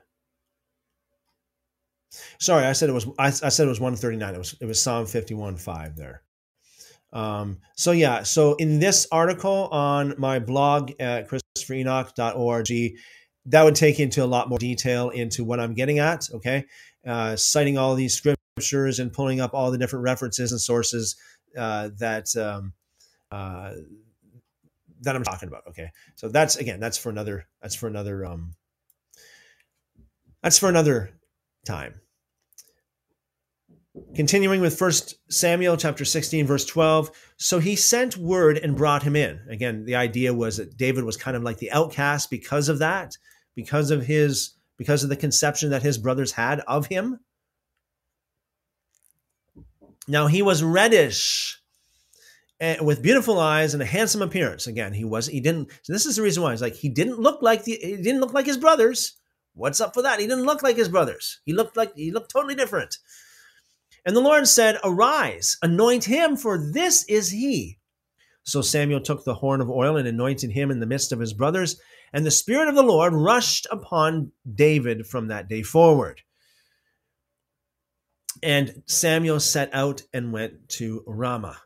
Sorry, 2.39 2.65
I 2.65 2.73
said 2.73 2.89
it 2.89 2.93
was. 2.93 3.07
I, 3.19 3.27
I 3.27 3.49
said 3.49 3.65
it 3.65 3.69
was 3.69 3.79
one 3.79 3.95
thirty 3.95 4.17
nine. 4.17 4.35
It 4.35 4.37
was. 4.37 4.55
It 4.61 4.65
was 4.65 4.81
Psalm 4.81 5.05
fifty 5.05 5.33
one 5.33 5.57
five 5.57 5.95
there. 5.95 6.23
Um, 7.13 7.59
so 7.75 7.91
yeah, 7.91 8.23
so 8.23 8.55
in 8.55 8.79
this 8.79 9.07
article 9.11 9.67
on 9.71 10.15
my 10.17 10.39
blog 10.39 10.91
at 10.99 11.29
christopherenoch.org, 11.29 12.67
that 13.45 13.63
would 13.63 13.75
take 13.75 13.99
into 13.99 14.23
a 14.23 14.25
lot 14.27 14.49
more 14.49 14.57
detail 14.57 15.09
into 15.09 15.43
what 15.43 15.59
I'm 15.59 15.73
getting 15.73 15.99
at. 15.99 16.29
Okay, 16.33 16.65
uh, 17.05 17.35
citing 17.35 17.77
all 17.77 17.95
these 17.95 18.15
scriptures 18.15 18.99
and 18.99 19.13
pulling 19.13 19.39
up 19.39 19.53
all 19.53 19.71
the 19.71 19.77
different 19.77 20.03
references 20.03 20.51
and 20.51 20.59
sources 20.59 21.15
uh, 21.57 21.89
that 21.99 22.35
um, 22.35 22.73
uh, 23.31 23.73
that 25.01 25.15
I'm 25.15 25.23
talking 25.23 25.47
about. 25.47 25.63
Okay, 25.69 25.91
so 26.15 26.27
that's 26.27 26.57
again, 26.57 26.79
that's 26.79 26.97
for 26.97 27.09
another. 27.09 27.47
That's 27.61 27.75
for 27.75 27.87
another. 27.87 28.25
Um, 28.25 28.55
that's 30.45 30.59
for 30.59 30.69
another 30.69 31.09
time. 31.65 31.95
Continuing 34.13 34.61
with 34.61 34.77
First 34.77 35.15
Samuel 35.27 35.75
chapter 35.75 36.05
16, 36.05 36.45
verse 36.45 36.65
12. 36.65 37.09
So 37.37 37.57
he 37.57 37.75
sent 37.75 38.15
word 38.15 38.59
and 38.59 38.77
brought 38.77 39.01
him 39.01 39.15
in. 39.15 39.39
Again, 39.49 39.85
the 39.85 39.95
idea 39.95 40.35
was 40.35 40.57
that 40.57 40.77
David 40.77 41.03
was 41.03 41.17
kind 41.17 41.35
of 41.35 41.41
like 41.41 41.57
the 41.57 41.71
outcast 41.71 42.29
because 42.29 42.69
of 42.69 42.77
that, 42.77 43.17
because 43.55 43.89
of 43.89 44.05
his 44.05 44.51
because 44.77 45.01
of 45.01 45.09
the 45.09 45.15
conception 45.15 45.71
that 45.71 45.81
his 45.81 45.97
brothers 45.97 46.33
had 46.33 46.59
of 46.67 46.85
him. 46.85 47.19
Now 50.07 50.27
he 50.27 50.43
was 50.43 50.61
reddish 50.61 51.59
and 52.59 52.81
eh, 52.81 52.83
with 52.83 53.01
beautiful 53.01 53.39
eyes 53.39 53.73
and 53.73 53.81
a 53.81 53.87
handsome 53.87 54.21
appearance. 54.21 54.67
Again, 54.67 54.93
he 54.93 55.05
was 55.05 55.25
he 55.25 55.39
didn't 55.39 55.71
so 55.81 55.91
this 55.91 56.05
is 56.05 56.17
the 56.17 56.21
reason 56.21 56.43
why. 56.43 56.51
He's 56.51 56.61
like 56.61 56.75
he 56.75 56.89
didn't 56.89 57.19
look 57.19 57.41
like 57.41 57.63
the 57.63 57.79
he 57.81 57.97
didn't 57.97 58.21
look 58.21 58.33
like 58.33 58.45
his 58.45 58.57
brothers. 58.57 59.17
What's 59.55 59.81
up 59.81 59.93
for 59.93 60.01
that? 60.03 60.19
He 60.19 60.27
didn't 60.27 60.45
look 60.45 60.61
like 60.61 60.75
his 60.75 60.89
brothers. 60.89 61.39
He 61.45 61.53
looked 61.53 61.77
like 61.77 61.95
he 61.95 62.11
looked 62.11 62.31
totally 62.31 62.55
different. 62.55 62.97
And 64.05 64.15
the 64.15 64.21
Lord 64.21 64.47
said, 64.47 64.77
Arise, 64.83 65.57
anoint 65.63 66.03
him, 66.03 66.35
for 66.37 66.57
this 66.57 67.03
is 67.05 67.31
he. 67.31 67.79
So 68.43 68.61
Samuel 68.61 69.01
took 69.01 69.23
the 69.23 69.33
horn 69.33 69.61
of 69.61 69.69
oil 69.71 69.97
and 69.97 70.07
anointed 70.07 70.51
him 70.51 70.69
in 70.69 70.79
the 70.79 70.85
midst 70.85 71.11
of 71.11 71.19
his 71.19 71.33
brothers. 71.33 71.79
And 72.13 72.25
the 72.25 72.31
Spirit 72.31 72.67
of 72.67 72.75
the 72.75 72.83
Lord 72.83 73.13
rushed 73.13 73.65
upon 73.71 74.31
David 74.53 75.07
from 75.07 75.29
that 75.29 75.47
day 75.49 75.63
forward. 75.63 76.21
And 78.43 78.83
Samuel 78.85 79.39
set 79.39 79.73
out 79.73 80.03
and 80.13 80.31
went 80.31 80.69
to 80.69 81.03
Ramah. 81.07 81.57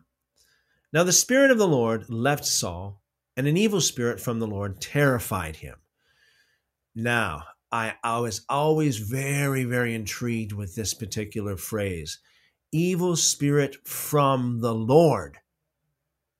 Now 0.94 1.04
the 1.04 1.12
Spirit 1.12 1.52
of 1.52 1.58
the 1.58 1.68
Lord 1.68 2.10
left 2.10 2.46
Saul, 2.46 3.02
and 3.36 3.48
an 3.48 3.58
evil 3.58 3.82
spirit 3.82 4.20
from 4.20 4.40
the 4.40 4.48
Lord 4.48 4.80
terrified 4.80 5.58
him. 5.58 5.76
Now, 6.96 7.44
I, 7.72 7.94
I 8.04 8.20
was 8.20 8.46
always 8.50 8.98
very, 8.98 9.64
very 9.64 9.94
intrigued 9.94 10.54
with 10.54 10.76
this 10.76 10.94
particular 10.94 11.58
phrase 11.58 12.20
evil 12.72 13.16
spirit 13.16 13.76
from 13.88 14.60
the 14.62 14.74
Lord. 14.74 15.38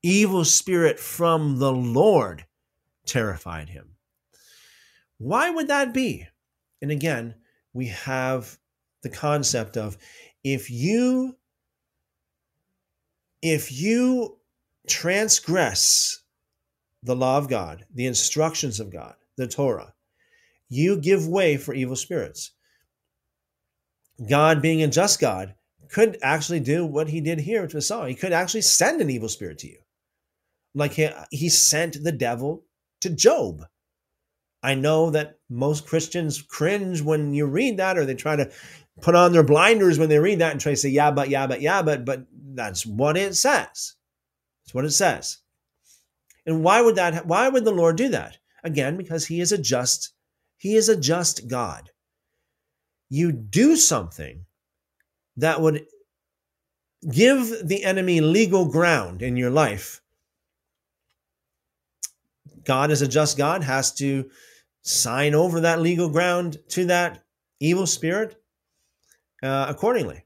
Evil 0.04 0.46
spirit 0.46 1.00
from 1.00 1.58
the 1.58 1.72
Lord 1.72 2.46
terrified 3.06 3.70
him. 3.70 3.96
Why 5.18 5.50
would 5.50 5.68
that 5.68 5.94
be? 5.94 6.28
And 6.82 6.92
again, 6.92 7.36
we 7.74 7.88
have 7.88 8.58
the 9.02 9.10
concept 9.10 9.76
of 9.78 9.98
if 10.44 10.70
you 10.70 11.36
if 13.42 13.72
you 13.72 14.38
transgress 14.88 16.22
the 17.04 17.16
law 17.16 17.38
of 17.38 17.48
God, 17.48 17.86
the 17.94 18.06
instructions 18.06 18.80
of 18.80 18.92
God, 18.92 19.16
the 19.38 19.48
Torah, 19.48 19.94
you 20.70 20.98
give 20.98 21.28
way 21.28 21.58
for 21.58 21.74
evil 21.74 21.96
spirits. 21.96 22.52
God 24.30 24.62
being 24.62 24.84
a 24.84 24.88
just 24.88 25.20
God 25.20 25.56
could 25.90 26.18
actually 26.22 26.60
do 26.60 26.86
what 26.86 27.10
he 27.10 27.22
did 27.22 27.40
here 27.40 27.68
to 27.68 27.82
Saul. 27.82 28.06
He 28.06 28.16
could 28.16 28.32
actually 28.34 28.62
send 28.62 29.02
an 29.02 29.10
evil 29.10 29.30
spirit 29.30 29.58
to 29.60 29.68
you. 29.68 29.80
Like 30.76 30.94
he, 30.94 31.10
he 31.32 31.50
sent 31.50 32.04
the 32.04 32.12
devil 32.12 32.66
to 33.02 33.10
Job. 33.10 33.64
I 34.62 34.76
know 34.76 35.10
that 35.12 35.40
most 35.50 35.88
Christians 35.88 36.42
cringe 36.42 37.02
when 37.02 37.34
you 37.34 37.46
read 37.46 37.78
that, 37.78 37.98
or 37.98 38.06
they 38.06 38.14
try 38.14 38.36
to 38.36 38.52
put 39.02 39.16
on 39.16 39.32
their 39.32 39.44
blinders 39.44 39.98
when 39.98 40.10
they 40.10 40.20
read 40.20 40.40
that 40.40 40.52
and 40.52 40.60
try 40.60 40.74
to 40.74 40.78
say, 40.78 40.90
yeah, 40.90 41.12
but, 41.12 41.30
yeah, 41.30 41.48
but, 41.48 41.62
yeah, 41.62 41.82
but, 41.82 42.06
but 42.06 42.26
that's 42.54 42.86
what 42.86 43.18
it 43.18 43.36
says. 43.36 43.96
That's 44.66 44.74
what 44.74 44.86
it 44.86 44.92
says. 44.92 45.38
And 46.46 46.64
why 46.64 46.82
would 46.82 46.96
that, 46.98 47.26
why 47.26 47.48
would 47.48 47.64
the 47.64 47.72
Lord 47.72 47.96
do 47.96 48.10
that? 48.10 48.38
Again, 48.64 48.98
because 48.98 49.26
he 49.26 49.40
is 49.40 49.54
a 49.54 49.58
just, 49.58 50.14
he 50.60 50.76
is 50.76 50.90
a 50.90 51.00
just 51.00 51.48
God. 51.48 51.90
You 53.10 53.32
do 53.32 53.76
something 53.76 54.46
that 55.38 55.62
would 55.62 55.86
give 57.10 57.68
the 57.68 57.84
enemy 57.84 58.20
legal 58.20 58.66
ground 58.66 59.22
in 59.22 59.38
your 59.38 59.50
life. 59.50 60.02
God, 62.66 62.92
is 62.92 63.02
a 63.02 63.08
just 63.08 63.38
God, 63.38 63.64
has 63.64 63.94
to 63.96 64.30
sign 64.84 65.34
over 65.34 65.62
that 65.62 65.82
legal 65.82 66.10
ground 66.10 66.58
to 66.70 66.86
that 66.86 67.24
evil 67.62 67.88
spirit 67.88 68.36
uh, 69.42 69.66
accordingly. 69.70 70.26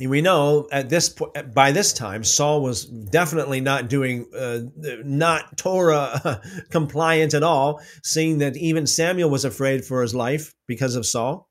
We 0.00 0.20
know 0.20 0.68
at 0.70 0.88
this 0.88 1.08
point, 1.08 1.52
by 1.52 1.72
this 1.72 1.92
time, 1.92 2.22
Saul 2.22 2.62
was 2.62 2.84
definitely 2.84 3.60
not 3.60 3.88
doing, 3.88 4.26
uh, 4.36 4.60
not 5.04 5.56
Torah 5.56 6.40
compliant 6.70 7.34
at 7.34 7.42
all, 7.42 7.80
seeing 8.04 8.38
that 8.38 8.56
even 8.56 8.86
Samuel 8.86 9.28
was 9.28 9.44
afraid 9.44 9.84
for 9.84 10.02
his 10.02 10.14
life 10.14 10.54
because 10.66 10.94
of 10.94 11.04
Saul 11.04 11.48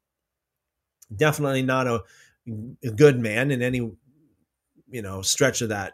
definitely 1.16 1.62
not 1.62 1.88
a, 1.88 2.04
a 2.84 2.92
good 2.92 3.20
man 3.20 3.52
in 3.52 3.62
any 3.62 3.78
you 3.78 5.02
know 5.02 5.22
stretch 5.22 5.62
of 5.62 5.70
that 5.70 5.94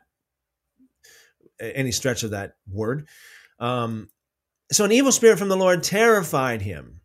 any 1.60 1.92
stretch 1.92 2.24
of 2.24 2.32
that 2.32 2.56
word. 2.70 3.08
Um, 3.60 4.10
so 4.72 4.84
an 4.84 4.92
evil 4.92 5.12
spirit 5.12 5.40
from 5.40 5.50
the 5.50 5.56
Lord 5.56 5.84
terrified 5.84 6.62
him. 6.62 7.00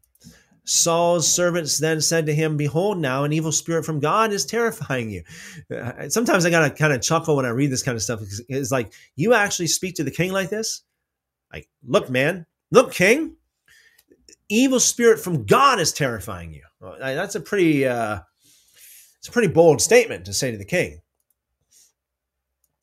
Saul's 0.68 1.26
servants 1.26 1.78
then 1.78 1.98
said 1.98 2.26
to 2.26 2.34
him, 2.34 2.58
Behold, 2.58 2.98
now 2.98 3.24
an 3.24 3.32
evil 3.32 3.52
spirit 3.52 3.86
from 3.86 4.00
God 4.00 4.32
is 4.32 4.44
terrifying 4.44 5.08
you. 5.08 5.22
Uh, 5.74 6.10
sometimes 6.10 6.44
I 6.44 6.50
gotta 6.50 6.68
kind 6.68 6.92
of 6.92 7.00
chuckle 7.00 7.36
when 7.36 7.46
I 7.46 7.50
read 7.50 7.70
this 7.70 7.82
kind 7.82 7.96
of 7.96 8.02
stuff. 8.02 8.20
because 8.20 8.42
It's 8.50 8.70
like, 8.70 8.92
you 9.16 9.32
actually 9.32 9.68
speak 9.68 9.94
to 9.94 10.04
the 10.04 10.10
king 10.10 10.30
like 10.30 10.50
this? 10.50 10.82
Like, 11.50 11.70
look, 11.86 12.10
man, 12.10 12.44
look, 12.70 12.92
king, 12.92 13.36
evil 14.50 14.78
spirit 14.78 15.20
from 15.20 15.46
God 15.46 15.80
is 15.80 15.90
terrifying 15.90 16.52
you. 16.52 16.64
That's 16.98 17.34
a 17.34 17.40
pretty, 17.40 17.86
uh, 17.86 18.20
it's 19.18 19.28
a 19.28 19.32
pretty 19.32 19.48
bold 19.48 19.80
statement 19.80 20.26
to 20.26 20.34
say 20.34 20.50
to 20.50 20.58
the 20.58 20.66
king. 20.66 21.00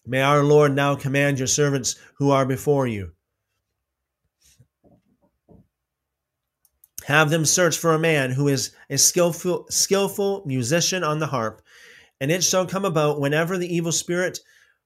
May 0.07 0.21
our 0.21 0.43
Lord 0.43 0.75
now 0.75 0.95
command 0.95 1.37
your 1.37 1.47
servants 1.47 1.97
who 2.17 2.31
are 2.31 2.47
before 2.47 2.87
you 2.87 3.11
Have 7.05 7.29
them 7.29 7.45
search 7.45 7.77
for 7.77 7.93
a 7.93 7.99
man 7.99 8.31
who 8.31 8.47
is 8.47 8.71
a 8.89 8.97
skillful, 8.97 9.67
skillful 9.69 10.41
musician 10.43 11.03
on 11.03 11.19
the 11.19 11.27
harp, 11.27 11.61
and 12.19 12.31
it 12.31 12.43
shall 12.43 12.65
come 12.65 12.83
about 12.83 13.21
whenever 13.21 13.59
the 13.59 13.71
evil 13.71 13.91
spirit 13.91 14.39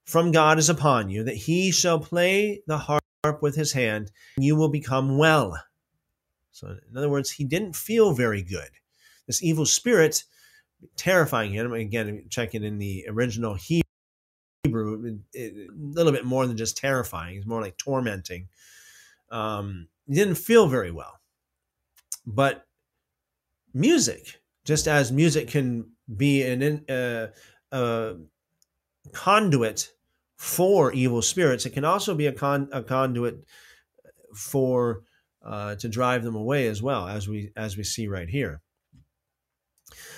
from 0.03 0.33
God 0.33 0.59
is 0.59 0.67
upon 0.67 1.09
you, 1.09 1.23
that 1.23 1.37
he 1.37 1.71
shall 1.71 1.97
play 1.97 2.61
the 2.67 2.77
harp 2.77 3.41
with 3.41 3.55
his 3.55 3.71
hand, 3.71 4.11
and 4.35 4.43
you 4.43 4.57
will 4.57 4.67
become 4.67 5.17
well. 5.17 5.57
So, 6.51 6.67
in 6.91 6.97
other 6.97 7.07
words, 7.07 7.31
he 7.31 7.45
didn't 7.45 7.77
feel 7.77 8.11
very 8.11 8.41
good. 8.41 8.69
This 9.25 9.41
evil 9.41 9.65
spirit 9.65 10.25
terrifying 10.97 11.53
him. 11.53 11.71
Again, 11.71 12.25
checking 12.29 12.65
in 12.65 12.79
the 12.79 13.05
original 13.07 13.53
Hebrew, 13.53 15.19
a 15.37 15.67
little 15.73 16.11
bit 16.11 16.25
more 16.25 16.45
than 16.45 16.57
just 16.57 16.75
terrifying. 16.75 17.37
It's 17.37 17.47
more 17.47 17.61
like 17.61 17.77
tormenting. 17.77 18.49
Um, 19.31 19.87
he 20.05 20.15
didn't 20.15 20.35
feel 20.35 20.67
very 20.67 20.91
well. 20.91 21.18
But 22.29 22.63
music, 23.73 24.39
just 24.63 24.87
as 24.87 25.11
music 25.11 25.47
can 25.47 25.89
be 26.15 26.43
an 26.43 26.85
uh, 27.71 28.13
conduit 29.11 29.89
for 30.37 30.93
evil 30.93 31.23
spirits, 31.23 31.65
it 31.65 31.71
can 31.71 31.83
also 31.83 32.13
be 32.13 32.27
a, 32.27 32.31
con- 32.31 32.69
a 32.71 32.83
conduit 32.83 33.43
for 34.35 35.01
uh, 35.43 35.73
to 35.75 35.89
drive 35.89 36.23
them 36.23 36.35
away 36.35 36.67
as 36.67 36.83
well, 36.83 37.07
as 37.07 37.27
we 37.27 37.51
as 37.55 37.75
we 37.75 37.83
see 37.83 38.07
right 38.07 38.29
here. 38.29 38.61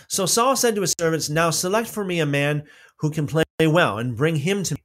So 0.10 0.26
Saul 0.26 0.58
said 0.58 0.76
to 0.76 0.82
his 0.82 0.94
servants, 1.00 1.30
Now 1.30 1.50
select 1.50 1.88
for 1.88 2.04
me 2.04 2.20
a 2.20 2.26
man 2.26 2.64
who 2.98 3.10
can 3.10 3.26
play 3.26 3.46
well, 3.62 4.00
and 4.00 4.18
bring 4.18 4.36
him 4.36 4.64
to 4.64 4.76
me. 4.76 4.82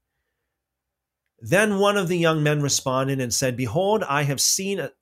Then 1.41 1.81
one 1.81 1.97
of 1.97 2.07
the 2.07 2.19
young 2.19 2.45
men 2.45 2.63
responded 2.63 3.21
and 3.21 3.35
said, 3.35 3.57
Behold, 3.57 4.05
I 4.05 4.23
have 4.23 4.41
seen 4.41 4.79
a, 4.79 4.93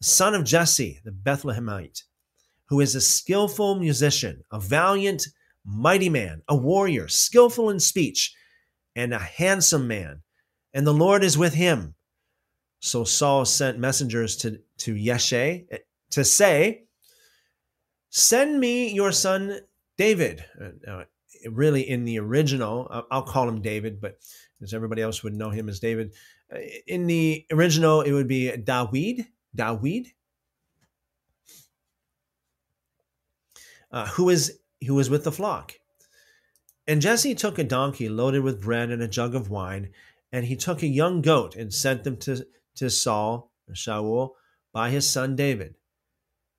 son 0.00 0.34
of 0.34 0.44
Jesse, 0.44 1.00
the 1.04 1.10
Bethlehemite, 1.10 2.02
who 2.66 2.80
is 2.80 2.94
a 2.94 3.00
skillful 3.00 3.76
musician, 3.76 4.42
a 4.52 4.60
valiant, 4.60 5.26
mighty 5.64 6.08
man, 6.08 6.42
a 6.48 6.56
warrior, 6.56 7.08
skillful 7.08 7.70
in 7.70 7.80
speech, 7.80 8.34
and 8.96 9.12
a 9.12 9.18
handsome 9.18 9.86
man. 9.86 10.22
And 10.72 10.86
the 10.86 10.94
Lord 10.94 11.24
is 11.24 11.36
with 11.36 11.54
him. 11.54 11.94
So 12.80 13.04
Saul 13.04 13.44
sent 13.44 13.78
messengers 13.78 14.36
to, 14.38 14.60
to 14.78 14.94
Yeshai 14.94 15.66
eh, 15.70 15.78
to 16.10 16.24
say, 16.24 16.84
Send 18.08 18.58
me 18.58 18.92
your 18.92 19.12
son 19.12 19.60
David. 19.96 20.44
Uh, 20.88 21.04
really, 21.48 21.88
in 21.88 22.04
the 22.04 22.18
original, 22.18 23.04
I'll 23.10 23.22
call 23.22 23.48
him 23.48 23.62
David, 23.62 24.00
but 24.00 24.18
as 24.62 24.74
everybody 24.74 25.02
else 25.02 25.22
would 25.22 25.34
know 25.34 25.50
him 25.50 25.68
as 25.68 25.78
David. 25.78 26.14
Uh, 26.52 26.58
in 26.86 27.06
the 27.06 27.46
original, 27.52 28.00
it 28.00 28.12
would 28.12 28.26
be 28.26 28.50
Dawid, 28.50 29.26
Dawid, 29.56 30.06
uh, 33.90 34.06
who 34.08 34.28
is 34.28 34.58
who 34.86 34.94
was 34.94 35.10
with 35.10 35.24
the 35.24 35.32
flock. 35.32 35.74
And 36.86 37.02
Jesse 37.02 37.34
took 37.34 37.58
a 37.58 37.64
donkey 37.64 38.08
loaded 38.08 38.42
with 38.42 38.62
bread 38.62 38.90
and 38.90 39.02
a 39.02 39.08
jug 39.08 39.34
of 39.34 39.50
wine, 39.50 39.90
and 40.32 40.46
he 40.46 40.56
took 40.56 40.82
a 40.82 40.88
young 40.88 41.20
goat 41.20 41.54
and 41.54 41.72
sent 41.72 42.04
them 42.04 42.16
to, 42.18 42.46
to 42.76 42.90
Saul, 42.90 43.52
Shaul, 43.72 44.30
by 44.72 44.90
his 44.90 45.08
son 45.08 45.36
David. 45.36 45.74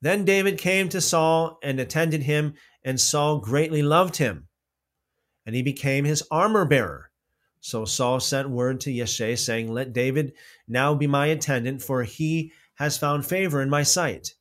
Then 0.01 0.25
David 0.25 0.57
came 0.57 0.89
to 0.89 1.01
Saul 1.01 1.59
and 1.61 1.79
attended 1.79 2.23
him, 2.23 2.53
and 2.83 2.99
Saul 2.99 3.39
greatly 3.39 3.81
loved 3.81 4.17
him, 4.17 4.47
and 5.45 5.55
he 5.55 5.61
became 5.61 6.05
his 6.05 6.23
armor 6.31 6.65
bearer. 6.65 7.11
So 7.59 7.85
Saul 7.85 8.19
sent 8.19 8.49
word 8.49 8.81
to 8.81 8.91
Yeshai, 8.91 9.37
saying, 9.37 9.71
Let 9.71 9.93
David 9.93 10.33
now 10.67 10.95
be 10.95 11.07
my 11.07 11.27
attendant, 11.27 11.81
for 11.81 12.03
he 12.03 12.51
has 12.81 12.97
found 12.97 13.23
favor 13.23 13.61
in 13.61 13.69
my 13.69 13.83
sight. 13.83 14.33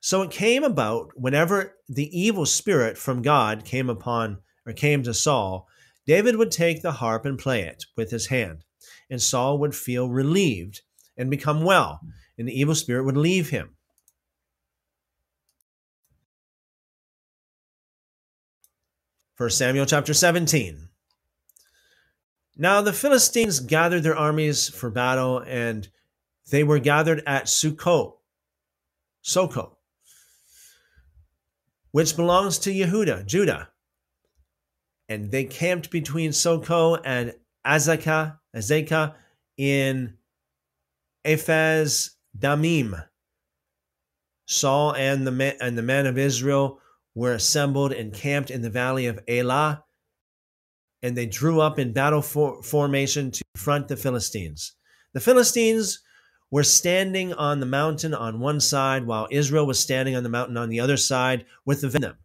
So 0.00 0.20
it 0.20 0.30
came 0.30 0.62
about 0.62 1.12
whenever 1.16 1.74
the 1.88 2.10
evil 2.12 2.44
spirit 2.44 2.98
from 2.98 3.22
God 3.22 3.64
came 3.64 3.88
upon 3.88 4.42
or 4.66 4.74
came 4.74 5.02
to 5.04 5.14
Saul, 5.14 5.66
David 6.06 6.36
would 6.36 6.50
take 6.50 6.82
the 6.82 6.92
harp 6.92 7.24
and 7.24 7.38
play 7.38 7.62
it 7.62 7.86
with 7.96 8.10
his 8.10 8.26
hand, 8.26 8.64
and 9.08 9.22
Saul 9.22 9.56
would 9.56 9.74
feel 9.74 10.10
relieved 10.10 10.82
and 11.16 11.30
become 11.30 11.62
well, 11.62 12.00
and 12.36 12.46
the 12.46 12.60
evil 12.60 12.74
spirit 12.74 13.04
would 13.04 13.16
leave 13.16 13.48
him. 13.48 13.74
First 19.34 19.56
Samuel 19.56 19.86
chapter 19.86 20.12
17. 20.12 20.90
Now 22.58 22.82
the 22.82 22.92
Philistines 22.92 23.60
gathered 23.60 24.02
their 24.02 24.14
armies 24.14 24.68
for 24.68 24.90
battle, 24.90 25.38
and 25.38 25.88
they 26.50 26.64
were 26.64 26.78
gathered 26.78 27.22
at 27.26 27.44
Sukkot, 27.44 28.14
Soko, 29.22 29.78
which 31.90 32.16
belongs 32.16 32.58
to 32.60 32.70
Yehuda, 32.70 33.26
Judah. 33.26 33.70
And 35.08 35.30
they 35.30 35.44
camped 35.44 35.90
between 35.90 36.32
Soko 36.32 36.96
and 36.96 37.34
Azekah, 37.66 38.38
Azekah 38.54 39.14
in 39.56 40.14
Ephes 41.24 42.16
Damim. 42.38 43.06
Saul 44.46 44.94
and 44.94 45.26
the 45.26 45.32
men, 45.32 45.56
and 45.60 45.76
the 45.78 45.82
men 45.82 46.06
of 46.06 46.18
Israel 46.18 46.80
were 47.14 47.32
assembled 47.32 47.92
and 47.92 48.12
camped 48.12 48.50
in 48.50 48.62
the 48.62 48.70
valley 48.70 49.06
of 49.06 49.20
Elah, 49.28 49.84
and 51.02 51.16
they 51.16 51.26
drew 51.26 51.60
up 51.60 51.78
in 51.78 51.92
battle 51.92 52.22
for, 52.22 52.62
formation 52.62 53.30
to 53.30 53.44
confront 53.54 53.88
the 53.88 53.96
Philistines. 53.96 54.74
The 55.12 55.20
Philistines 55.20 56.00
were 56.54 56.62
standing 56.62 57.32
on 57.32 57.58
the 57.58 57.66
mountain 57.66 58.14
on 58.14 58.38
one 58.38 58.60
side, 58.60 59.04
while 59.08 59.26
Israel 59.28 59.66
was 59.66 59.76
standing 59.76 60.14
on 60.14 60.22
the 60.22 60.28
mountain 60.28 60.56
on 60.56 60.68
the 60.68 60.78
other 60.78 60.96
side 60.96 61.44
with 61.64 61.80
the 61.80 61.88
venom. 61.88 62.16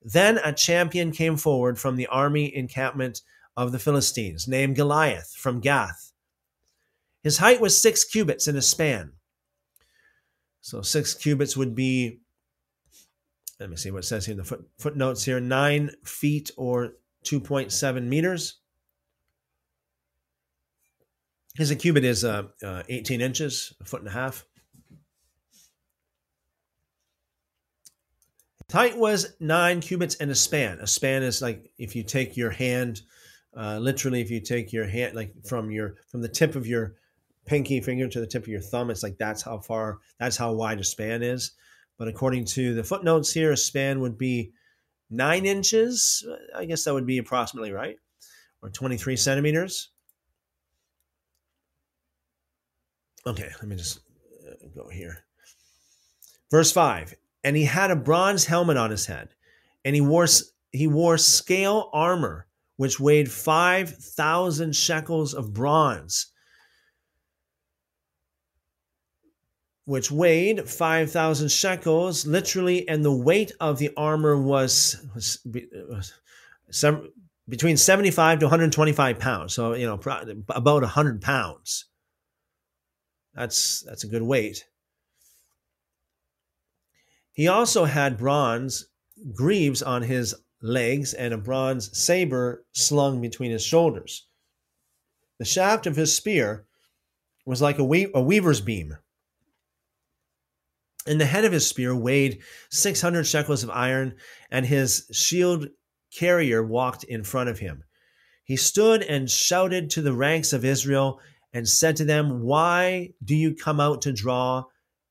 Then 0.00 0.38
a 0.42 0.50
champion 0.50 1.12
came 1.12 1.36
forward 1.36 1.78
from 1.78 1.96
the 1.96 2.06
army 2.06 2.56
encampment 2.56 3.20
of 3.54 3.70
the 3.70 3.78
Philistines, 3.78 4.48
named 4.48 4.76
Goliath 4.76 5.34
from 5.36 5.60
Gath. 5.60 6.10
His 7.22 7.36
height 7.36 7.60
was 7.60 7.78
six 7.78 8.02
cubits 8.02 8.48
in 8.48 8.56
a 8.56 8.62
span. 8.62 9.12
So 10.62 10.80
six 10.80 11.12
cubits 11.12 11.54
would 11.54 11.74
be, 11.74 12.20
let 13.60 13.68
me 13.68 13.76
see 13.76 13.90
what 13.90 14.04
it 14.04 14.06
says 14.06 14.24
here 14.24 14.32
in 14.32 14.38
the 14.38 14.44
foot, 14.44 14.66
footnotes 14.78 15.22
here, 15.22 15.38
nine 15.38 15.90
feet 16.02 16.50
or 16.56 16.94
2.7 17.26 18.04
meters. 18.04 18.60
His 21.58 21.74
cubit 21.74 22.04
is 22.04 22.24
uh, 22.24 22.44
uh, 22.64 22.84
18 22.88 23.20
inches, 23.20 23.74
a 23.80 23.84
foot 23.84 23.98
and 23.98 24.08
a 24.08 24.12
half. 24.12 24.46
His 28.68 28.72
height 28.72 28.96
was 28.96 29.34
nine 29.40 29.80
cubits 29.80 30.14
and 30.14 30.30
a 30.30 30.36
span. 30.36 30.78
A 30.78 30.86
span 30.86 31.24
is 31.24 31.42
like 31.42 31.72
if 31.76 31.96
you 31.96 32.04
take 32.04 32.36
your 32.36 32.50
hand, 32.50 33.00
uh, 33.56 33.78
literally, 33.78 34.20
if 34.20 34.30
you 34.30 34.40
take 34.40 34.72
your 34.72 34.86
hand, 34.86 35.16
like 35.16 35.34
from 35.44 35.72
your 35.72 35.96
from 36.06 36.22
the 36.22 36.28
tip 36.28 36.54
of 36.54 36.64
your 36.64 36.94
pinky 37.44 37.80
finger 37.80 38.06
to 38.06 38.20
the 38.20 38.26
tip 38.28 38.44
of 38.44 38.48
your 38.48 38.60
thumb, 38.60 38.88
it's 38.88 39.02
like 39.02 39.18
that's 39.18 39.42
how 39.42 39.58
far, 39.58 39.98
that's 40.20 40.36
how 40.36 40.52
wide 40.52 40.78
a 40.78 40.84
span 40.84 41.24
is. 41.24 41.50
But 41.98 42.06
according 42.06 42.44
to 42.54 42.72
the 42.72 42.84
footnotes 42.84 43.32
here, 43.32 43.50
a 43.50 43.56
span 43.56 43.98
would 43.98 44.16
be 44.16 44.52
nine 45.10 45.44
inches. 45.44 46.24
I 46.54 46.66
guess 46.66 46.84
that 46.84 46.94
would 46.94 47.06
be 47.06 47.18
approximately 47.18 47.72
right, 47.72 47.96
or 48.62 48.70
23 48.70 49.16
centimeters. 49.16 49.90
Okay, 53.28 53.50
let 53.60 53.68
me 53.68 53.76
just 53.76 54.00
uh, 54.48 54.54
go 54.74 54.88
here. 54.88 55.18
Verse 56.50 56.72
5 56.72 57.14
And 57.44 57.56
he 57.56 57.64
had 57.64 57.90
a 57.90 57.96
bronze 57.96 58.46
helmet 58.46 58.78
on 58.78 58.90
his 58.90 59.04
head, 59.04 59.28
and 59.84 59.94
he 59.94 60.00
wore, 60.00 60.26
he 60.72 60.86
wore 60.86 61.18
scale 61.18 61.90
armor, 61.92 62.46
which 62.76 62.98
weighed 62.98 63.30
5,000 63.30 64.74
shekels 64.74 65.34
of 65.34 65.52
bronze. 65.52 66.28
Which 69.84 70.10
weighed 70.10 70.66
5,000 70.66 71.50
shekels, 71.50 72.26
literally, 72.26 72.88
and 72.88 73.04
the 73.04 73.14
weight 73.14 73.52
of 73.60 73.78
the 73.78 73.90
armor 73.94 74.40
was, 74.40 75.04
was, 75.14 75.38
was 75.44 76.14
some, 76.70 77.10
between 77.46 77.76
75 77.76 78.38
to 78.38 78.46
125 78.46 79.18
pounds. 79.18 79.52
So, 79.52 79.74
you 79.74 79.86
know, 79.86 80.00
about 80.48 80.82
100 80.82 81.20
pounds. 81.20 81.88
That's 83.38 83.82
that's 83.82 84.02
a 84.02 84.08
good 84.08 84.22
weight. 84.22 84.66
He 87.32 87.46
also 87.46 87.84
had 87.84 88.18
bronze 88.18 88.88
greaves 89.32 89.80
on 89.80 90.02
his 90.02 90.34
legs 90.60 91.14
and 91.14 91.32
a 91.32 91.38
bronze 91.38 91.96
saber 91.96 92.64
slung 92.72 93.20
between 93.20 93.52
his 93.52 93.64
shoulders. 93.64 94.26
The 95.38 95.44
shaft 95.44 95.86
of 95.86 95.94
his 95.94 96.16
spear 96.16 96.66
was 97.46 97.62
like 97.62 97.78
a, 97.78 97.84
we- 97.84 98.10
a 98.12 98.20
weaver's 98.20 98.60
beam. 98.60 98.96
And 101.06 101.20
the 101.20 101.26
head 101.26 101.44
of 101.44 101.52
his 101.52 101.64
spear 101.66 101.94
weighed 101.94 102.40
600 102.70 103.22
shekels 103.22 103.62
of 103.62 103.70
iron, 103.70 104.16
and 104.50 104.66
his 104.66 105.08
shield 105.12 105.68
carrier 106.12 106.60
walked 106.64 107.04
in 107.04 107.22
front 107.22 107.50
of 107.50 107.60
him. 107.60 107.84
He 108.42 108.56
stood 108.56 109.02
and 109.02 109.30
shouted 109.30 109.90
to 109.90 110.02
the 110.02 110.12
ranks 110.12 110.52
of 110.52 110.64
Israel 110.64 111.20
and 111.52 111.68
said 111.68 111.96
to 111.96 112.04
them, 112.04 112.42
Why 112.42 113.12
do 113.24 113.34
you 113.34 113.54
come 113.54 113.80
out 113.80 114.02
to 114.02 114.12
draw 114.12 114.64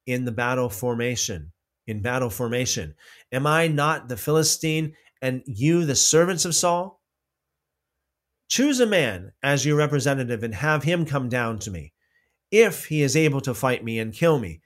in 0.05 0.25
the 0.25 0.31
battle 0.31 0.69
formation? 0.69 1.51
In 1.87 2.01
battle 2.01 2.29
formation. 2.29 2.95
Am 3.31 3.47
I 3.47 3.67
not 3.67 4.09
the 4.09 4.17
Philistine 4.17 4.93
and 5.21 5.41
you 5.45 5.85
the 5.85 5.95
servants 5.95 6.45
of 6.45 6.55
Saul? 6.55 7.01
Choose 8.49 8.79
a 8.79 8.85
man 8.85 9.31
as 9.43 9.65
your 9.65 9.77
representative 9.77 10.43
and 10.43 10.55
have 10.55 10.83
him 10.83 11.05
come 11.05 11.29
down 11.29 11.59
to 11.59 11.71
me. 11.71 11.93
If 12.51 12.85
he 12.85 13.01
is 13.01 13.15
able 13.15 13.41
to 13.41 13.53
fight 13.53 13.83
me 13.83 13.99
and 13.99 14.13
kill 14.13 14.39
me, 14.39 14.61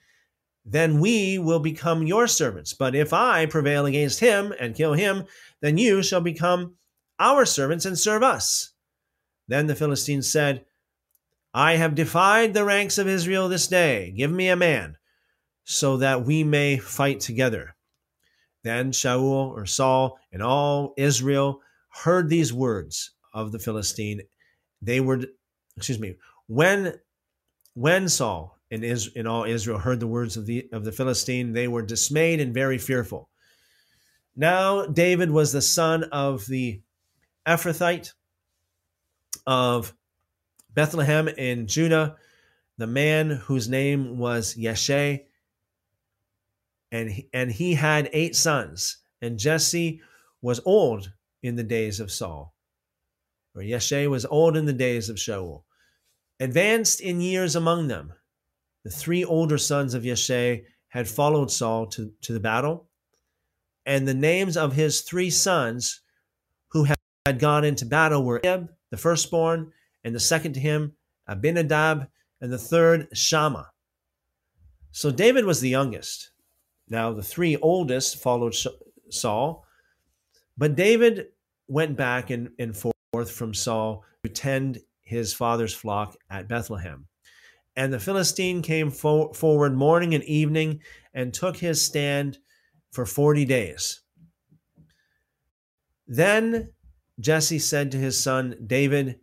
then 0.65 0.99
we 0.99 1.39
will 1.39 1.59
become 1.59 2.05
your 2.05 2.27
servants. 2.27 2.73
But 2.73 2.95
if 2.95 3.13
I 3.13 3.47
prevail 3.47 3.87
against 3.87 4.19
him 4.19 4.53
and 4.59 4.75
kill 4.75 4.93
him, 4.93 5.25
then 5.61 5.77
you 5.77 6.03
shall 6.03 6.21
become 6.21 6.75
our 7.17 7.45
servants 7.45 7.85
and 7.85 7.97
serve 7.97 8.21
us. 8.21 8.71
Then 9.47 9.67
the 9.67 9.75
Philistines 9.75 10.29
said, 10.29 10.65
I 11.53 11.75
have 11.75 11.95
defied 11.95 12.53
the 12.53 12.63
ranks 12.63 12.97
of 12.97 13.07
Israel 13.07 13.49
this 13.49 13.67
day. 13.67 14.13
Give 14.15 14.31
me 14.31 14.47
a 14.49 14.55
man, 14.55 14.97
so 15.63 15.97
that 15.97 16.25
we 16.25 16.43
may 16.43 16.77
fight 16.77 17.19
together. 17.19 17.75
Then 18.63 18.91
Shaul 18.91 19.51
or 19.51 19.65
Saul 19.65 20.19
and 20.31 20.41
all 20.41 20.93
Israel 20.97 21.61
heard 21.89 22.29
these 22.29 22.53
words 22.53 23.11
of 23.33 23.51
the 23.51 23.59
Philistine. 23.59 24.21
They 24.81 24.99
were, 24.99 25.21
excuse 25.75 25.99
me, 25.99 26.15
when 26.47 26.99
when 27.73 28.09
Saul 28.09 28.57
and, 28.69 28.83
Is, 28.83 29.09
and 29.15 29.27
all 29.27 29.43
Israel 29.43 29.79
heard 29.79 29.99
the 29.99 30.07
words 30.07 30.37
of 30.37 30.45
the 30.45 30.69
of 30.71 30.85
the 30.85 30.91
Philistine, 30.91 31.53
they 31.53 31.67
were 31.67 31.81
dismayed 31.81 32.39
and 32.39 32.53
very 32.53 32.77
fearful. 32.77 33.29
Now 34.35 34.85
David 34.85 35.31
was 35.31 35.51
the 35.51 35.61
son 35.61 36.05
of 36.05 36.45
the 36.45 36.81
Ephrathite 37.45 38.13
of 39.45 39.93
Bethlehem 40.73 41.27
in 41.27 41.67
Judah, 41.67 42.15
the 42.77 42.87
man 42.87 43.29
whose 43.29 43.67
name 43.67 44.17
was 44.17 44.55
Yeshai, 44.55 45.25
and 46.91 47.09
he, 47.09 47.29
and 47.33 47.51
he 47.51 47.73
had 47.73 48.09
eight 48.13 48.35
sons. 48.35 48.97
And 49.21 49.37
Jesse 49.37 50.01
was 50.41 50.61
old 50.65 51.11
in 51.43 51.55
the 51.55 51.63
days 51.63 51.99
of 51.99 52.11
Saul, 52.11 52.55
or 53.55 53.61
Yeshai 53.61 54.09
was 54.09 54.25
old 54.25 54.57
in 54.57 54.65
the 54.65 54.73
days 54.73 55.09
of 55.09 55.17
Shaul, 55.17 55.63
advanced 56.39 57.01
in 57.01 57.21
years 57.21 57.55
among 57.55 57.87
them. 57.87 58.13
The 58.83 58.89
three 58.89 59.23
older 59.23 59.59
sons 59.59 59.93
of 59.93 60.03
Yeshai 60.03 60.63
had 60.87 61.07
followed 61.07 61.51
Saul 61.51 61.85
to, 61.87 62.11
to 62.21 62.33
the 62.33 62.39
battle, 62.39 62.89
and 63.85 64.07
the 64.07 64.13
names 64.13 64.57
of 64.57 64.73
his 64.73 65.01
three 65.01 65.29
sons 65.29 66.01
who 66.69 66.85
had, 66.85 66.97
gone 67.37 67.63
into 67.63 67.85
battle 67.85 68.25
were 68.25 68.43
Eb, 68.43 68.71
the 68.89 68.97
firstborn, 68.97 69.71
and 70.03 70.15
the 70.15 70.19
second 70.19 70.53
to 70.53 70.59
him, 70.59 70.93
Abinadab, 71.27 72.07
and 72.41 72.51
the 72.51 72.57
third, 72.57 73.07
Shammah. 73.13 73.69
So 74.91 75.11
David 75.11 75.45
was 75.45 75.61
the 75.61 75.69
youngest. 75.69 76.31
Now, 76.89 77.13
the 77.13 77.23
three 77.23 77.55
oldest 77.57 78.17
followed 78.17 78.55
Saul, 79.09 79.65
but 80.57 80.75
David 80.75 81.27
went 81.67 81.95
back 81.95 82.29
and, 82.29 82.49
and 82.59 82.75
forth 82.75 83.31
from 83.31 83.53
Saul 83.53 84.03
to 84.23 84.29
tend 84.29 84.79
his 85.01 85.33
father's 85.33 85.73
flock 85.73 86.15
at 86.29 86.47
Bethlehem. 86.47 87.07
And 87.75 87.93
the 87.93 87.99
Philistine 87.99 88.61
came 88.61 88.91
fo- 88.91 89.31
forward 89.31 89.73
morning 89.73 90.13
and 90.13 90.23
evening 90.25 90.81
and 91.13 91.33
took 91.33 91.55
his 91.55 91.83
stand 91.83 92.37
for 92.91 93.05
40 93.05 93.45
days. 93.45 94.01
Then 96.07 96.73
Jesse 97.19 97.59
said 97.59 97.91
to 97.91 97.97
his 97.97 98.19
son 98.19 98.55
David, 98.67 99.19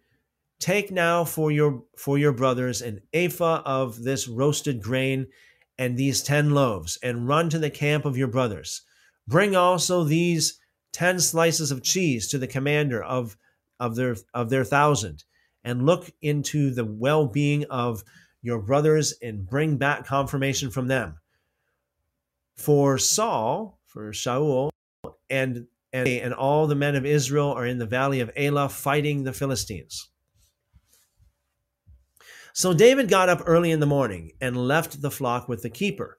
Take 0.58 0.90
now 0.90 1.24
for 1.24 1.50
your 1.50 1.84
for 1.96 2.18
your 2.18 2.32
brothers 2.32 2.82
an 2.82 3.00
ephah 3.12 3.62
of 3.64 4.02
this 4.02 4.26
roasted 4.26 4.82
grain 4.82 5.28
and 5.78 5.96
these 5.96 6.22
ten 6.22 6.50
loaves, 6.50 6.98
and 7.02 7.28
run 7.28 7.48
to 7.50 7.58
the 7.58 7.70
camp 7.70 8.04
of 8.04 8.16
your 8.16 8.26
brothers. 8.26 8.82
Bring 9.28 9.54
also 9.54 10.02
these 10.02 10.58
ten 10.92 11.20
slices 11.20 11.70
of 11.70 11.82
cheese 11.82 12.28
to 12.28 12.38
the 12.38 12.46
commander 12.46 13.02
of, 13.02 13.36
of, 13.78 13.94
their, 13.94 14.16
of 14.34 14.50
their 14.50 14.64
thousand, 14.64 15.24
and 15.62 15.86
look 15.86 16.10
into 16.20 16.70
the 16.70 16.84
well 16.84 17.26
being 17.26 17.64
of 17.66 18.02
your 18.42 18.60
brothers 18.60 19.14
and 19.22 19.48
bring 19.48 19.76
back 19.76 20.06
confirmation 20.06 20.70
from 20.70 20.88
them. 20.88 21.18
For 22.56 22.98
Saul, 22.98 23.78
for 23.86 24.10
Shaul, 24.10 24.70
and, 25.30 25.66
and, 25.92 26.08
and 26.08 26.34
all 26.34 26.66
the 26.66 26.74
men 26.74 26.96
of 26.96 27.06
Israel 27.06 27.52
are 27.52 27.66
in 27.66 27.78
the 27.78 27.86
valley 27.86 28.20
of 28.20 28.32
Elah 28.36 28.68
fighting 28.68 29.22
the 29.22 29.32
Philistines. 29.32 30.08
So 32.58 32.74
David 32.74 33.08
got 33.08 33.28
up 33.28 33.44
early 33.46 33.70
in 33.70 33.78
the 33.78 33.86
morning 33.86 34.32
and 34.40 34.56
left 34.56 35.00
the 35.00 35.12
flock 35.12 35.48
with 35.48 35.62
the 35.62 35.70
keeper 35.70 36.18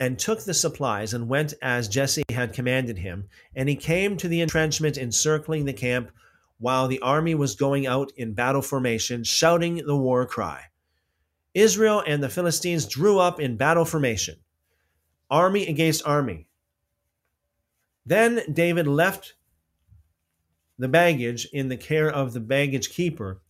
and 0.00 0.18
took 0.18 0.42
the 0.42 0.52
supplies 0.52 1.14
and 1.14 1.28
went 1.28 1.54
as 1.62 1.86
Jesse 1.86 2.24
had 2.32 2.52
commanded 2.52 2.98
him. 2.98 3.28
And 3.54 3.68
he 3.68 3.76
came 3.76 4.16
to 4.16 4.26
the 4.26 4.40
entrenchment 4.40 4.98
encircling 4.98 5.66
the 5.66 5.72
camp 5.72 6.10
while 6.58 6.88
the 6.88 6.98
army 6.98 7.36
was 7.36 7.54
going 7.54 7.86
out 7.86 8.10
in 8.16 8.34
battle 8.34 8.60
formation, 8.60 9.22
shouting 9.22 9.86
the 9.86 9.96
war 9.96 10.26
cry. 10.26 10.62
Israel 11.54 12.02
and 12.04 12.20
the 12.20 12.28
Philistines 12.28 12.84
drew 12.84 13.20
up 13.20 13.38
in 13.38 13.56
battle 13.56 13.84
formation, 13.84 14.38
army 15.30 15.64
against 15.68 16.04
army. 16.04 16.48
Then 18.04 18.42
David 18.52 18.88
left 18.88 19.34
the 20.76 20.88
baggage 20.88 21.46
in 21.52 21.68
the 21.68 21.76
care 21.76 22.10
of 22.10 22.32
the 22.32 22.40
baggage 22.40 22.90
keeper 22.90 23.40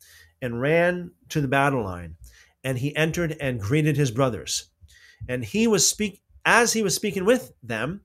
and 0.45 0.61
ran 0.61 1.11
to 1.31 1.41
the 1.41 1.49
battle 1.49 1.83
line, 1.83 2.17
and 2.63 2.79
he 2.79 2.95
entered 2.95 3.37
and 3.41 3.61
greeted 3.61 3.97
his 3.97 4.11
brothers. 4.11 4.71
And 5.29 5.45
he 5.45 5.67
was 5.67 5.89
speak 5.89 6.23
as 6.45 6.75
he 6.75 6.83
was 6.83 6.95
speaking 6.95 7.25
with 7.25 7.53
them, 7.63 8.03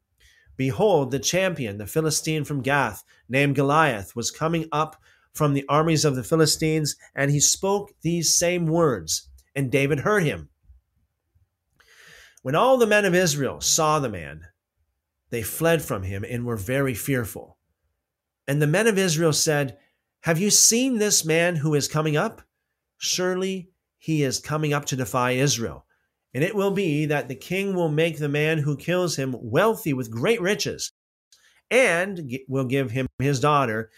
behold, 0.55 1.11
the 1.11 1.19
champion, 1.19 1.77
the 1.77 1.85
Philistine 1.85 2.45
from 2.45 2.61
Gath, 2.61 3.03
named 3.27 3.55
Goliath, 3.55 4.15
was 4.15 4.31
coming 4.31 4.67
up 4.71 4.95
from 5.33 5.53
the 5.53 5.65
armies 5.67 6.05
of 6.05 6.15
the 6.15 6.23
Philistines, 6.23 6.95
and 7.13 7.29
he 7.29 7.39
spoke 7.39 7.91
these 8.01 8.33
same 8.33 8.65
words, 8.65 9.29
and 9.55 9.71
David 9.71 9.99
heard 9.99 10.23
him. 10.23 10.49
When 12.41 12.55
all 12.55 12.77
the 12.77 12.87
men 12.87 13.03
of 13.03 13.13
Israel 13.13 13.59
saw 13.59 13.99
the 13.99 14.09
man, 14.09 14.45
they 15.29 15.43
fled 15.43 15.81
from 15.81 16.03
him 16.03 16.23
and 16.23 16.45
were 16.45 16.55
very 16.55 16.93
fearful. 16.93 17.57
And 18.47 18.61
the 18.61 18.67
men 18.67 18.87
of 18.87 18.97
Israel 18.97 19.33
said, 19.33 19.77
have 20.21 20.39
you 20.39 20.49
seen 20.49 20.97
this 20.97 21.23
man 21.23 21.55
who 21.55 21.73
is 21.73 21.87
coming 21.87 22.17
up? 22.17 22.41
Surely 22.97 23.69
he 23.97 24.23
is 24.23 24.39
coming 24.39 24.73
up 24.73 24.85
to 24.85 24.95
defy 24.95 25.31
Israel. 25.31 25.85
And 26.33 26.43
it 26.43 26.55
will 26.55 26.71
be 26.71 27.05
that 27.07 27.27
the 27.27 27.35
king 27.35 27.73
will 27.73 27.89
make 27.89 28.17
the 28.17 28.29
man 28.29 28.59
who 28.59 28.77
kills 28.77 29.15
him 29.15 29.35
wealthy 29.39 29.93
with 29.93 30.11
great 30.11 30.41
riches, 30.41 30.91
and 31.71 32.37
will 32.47 32.65
give 32.65 32.91
him 32.91 33.07
his 33.17 33.39
daughter, 33.39 33.89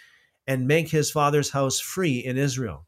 and 0.47 0.67
make 0.67 0.89
his 0.89 1.11
father's 1.11 1.49
house 1.49 1.79
free 1.79 2.19
in 2.19 2.37
Israel. 2.37 2.85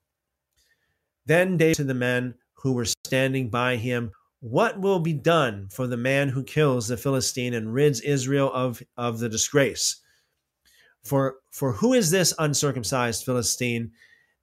Then 1.25 1.57
David 1.57 1.75
to 1.77 1.83
the 1.83 1.93
men 1.93 2.35
who 2.53 2.73
were 2.73 2.85
standing 2.85 3.49
by 3.49 3.75
him, 3.75 4.11
What 4.39 4.79
will 4.79 4.99
be 4.99 5.13
done 5.13 5.67
for 5.69 5.87
the 5.87 5.97
man 5.97 6.29
who 6.29 6.43
kills 6.43 6.87
the 6.87 6.97
Philistine 6.97 7.53
and 7.53 7.73
rids 7.73 7.99
Israel 8.01 8.51
of, 8.53 8.81
of 8.95 9.19
the 9.19 9.29
disgrace? 9.29 10.01
For, 11.03 11.35
for 11.53 11.71
who 11.71 11.93
is 11.93 12.09
this 12.09 12.33
uncircumcised 12.39 13.23
Philistine 13.23 13.91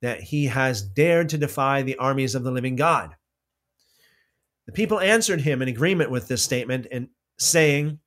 that 0.01 0.23
he 0.23 0.47
has 0.47 0.81
dared 0.81 1.29
to 1.31 1.39
defy 1.39 1.83
the 1.83 1.97
armies 1.97 2.37
of 2.37 2.45
the 2.45 2.53
living 2.53 2.77
God? 2.77 3.15
The 4.67 4.73
people 4.73 5.01
answered 5.01 5.41
him 5.41 5.61
in 5.61 5.69
agreement 5.69 6.13
with 6.13 6.29
this 6.29 6.43
statement 6.43 6.87
and 6.93 7.09
saying, 7.39 7.99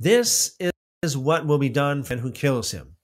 This 0.00 0.58
is 1.02 1.16
what 1.16 1.46
will 1.46 1.58
be 1.58 1.68
done 1.68 2.02
for 2.02 2.16
who 2.16 2.32
kills 2.32 2.72
him. 2.72 2.96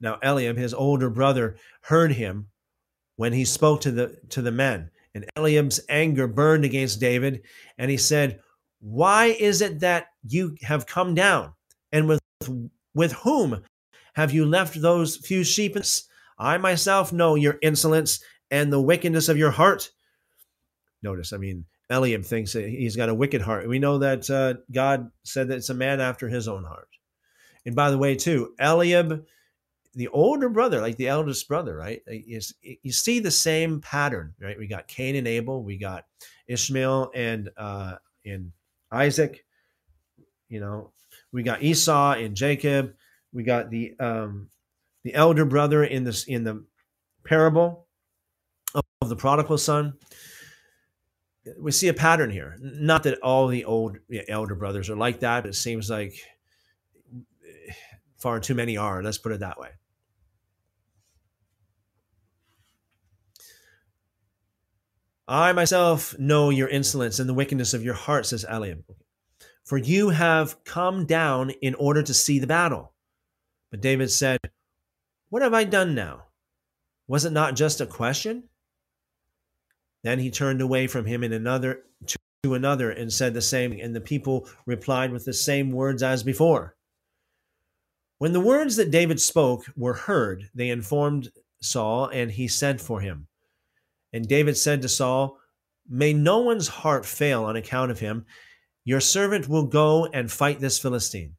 Now 0.00 0.18
Eliab, 0.22 0.56
his 0.56 0.72
older 0.72 1.10
brother, 1.10 1.56
heard 1.82 2.12
him 2.12 2.48
when 3.16 3.34
he 3.34 3.44
spoke 3.44 3.82
to 3.82 3.90
the 3.90 4.18
to 4.30 4.40
the 4.40 4.52
men. 4.52 4.90
And 5.14 5.26
Eliab's 5.36 5.80
anger 5.90 6.26
burned 6.26 6.64
against 6.64 6.98
David, 6.98 7.42
and 7.76 7.90
he 7.90 7.98
said, 7.98 8.40
Why 8.80 9.26
is 9.26 9.60
it 9.60 9.80
that 9.80 10.06
you 10.26 10.56
have 10.62 10.86
come 10.86 11.14
down? 11.14 11.52
And 11.92 12.08
with 12.08 12.20
with 12.94 13.12
whom 13.12 13.62
have 14.14 14.32
you 14.32 14.44
left 14.46 14.80
those 14.80 15.16
few 15.16 15.44
sheep? 15.44 15.76
I 16.38 16.58
myself 16.58 17.12
know 17.12 17.34
your 17.34 17.58
insolence 17.62 18.22
and 18.50 18.72
the 18.72 18.80
wickedness 18.80 19.28
of 19.28 19.36
your 19.36 19.50
heart. 19.50 19.90
Notice, 21.02 21.32
I 21.32 21.36
mean, 21.36 21.66
Eliab 21.90 22.24
thinks 22.24 22.52
that 22.54 22.68
he's 22.68 22.96
got 22.96 23.08
a 23.08 23.14
wicked 23.14 23.42
heart. 23.42 23.68
We 23.68 23.78
know 23.78 23.98
that 23.98 24.30
uh, 24.30 24.54
God 24.72 25.10
said 25.24 25.48
that 25.48 25.56
it's 25.56 25.70
a 25.70 25.74
man 25.74 26.00
after 26.00 26.28
his 26.28 26.48
own 26.48 26.64
heart. 26.64 26.88
And 27.66 27.74
by 27.74 27.90
the 27.90 27.98
way, 27.98 28.14
too, 28.14 28.54
Eliab, 28.58 29.24
the 29.94 30.08
older 30.08 30.48
brother, 30.48 30.80
like 30.80 30.96
the 30.96 31.08
eldest 31.08 31.46
brother, 31.46 31.76
right? 31.76 32.02
Is 32.06 32.54
you 32.62 32.92
see 32.92 33.20
the 33.20 33.30
same 33.30 33.80
pattern, 33.80 34.34
right? 34.40 34.58
We 34.58 34.66
got 34.66 34.88
Cain 34.88 35.16
and 35.16 35.28
Abel, 35.28 35.62
we 35.62 35.78
got 35.78 36.04
Ishmael 36.48 37.10
and 37.14 37.50
uh, 37.56 37.96
and 38.24 38.52
Isaac. 38.90 39.44
You 40.48 40.60
know, 40.60 40.92
we 41.34 41.42
got 41.42 41.62
Esau 41.62 42.12
and 42.12 42.34
Jacob. 42.34 42.94
We 43.32 43.42
got 43.42 43.68
the 43.68 43.94
um, 44.00 44.48
the 45.02 45.14
elder 45.14 45.44
brother 45.44 45.84
in 45.84 46.04
this 46.04 46.24
in 46.24 46.44
the 46.44 46.64
parable 47.24 47.86
of 48.74 49.08
the 49.08 49.16
prodigal 49.16 49.58
son 49.58 49.94
we 51.58 51.72
see 51.72 51.88
a 51.88 51.94
pattern 51.94 52.30
here. 52.30 52.56
Not 52.60 53.02
that 53.04 53.18
all 53.20 53.48
the 53.48 53.64
old 53.64 53.98
elder 54.28 54.54
brothers 54.54 54.88
are 54.88 54.96
like 54.96 55.20
that, 55.20 55.42
but 55.42 55.50
it 55.50 55.54
seems 55.54 55.90
like 55.90 56.14
far 58.16 58.40
too 58.40 58.54
many 58.54 58.76
are. 58.76 59.02
Let's 59.02 59.18
put 59.18 59.32
it 59.32 59.40
that 59.40 59.58
way. 59.58 59.70
I 65.26 65.52
myself 65.52 66.18
know 66.18 66.50
your 66.50 66.68
insolence 66.68 67.18
and 67.18 67.28
the 67.28 67.34
wickedness 67.34 67.72
of 67.72 67.82
your 67.82 67.94
heart, 67.94 68.26
says 68.26 68.44
Eliab. 68.48 68.84
For 69.64 69.78
you 69.78 70.10
have 70.10 70.62
come 70.64 71.06
down 71.06 71.50
in 71.50 71.74
order 71.74 72.02
to 72.02 72.14
see 72.14 72.38
the 72.38 72.46
battle. 72.46 72.92
But 73.70 73.80
David 73.80 74.10
said, 74.10 74.38
What 75.30 75.42
have 75.42 75.54
I 75.54 75.64
done 75.64 75.94
now? 75.94 76.24
Was 77.08 77.24
it 77.24 77.32
not 77.32 77.56
just 77.56 77.80
a 77.80 77.86
question? 77.86 78.44
Then 80.02 80.18
he 80.18 80.30
turned 80.30 80.60
away 80.60 80.86
from 80.86 81.06
him 81.06 81.24
in 81.24 81.32
another 81.32 81.84
to 82.44 82.54
another 82.54 82.90
and 82.90 83.10
said 83.10 83.32
the 83.32 83.40
same, 83.40 83.72
and 83.72 83.96
the 83.96 84.00
people 84.00 84.46
replied 84.66 85.10
with 85.10 85.24
the 85.24 85.32
same 85.32 85.72
words 85.72 86.02
as 86.02 86.22
before. 86.22 86.76
When 88.18 88.34
the 88.34 88.40
words 88.40 88.76
that 88.76 88.90
David 88.90 89.20
spoke 89.20 89.64
were 89.76 89.94
heard, 89.94 90.50
they 90.54 90.68
informed 90.68 91.30
Saul, 91.62 92.08
and 92.08 92.30
he 92.30 92.46
sent 92.48 92.80
for 92.80 93.00
him. 93.00 93.26
And 94.12 94.28
David 94.28 94.56
said 94.58 94.82
to 94.82 94.88
Saul, 94.88 95.38
May 95.88 96.12
no 96.12 96.38
one's 96.40 96.68
heart 96.68 97.04
fail 97.04 97.44
on 97.44 97.56
account 97.56 97.90
of 97.90 97.98
him. 97.98 98.26
Your 98.84 99.00
servant 99.00 99.48
will 99.48 99.66
go 99.66 100.06
and 100.06 100.30
fight 100.30 100.60
this 100.60 100.78
Philistine. 100.78 101.36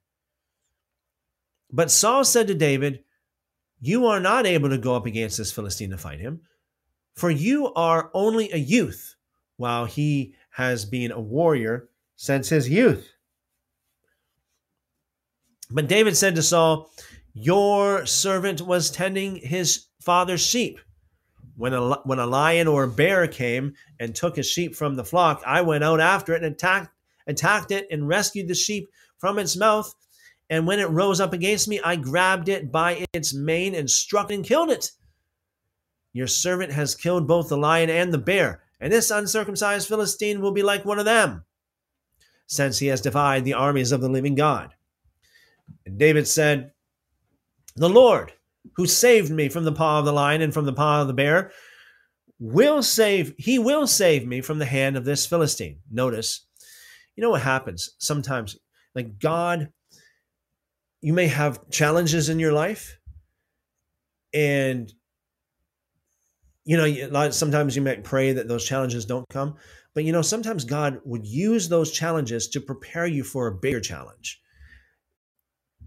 But 1.72 1.92
Saul 1.92 2.24
said 2.24 2.48
to 2.48 2.56
David, 2.56 3.04
You 3.80 4.08
are 4.08 4.20
not 4.20 4.46
able 4.46 4.70
to 4.70 4.78
go 4.78 4.96
up 4.96 5.06
against 5.06 5.38
this 5.38 5.52
Philistine 5.52 5.92
to 5.92 5.98
fight 5.98 6.20
him 6.20 6.42
for 7.16 7.32
you 7.32 7.74
are 7.74 8.12
only 8.14 8.52
a 8.52 8.58
youth, 8.58 9.16
while 9.58 9.86
he 9.86 10.36
has 10.52 10.86
been 10.86 11.12
a 11.12 11.20
warrior 11.20 11.90
since 12.16 12.50
his 12.50 12.70
youth. 12.70 13.10
But 15.72 15.88
David 15.88 16.16
said 16.16 16.36
to 16.36 16.44
Saul, 16.44 16.92
Your 17.34 18.06
servant 18.06 18.62
was 18.62 18.92
tending 18.92 19.38
his 19.38 19.88
father's 20.02 20.42
sheep. 20.42 20.80
When 21.58 21.74
a, 21.74 21.96
when 22.02 22.20
a 22.20 22.26
lion 22.26 22.68
or 22.68 22.84
a 22.84 22.90
bear 22.90 23.28
came 23.28 23.76
and 23.98 24.14
took 24.14 24.38
a 24.38 24.44
sheep 24.44 24.76
from 24.76 24.96
the 24.96 25.06
flock, 25.06 25.42
I 25.46 25.62
went 25.62 25.86
out 25.86 26.02
after 26.02 26.34
it 26.34 26.44
and 26.44 26.54
attacked, 26.54 26.92
attacked 27.28 27.72
it 27.72 27.88
and 27.92 28.08
rescued 28.08 28.48
the 28.48 28.56
sheep 28.56 28.88
from 29.18 29.40
its 29.40 29.56
mouth. 29.56 29.94
And 30.50 30.68
when 30.68 30.80
it 30.80 30.90
rose 30.90 31.20
up 31.20 31.34
against 31.34 31.68
me, 31.68 31.80
I 31.84 31.96
grabbed 31.96 32.50
it 32.50 32.72
by 32.72 33.06
its 33.14 33.34
mane 33.34 33.74
and 33.76 33.90
struck 33.90 34.32
and 34.32 34.46
killed 34.46 34.70
it. 34.70 34.92
Your 36.14 36.28
servant 36.28 36.72
has 36.72 36.96
killed 36.96 37.28
both 37.28 37.50
the 37.50 37.58
lion 37.58 37.90
and 37.90 38.14
the 38.14 38.18
bear, 38.18 38.64
and 38.80 38.94
this 38.94 39.12
uncircumcised 39.12 39.88
Philistine 39.88 40.40
will 40.40 40.54
be 40.54 40.64
like 40.64 40.86
one 40.86 41.00
of 41.00 41.06
them, 41.06 41.44
since 42.48 42.80
he 42.80 42.88
has 42.88 43.02
defied 43.02 43.44
the 43.44 43.56
armies 43.56 43.92
of 43.92 44.00
the 44.00 44.08
living 44.08 44.36
God. 44.36 44.74
And 45.86 45.98
David 45.98 46.28
said, 46.28 46.72
The 47.76 47.90
Lord, 47.90 48.32
who 48.78 48.86
saved 48.86 49.30
me 49.30 49.50
from 49.50 49.66
the 49.66 49.74
paw 49.74 50.00
of 50.00 50.06
the 50.06 50.14
lion 50.14 50.42
and 50.42 50.54
from 50.54 50.66
the 50.66 50.74
paw 50.74 51.02
of 51.02 51.08
the 51.08 51.14
bear, 51.14 51.52
will 52.40 52.82
save, 52.84 53.34
he 53.38 53.60
will 53.60 53.88
save 53.88 54.26
me 54.26 54.42
from 54.42 54.60
the 54.60 54.66
hand 54.66 54.96
of 54.96 55.06
this 55.06 55.26
Philistine. 55.26 55.80
Notice, 55.92 56.45
you 57.16 57.22
know 57.22 57.30
what 57.30 57.42
happens 57.42 57.96
sometimes, 57.98 58.58
like 58.94 59.20
God, 59.20 59.70
you 61.02 61.14
may 61.14 61.28
have 61.28 61.70
challenges 61.70 62.30
in 62.30 62.40
your 62.40 62.54
life, 62.54 62.98
and 64.34 64.92
you 66.66 66.78
know, 66.78 67.30
sometimes 67.30 67.76
you 67.76 67.82
might 67.82 68.04
pray 68.04 68.34
that 68.34 68.48
those 68.48 68.66
challenges 68.66 69.06
don't 69.06 69.28
come, 69.30 69.56
but 69.94 70.04
you 70.04 70.12
know, 70.12 70.24
sometimes 70.24 70.66
God 70.66 71.00
would 71.06 71.26
use 71.26 71.70
those 71.70 71.92
challenges 71.92 72.48
to 72.50 72.60
prepare 72.60 73.06
you 73.06 73.24
for 73.24 73.48
a 73.48 73.56
bigger 73.56 73.80
challenge, 73.80 74.42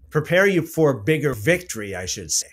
prepare 0.09 0.47
you 0.47 0.61
for 0.61 0.89
a 0.91 1.03
bigger 1.03 1.33
victory, 1.33 1.95
I 1.95 2.05
should 2.05 2.31
say. 2.31 2.47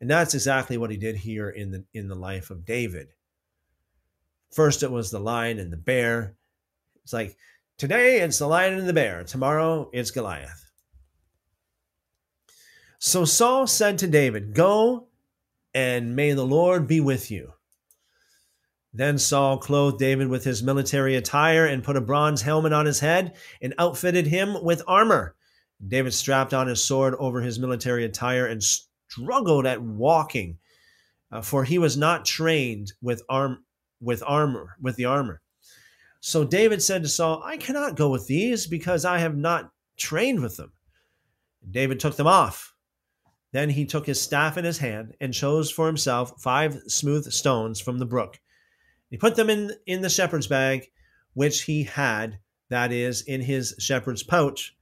And 0.00 0.10
that's 0.10 0.34
exactly 0.34 0.76
what 0.76 0.90
he 0.90 0.96
did 0.96 1.16
here 1.16 1.48
in 1.48 1.70
the 1.70 1.84
in 1.94 2.08
the 2.08 2.14
life 2.14 2.50
of 2.50 2.64
David. 2.64 3.08
First, 4.52 4.82
it 4.82 4.90
was 4.90 5.10
the 5.10 5.20
lion 5.20 5.58
and 5.58 5.72
the 5.72 5.76
bear. 5.76 6.36
It's 7.04 7.12
like 7.12 7.36
today 7.78 8.20
it's 8.20 8.38
the 8.38 8.46
lion 8.46 8.78
and 8.78 8.88
the 8.88 8.92
bear. 8.92 9.24
Tomorrow 9.24 9.90
it's 9.92 10.10
Goliath. 10.10 10.70
So 12.98 13.24
Saul 13.24 13.66
said 13.66 13.98
to 13.98 14.06
David, 14.06 14.54
Go 14.54 15.08
and 15.74 16.14
may 16.14 16.32
the 16.32 16.46
Lord 16.46 16.86
be 16.86 17.00
with 17.00 17.30
you. 17.30 17.52
Then 18.94 19.18
Saul 19.18 19.58
clothed 19.58 19.98
David 19.98 20.28
with 20.28 20.44
his 20.44 20.62
military 20.62 21.16
attire 21.16 21.64
and 21.64 21.82
put 21.82 21.96
a 21.96 22.00
bronze 22.00 22.42
helmet 22.42 22.72
on 22.72 22.84
his 22.84 23.00
head 23.00 23.34
and 23.62 23.74
outfitted 23.78 24.26
him 24.26 24.62
with 24.62 24.82
armor. 24.86 25.34
David 25.86 26.12
strapped 26.12 26.52
on 26.52 26.68
his 26.68 26.84
sword 26.84 27.14
over 27.18 27.40
his 27.40 27.58
military 27.58 28.04
attire 28.04 28.46
and 28.46 28.62
struggled 28.62 29.66
at 29.66 29.82
walking, 29.82 30.58
uh, 31.30 31.40
for 31.40 31.64
he 31.64 31.78
was 31.78 31.96
not 31.96 32.24
trained 32.24 32.92
with 33.00 33.22
arm 33.28 33.64
with 34.00 34.22
armor 34.26 34.76
with 34.80 34.96
the 34.96 35.06
armor. 35.06 35.40
So 36.22 36.44
David 36.44 36.82
said 36.82 37.02
to 37.02 37.08
Saul, 37.08 37.42
"I 37.44 37.58
cannot 37.58 37.96
go 37.96 38.08
with 38.08 38.26
these 38.26 38.66
because 38.66 39.04
I 39.04 39.18
have 39.18 39.36
not 39.36 39.70
trained 39.98 40.40
with 40.40 40.56
them." 40.56 40.72
David 41.70 42.00
took 42.00 42.16
them 42.16 42.26
off. 42.26 42.74
Then 43.52 43.68
he 43.68 43.84
took 43.84 44.06
his 44.06 44.20
staff 44.20 44.56
in 44.56 44.64
his 44.64 44.78
hand 44.78 45.14
and 45.20 45.34
chose 45.34 45.70
for 45.70 45.86
himself 45.86 46.40
five 46.40 46.80
smooth 46.86 47.30
stones 47.30 47.78
from 47.78 47.98
the 47.98 48.06
brook 48.06 48.40
he 49.12 49.18
put 49.18 49.36
them 49.36 49.50
in, 49.50 49.72
in 49.84 50.00
the 50.00 50.08
shepherd's 50.08 50.46
bag, 50.46 50.90
which 51.34 51.64
he 51.64 51.82
had, 51.82 52.38
that 52.70 52.92
is, 52.92 53.20
in 53.20 53.42
his 53.42 53.74
shepherd's 53.78 54.22
pouch, 54.22 54.74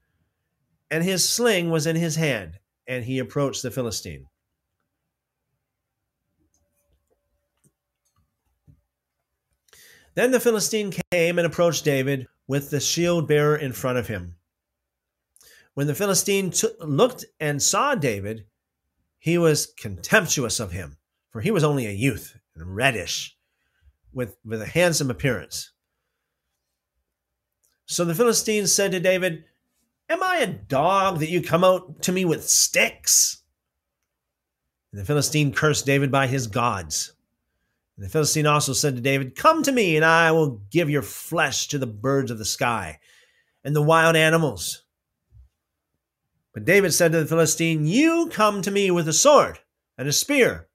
and 0.88 1.02
his 1.02 1.28
sling 1.28 1.68
was 1.68 1.84
in 1.84 1.96
his 1.96 2.14
hand, 2.14 2.60
and 2.86 3.04
he 3.04 3.18
approached 3.18 3.62
the 3.62 3.72
Philistine. 3.72 4.28
Then 10.14 10.30
the 10.30 10.40
Philistine 10.40 10.92
came 11.12 11.38
and 11.38 11.46
approached 11.46 11.84
David 11.84 12.26
with 12.46 12.70
the 12.70 12.80
shield 12.80 13.28
bearer 13.28 13.56
in 13.56 13.72
front 13.72 13.98
of 13.98 14.08
him. 14.08 14.36
When 15.74 15.86
the 15.86 15.94
Philistine 15.94 16.52
looked 16.80 17.24
and 17.38 17.62
saw 17.62 17.94
David, 17.94 18.46
he 19.18 19.38
was 19.38 19.72
contemptuous 19.78 20.58
of 20.58 20.72
him, 20.72 20.96
for 21.30 21.40
he 21.40 21.50
was 21.50 21.62
only 21.62 21.86
a 21.86 21.92
youth 21.92 22.36
and 22.56 22.74
reddish 22.74 23.36
with, 24.12 24.36
with 24.44 24.60
a 24.60 24.66
handsome 24.66 25.10
appearance. 25.10 25.70
So 27.86 28.04
the 28.04 28.14
Philistine 28.14 28.66
said 28.66 28.92
to 28.92 29.00
David, 29.00 29.44
Am 30.08 30.22
I 30.22 30.38
a 30.38 30.46
dog 30.46 31.20
that 31.20 31.30
you 31.30 31.40
come 31.40 31.62
out 31.62 32.02
to 32.02 32.12
me 32.12 32.24
with 32.24 32.48
sticks? 32.48 33.42
And 34.92 35.00
the 35.00 35.04
Philistine 35.04 35.52
cursed 35.52 35.86
David 35.86 36.10
by 36.10 36.26
his 36.26 36.48
gods. 36.48 37.12
And 38.00 38.08
the 38.08 38.10
Philistine 38.10 38.46
also 38.46 38.72
said 38.72 38.96
to 38.96 39.02
David, 39.02 39.36
Come 39.36 39.62
to 39.62 39.72
me, 39.72 39.94
and 39.96 40.04
I 40.04 40.32
will 40.32 40.62
give 40.70 40.88
your 40.88 41.02
flesh 41.02 41.68
to 41.68 41.78
the 41.78 41.86
birds 41.86 42.30
of 42.30 42.38
the 42.38 42.46
sky 42.46 42.98
and 43.62 43.76
the 43.76 43.82
wild 43.82 44.16
animals. 44.16 44.84
But 46.54 46.64
David 46.64 46.94
said 46.94 47.12
to 47.12 47.20
the 47.20 47.26
Philistine, 47.26 47.86
You 47.86 48.30
come 48.32 48.62
to 48.62 48.70
me 48.70 48.90
with 48.90 49.06
a 49.06 49.12
sword 49.12 49.58
and 49.98 50.08
a 50.08 50.12
spear 50.12 50.68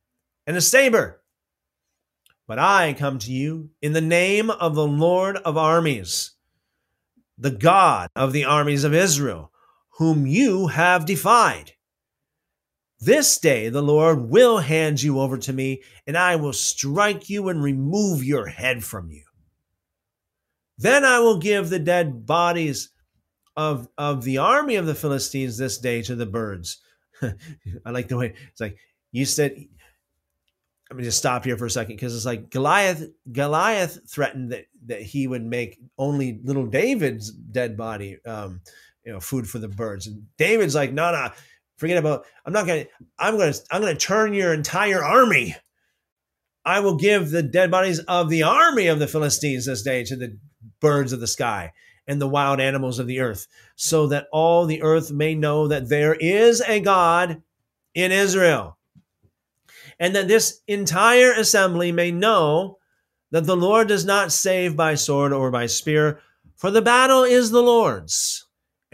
and 0.45 0.55
a 0.55 0.61
saber 0.61 1.23
but 2.47 2.59
I 2.59 2.93
come 2.93 3.17
to 3.19 3.31
you 3.31 3.71
in 3.81 3.93
the 3.93 4.01
name 4.01 4.51
of 4.51 4.75
the 4.75 4.85
Lord 4.85 5.37
of 5.37 5.57
armies, 5.57 6.31
the 7.37 7.51
God 7.51 8.09
of 8.15 8.33
the 8.33 8.45
armies 8.45 8.83
of 8.83 8.93
Israel, 8.93 9.51
whom 9.97 10.27
you 10.27 10.67
have 10.67 11.05
defied. 11.05 11.73
This 13.05 13.37
day 13.37 13.69
the 13.69 13.83
Lord 13.83 14.29
will 14.29 14.57
hand 14.57 15.01
you 15.01 15.19
over 15.19 15.37
to 15.37 15.53
me, 15.53 15.83
and 16.07 16.17
I 16.17 16.35
will 16.35 16.53
strike 16.53 17.29
you 17.29 17.49
and 17.49 17.61
remove 17.61 18.23
your 18.23 18.47
head 18.47 18.83
from 18.83 19.11
you. 19.11 19.23
Then 20.77 21.05
I 21.05 21.19
will 21.19 21.37
give 21.37 21.69
the 21.69 21.79
dead 21.79 22.25
bodies 22.25 22.89
of, 23.55 23.87
of 23.97 24.23
the 24.23 24.39
army 24.39 24.75
of 24.75 24.85
the 24.85 24.95
Philistines 24.95 25.57
this 25.57 25.77
day 25.77 26.01
to 26.01 26.15
the 26.15 26.25
birds 26.25 26.81
I 27.85 27.91
like 27.91 28.07
the 28.07 28.17
way 28.17 28.33
it's 28.51 28.61
like 28.61 28.77
you 29.11 29.25
said. 29.25 29.65
I'm 30.91 31.01
just 31.01 31.17
stop 31.17 31.43
here 31.43 31.57
for 31.57 31.65
a 31.65 31.69
second 31.69 31.95
because 31.95 32.15
it's 32.15 32.25
like 32.25 32.49
Goliath. 32.49 33.09
Goliath 33.31 33.99
threatened 34.07 34.51
that 34.51 34.65
that 34.85 35.01
he 35.01 35.27
would 35.27 35.43
make 35.43 35.79
only 35.97 36.39
little 36.43 36.67
David's 36.67 37.31
dead 37.31 37.75
body, 37.75 38.19
um, 38.25 38.61
you 39.03 39.11
know, 39.11 39.19
food 39.19 39.49
for 39.49 39.57
the 39.57 39.67
birds. 39.67 40.05
And 40.05 40.27
David's 40.37 40.75
like, 40.75 40.93
no, 40.93 41.11
no, 41.11 41.31
forget 41.77 41.97
about. 41.97 42.25
I'm 42.45 42.53
not 42.53 42.67
gonna. 42.67 42.85
I'm 43.17 43.37
gonna. 43.37 43.53
I'm 43.71 43.81
gonna 43.81 43.95
turn 43.95 44.33
your 44.33 44.53
entire 44.53 45.03
army. 45.03 45.55
I 46.65 46.79
will 46.79 46.95
give 46.95 47.29
the 47.29 47.43
dead 47.43 47.69
bodies 47.69 47.99
of 47.99 48.29
the 48.29 48.43
army 48.43 48.87
of 48.87 48.99
the 48.99 49.07
Philistines 49.07 49.67
this 49.67 49.83
day 49.83 50.03
to 50.05 50.15
the 50.15 50.37
birds 50.79 51.13
of 51.13 51.19
the 51.19 51.27
sky 51.27 51.73
and 52.07 52.21
the 52.21 52.27
wild 52.27 52.59
animals 52.59 52.99
of 52.99 53.07
the 53.07 53.19
earth, 53.19 53.47
so 53.75 54.07
that 54.07 54.27
all 54.31 54.65
the 54.65 54.81
earth 54.81 55.11
may 55.11 55.35
know 55.35 55.67
that 55.67 55.89
there 55.89 56.15
is 56.15 56.61
a 56.61 56.79
God 56.79 57.41
in 57.93 58.11
Israel, 58.11 58.77
and 59.99 60.15
that 60.15 60.27
this 60.27 60.61
entire 60.67 61.31
assembly 61.31 61.91
may 61.91 62.11
know 62.11 62.77
that 63.31 63.45
the 63.45 63.55
Lord 63.55 63.87
does 63.87 64.05
not 64.05 64.31
save 64.31 64.75
by 64.75 64.95
sword 64.95 65.33
or 65.33 65.49
by 65.51 65.65
spear, 65.65 66.19
for 66.55 66.71
the 66.71 66.81
battle 66.81 67.23
is 67.23 67.51
the 67.51 67.63
Lord's, 67.63 68.44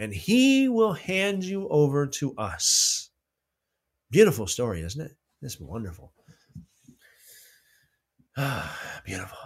and 0.02 0.12
he 0.12 0.68
will 0.68 0.94
hand 0.94 1.44
you 1.44 1.68
over 1.68 2.08
to 2.08 2.34
us. 2.34 3.10
Beautiful 4.10 4.48
story, 4.48 4.80
isn't 4.80 5.00
it? 5.00 5.12
It's 5.42 5.60
wonderful. 5.60 6.12
Ah, 8.36 9.00
beautiful. 9.04 9.38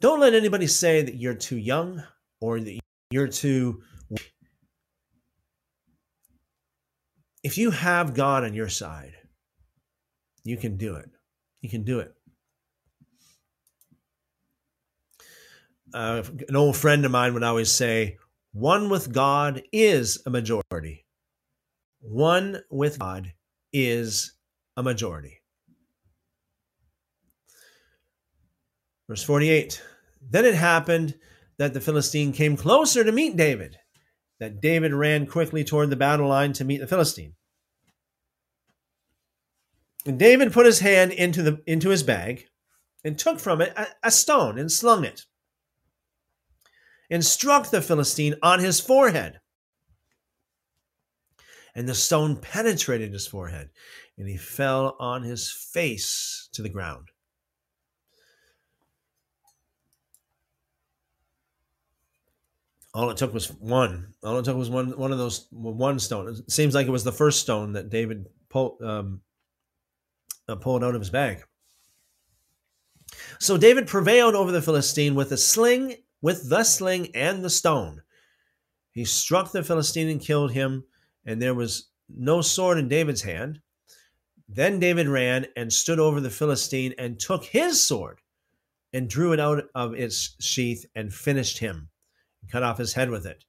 Don't 0.00 0.20
let 0.20 0.34
anybody 0.34 0.68
say 0.68 1.02
that 1.02 1.16
you're 1.16 1.34
too 1.34 1.56
young 1.56 2.04
or 2.40 2.60
that 2.60 2.78
you're 3.10 3.26
too. 3.26 3.82
If 7.42 7.58
you 7.58 7.72
have 7.72 8.14
God 8.14 8.44
on 8.44 8.54
your 8.54 8.68
side, 8.68 9.14
you 10.44 10.56
can 10.56 10.76
do 10.76 10.94
it. 10.94 11.10
You 11.62 11.68
can 11.68 11.82
do 11.82 11.98
it. 11.98 12.14
Uh, 15.94 16.22
an 16.48 16.56
old 16.56 16.76
friend 16.76 17.04
of 17.04 17.10
mine 17.10 17.34
would 17.34 17.42
always 17.42 17.70
say, 17.70 18.18
one 18.52 18.88
with 18.88 19.12
God 19.12 19.62
is 19.72 20.22
a 20.26 20.30
majority. 20.30 21.06
One 22.00 22.60
with 22.70 22.98
God 22.98 23.32
is 23.72 24.32
a 24.76 24.82
majority. 24.82 25.40
Verse 29.08 29.22
48 29.22 29.82
then 30.30 30.44
it 30.44 30.54
happened 30.54 31.16
that 31.58 31.74
the 31.74 31.80
Philistine 31.80 32.32
came 32.32 32.56
closer 32.56 33.04
to 33.04 33.12
meet 33.12 33.36
David, 33.36 33.76
that 34.40 34.60
David 34.60 34.92
ran 34.92 35.26
quickly 35.26 35.64
toward 35.64 35.90
the 35.90 35.96
battle 35.96 36.28
line 36.28 36.52
to 36.54 36.64
meet 36.64 36.78
the 36.78 36.86
Philistine. 36.86 37.34
And 40.06 40.18
David 40.18 40.52
put 40.52 40.66
his 40.66 40.80
hand 40.80 41.12
into, 41.12 41.42
the, 41.42 41.62
into 41.66 41.90
his 41.90 42.02
bag 42.02 42.46
and 43.04 43.18
took 43.18 43.38
from 43.38 43.60
it 43.60 43.72
a, 43.76 43.86
a 44.04 44.10
stone 44.10 44.58
and 44.58 44.70
slung 44.70 45.04
it 45.04 45.22
and 47.12 47.24
struck 47.24 47.70
the 47.70 47.82
Philistine 47.82 48.34
on 48.42 48.58
his 48.58 48.80
forehead. 48.80 49.38
And 51.74 51.86
the 51.86 51.94
stone 51.94 52.36
penetrated 52.36 53.12
his 53.12 53.26
forehead, 53.26 53.68
and 54.16 54.26
he 54.26 54.38
fell 54.38 54.96
on 54.98 55.22
his 55.22 55.52
face 55.52 56.48
to 56.52 56.62
the 56.62 56.68
ground. 56.70 57.08
All 62.94 63.10
it 63.10 63.16
took 63.16 63.32
was 63.32 63.50
one. 63.52 64.14
All 64.22 64.38
it 64.38 64.44
took 64.44 64.56
was 64.56 64.68
one. 64.68 64.96
One 64.98 65.12
of 65.12 65.18
those 65.18 65.48
one 65.50 65.98
stone. 65.98 66.28
It 66.28 66.50
seems 66.50 66.74
like 66.74 66.86
it 66.86 66.90
was 66.90 67.04
the 67.04 67.12
first 67.12 67.40
stone 67.40 67.72
that 67.72 67.88
David 67.88 68.26
pulled 68.50 68.82
um, 68.82 69.22
uh, 70.46 70.56
pulled 70.56 70.84
out 70.84 70.94
of 70.94 71.00
his 71.00 71.08
bag. 71.08 71.42
So 73.38 73.56
David 73.56 73.86
prevailed 73.86 74.34
over 74.34 74.52
the 74.52 74.60
Philistine 74.62 75.14
with 75.14 75.32
a 75.32 75.38
sling, 75.38 75.96
with 76.22 76.48
the 76.48 76.64
sling 76.64 77.14
and 77.14 77.44
the 77.44 77.50
stone. 77.50 78.00
He 78.92 79.04
struck 79.04 79.52
the 79.52 79.64
Philistine 79.64 80.08
and 80.08 80.20
killed 80.20 80.52
him, 80.52 80.84
and 81.26 81.42
there 81.42 81.54
was 81.54 81.88
no 82.08 82.40
sword 82.40 82.78
in 82.78 82.88
David's 82.88 83.22
hand. 83.22 83.60
Then 84.48 84.78
David 84.78 85.08
ran 85.08 85.46
and 85.56 85.72
stood 85.72 85.98
over 85.98 86.20
the 86.20 86.30
Philistine 86.30 86.94
and 86.98 87.18
took 87.18 87.44
his 87.44 87.82
sword 87.84 88.20
and 88.92 89.08
drew 89.08 89.32
it 89.32 89.40
out 89.40 89.64
of 89.74 89.94
its 89.94 90.36
sheath 90.40 90.84
and 90.94 91.12
finished 91.12 91.58
him 91.58 91.88
and 92.40 92.50
cut 92.50 92.62
off 92.62 92.78
his 92.78 92.92
head 92.92 93.10
with 93.10 93.26
it. 93.26 93.44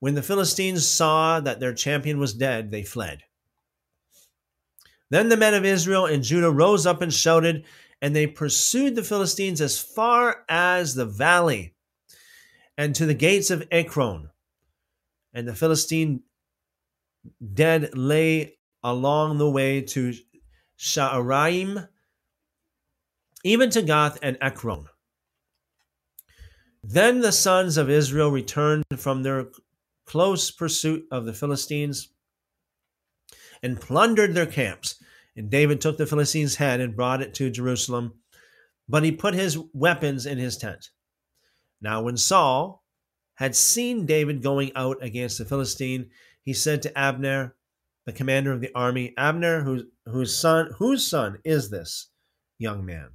When 0.00 0.14
the 0.14 0.22
Philistines 0.22 0.86
saw 0.86 1.40
that 1.40 1.60
their 1.60 1.74
champion 1.74 2.18
was 2.18 2.34
dead, 2.34 2.70
they 2.70 2.82
fled. 2.82 3.22
Then 5.10 5.28
the 5.28 5.36
men 5.36 5.54
of 5.54 5.64
Israel 5.64 6.06
and 6.06 6.22
Judah 6.22 6.50
rose 6.50 6.86
up 6.86 7.00
and 7.02 7.12
shouted, 7.12 7.64
and 8.02 8.14
they 8.16 8.26
pursued 8.26 8.94
the 8.94 9.04
Philistines 9.04 9.60
as 9.60 9.78
far 9.78 10.44
as 10.48 10.94
the 10.94 11.06
valley 11.06 11.75
and 12.76 12.94
to 12.94 13.06
the 13.06 13.14
gates 13.14 13.50
of 13.50 13.66
Ekron. 13.70 14.30
And 15.32 15.46
the 15.46 15.54
Philistine 15.54 16.22
dead 17.54 17.96
lay 17.96 18.58
along 18.82 19.38
the 19.38 19.50
way 19.50 19.82
to 19.82 20.14
Shaaraim, 20.78 21.88
even 23.44 23.70
to 23.70 23.82
Gath 23.82 24.18
and 24.22 24.38
Ekron. 24.40 24.86
Then 26.82 27.20
the 27.20 27.32
sons 27.32 27.76
of 27.76 27.90
Israel 27.90 28.30
returned 28.30 28.84
from 28.96 29.22
their 29.22 29.46
close 30.04 30.50
pursuit 30.50 31.04
of 31.10 31.26
the 31.26 31.32
Philistines 31.32 32.08
and 33.62 33.80
plundered 33.80 34.34
their 34.34 34.46
camps. 34.46 35.02
And 35.34 35.50
David 35.50 35.80
took 35.80 35.98
the 35.98 36.06
Philistines' 36.06 36.56
head 36.56 36.80
and 36.80 36.96
brought 36.96 37.20
it 37.20 37.34
to 37.34 37.50
Jerusalem, 37.50 38.14
but 38.88 39.02
he 39.02 39.12
put 39.12 39.34
his 39.34 39.58
weapons 39.74 40.26
in 40.26 40.38
his 40.38 40.56
tent. 40.56 40.90
Now, 41.80 42.02
when 42.02 42.16
Saul 42.16 42.84
had 43.34 43.54
seen 43.54 44.06
David 44.06 44.42
going 44.42 44.72
out 44.74 45.02
against 45.02 45.38
the 45.38 45.44
Philistine, 45.44 46.10
he 46.42 46.52
said 46.52 46.82
to 46.82 46.98
Abner, 46.98 47.54
the 48.06 48.12
commander 48.12 48.52
of 48.52 48.60
the 48.60 48.70
army, 48.74 49.12
Abner, 49.18 49.62
whose, 49.62 49.84
whose 50.06 50.36
son 50.36 50.70
whose 50.78 51.06
son 51.06 51.38
is 51.44 51.70
this 51.70 52.08
young 52.58 52.86
man? 52.86 53.08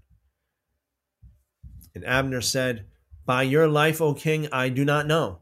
And 1.96 2.06
Abner 2.06 2.42
said, 2.42 2.86
by 3.26 3.44
your 3.44 3.68
life, 3.68 4.02
O 4.02 4.14
king, 4.14 4.48
I 4.52 4.70
do 4.70 4.84
not 4.84 5.08
know. 5.08 5.40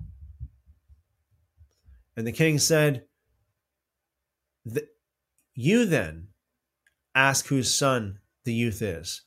And 2.15 2.27
the 2.27 2.31
king 2.31 2.59
said, 2.59 3.05
You 5.55 5.85
then 5.85 6.27
ask 7.15 7.47
whose 7.47 7.73
son 7.73 8.19
the 8.43 8.53
youth 8.53 8.81
is. 8.81 9.21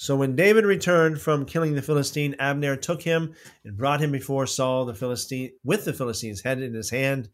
So 0.00 0.14
when 0.14 0.36
David 0.36 0.64
returned 0.64 1.20
from 1.20 1.44
killing 1.44 1.74
the 1.74 1.82
Philistine, 1.82 2.36
Abner 2.38 2.76
took 2.76 3.02
him 3.02 3.34
and 3.64 3.76
brought 3.76 4.00
him 4.00 4.12
before 4.12 4.46
Saul 4.46 4.84
the 4.84 4.94
Philistine 4.94 5.50
with 5.64 5.84
the 5.84 5.92
Philistine's 5.92 6.40
head 6.40 6.62
in 6.62 6.72
his 6.72 6.88
hand. 6.88 7.28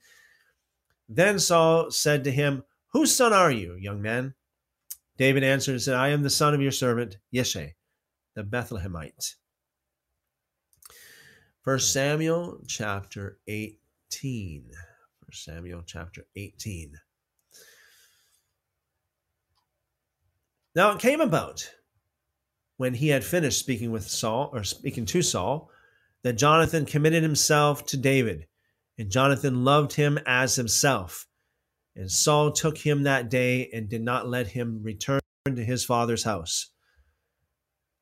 Then 1.06 1.38
Saul 1.38 1.90
said 1.90 2.24
to 2.24 2.30
him, 2.30 2.64
Whose 2.94 3.14
son 3.14 3.34
are 3.34 3.50
you, 3.50 3.74
young 3.74 4.00
man? 4.00 4.32
David 5.18 5.44
answered 5.44 5.72
and 5.72 5.82
said, 5.82 5.94
I 5.94 6.08
am 6.08 6.22
the 6.22 6.30
son 6.30 6.54
of 6.54 6.62
your 6.62 6.72
servant 6.72 7.18
Yeshai, 7.34 7.74
the 8.34 8.42
Bethlehemite. 8.42 9.34
First 11.60 11.92
Samuel 11.92 12.62
chapter 12.66 13.40
18. 13.46 14.70
First 15.26 15.44
Samuel 15.44 15.82
chapter 15.84 16.24
18. 16.34 16.94
Now 20.74 20.92
it 20.92 20.98
came 20.98 21.20
about 21.20 21.70
when 22.76 22.94
he 22.94 23.08
had 23.08 23.24
finished 23.24 23.58
speaking 23.58 23.90
with 23.90 24.08
Saul, 24.08 24.50
or 24.52 24.64
speaking 24.64 25.06
to 25.06 25.22
Saul, 25.22 25.70
that 26.22 26.34
Jonathan 26.34 26.86
committed 26.86 27.22
himself 27.22 27.86
to 27.86 27.96
David, 27.96 28.46
and 28.98 29.10
Jonathan 29.10 29.64
loved 29.64 29.92
him 29.92 30.18
as 30.26 30.56
himself. 30.56 31.26
And 31.94 32.10
Saul 32.10 32.50
took 32.50 32.78
him 32.78 33.04
that 33.04 33.30
day 33.30 33.70
and 33.72 33.88
did 33.88 34.02
not 34.02 34.28
let 34.28 34.48
him 34.48 34.82
return 34.82 35.20
to 35.46 35.64
his 35.64 35.84
father's 35.84 36.24
house. 36.24 36.70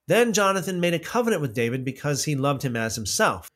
Then 0.09 0.33
Jonathan 0.33 0.81
made 0.81 0.95
a 0.95 0.99
covenant 0.99 1.43
with 1.43 1.55
David 1.55 1.85
because 1.85 2.25
he 2.25 2.35
loved 2.35 2.63
him 2.63 2.77
as 2.77 2.97
himself. 2.97 3.49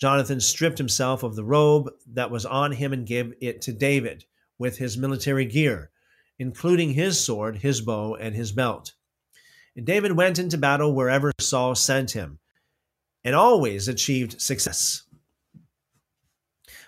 Jonathan 0.00 0.40
stripped 0.40 0.78
himself 0.78 1.22
of 1.22 1.34
the 1.34 1.44
robe 1.44 1.90
that 2.06 2.30
was 2.30 2.46
on 2.46 2.72
him 2.72 2.92
and 2.92 3.06
gave 3.06 3.34
it 3.40 3.60
to 3.62 3.72
David 3.72 4.24
with 4.58 4.78
his 4.78 4.96
military 4.96 5.44
gear, 5.44 5.90
including 6.38 6.92
his 6.92 7.18
sword, 7.18 7.58
his 7.58 7.80
bow, 7.80 8.14
and 8.14 8.34
his 8.34 8.52
belt. 8.52 8.94
And 9.78 9.86
David 9.86 10.10
went 10.10 10.40
into 10.40 10.58
battle 10.58 10.92
wherever 10.92 11.30
Saul 11.38 11.76
sent 11.76 12.10
him 12.10 12.40
and 13.22 13.32
always 13.32 13.86
achieved 13.86 14.42
success. 14.42 15.04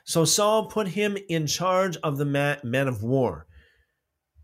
So 0.03 0.25
Saul 0.25 0.67
put 0.67 0.89
him 0.89 1.17
in 1.29 1.47
charge 1.47 1.97
of 1.99 2.19
the 2.19 2.25
men 2.65 2.89
of 2.89 3.05
war. 3.05 3.47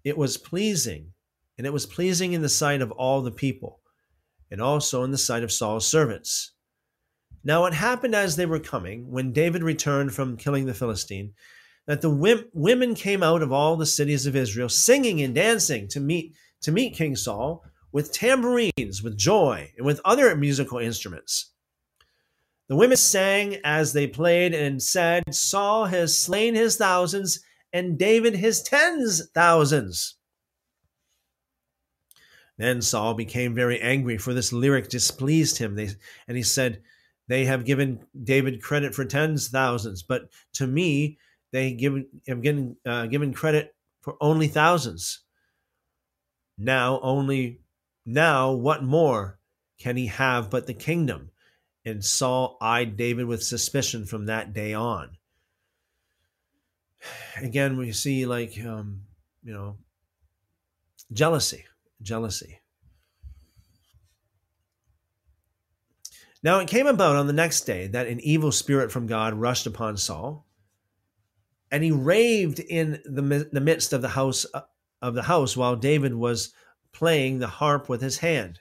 It 0.05 0.17
was 0.17 0.37
pleasing, 0.37 1.13
and 1.59 1.67
it 1.67 1.73
was 1.73 1.87
pleasing 1.87 2.35
in 2.35 2.43
the 2.43 2.49
sight 2.49 2.83
of 2.83 2.93
all 2.93 3.21
the 3.21 3.33
people, 3.33 3.81
and 4.49 4.63
also 4.63 5.03
in 5.03 5.11
the 5.11 5.19
sight 5.19 5.43
of 5.43 5.51
Saul's 5.51 5.85
servants. 5.85 6.53
Now 7.43 7.65
it 7.65 7.75
happened 7.75 8.15
as 8.15 8.37
they 8.37 8.47
were 8.47 8.61
coming, 8.61 9.11
when 9.11 9.33
David 9.33 9.65
returned 9.65 10.15
from 10.15 10.37
killing 10.37 10.67
the 10.67 10.75
Philistine, 10.75 11.33
that 11.89 12.01
the 12.01 12.47
women 12.55 12.95
came 12.95 13.25
out 13.25 13.43
of 13.43 13.51
all 13.51 13.77
the 13.77 13.87
cities 13.87 14.25
of 14.25 14.37
Israel 14.37 14.69
singing 14.69 15.21
and 15.21 15.35
dancing 15.35 15.89
to 15.89 15.99
meet 15.99 16.37
to 16.63 16.71
meet 16.71 16.95
King 16.95 17.17
Saul 17.17 17.65
with 17.93 18.13
tambourines, 18.13 19.03
with 19.03 19.17
joy, 19.17 19.73
and 19.77 19.87
with 19.87 20.01
other 20.05 20.35
musical 20.37 20.79
instruments. 20.79 21.53
The 22.69 22.77
women 22.77 22.97
sang 22.97 23.59
as 23.65 23.93
they 23.93 24.07
played 24.07 24.53
and 24.53 24.83
said, 24.83 25.35
Saul 25.35 25.85
has 25.87 26.19
slain 26.19 26.55
his 26.55 26.77
thousands 26.77 27.41
and 27.73 27.99
David 27.99 28.35
his 28.35 28.63
tens 28.63 29.29
thousands. 29.35 30.17
Then 32.59 32.81
Saul 32.81 33.15
became 33.15 33.55
very 33.55 33.81
angry, 33.81 34.17
for 34.17 34.33
this 34.33 34.53
lyric 34.53 34.89
displeased 34.89 35.59
him. 35.59 35.75
They, 35.75 35.91
and 36.27 36.37
he 36.37 36.43
said, 36.43 36.83
They 37.29 37.45
have 37.45 37.67
given 37.67 38.01
David 38.25 38.63
credit 38.63 38.95
for 38.95 39.05
tens 39.05 39.49
thousands, 39.49 40.03
but 40.03 40.31
to 40.55 40.67
me, 40.67 41.19
they 41.53 41.73
give, 41.73 42.03
have 42.27 42.41
given, 42.41 42.77
uh, 42.87 43.07
given 43.07 43.35
credit 43.35 43.75
for 44.01 44.17
only 44.21 44.49
thousands. 44.49 45.21
Now, 46.57 46.99
only 47.03 47.61
now, 48.07 48.53
what 48.53 48.83
more 48.83 49.39
can 49.79 49.97
he 49.97 50.07
have 50.07 50.49
but 50.49 50.67
the 50.67 50.75
kingdom? 50.75 51.31
And 51.85 52.05
Saul 52.05 52.57
eyed 52.61 52.97
David 52.97 53.27
with 53.27 53.43
suspicion 53.43 54.07
from 54.07 54.27
that 54.27 54.53
day 54.53 54.73
on. 54.75 55.19
Again, 57.37 57.77
we 57.77 57.93
see 57.93 58.27
like, 58.27 58.59
um, 58.65 59.03
you 59.45 59.53
know, 59.53 59.77
jealousy 61.13 61.65
jealousy. 62.03 62.61
Now 66.43 66.59
it 66.61 66.69
came 66.69 66.87
about 66.87 67.17
on 67.17 67.27
the 67.27 67.33
next 67.33 67.63
day 67.63 67.89
that 67.89 68.07
an 68.07 68.21
evil 68.21 68.53
spirit 68.53 68.93
from 68.93 69.07
God 69.07 69.35
rushed 69.35 69.67
upon 69.67 69.97
Saul, 69.97 70.47
and 71.71 71.83
he 71.83 71.91
raved 71.91 72.61
in 72.61 73.01
the, 73.05 73.49
the 73.51 73.61
midst 73.61 73.93
of 73.93 74.03
the 74.03 74.09
house 74.09 74.47
uh, 74.55 74.63
of 75.03 75.15
the 75.15 75.25
house 75.25 75.57
while 75.57 75.77
David 75.77 76.15
was 76.15 76.53
playing 76.97 77.39
the 77.39 77.47
harp 77.47 77.91
with 77.91 78.01
his 78.01 78.19
hand, 78.19 78.59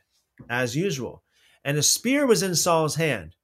as 0.49 0.75
usual. 0.75 1.23
And 1.63 1.77
a 1.77 1.83
spear 1.83 2.25
was 2.25 2.43
in 2.43 2.53
Saul's 2.53 2.95
hand. 2.95 3.35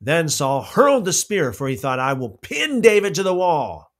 Then 0.00 0.28
Saul 0.28 0.62
hurled 0.62 1.04
the 1.04 1.12
spear, 1.12 1.52
for 1.52 1.68
he 1.68 1.76
thought, 1.76 2.00
I 2.00 2.14
will 2.14 2.38
pin 2.40 2.80
David 2.80 3.14
to 3.16 3.22
the 3.22 3.34
wall. 3.34 3.92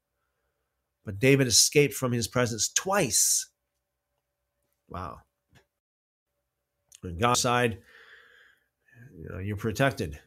But 1.04 1.18
David 1.18 1.46
escaped 1.46 1.94
from 1.94 2.12
his 2.12 2.28
presence 2.28 2.72
twice. 2.72 3.50
Wow. 4.88 5.18
On 7.04 7.18
God's 7.18 7.40
side, 7.40 7.78
you 9.14 9.28
know, 9.28 9.38
you're 9.38 9.56
protected. 9.56 10.18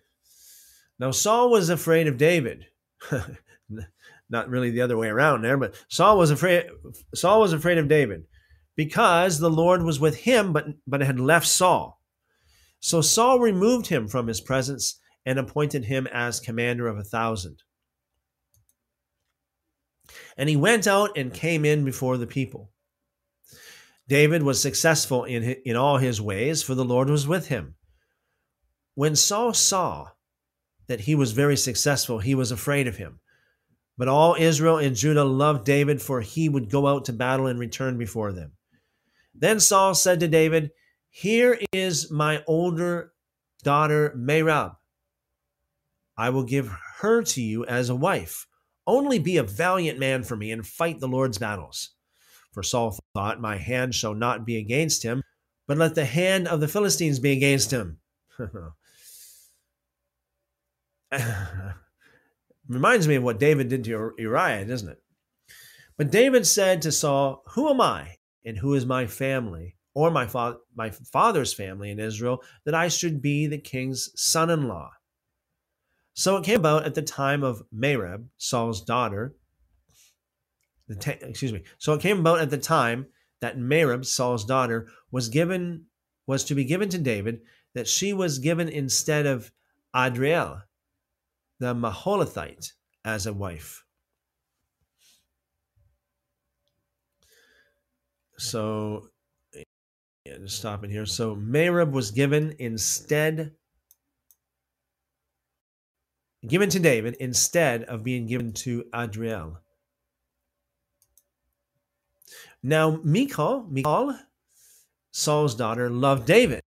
Now, 0.99 1.11
Saul 1.11 1.49
was 1.49 1.69
afraid 1.69 2.07
of 2.07 2.17
David. 2.17 2.67
Not 4.29 4.49
really 4.49 4.69
the 4.69 4.81
other 4.81 4.97
way 4.97 5.07
around 5.07 5.41
there, 5.41 5.57
but 5.57 5.73
Saul 5.87 6.17
was 6.17 6.31
afraid. 6.31 6.67
Saul 7.15 7.41
was 7.41 7.53
afraid 7.53 7.79
of 7.79 7.87
David 7.87 8.25
because 8.75 9.39
the 9.39 9.49
Lord 9.49 9.83
was 9.83 9.99
with 9.99 10.17
him, 10.17 10.53
but 10.53 10.67
but 10.85 11.01
had 11.01 11.19
left 11.19 11.47
Saul. 11.47 12.01
So 12.79 13.01
Saul 13.01 13.39
removed 13.39 13.87
him 13.87 14.07
from 14.07 14.27
his 14.27 14.41
presence 14.41 14.99
and 15.25 15.39
appointed 15.39 15.85
him 15.85 16.07
as 16.07 16.39
commander 16.39 16.87
of 16.87 16.97
a 16.97 17.03
thousand. 17.03 17.63
And 20.37 20.49
he 20.49 20.55
went 20.55 20.85
out 20.85 21.17
and 21.17 21.33
came 21.33 21.65
in 21.65 21.83
before 21.83 22.17
the 22.17 22.27
people. 22.27 22.71
David 24.07 24.43
was 24.43 24.61
successful 24.61 25.23
in, 25.23 25.43
in 25.65 25.75
all 25.75 25.97
his 25.97 26.21
ways, 26.21 26.61
for 26.61 26.75
the 26.75 26.85
Lord 26.85 27.09
was 27.09 27.27
with 27.27 27.47
him. 27.47 27.75
When 28.93 29.15
Saul 29.15 29.53
saw 29.53 30.09
that 30.87 31.01
he 31.01 31.15
was 31.15 31.31
very 31.31 31.57
successful, 31.57 32.19
he 32.19 32.35
was 32.35 32.51
afraid 32.51 32.87
of 32.87 32.97
him. 32.97 33.19
But 33.97 34.07
all 34.07 34.35
Israel 34.37 34.77
and 34.77 34.95
Judah 34.95 35.23
loved 35.23 35.65
David, 35.65 36.01
for 36.01 36.21
he 36.21 36.49
would 36.49 36.69
go 36.69 36.85
out 36.85 37.05
to 37.05 37.13
battle 37.13 37.47
and 37.47 37.57
return 37.57 37.97
before 37.97 38.31
them. 38.31 38.51
Then 39.37 39.59
Saul 39.59 39.93
said 39.95 40.19
to 40.21 40.27
David, 40.27 40.71
Here 41.09 41.59
is 41.73 42.09
my 42.09 42.43
older 42.47 43.11
daughter 43.63 44.15
Merab. 44.17 44.75
I 46.17 46.29
will 46.29 46.43
give 46.43 46.71
her 46.99 47.23
to 47.23 47.41
you 47.41 47.65
as 47.65 47.89
a 47.89 47.95
wife. 47.95 48.47
Only 48.87 49.19
be 49.19 49.37
a 49.37 49.43
valiant 49.43 49.99
man 49.99 50.23
for 50.23 50.37
me 50.37 50.51
and 50.51 50.65
fight 50.65 50.99
the 50.99 51.07
Lord's 51.07 51.37
battles. 51.37 51.91
For 52.53 52.63
Saul 52.63 52.97
thought, 53.13 53.41
My 53.41 53.57
hand 53.57 53.93
shall 53.93 54.13
not 54.13 54.45
be 54.45 54.57
against 54.57 55.03
him, 55.03 55.21
but 55.67 55.77
let 55.77 55.95
the 55.95 56.05
hand 56.05 56.47
of 56.47 56.61
the 56.61 56.67
Philistines 56.69 57.19
be 57.19 57.33
against 57.33 57.71
him. 57.71 57.97
Reminds 62.67 63.07
me 63.07 63.15
of 63.15 63.23
what 63.23 63.39
David 63.39 63.67
did 63.69 63.83
to 63.83 64.13
Uriah, 64.17 64.65
doesn't 64.65 64.89
it? 64.89 65.01
But 65.97 66.11
David 66.11 66.47
said 66.47 66.81
to 66.83 66.91
Saul, 66.91 67.43
Who 67.51 67.69
am 67.69 67.81
I, 67.81 68.14
and 68.45 68.57
who 68.57 68.73
is 68.75 68.85
my 68.85 69.07
family, 69.07 69.75
or 69.93 70.11
my, 70.11 70.27
fa- 70.27 70.57
my 70.75 70.89
father's 70.89 71.53
family 71.53 71.91
in 71.91 71.99
Israel, 71.99 72.41
that 72.65 72.75
I 72.75 72.87
should 72.87 73.21
be 73.21 73.47
the 73.47 73.57
king's 73.57 74.09
son 74.15 74.49
in 74.49 74.67
law? 74.67 74.91
So 76.13 76.37
it 76.37 76.45
came 76.45 76.59
about 76.59 76.85
at 76.85 76.95
the 76.95 77.01
time 77.01 77.43
of 77.43 77.63
Merab, 77.75 78.25
Saul's 78.37 78.81
daughter, 78.81 79.35
excuse 80.87 81.51
me. 81.51 81.63
So 81.77 81.93
it 81.93 82.01
came 82.01 82.19
about 82.19 82.39
at 82.39 82.49
the 82.49 82.57
time 82.57 83.07
that 83.41 83.57
Merab, 83.57 84.05
Saul's 84.05 84.45
daughter, 84.45 84.87
was 85.11 85.29
given 85.29 85.85
was 86.27 86.43
to 86.45 86.55
be 86.55 86.63
given 86.63 86.89
to 86.89 86.97
David, 86.97 87.41
that 87.73 87.87
she 87.87 88.13
was 88.13 88.39
given 88.39 88.67
instead 88.67 89.25
of 89.25 89.51
Adriel, 89.95 90.61
the 91.59 91.73
Maholathite, 91.73 92.71
as 93.03 93.27
a 93.27 93.33
wife. 93.33 93.84
So 98.37 99.09
yeah, 99.53 100.37
just 100.39 100.57
stop 100.57 100.83
it 100.83 100.89
here. 100.89 101.05
So 101.05 101.35
Merab 101.35 101.91
was 101.91 102.11
given 102.11 102.55
instead 102.59 103.53
given 106.47 106.69
to 106.69 106.79
David 106.79 107.15
instead 107.19 107.83
of 107.83 108.03
being 108.03 108.27
given 108.27 108.53
to 108.53 108.85
Adriel. 108.93 109.59
Now, 112.61 112.99
Michal, 113.03 113.67
Michal, 113.69 114.17
Saul's 115.11 115.55
daughter, 115.55 115.89
loved 115.89 116.25
David. 116.25 116.61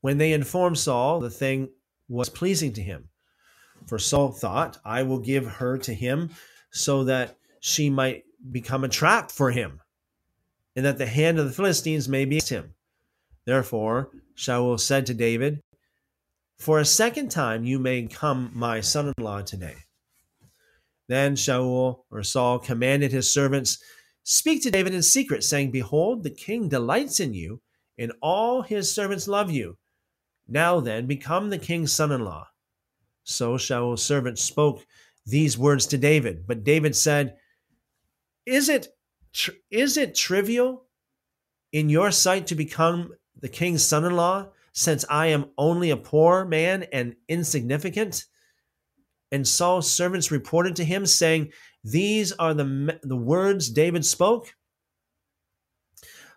When 0.00 0.18
they 0.18 0.32
informed 0.32 0.78
Saul, 0.78 1.20
the 1.20 1.30
thing 1.30 1.70
was 2.08 2.28
pleasing 2.28 2.72
to 2.74 2.82
him. 2.82 3.08
For 3.86 3.98
Saul 3.98 4.32
thought, 4.32 4.78
I 4.84 5.02
will 5.02 5.18
give 5.18 5.46
her 5.46 5.78
to 5.78 5.94
him 5.94 6.30
so 6.70 7.04
that 7.04 7.38
she 7.60 7.88
might 7.88 8.24
become 8.50 8.84
a 8.84 8.88
trap 8.88 9.30
for 9.30 9.50
him, 9.50 9.80
and 10.76 10.84
that 10.84 10.98
the 10.98 11.06
hand 11.06 11.38
of 11.38 11.46
the 11.46 11.52
Philistines 11.52 12.08
may 12.08 12.24
be 12.24 12.36
against 12.36 12.50
him. 12.50 12.74
Therefore, 13.46 14.10
Shaul 14.36 14.78
said 14.80 15.06
to 15.06 15.14
David, 15.14 15.60
For 16.58 16.78
a 16.78 16.84
second 16.84 17.30
time 17.30 17.64
you 17.64 17.78
may 17.78 18.06
come 18.06 18.50
my 18.54 18.80
son 18.80 19.12
in 19.16 19.24
law 19.24 19.42
today. 19.42 19.76
Then 21.08 21.36
Shaul 21.36 22.04
or 22.10 22.22
Saul 22.22 22.58
commanded 22.58 23.12
his 23.12 23.30
servants 23.30 23.78
Speak 24.26 24.62
to 24.62 24.70
David 24.70 24.94
in 24.94 25.02
secret, 25.02 25.44
saying, 25.44 25.70
Behold, 25.70 26.22
the 26.22 26.30
king 26.30 26.68
delights 26.68 27.20
in 27.20 27.34
you, 27.34 27.60
and 27.98 28.10
all 28.22 28.62
his 28.62 28.92
servants 28.92 29.28
love 29.28 29.50
you. 29.50 29.76
Now 30.48 30.80
then, 30.80 31.06
become 31.06 31.50
the 31.50 31.58
king's 31.58 31.92
son 31.92 32.10
in 32.10 32.24
law. 32.24 32.48
So 33.24 33.56
Shaul's 33.56 34.02
servant 34.02 34.38
spoke 34.38 34.86
these 35.26 35.58
words 35.58 35.86
to 35.88 35.98
David. 35.98 36.46
But 36.46 36.64
David 36.64 36.96
said, 36.96 37.36
Is 38.46 38.70
it, 38.70 38.88
tr- 39.34 39.50
is 39.70 39.96
it 39.96 40.14
trivial 40.14 40.86
in 41.72 41.88
your 41.88 42.10
sight 42.10 42.46
to 42.46 42.54
become 42.54 43.12
the 43.40 43.48
king's 43.48 43.84
son 43.84 44.04
in 44.04 44.16
law, 44.16 44.48
since 44.72 45.04
I 45.10 45.26
am 45.26 45.50
only 45.58 45.90
a 45.90 45.96
poor 45.96 46.44
man 46.44 46.84
and 46.92 47.16
insignificant? 47.28 48.24
And 49.30 49.46
Saul's 49.46 49.90
servants 49.90 50.30
reported 50.30 50.76
to 50.76 50.84
him, 50.84 51.04
saying, 51.04 51.52
these 51.84 52.32
are 52.32 52.54
the, 52.54 52.98
the 53.02 53.16
words 53.16 53.68
David 53.68 54.06
spoke. 54.06 54.54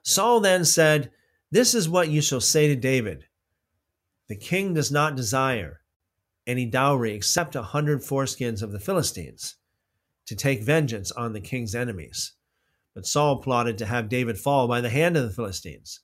Saul 0.03 0.41
then 0.41 0.65
said, 0.65 1.11
This 1.51 1.73
is 1.73 1.87
what 1.87 2.09
you 2.09 2.21
shall 2.21 2.41
say 2.41 2.67
to 2.67 2.75
David 2.75 3.25
The 4.27 4.35
king 4.35 4.73
does 4.73 4.91
not 4.91 5.15
desire 5.15 5.81
any 6.45 6.65
dowry 6.65 7.13
except 7.13 7.55
a 7.55 7.63
hundred 7.63 8.01
foreskins 8.01 8.61
of 8.61 8.73
the 8.73 8.79
Philistines 8.79 9.55
to 10.25 10.35
take 10.35 10.63
vengeance 10.63 11.11
on 11.13 11.31
the 11.31 11.41
king's 11.41 11.75
enemies. 11.75 12.33
But 12.97 13.05
Saul 13.05 13.43
plotted 13.43 13.77
to 13.77 13.85
have 13.85 14.09
David 14.09 14.39
fall 14.39 14.67
by 14.67 14.81
the 14.81 14.89
hand 14.89 15.15
of 15.15 15.21
the 15.21 15.29
Philistines. 15.29 15.99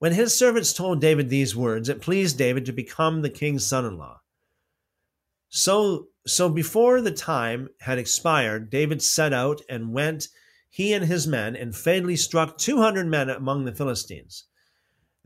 When 0.00 0.12
his 0.12 0.36
servants 0.36 0.72
told 0.72 1.00
David 1.00 1.28
these 1.28 1.54
words, 1.54 1.88
it 1.88 2.02
pleased 2.02 2.36
David 2.36 2.66
to 2.66 2.72
become 2.72 3.22
the 3.22 3.30
king's 3.30 3.64
son 3.64 3.84
in 3.84 3.96
law. 3.96 4.18
So 5.50 6.08
so 6.26 6.48
before 6.48 7.00
the 7.00 7.12
time 7.12 7.68
had 7.78 7.96
expired, 7.96 8.70
David 8.70 9.04
set 9.04 9.32
out 9.32 9.60
and 9.68 9.92
went, 9.92 10.26
he 10.68 10.92
and 10.92 11.04
his 11.04 11.28
men, 11.28 11.54
and 11.54 11.76
fatally 11.76 12.16
struck 12.16 12.58
200 12.58 13.06
men 13.06 13.30
among 13.30 13.64
the 13.64 13.72
Philistines. 13.72 14.46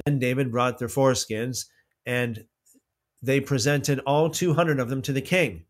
Then 0.04 0.18
David 0.18 0.52
brought 0.52 0.78
their 0.78 0.88
foreskins, 0.88 1.64
and 2.04 2.44
they 3.22 3.40
presented 3.40 4.00
all 4.00 4.28
200 4.28 4.78
of 4.80 4.90
them 4.90 5.00
to 5.00 5.14
the 5.14 5.22
king. 5.22 5.64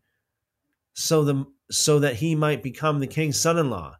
So 0.93 1.23
the 1.23 1.45
so 1.71 1.99
that 1.99 2.17
he 2.17 2.35
might 2.35 2.61
become 2.61 2.99
the 2.99 3.07
king's 3.07 3.39
son 3.39 3.57
in 3.57 3.69
law. 3.69 3.95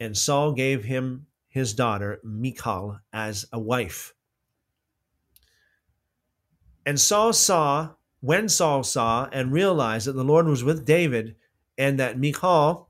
And 0.00 0.16
Saul 0.16 0.52
gave 0.52 0.84
him 0.84 1.26
his 1.48 1.74
daughter 1.74 2.20
Michal 2.22 3.00
as 3.12 3.46
a 3.52 3.58
wife. 3.58 4.14
And 6.86 7.00
Saul 7.00 7.32
saw, 7.32 7.90
when 8.20 8.48
Saul 8.48 8.82
saw 8.82 9.28
and 9.32 9.52
realized 9.52 10.06
that 10.06 10.12
the 10.12 10.24
Lord 10.24 10.46
was 10.46 10.64
with 10.64 10.86
David 10.86 11.36
and 11.76 11.98
that 11.98 12.18
Michal, 12.18 12.88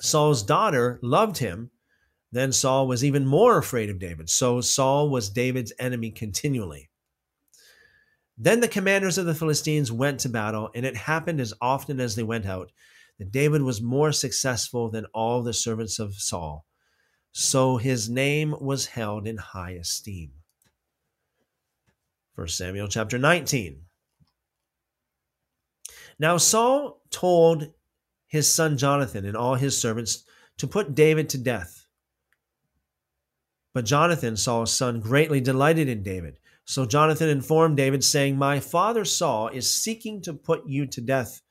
Saul's 0.00 0.42
daughter, 0.42 0.98
loved 1.02 1.38
him, 1.38 1.70
then 2.30 2.52
Saul 2.52 2.86
was 2.86 3.04
even 3.04 3.26
more 3.26 3.58
afraid 3.58 3.90
of 3.90 3.98
David. 3.98 4.28
So 4.28 4.60
Saul 4.60 5.08
was 5.08 5.30
David's 5.30 5.72
enemy 5.78 6.10
continually. 6.10 6.90
Then 8.36 8.60
the 8.60 8.68
commanders 8.68 9.18
of 9.18 9.26
the 9.26 9.34
Philistines 9.34 9.92
went 9.92 10.20
to 10.20 10.28
battle, 10.28 10.70
and 10.74 10.84
it 10.84 10.96
happened 10.96 11.40
as 11.40 11.54
often 11.60 12.00
as 12.00 12.16
they 12.16 12.24
went 12.24 12.46
out 12.46 12.72
that 13.18 13.32
David 13.32 13.62
was 13.62 13.80
more 13.80 14.12
successful 14.12 14.90
than 14.90 15.06
all 15.14 15.42
the 15.42 15.52
servants 15.52 15.98
of 15.98 16.14
Saul. 16.14 16.66
So 17.32 17.76
his 17.76 18.08
name 18.08 18.54
was 18.60 18.86
held 18.86 19.26
in 19.26 19.36
high 19.36 19.72
esteem. 19.72 20.32
1 22.34 22.48
Samuel 22.48 22.88
chapter 22.88 23.18
19. 23.18 23.82
Now 26.18 26.36
Saul 26.36 27.02
told 27.10 27.72
his 28.26 28.52
son 28.52 28.76
Jonathan 28.76 29.24
and 29.24 29.36
all 29.36 29.54
his 29.54 29.78
servants 29.78 30.24
to 30.58 30.66
put 30.66 30.94
David 30.94 31.28
to 31.30 31.38
death. 31.38 31.86
But 33.72 33.84
Jonathan, 33.84 34.36
Saul's 34.36 34.72
son, 34.72 35.00
greatly 35.00 35.40
delighted 35.40 35.88
in 35.88 36.02
David. 36.02 36.38
So 36.64 36.86
Jonathan 36.86 37.28
informed 37.28 37.76
David, 37.76 38.02
saying, 38.04 38.36
My 38.36 38.60
father 38.60 39.04
Saul 39.04 39.48
is 39.48 39.68
seeking 39.68 40.22
to 40.22 40.32
put 40.32 40.66
you 40.66 40.86
to 40.86 41.00
death. 41.00 41.42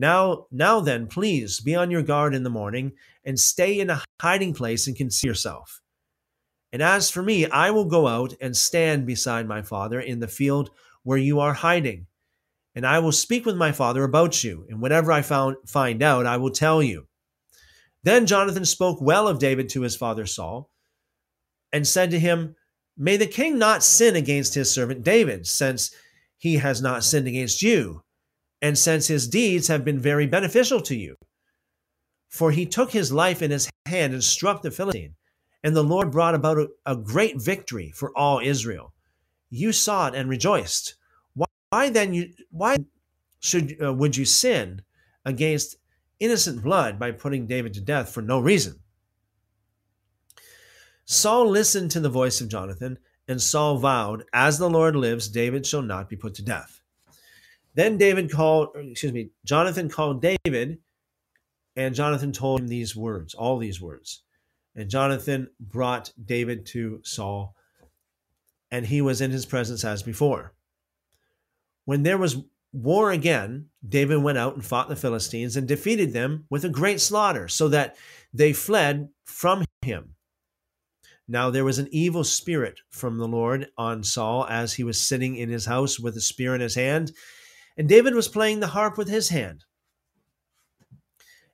Now, 0.00 0.46
now 0.52 0.78
then, 0.78 1.08
please 1.08 1.60
be 1.60 1.74
on 1.74 1.90
your 1.90 2.02
guard 2.02 2.32
in 2.32 2.44
the 2.44 2.50
morning 2.50 2.92
and 3.24 3.38
stay 3.38 3.80
in 3.80 3.90
a 3.90 4.02
hiding 4.22 4.54
place 4.54 4.86
and 4.86 4.96
conceal 4.96 5.30
yourself. 5.30 5.80
And 6.72 6.80
as 6.80 7.10
for 7.10 7.20
me, 7.20 7.46
I 7.46 7.72
will 7.72 7.84
go 7.84 8.06
out 8.06 8.32
and 8.40 8.56
stand 8.56 9.06
beside 9.06 9.48
my 9.48 9.60
father 9.60 9.98
in 9.98 10.20
the 10.20 10.28
field 10.28 10.70
where 11.02 11.18
you 11.18 11.40
are 11.40 11.52
hiding. 11.52 12.06
And 12.76 12.86
I 12.86 13.00
will 13.00 13.10
speak 13.10 13.44
with 13.44 13.56
my 13.56 13.72
father 13.72 14.04
about 14.04 14.44
you, 14.44 14.66
and 14.68 14.80
whatever 14.80 15.10
I 15.10 15.22
found, 15.22 15.56
find 15.66 16.00
out, 16.00 16.26
I 16.26 16.36
will 16.36 16.52
tell 16.52 16.80
you. 16.80 17.08
Then 18.04 18.26
Jonathan 18.26 18.64
spoke 18.64 19.00
well 19.00 19.26
of 19.26 19.40
David 19.40 19.68
to 19.70 19.82
his 19.82 19.96
father 19.96 20.26
Saul 20.26 20.70
and 21.72 21.84
said 21.84 22.12
to 22.12 22.20
him, 22.20 22.54
May 22.96 23.16
the 23.16 23.26
king 23.26 23.58
not 23.58 23.82
sin 23.82 24.14
against 24.14 24.54
his 24.54 24.72
servant 24.72 25.02
David, 25.02 25.46
since 25.46 25.90
he 26.36 26.56
has 26.56 26.80
not 26.80 27.02
sinned 27.02 27.26
against 27.26 27.62
you, 27.62 28.02
and 28.60 28.76
since 28.76 29.06
his 29.06 29.28
deeds 29.28 29.68
have 29.68 29.84
been 29.84 29.98
very 29.98 30.26
beneficial 30.26 30.80
to 30.82 30.96
you. 30.96 31.16
For 32.28 32.50
he 32.50 32.66
took 32.66 32.90
his 32.90 33.12
life 33.12 33.42
in 33.42 33.50
his 33.50 33.70
hand 33.86 34.12
and 34.12 34.22
struck 34.22 34.62
the 34.62 34.70
Philistine, 34.70 35.14
and 35.62 35.74
the 35.74 35.82
Lord 35.82 36.10
brought 36.10 36.34
about 36.34 36.58
a, 36.58 36.68
a 36.86 36.96
great 36.96 37.40
victory 37.40 37.90
for 37.94 38.16
all 38.16 38.40
Israel. 38.42 38.92
You 39.50 39.72
saw 39.72 40.08
it 40.08 40.14
and 40.14 40.28
rejoiced. 40.28 40.94
Why, 41.34 41.46
why 41.70 41.90
then 41.90 42.12
you 42.12 42.32
why 42.50 42.78
should 43.40 43.76
uh, 43.82 43.94
would 43.94 44.16
you 44.16 44.24
sin 44.24 44.82
against 45.24 45.76
innocent 46.20 46.62
blood 46.62 46.98
by 46.98 47.12
putting 47.12 47.46
David 47.46 47.74
to 47.74 47.80
death 47.80 48.10
for 48.10 48.22
no 48.22 48.40
reason? 48.40 48.80
Saul 51.10 51.48
listened 51.48 51.90
to 51.92 52.00
the 52.00 52.10
voice 52.10 52.42
of 52.42 52.50
Jonathan, 52.50 52.98
and 53.26 53.40
Saul 53.40 53.78
vowed, 53.78 54.24
As 54.34 54.58
the 54.58 54.68
Lord 54.68 54.94
lives, 54.94 55.28
David 55.28 55.64
shall 55.64 55.80
not 55.80 56.10
be 56.10 56.16
put 56.16 56.34
to 56.34 56.42
death. 56.42 56.77
Then 57.78 57.96
David 57.96 58.28
called, 58.32 58.70
excuse 58.74 59.12
me, 59.12 59.30
Jonathan 59.44 59.88
called 59.88 60.20
David, 60.20 60.78
and 61.76 61.94
Jonathan 61.94 62.32
told 62.32 62.58
him 62.58 62.66
these 62.66 62.96
words, 62.96 63.34
all 63.34 63.56
these 63.56 63.80
words. 63.80 64.24
And 64.74 64.90
Jonathan 64.90 65.50
brought 65.60 66.10
David 66.22 66.66
to 66.66 67.00
Saul, 67.04 67.54
and 68.72 68.84
he 68.84 69.00
was 69.00 69.20
in 69.20 69.30
his 69.30 69.46
presence 69.46 69.84
as 69.84 70.02
before. 70.02 70.54
When 71.84 72.02
there 72.02 72.18
was 72.18 72.38
war 72.72 73.12
again, 73.12 73.66
David 73.88 74.24
went 74.24 74.38
out 74.38 74.54
and 74.54 74.64
fought 74.64 74.88
the 74.88 74.96
Philistines 74.96 75.56
and 75.56 75.68
defeated 75.68 76.12
them 76.12 76.46
with 76.50 76.64
a 76.64 76.68
great 76.68 77.00
slaughter, 77.00 77.46
so 77.46 77.68
that 77.68 77.96
they 78.34 78.52
fled 78.52 79.08
from 79.24 79.64
him. 79.82 80.16
Now 81.28 81.48
there 81.50 81.64
was 81.64 81.78
an 81.78 81.88
evil 81.92 82.24
spirit 82.24 82.80
from 82.90 83.18
the 83.18 83.28
Lord 83.28 83.68
on 83.78 84.02
Saul 84.02 84.48
as 84.48 84.72
he 84.72 84.82
was 84.82 85.00
sitting 85.00 85.36
in 85.36 85.48
his 85.48 85.66
house 85.66 86.00
with 86.00 86.16
a 86.16 86.20
spear 86.20 86.56
in 86.56 86.60
his 86.60 86.74
hand, 86.74 87.12
and 87.78 87.88
David 87.88 88.14
was 88.14 88.28
playing 88.28 88.60
the 88.60 88.66
harp 88.66 88.98
with 88.98 89.08
his 89.08 89.28
hand. 89.28 89.64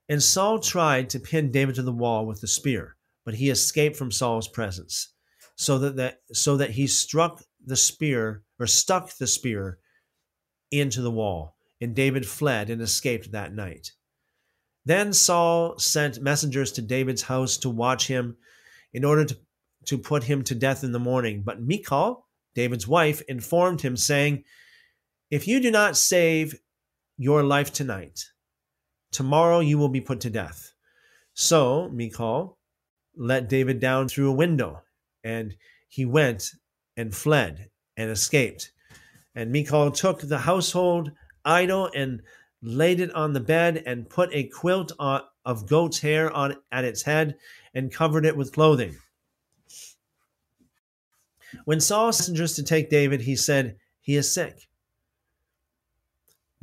And 0.08 0.22
Saul 0.22 0.58
tried 0.58 1.10
to 1.10 1.20
pin 1.20 1.50
David 1.50 1.76
to 1.76 1.82
the 1.82 1.92
wall 1.92 2.26
with 2.26 2.40
the 2.40 2.48
spear, 2.48 2.96
but 3.24 3.34
he 3.34 3.50
escaped 3.50 3.96
from 3.96 4.10
Saul's 4.10 4.48
presence, 4.48 5.12
so 5.54 5.78
that, 5.78 5.96
that 5.96 6.20
so 6.32 6.56
that 6.56 6.70
he 6.70 6.86
struck 6.86 7.42
the 7.64 7.76
spear 7.76 8.42
or 8.58 8.66
stuck 8.66 9.16
the 9.16 9.26
spear 9.26 9.78
into 10.70 11.00
the 11.00 11.10
wall, 11.10 11.56
and 11.80 11.94
David 11.94 12.26
fled 12.26 12.70
and 12.70 12.82
escaped 12.82 13.32
that 13.32 13.54
night. 13.54 13.92
Then 14.84 15.12
Saul 15.12 15.78
sent 15.78 16.20
messengers 16.20 16.72
to 16.72 16.82
David's 16.82 17.22
house 17.22 17.56
to 17.58 17.70
watch 17.70 18.06
him 18.06 18.36
in 18.92 19.04
order 19.04 19.24
to 19.24 19.36
to 19.86 19.98
put 19.98 20.24
him 20.24 20.42
to 20.44 20.54
death 20.54 20.82
in 20.82 20.92
the 20.92 20.98
morning. 20.98 21.42
But 21.42 21.60
Michal, 21.60 22.26
David's 22.54 22.88
wife, 22.88 23.20
informed 23.28 23.82
him, 23.82 23.96
saying, 23.98 24.44
If 25.34 25.48
you 25.48 25.58
do 25.58 25.72
not 25.72 25.96
save 25.96 26.54
your 27.16 27.42
life 27.42 27.72
tonight, 27.72 28.24
tomorrow 29.10 29.58
you 29.58 29.78
will 29.78 29.88
be 29.88 30.00
put 30.00 30.20
to 30.20 30.30
death. 30.30 30.72
So 31.32 31.88
Michal 31.88 32.56
let 33.16 33.48
David 33.48 33.80
down 33.80 34.06
through 34.06 34.30
a 34.30 34.40
window, 34.44 34.82
and 35.24 35.56
he 35.88 36.04
went 36.04 36.52
and 36.96 37.12
fled 37.12 37.68
and 37.96 38.12
escaped. 38.12 38.70
And 39.34 39.50
Michal 39.50 39.90
took 39.90 40.20
the 40.20 40.38
household 40.38 41.10
idol 41.44 41.90
and 41.96 42.22
laid 42.62 43.00
it 43.00 43.12
on 43.12 43.32
the 43.32 43.40
bed 43.40 43.82
and 43.86 44.08
put 44.08 44.32
a 44.32 44.44
quilt 44.44 44.92
of 45.00 45.68
goat's 45.68 45.98
hair 45.98 46.30
on 46.30 46.58
at 46.70 46.84
its 46.84 47.02
head 47.02 47.34
and 47.74 47.92
covered 47.92 48.24
it 48.24 48.36
with 48.36 48.52
clothing. 48.52 48.94
When 51.64 51.80
Saul 51.80 52.12
sent 52.12 52.34
messengers 52.34 52.54
to 52.54 52.62
take 52.62 52.88
David, 52.88 53.22
he 53.22 53.34
said, 53.34 53.78
He 54.00 54.14
is 54.14 54.32
sick. 54.32 54.68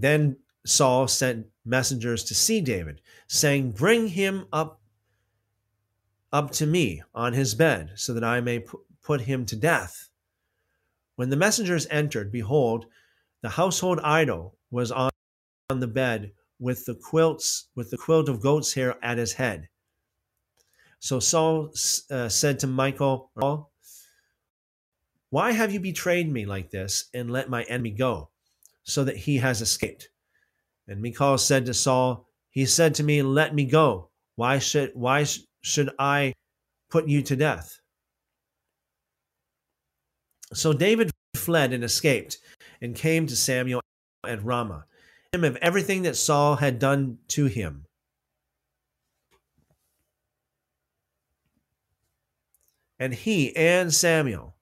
Then 0.02 0.38
Saul 0.66 1.08
sent 1.08 1.48
messengers 1.64 2.24
to 2.26 2.36
see 2.36 2.60
David, 2.62 3.02
saying, 3.28 3.72
Bring 3.72 4.08
him 4.08 4.48
up 4.52 4.82
up 6.34 6.52
to 6.52 6.66
me 6.66 7.04
on 7.14 7.34
his 7.34 7.56
bed, 7.56 7.92
so 7.96 8.14
that 8.14 8.24
I 8.24 8.40
may 8.42 8.66
put 9.04 9.22
him 9.22 9.46
to 9.46 9.56
death. 9.56 10.10
When 11.16 11.30
the 11.30 11.36
messengers 11.36 11.88
entered, 11.92 12.32
behold, 12.32 12.86
the 13.42 13.50
household 13.50 14.00
idol 14.02 14.58
was 14.72 14.92
on 14.92 15.12
the 15.70 15.88
bed 15.88 16.32
with 16.60 16.86
the 16.86 16.96
quilts 16.96 17.68
with 17.76 17.92
the 17.92 17.98
quilt 17.98 18.30
of 18.30 18.42
goat's 18.42 18.74
hair 18.74 18.96
at 19.04 19.18
his 19.18 19.34
head. 19.34 19.68
So 21.00 21.20
Saul 21.20 21.72
uh, 22.10 22.30
said 22.30 22.60
to 22.60 22.68
Michal, 22.68 23.32
why 25.30 25.52
have 25.52 25.72
you 25.72 25.80
betrayed 25.80 26.32
me 26.32 26.46
like 26.46 26.72
this 26.72 27.06
and 27.14 27.32
let 27.32 27.50
my 27.50 27.64
enemy 27.64 27.92
go, 27.92 28.31
so 28.84 29.04
that 29.04 29.18
he 29.18 29.38
has 29.38 29.62
escaped? 29.62 30.10
And 30.88 31.02
Michal 31.02 31.38
said 31.38 31.66
to 31.66 31.74
Saul, 31.74 32.28
He 32.50 32.66
said 32.66 32.96
to 32.96 33.04
me, 33.04 33.22
Let 33.22 33.56
me 33.56 33.66
go. 33.66 34.10
Why 34.36 34.60
should 34.60 34.92
why 34.94 35.26
should 35.62 35.92
I 36.00 36.34
put 36.90 37.08
you 37.08 37.22
to 37.24 37.36
death? 37.36 37.80
So 40.54 40.74
David 40.74 41.12
fled 41.36 41.74
and 41.74 41.84
escaped, 41.84 42.38
and 42.82 42.96
came 42.96 43.28
to 43.28 43.36
Samuel 43.36 43.82
at 44.26 44.44
Ramah, 44.44 44.86
him 45.34 45.44
of 45.44 45.56
everything 45.58 46.04
that 46.04 46.16
Saul 46.16 46.56
had 46.56 46.80
done 46.80 47.18
to 47.30 47.46
him. 47.46 47.86
And 53.00 53.14
he 53.14 53.56
and 53.56 53.94
Samuel 53.94 54.56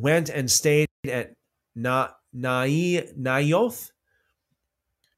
went 0.00 0.28
and 0.28 0.50
stayed 0.50 0.88
at 1.06 1.34
Na- 1.74 2.10
Naioth. 2.34 3.90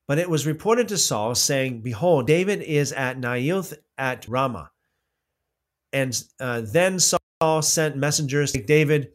But 0.08 0.18
it 0.18 0.28
was 0.28 0.46
reported 0.46 0.88
to 0.88 0.98
Saul, 0.98 1.34
saying, 1.34 1.82
Behold, 1.82 2.26
David 2.26 2.62
is 2.62 2.92
at 2.92 3.18
Naioth 3.18 3.74
at 3.96 4.26
Ramah. 4.28 4.70
And 5.92 6.22
uh, 6.40 6.62
then 6.64 6.98
Saul 6.98 7.62
sent 7.62 7.96
messengers 7.96 8.52
to 8.52 8.62
David. 8.62 9.12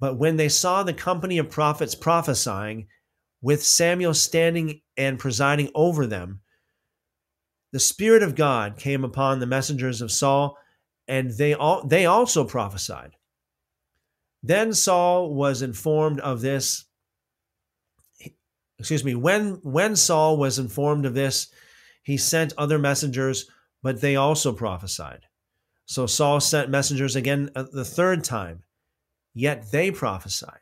But 0.00 0.18
when 0.18 0.36
they 0.36 0.48
saw 0.48 0.82
the 0.82 0.92
company 0.92 1.38
of 1.38 1.50
prophets 1.50 1.94
prophesying, 1.94 2.88
with 3.42 3.62
Samuel 3.64 4.14
standing 4.14 4.80
and 4.96 5.18
presiding 5.18 5.70
over 5.74 6.06
them, 6.06 6.40
the 7.72 7.80
Spirit 7.80 8.22
of 8.22 8.34
God 8.34 8.78
came 8.78 9.04
upon 9.04 9.38
the 9.38 9.46
messengers 9.46 10.00
of 10.00 10.10
Saul, 10.10 10.56
and 11.06 11.30
they 11.30 11.54
all 11.54 11.86
they 11.86 12.06
also 12.06 12.44
prophesied. 12.44 13.12
Then 14.46 14.72
Saul 14.72 15.34
was 15.34 15.60
informed 15.60 16.20
of 16.20 16.40
this, 16.40 16.84
excuse 18.78 19.02
me, 19.02 19.16
when 19.16 19.58
when 19.64 19.96
Saul 19.96 20.36
was 20.36 20.60
informed 20.60 21.04
of 21.04 21.14
this, 21.14 21.48
he 22.04 22.16
sent 22.16 22.52
other 22.56 22.78
messengers, 22.78 23.50
but 23.82 24.00
they 24.00 24.14
also 24.14 24.52
prophesied. 24.52 25.26
So 25.84 26.06
Saul 26.06 26.38
sent 26.38 26.70
messengers 26.70 27.16
again 27.16 27.50
uh, 27.56 27.64
the 27.72 27.84
third 27.84 28.22
time, 28.22 28.62
yet 29.34 29.72
they 29.72 29.90
prophesied. 29.90 30.60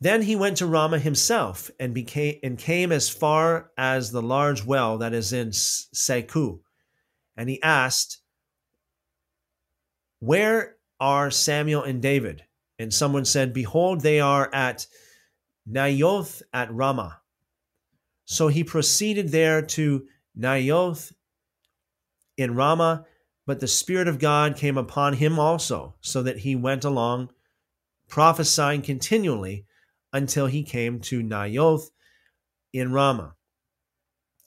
Then 0.00 0.22
he 0.22 0.34
went 0.34 0.56
to 0.56 0.66
Ramah 0.66 0.98
himself 0.98 1.70
and 1.78 1.94
became 1.94 2.40
and 2.42 2.58
came 2.58 2.90
as 2.90 3.08
far 3.08 3.70
as 3.78 4.10
the 4.10 4.20
large 4.22 4.64
well 4.64 4.98
that 4.98 5.14
is 5.14 5.32
in 5.32 5.50
Secu. 5.50 6.58
And 7.36 7.48
he 7.48 7.62
asked, 7.62 8.18
Where 10.18 10.73
are 11.00 11.30
Samuel 11.30 11.82
and 11.82 12.00
David? 12.00 12.44
And 12.78 12.92
someone 12.92 13.24
said, 13.24 13.52
Behold, 13.52 14.00
they 14.00 14.20
are 14.20 14.52
at 14.52 14.86
Naioth 15.68 16.42
at 16.52 16.72
Ramah. 16.72 17.20
So 18.24 18.48
he 18.48 18.64
proceeded 18.64 19.30
there 19.30 19.62
to 19.62 20.06
Naioth 20.38 21.12
in 22.36 22.54
Ramah, 22.54 23.06
but 23.46 23.60
the 23.60 23.68
Spirit 23.68 24.08
of 24.08 24.18
God 24.18 24.56
came 24.56 24.78
upon 24.78 25.14
him 25.14 25.38
also, 25.38 25.94
so 26.00 26.22
that 26.22 26.38
he 26.38 26.56
went 26.56 26.84
along 26.84 27.30
prophesying 28.08 28.82
continually 28.82 29.66
until 30.12 30.46
he 30.46 30.62
came 30.62 31.00
to 31.00 31.22
Naioth 31.22 31.90
in 32.72 32.92
Ramah. 32.92 33.34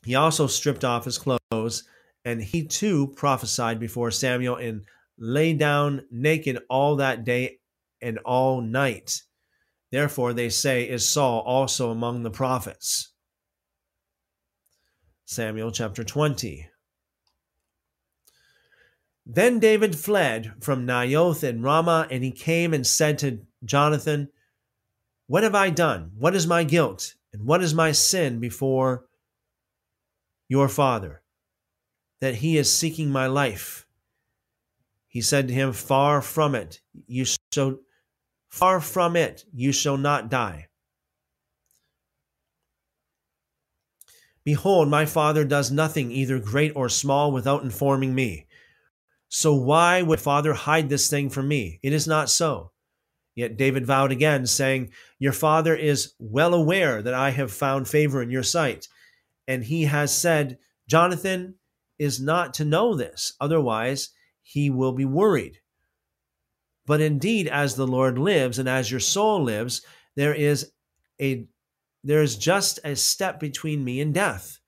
He 0.03 0.15
also 0.15 0.47
stripped 0.47 0.83
off 0.83 1.05
his 1.05 1.17
clothes, 1.17 1.83
and 2.23 2.41
he 2.41 2.65
too 2.65 3.07
prophesied 3.15 3.79
before 3.79 4.11
Samuel 4.11 4.55
and 4.55 4.85
lay 5.17 5.53
down 5.53 6.05
naked 6.11 6.59
all 6.69 6.97
that 6.97 7.23
day 7.23 7.59
and 8.01 8.19
all 8.19 8.61
night. 8.61 9.21
Therefore, 9.91 10.33
they 10.33 10.49
say, 10.49 10.83
is 10.87 11.07
Saul 11.07 11.41
also 11.41 11.91
among 11.91 12.23
the 12.23 12.31
prophets? 12.31 13.09
Samuel 15.25 15.71
chapter 15.71 16.03
20. 16.03 16.69
Then 19.25 19.59
David 19.59 19.95
fled 19.97 20.53
from 20.61 20.87
Naioth 20.87 21.43
and 21.43 21.63
Ramah, 21.63 22.07
and 22.09 22.23
he 22.23 22.31
came 22.31 22.73
and 22.73 22.87
said 22.87 23.17
to 23.19 23.41
Jonathan, 23.65 24.29
What 25.27 25.43
have 25.43 25.55
I 25.55 25.69
done? 25.69 26.11
What 26.17 26.35
is 26.35 26.47
my 26.47 26.63
guilt? 26.63 27.15
And 27.33 27.45
what 27.45 27.61
is 27.61 27.73
my 27.73 27.91
sin 27.91 28.39
before 28.39 29.05
your 30.47 30.69
father? 30.69 31.21
That 32.21 32.35
he 32.35 32.57
is 32.57 32.71
seeking 32.71 33.09
my 33.09 33.27
life. 33.27 33.86
He 35.17 35.21
said 35.21 35.47
to 35.47 35.53
him, 35.55 35.73
Far 35.73 36.21
from 36.21 36.53
it, 36.53 36.79
you 37.07 37.25
so 37.51 37.79
far 38.49 38.79
from 38.79 39.15
it, 39.15 39.45
you 39.51 39.71
shall 39.71 39.97
not 39.97 40.29
die. 40.29 40.67
Behold, 44.43 44.89
my 44.89 45.07
father 45.07 45.43
does 45.43 45.71
nothing, 45.71 46.11
either 46.11 46.37
great 46.37 46.71
or 46.75 46.87
small, 46.87 47.31
without 47.31 47.63
informing 47.63 48.13
me. 48.13 48.45
So 49.27 49.55
why 49.55 50.03
would 50.03 50.21
father 50.21 50.53
hide 50.53 50.87
this 50.87 51.09
thing 51.09 51.31
from 51.31 51.47
me? 51.47 51.79
It 51.81 51.93
is 51.93 52.05
not 52.05 52.29
so. 52.29 52.71
Yet 53.33 53.57
David 53.57 53.87
vowed 53.87 54.11
again, 54.11 54.45
saying, 54.45 54.91
Your 55.17 55.33
father 55.33 55.75
is 55.75 56.13
well 56.19 56.53
aware 56.53 57.01
that 57.01 57.15
I 57.15 57.31
have 57.31 57.51
found 57.51 57.87
favor 57.87 58.21
in 58.21 58.29
your 58.29 58.43
sight. 58.43 58.87
And 59.47 59.63
he 59.63 59.85
has 59.85 60.15
said, 60.15 60.59
Jonathan 60.87 61.55
is 61.97 62.21
not 62.21 62.53
to 62.53 62.65
know 62.65 62.93
this, 62.93 63.33
otherwise 63.41 64.11
he 64.47 64.69
will 64.69 64.93
be 64.93 65.03
worried. 65.03 65.59
But 66.85 67.01
indeed, 67.01 67.49
as 67.49 67.75
the 67.75 67.85
Lord 67.85 68.17
lives 68.17 68.57
and 68.57 68.69
as 68.69 68.89
your 68.89 69.01
soul 69.01 69.43
lives, 69.43 69.81
there 70.15 70.33
is 70.33 70.71
a 71.19 71.45
there 72.01 72.21
is 72.21 72.37
just 72.37 72.79
a 72.85 72.95
step 72.95 73.41
between 73.41 73.83
me 73.83 73.99
and 73.99 74.13
death. 74.13 74.59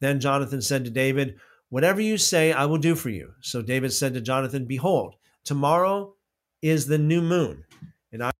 Then 0.00 0.20
Jonathan 0.20 0.62
said 0.62 0.84
to 0.84 0.90
David, 0.90 1.40
Whatever 1.68 2.00
you 2.00 2.16
say, 2.16 2.52
I 2.52 2.66
will 2.66 2.78
do 2.78 2.94
for 2.94 3.10
you. 3.10 3.32
So 3.40 3.60
David 3.60 3.92
said 3.92 4.14
to 4.14 4.20
Jonathan, 4.20 4.66
Behold, 4.66 5.16
tomorrow 5.44 6.14
is 6.62 6.86
the 6.86 6.98
new 6.98 7.20
moon, 7.20 7.64
and 8.12 8.22
I, 8.22 8.30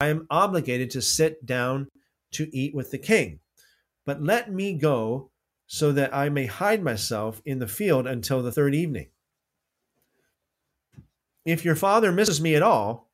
am 0.00 0.26
obligated 0.30 0.90
to 0.90 1.02
sit 1.02 1.46
down 1.46 1.86
to 2.32 2.54
eat 2.56 2.74
with 2.74 2.90
the 2.90 2.98
king. 2.98 3.38
But 4.04 4.20
let 4.20 4.52
me 4.52 4.74
go 4.74 5.30
so 5.68 5.92
that 5.92 6.12
I 6.12 6.28
may 6.28 6.46
hide 6.46 6.82
myself 6.82 7.40
in 7.44 7.60
the 7.60 7.68
field 7.68 8.08
until 8.08 8.42
the 8.42 8.52
third 8.52 8.74
evening. 8.74 9.10
If 11.48 11.64
your 11.64 11.76
father 11.76 12.12
misses 12.12 12.42
me 12.42 12.54
at 12.56 12.62
all, 12.62 13.10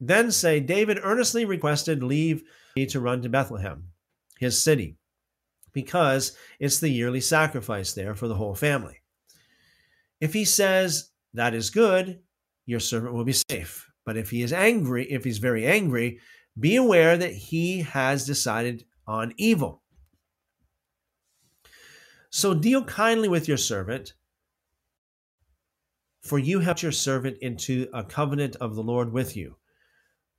then 0.00 0.30
say, 0.30 0.60
David 0.60 1.00
earnestly 1.02 1.44
requested 1.44 2.00
leave 2.00 2.44
me 2.76 2.86
to 2.86 3.00
run 3.00 3.22
to 3.22 3.28
Bethlehem, 3.28 3.88
his 4.38 4.62
city 4.62 4.98
because 5.72 6.36
it's 6.60 6.78
the 6.78 6.90
yearly 6.90 7.20
sacrifice 7.20 7.92
there 7.92 8.14
for 8.14 8.28
the 8.28 8.36
whole 8.36 8.54
family. 8.54 9.00
If 10.20 10.32
he 10.32 10.44
says, 10.44 11.10
That 11.34 11.54
is 11.54 11.70
good, 11.70 12.20
your 12.66 12.78
servant 12.78 13.14
will 13.14 13.24
be 13.24 13.34
safe. 13.50 13.90
But 14.06 14.16
if 14.16 14.30
he 14.30 14.42
is 14.42 14.52
angry, 14.52 15.10
if 15.10 15.24
he's 15.24 15.38
very 15.38 15.66
angry, 15.66 16.20
be 16.58 16.76
aware 16.76 17.16
that 17.16 17.32
he 17.32 17.80
has 17.80 18.26
decided 18.26 18.84
on 19.08 19.34
evil. 19.38 19.82
So 22.30 22.54
deal 22.54 22.84
kindly 22.84 23.28
with 23.28 23.48
your 23.48 23.56
servant, 23.56 24.14
for 26.22 26.38
you 26.38 26.60
helped 26.60 26.82
your 26.82 26.92
servant 26.92 27.38
into 27.40 27.88
a 27.92 28.04
covenant 28.04 28.56
of 28.56 28.74
the 28.74 28.82
Lord 28.82 29.12
with 29.12 29.36
you. 29.36 29.56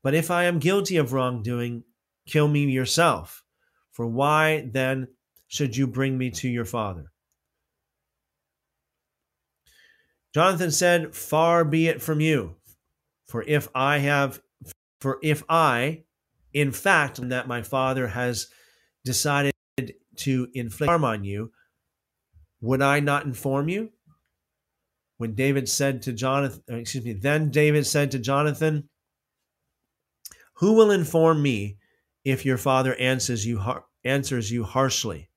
But 0.01 0.13
if 0.13 0.31
I 0.31 0.45
am 0.45 0.59
guilty 0.59 0.97
of 0.97 1.13
wrongdoing, 1.13 1.83
kill 2.25 2.47
me 2.47 2.65
yourself. 2.65 3.43
For 3.91 4.07
why 4.07 4.69
then 4.71 5.07
should 5.47 5.77
you 5.77 5.87
bring 5.87 6.17
me 6.17 6.31
to 6.31 6.49
your 6.49 6.65
father? 6.65 7.11
Jonathan 10.33 10.71
said, 10.71 11.15
Far 11.15 11.63
be 11.63 11.87
it 11.87 12.01
from 12.01 12.19
you, 12.19 12.55
for 13.27 13.43
if 13.43 13.69
I 13.75 13.99
have, 13.99 14.41
for 14.99 15.19
if 15.21 15.43
I, 15.47 16.03
in 16.53 16.71
fact, 16.71 17.29
that 17.29 17.47
my 17.47 17.61
father 17.61 18.07
has 18.07 18.47
decided 19.05 19.53
to 20.15 20.47
inflict 20.53 20.89
harm 20.89 21.05
on 21.05 21.23
you, 21.23 21.51
would 22.61 22.81
I 22.81 22.99
not 22.99 23.25
inform 23.25 23.69
you? 23.69 23.91
When 25.23 25.35
David 25.35 25.69
said 25.69 26.01
to 26.01 26.11
Jonathan, 26.11 26.61
uh, 26.69 26.75
excuse 26.75 27.05
me, 27.05 27.13
then 27.13 27.49
David 27.49 27.87
said 27.87 28.11
to 28.11 28.19
Jonathan, 28.19 28.89
Who 30.55 30.73
will 30.73 30.91
inform 30.91 31.41
me 31.41 31.77
if 32.25 32.45
your 32.45 32.57
father 32.57 32.93
answers 32.95 33.45
you 33.45 33.61
answers 34.03 34.51
you 34.51 34.65
harshly? 34.65 35.29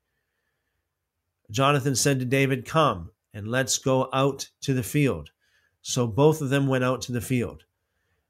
Jonathan 1.53 1.95
said 1.95 2.19
to 2.19 2.25
David, 2.25 2.65
Come 2.65 3.13
and 3.33 3.47
let's 3.47 3.79
go 3.79 4.09
out 4.13 4.51
to 4.63 4.75
the 4.75 4.83
field. 4.83 5.31
So 5.83 6.09
both 6.09 6.41
of 6.41 6.51
them 6.51 6.67
went 6.67 6.83
out 6.83 7.01
to 7.03 7.13
the 7.13 7.21
field. 7.21 7.63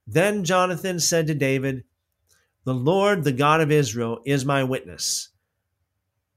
Then 0.06 0.44
Jonathan 0.44 1.00
said 1.00 1.26
to 1.28 1.34
David, 1.34 1.84
The 2.64 2.74
Lord, 2.74 3.24
the 3.24 3.32
God 3.32 3.62
of 3.62 3.70
Israel, 3.72 4.20
is 4.26 4.44
my 4.44 4.62
witness. 4.62 5.30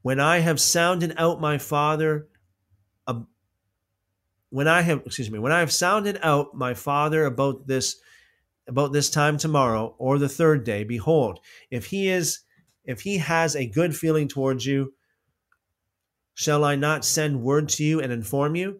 When 0.02 0.22
I 0.22 0.40
have 0.40 0.62
sounded 0.62 1.14
out 1.18 1.42
my 1.42 1.58
father, 1.58 2.30
when 4.50 4.68
I 4.68 4.82
have, 4.82 5.04
excuse 5.06 5.32
me, 5.32 5.40
when 5.40 5.52
I 5.52 5.60
have 5.60 5.72
sounded 5.72 6.20
out 6.22 6.56
my 6.56 6.74
father 6.74 7.26
about 7.26 7.68
this, 7.68 8.00
about 8.68 8.94
this 8.94 9.10
time 9.10 9.38
tomorrow 9.38 9.96
or 9.98 10.20
the 10.20 10.30
third 10.30 10.64
day, 10.64 10.84
behold, 10.84 11.40
if 11.72 11.88
he 11.88 12.10
is, 12.10 12.42
if 12.86 13.02
he 13.02 13.18
has 13.18 13.56
a 13.56 13.68
good 13.68 13.96
feeling 13.96 14.28
towards 14.28 14.66
you, 14.66 14.94
Shall 16.40 16.64
I 16.64 16.78
not 16.78 17.04
send 17.04 17.42
word 17.42 17.68
to 17.68 17.84
you 17.84 18.00
and 18.00 18.14
inform 18.14 18.56
you? 18.56 18.80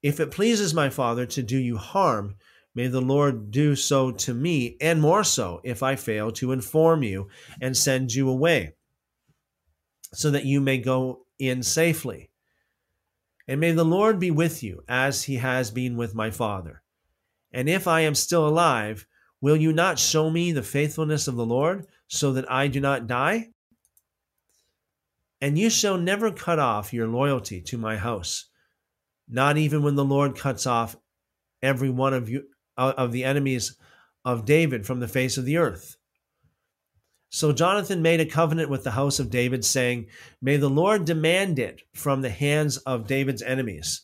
If 0.00 0.20
it 0.20 0.30
pleases 0.30 0.72
my 0.72 0.90
Father 0.90 1.26
to 1.26 1.42
do 1.42 1.58
you 1.58 1.76
harm, 1.76 2.36
may 2.72 2.86
the 2.86 3.00
Lord 3.00 3.50
do 3.50 3.74
so 3.74 4.12
to 4.12 4.32
me, 4.32 4.76
and 4.80 5.00
more 5.00 5.24
so, 5.24 5.60
if 5.64 5.82
I 5.82 5.96
fail 5.96 6.30
to 6.30 6.52
inform 6.52 7.02
you 7.02 7.30
and 7.60 7.76
send 7.76 8.14
you 8.14 8.30
away, 8.30 8.76
so 10.12 10.30
that 10.30 10.44
you 10.44 10.60
may 10.60 10.78
go 10.78 11.26
in 11.36 11.64
safely. 11.64 12.30
And 13.46 13.60
may 13.60 13.72
the 13.72 13.84
Lord 13.84 14.18
be 14.18 14.30
with 14.30 14.62
you, 14.62 14.82
as 14.88 15.24
he 15.24 15.36
has 15.36 15.70
been 15.70 15.96
with 15.96 16.14
my 16.14 16.30
Father. 16.30 16.82
And 17.52 17.68
if 17.68 17.86
I 17.86 18.00
am 18.00 18.14
still 18.14 18.48
alive, 18.48 19.06
will 19.40 19.56
you 19.56 19.72
not 19.72 19.98
show 19.98 20.30
me 20.30 20.52
the 20.52 20.62
faithfulness 20.62 21.28
of 21.28 21.36
the 21.36 21.46
Lord, 21.46 21.86
so 22.08 22.32
that 22.32 22.50
I 22.50 22.68
do 22.68 22.80
not 22.80 23.06
die? 23.06 23.50
And 25.40 25.58
you 25.58 25.68
shall 25.68 25.98
never 25.98 26.32
cut 26.32 26.58
off 26.58 26.94
your 26.94 27.06
loyalty 27.06 27.60
to 27.62 27.76
my 27.76 27.96
house, 27.96 28.46
not 29.28 29.58
even 29.58 29.82
when 29.82 29.94
the 29.94 30.04
Lord 30.04 30.36
cuts 30.36 30.66
off 30.66 30.96
every 31.62 31.90
one 31.90 32.14
of 32.14 32.28
you 32.28 32.44
uh, 32.76 32.94
of 32.96 33.12
the 33.12 33.24
enemies 33.24 33.76
of 34.24 34.46
David 34.46 34.86
from 34.86 35.00
the 35.00 35.08
face 35.08 35.36
of 35.36 35.44
the 35.44 35.58
earth. 35.58 35.96
So 37.34 37.52
Jonathan 37.52 38.00
made 38.00 38.20
a 38.20 38.26
covenant 38.26 38.70
with 38.70 38.84
the 38.84 38.92
house 38.92 39.18
of 39.18 39.28
David, 39.28 39.64
saying, 39.64 40.06
May 40.40 40.56
the 40.56 40.70
Lord 40.70 41.04
demand 41.04 41.58
it 41.58 41.82
from 41.92 42.22
the 42.22 42.30
hands 42.30 42.76
of 42.76 43.08
David's 43.08 43.42
enemies. 43.42 44.02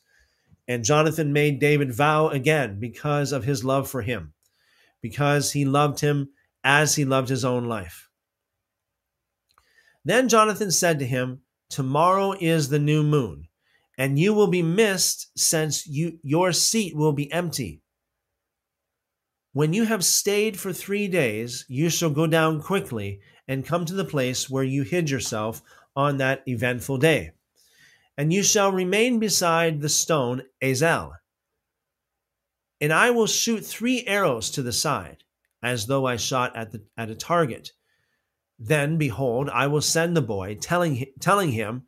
And 0.66 0.84
Jonathan 0.84 1.32
made 1.32 1.60
David 1.60 1.94
vow 1.94 2.26
again 2.26 2.80
because 2.80 3.30
of 3.30 3.44
his 3.44 3.62
love 3.64 3.88
for 3.88 4.02
him, 4.02 4.32
because 5.00 5.52
he 5.52 5.64
loved 5.64 6.00
him 6.00 6.30
as 6.64 6.96
he 6.96 7.04
loved 7.04 7.28
his 7.28 7.44
own 7.44 7.66
life. 7.66 8.08
Then 10.04 10.28
Jonathan 10.28 10.72
said 10.72 10.98
to 10.98 11.06
him, 11.06 11.42
Tomorrow 11.68 12.34
is 12.40 12.68
the 12.68 12.80
new 12.80 13.04
moon, 13.04 13.46
and 13.96 14.18
you 14.18 14.34
will 14.34 14.48
be 14.48 14.60
missed, 14.60 15.30
since 15.38 15.86
you, 15.86 16.18
your 16.24 16.50
seat 16.50 16.96
will 16.96 17.12
be 17.12 17.30
empty. 17.30 17.79
When 19.52 19.72
you 19.72 19.84
have 19.84 20.04
stayed 20.04 20.60
for 20.60 20.72
three 20.72 21.08
days, 21.08 21.64
you 21.68 21.90
shall 21.90 22.10
go 22.10 22.28
down 22.28 22.62
quickly 22.62 23.20
and 23.48 23.66
come 23.66 23.84
to 23.84 23.94
the 23.94 24.04
place 24.04 24.48
where 24.48 24.62
you 24.62 24.84
hid 24.84 25.10
yourself 25.10 25.60
on 25.96 26.18
that 26.18 26.44
eventful 26.46 26.98
day. 26.98 27.32
And 28.16 28.32
you 28.32 28.44
shall 28.44 28.70
remain 28.70 29.18
beside 29.18 29.80
the 29.80 29.88
stone 29.88 30.42
Ezel. 30.62 31.12
And 32.80 32.92
I 32.92 33.10
will 33.10 33.26
shoot 33.26 33.66
three 33.66 34.04
arrows 34.06 34.50
to 34.50 34.62
the 34.62 34.72
side, 34.72 35.24
as 35.62 35.86
though 35.86 36.06
I 36.06 36.16
shot 36.16 36.54
at, 36.54 36.70
the, 36.70 36.84
at 36.96 37.10
a 37.10 37.16
target. 37.16 37.72
Then, 38.56 38.98
behold, 38.98 39.50
I 39.50 39.66
will 39.66 39.82
send 39.82 40.16
the 40.16 40.22
boy, 40.22 40.58
telling, 40.60 41.06
telling 41.18 41.50
him, 41.50 41.82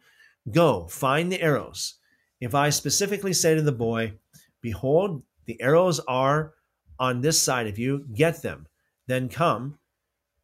Go, 0.50 0.88
find 0.88 1.30
the 1.30 1.40
arrows. 1.40 1.94
If 2.40 2.56
I 2.56 2.70
specifically 2.70 3.32
say 3.32 3.54
to 3.54 3.62
the 3.62 3.70
boy, 3.70 4.14
Behold, 4.60 5.22
the 5.46 5.60
arrows 5.62 6.00
are 6.00 6.54
on 6.98 7.20
this 7.20 7.40
side 7.40 7.66
of 7.66 7.78
you, 7.78 8.06
get 8.12 8.42
them, 8.42 8.66
then 9.06 9.28
come, 9.28 9.78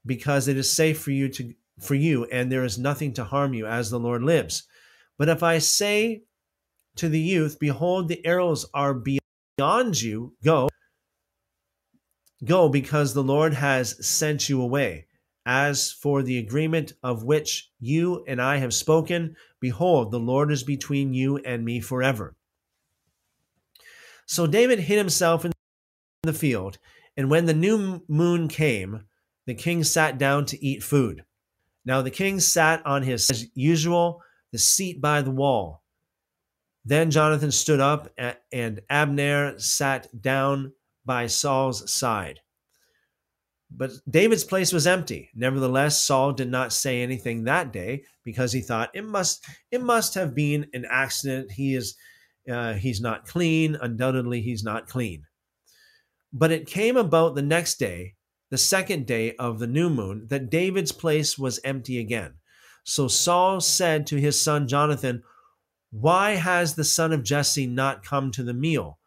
because 0.07 0.49
it 0.49 0.57
is 0.57 0.71
safe 0.71 1.01
for 1.01 1.11
you 1.11 1.29
to 1.29 1.55
for 1.81 1.95
you, 1.95 2.25
and 2.25 2.51
there 2.51 2.65
is 2.65 2.77
nothing 2.77 3.13
to 3.15 3.25
harm 3.25 3.55
you, 3.55 3.67
as 3.67 3.91
the 3.91 4.01
Lord 4.01 4.23
lives. 4.23 4.65
But 5.17 5.29
if 5.29 5.43
I 5.43 5.59
say 5.59 6.25
to 6.97 7.09
the 7.09 7.21
youth, 7.21 7.59
Behold, 7.61 8.09
the 8.09 8.25
arrows 8.27 8.67
are 8.75 8.95
beyond 8.95 10.01
you, 10.01 10.35
go, 10.43 10.69
go, 12.45 12.69
because 12.69 13.15
the 13.15 13.23
Lord 13.23 13.55
has 13.55 14.05
sent 14.07 14.49
you 14.49 14.61
away. 14.61 15.07
As 15.47 15.93
for 15.93 16.23
the 16.23 16.39
agreement 16.39 16.93
of 17.03 17.25
which 17.25 17.71
you 17.81 18.23
and 18.29 18.43
I 18.43 18.59
have 18.59 18.75
spoken, 18.75 19.35
behold, 19.61 20.11
the 20.11 20.21
Lord 20.21 20.53
is 20.53 20.63
between 20.63 21.15
you 21.15 21.39
and 21.39 21.65
me 21.65 21.81
forever. 21.81 22.37
So 24.27 24.47
David 24.47 24.79
hid 24.79 24.99
himself 24.99 25.47
in 25.47 25.53
the 26.23 26.33
field, 26.33 26.79
and 27.17 27.31
when 27.31 27.47
the 27.47 27.55
new 27.55 28.03
moon 28.09 28.49
came, 28.49 29.05
the 29.47 29.55
king 29.55 29.85
sat 29.85 30.19
down 30.19 30.47
to 30.47 30.65
eat 30.65 30.83
food. 30.83 31.25
Now 31.85 32.03
the 32.03 32.11
king 32.11 32.41
sat 32.41 32.85
on 32.85 33.03
his, 33.03 33.31
as 33.31 33.47
usual, 33.55 34.23
the 34.53 34.59
seat 34.59 35.01
by 35.01 35.23
the 35.23 35.31
wall. 35.31 35.83
Then 36.85 37.11
Jonathan 37.11 37.51
stood 37.53 37.81
up, 37.81 38.09
and 38.53 38.81
Abner 38.89 39.59
sat 39.59 40.09
down 40.21 40.73
by 41.05 41.27
Saul's 41.27 41.91
side. 41.91 42.41
But 43.71 43.93
David's 44.09 44.45
place 44.45 44.73
was 44.73 44.87
empty. 44.87 45.31
Nevertheless, 45.35 46.01
Saul 46.01 46.33
did 46.33 46.51
not 46.51 46.73
say 46.73 47.03
anything 47.03 47.45
that 47.45 47.73
day 47.73 48.05
because 48.25 48.53
he 48.53 48.63
thought 48.63 48.91
it 48.95 49.05
must 49.05 49.45
it 49.71 49.83
must 49.83 50.15
have 50.15 50.35
been 50.35 50.67
an 50.73 50.87
accident. 50.89 51.53
He 51.53 51.75
is 51.75 51.95
uh, 52.51 52.75
he's 52.75 53.03
not 53.03 53.27
clean. 53.27 53.77
Undoubtedly, 53.81 54.41
he's 54.41 54.65
not 54.65 54.89
clean. 54.89 55.27
But 56.33 56.53
it 56.53 56.67
came 56.67 56.97
about 56.97 57.35
the 57.35 57.43
next 57.43 57.79
day, 57.79 58.15
the 58.51 58.59
second 58.59 59.07
day 59.07 59.35
of 59.37 59.59
the 59.59 59.67
new 59.67 59.89
moon, 59.91 60.27
that 60.29 60.51
David's 60.51 60.93
place 60.93 61.39
was 61.39 61.61
empty 61.65 61.99
again. 61.99 62.35
So 62.85 63.09
Saul 63.09 63.61
said 63.61 64.07
to 64.07 64.17
his 64.17 64.41
son 64.41 64.69
Jonathan, 64.69 65.23
Why 65.91 66.33
has 66.33 66.75
the 66.75 66.85
son 66.85 67.13
of 67.13 67.23
Jesse 67.23 67.67
not 67.67 68.05
come 68.05 68.31
to 68.33 68.43
the 68.43 68.55
meal, 68.55 68.99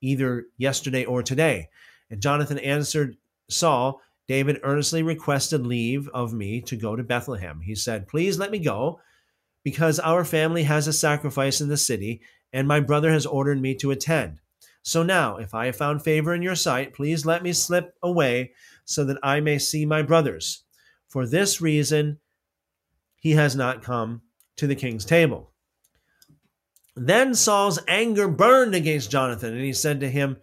either 0.00 0.46
yesterday 0.58 1.04
or 1.04 1.22
today? 1.22 1.68
And 2.10 2.20
Jonathan 2.20 2.58
answered 2.58 3.16
Saul, 3.48 4.00
David 4.28 4.60
earnestly 4.62 5.02
requested 5.02 5.66
leave 5.66 6.08
of 6.08 6.32
me 6.32 6.60
to 6.62 6.76
go 6.76 6.94
to 6.94 7.02
Bethlehem. 7.02 7.62
He 7.62 7.74
said, 7.74 8.08
Please 8.08 8.38
let 8.38 8.50
me 8.50 8.58
go, 8.58 9.00
because 9.64 9.98
our 9.98 10.24
family 10.24 10.62
has 10.64 10.86
a 10.86 10.92
sacrifice 10.92 11.60
in 11.60 11.68
the 11.68 11.76
city, 11.76 12.20
and 12.52 12.68
my 12.68 12.80
brother 12.80 13.10
has 13.10 13.26
ordered 13.26 13.60
me 13.60 13.74
to 13.76 13.90
attend. 13.90 14.40
So 14.82 15.02
now, 15.02 15.36
if 15.36 15.54
I 15.54 15.66
have 15.66 15.76
found 15.76 16.02
favor 16.02 16.34
in 16.34 16.42
your 16.42 16.54
sight, 16.54 16.94
please 16.94 17.26
let 17.26 17.42
me 17.42 17.52
slip 17.52 17.94
away 18.02 18.52
so 18.84 19.04
that 19.04 19.18
I 19.22 19.40
may 19.40 19.58
see 19.58 19.84
my 19.84 20.02
brothers. 20.02 20.64
For 21.08 21.26
this 21.26 21.60
reason, 21.60 22.18
he 23.16 23.32
has 23.32 23.54
not 23.54 23.82
come 23.82 24.22
to 24.56 24.66
the 24.66 24.74
king's 24.74 25.04
table. 25.04 25.52
Then 26.96 27.34
Saul's 27.34 27.78
anger 27.86 28.28
burned 28.28 28.74
against 28.74 29.10
Jonathan, 29.10 29.54
and 29.54 29.64
he 29.64 29.72
said 29.72 30.00
to 30.00 30.10
him, 30.10 30.38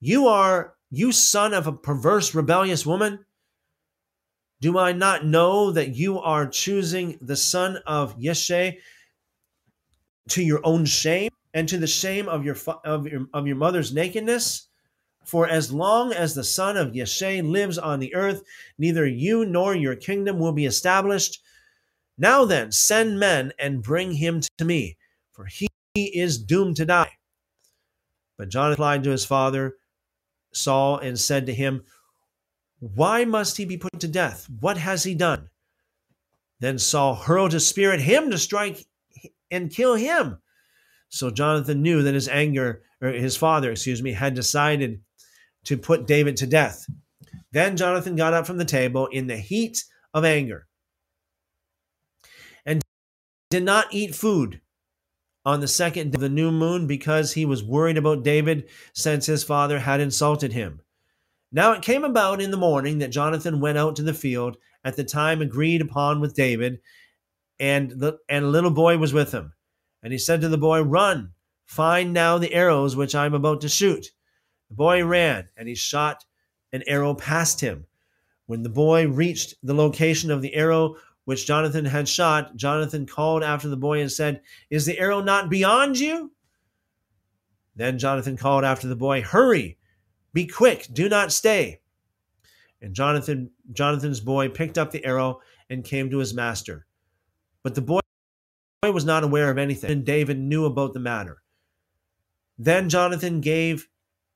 You 0.00 0.28
are, 0.28 0.74
you 0.90 1.12
son 1.12 1.54
of 1.54 1.66
a 1.66 1.72
perverse, 1.72 2.34
rebellious 2.34 2.86
woman. 2.86 3.24
Do 4.60 4.78
I 4.78 4.92
not 4.92 5.26
know 5.26 5.72
that 5.72 5.96
you 5.96 6.20
are 6.20 6.46
choosing 6.46 7.18
the 7.20 7.36
son 7.36 7.78
of 7.86 8.16
Yeshai 8.18 8.78
to 10.28 10.42
your 10.42 10.60
own 10.62 10.84
shame? 10.84 11.31
And 11.54 11.68
to 11.68 11.78
the 11.78 11.86
shame 11.86 12.28
of 12.28 12.44
your 12.44 12.56
of 12.84 13.06
your 13.06 13.26
of 13.32 13.46
your 13.46 13.56
mother's 13.56 13.92
nakedness. 13.92 14.68
For 15.24 15.46
as 15.46 15.72
long 15.72 16.12
as 16.12 16.34
the 16.34 16.42
son 16.42 16.76
of 16.76 16.92
Yeshai 16.92 17.48
lives 17.48 17.78
on 17.78 18.00
the 18.00 18.14
earth, 18.14 18.42
neither 18.76 19.06
you 19.06 19.44
nor 19.44 19.74
your 19.74 19.94
kingdom 19.94 20.40
will 20.40 20.52
be 20.52 20.66
established. 20.66 21.40
Now 22.18 22.44
then, 22.44 22.72
send 22.72 23.20
men 23.20 23.52
and 23.58 23.82
bring 23.82 24.12
him 24.12 24.40
to 24.58 24.64
me, 24.64 24.96
for 25.30 25.46
he 25.46 25.68
is 25.94 26.38
doomed 26.38 26.76
to 26.76 26.86
die. 26.86 27.12
But 28.36 28.48
John 28.48 28.70
replied 28.70 29.04
to 29.04 29.10
his 29.10 29.24
father 29.24 29.76
Saul 30.52 30.98
and 30.98 31.18
said 31.18 31.46
to 31.46 31.54
him, 31.54 31.84
Why 32.80 33.24
must 33.24 33.56
he 33.56 33.64
be 33.64 33.76
put 33.76 34.00
to 34.00 34.08
death? 34.08 34.48
What 34.60 34.76
has 34.76 35.04
he 35.04 35.14
done? 35.14 35.48
Then 36.60 36.78
Saul 36.78 37.14
hurled 37.14 37.52
his 37.52 37.66
spear 37.66 37.92
at 37.92 38.00
him 38.00 38.30
to 38.30 38.38
strike 38.38 38.84
and 39.50 39.70
kill 39.70 39.94
him. 39.94 40.38
So 41.12 41.30
Jonathan 41.30 41.82
knew 41.82 42.02
that 42.02 42.14
his 42.14 42.26
anger, 42.26 42.82
or 43.02 43.10
his 43.10 43.36
father, 43.36 43.70
excuse 43.70 44.02
me, 44.02 44.12
had 44.12 44.32
decided 44.32 45.02
to 45.64 45.76
put 45.76 46.06
David 46.06 46.38
to 46.38 46.46
death. 46.46 46.86
Then 47.52 47.76
Jonathan 47.76 48.16
got 48.16 48.32
up 48.32 48.46
from 48.46 48.56
the 48.56 48.64
table 48.64 49.08
in 49.08 49.26
the 49.26 49.36
heat 49.36 49.84
of 50.14 50.24
anger 50.24 50.66
and 52.64 52.80
did 53.50 53.62
not 53.62 53.88
eat 53.92 54.14
food 54.14 54.62
on 55.44 55.60
the 55.60 55.68
second 55.68 56.12
day 56.12 56.16
of 56.16 56.22
the 56.22 56.30
new 56.30 56.50
moon 56.50 56.86
because 56.86 57.34
he 57.34 57.44
was 57.44 57.62
worried 57.62 57.98
about 57.98 58.24
David 58.24 58.70
since 58.94 59.26
his 59.26 59.44
father 59.44 59.78
had 59.78 60.00
insulted 60.00 60.54
him. 60.54 60.80
Now 61.52 61.72
it 61.72 61.82
came 61.82 62.04
about 62.04 62.40
in 62.40 62.50
the 62.50 62.56
morning 62.56 62.98
that 62.98 63.10
Jonathan 63.10 63.60
went 63.60 63.76
out 63.76 63.96
to 63.96 64.02
the 64.02 64.14
field 64.14 64.56
at 64.82 64.96
the 64.96 65.04
time 65.04 65.42
agreed 65.42 65.82
upon 65.82 66.20
with 66.20 66.34
David, 66.34 66.80
and 67.60 67.90
the 67.90 68.18
and 68.30 68.46
a 68.46 68.48
little 68.48 68.70
boy 68.70 68.96
was 68.96 69.12
with 69.12 69.30
him. 69.32 69.52
And 70.02 70.12
he 70.12 70.18
said 70.18 70.40
to 70.40 70.48
the 70.48 70.58
boy, 70.58 70.82
Run, 70.82 71.32
find 71.64 72.12
now 72.12 72.38
the 72.38 72.52
arrows 72.52 72.96
which 72.96 73.14
I 73.14 73.26
am 73.26 73.34
about 73.34 73.60
to 73.62 73.68
shoot. 73.68 74.10
The 74.68 74.74
boy 74.74 75.04
ran, 75.04 75.48
and 75.56 75.68
he 75.68 75.74
shot 75.74 76.24
an 76.72 76.82
arrow 76.86 77.14
past 77.14 77.60
him. 77.60 77.86
When 78.46 78.62
the 78.62 78.68
boy 78.68 79.08
reached 79.08 79.54
the 79.62 79.74
location 79.74 80.30
of 80.30 80.42
the 80.42 80.54
arrow 80.54 80.96
which 81.24 81.46
Jonathan 81.46 81.84
had 81.84 82.08
shot, 82.08 82.56
Jonathan 82.56 83.06
called 83.06 83.42
after 83.42 83.68
the 83.68 83.76
boy 83.76 84.00
and 84.00 84.10
said, 84.10 84.42
Is 84.70 84.86
the 84.86 84.98
arrow 84.98 85.20
not 85.20 85.48
beyond 85.48 85.98
you? 85.98 86.32
Then 87.76 87.98
Jonathan 87.98 88.36
called 88.36 88.64
after 88.64 88.88
the 88.88 88.96
boy, 88.96 89.22
Hurry, 89.22 89.78
be 90.32 90.46
quick, 90.46 90.88
do 90.92 91.08
not 91.08 91.32
stay. 91.32 91.80
And 92.80 92.94
Jonathan, 92.94 93.50
Jonathan's 93.72 94.20
boy 94.20 94.48
picked 94.48 94.76
up 94.76 94.90
the 94.90 95.04
arrow 95.04 95.40
and 95.70 95.84
came 95.84 96.10
to 96.10 96.18
his 96.18 96.34
master. 96.34 96.86
But 97.62 97.74
the 97.74 97.82
boy 97.82 98.00
was 98.90 99.04
not 99.04 99.22
aware 99.22 99.48
of 99.50 99.58
anything, 99.58 99.90
and 99.90 100.04
David 100.04 100.38
knew 100.38 100.64
about 100.64 100.92
the 100.92 101.00
matter. 101.00 101.42
Then 102.58 102.88
Jonathan 102.88 103.40
gave 103.40 103.88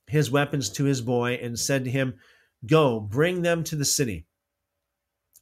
his 0.06 0.30
weapons 0.30 0.70
to 0.70 0.84
his 0.84 1.00
boy 1.00 1.34
and 1.42 1.58
said 1.58 1.84
to 1.84 1.90
him, 1.90 2.14
Go, 2.64 3.00
bring 3.00 3.42
them 3.42 3.64
to 3.64 3.76
the 3.76 3.84
city. 3.84 4.26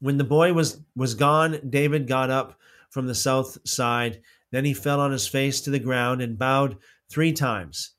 When 0.00 0.16
the 0.16 0.24
boy 0.24 0.52
was, 0.52 0.80
was 0.96 1.14
gone, 1.14 1.60
David 1.68 2.06
got 2.06 2.30
up 2.30 2.58
from 2.90 3.06
the 3.06 3.14
south 3.14 3.58
side. 3.68 4.20
Then 4.50 4.64
he 4.64 4.74
fell 4.74 5.00
on 5.00 5.12
his 5.12 5.26
face 5.26 5.60
to 5.62 5.70
the 5.70 5.78
ground 5.78 6.22
and 6.22 6.38
bowed 6.38 6.76
three 7.10 7.32
times. 7.32 7.92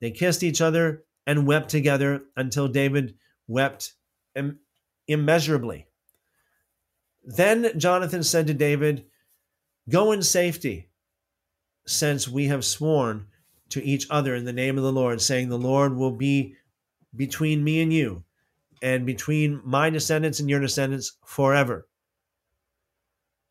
They 0.00 0.10
kissed 0.10 0.42
each 0.42 0.60
other 0.60 1.04
and 1.26 1.46
wept 1.46 1.70
together 1.70 2.22
until 2.36 2.68
David 2.68 3.16
wept 3.48 3.94
Im- 4.34 4.60
immeasurably. 5.08 5.86
Then 7.24 7.78
Jonathan 7.78 8.22
said 8.22 8.46
to 8.46 8.54
David, 8.54 9.06
Go 9.88 10.12
in 10.12 10.22
safety, 10.22 10.88
since 11.86 12.26
we 12.28 12.46
have 12.46 12.64
sworn 12.64 13.26
to 13.68 13.84
each 13.84 14.06
other 14.10 14.34
in 14.34 14.44
the 14.44 14.52
name 14.52 14.78
of 14.78 14.84
the 14.84 14.92
Lord, 14.92 15.20
saying, 15.20 15.48
The 15.48 15.58
Lord 15.58 15.94
will 15.94 16.12
be 16.12 16.54
between 17.14 17.62
me 17.62 17.82
and 17.82 17.92
you, 17.92 18.24
and 18.82 19.04
between 19.04 19.60
my 19.64 19.90
descendants 19.90 20.40
and 20.40 20.48
your 20.48 20.60
descendants 20.60 21.16
forever. 21.26 21.86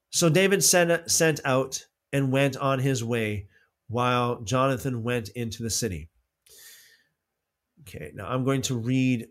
So 0.09 0.29
David 0.29 0.63
sent, 0.63 1.39
out 1.45 1.85
and 2.11 2.31
went 2.31 2.57
on 2.57 2.79
his 2.79 3.03
way, 3.03 3.47
while 3.87 4.41
Jonathan 4.41 5.03
went 5.03 5.29
into 5.29 5.61
the 5.61 5.69
city. 5.69 6.09
Okay, 7.81 8.11
now 8.13 8.27
I'm 8.27 8.43
going 8.43 8.61
to 8.63 8.75
read 8.75 9.27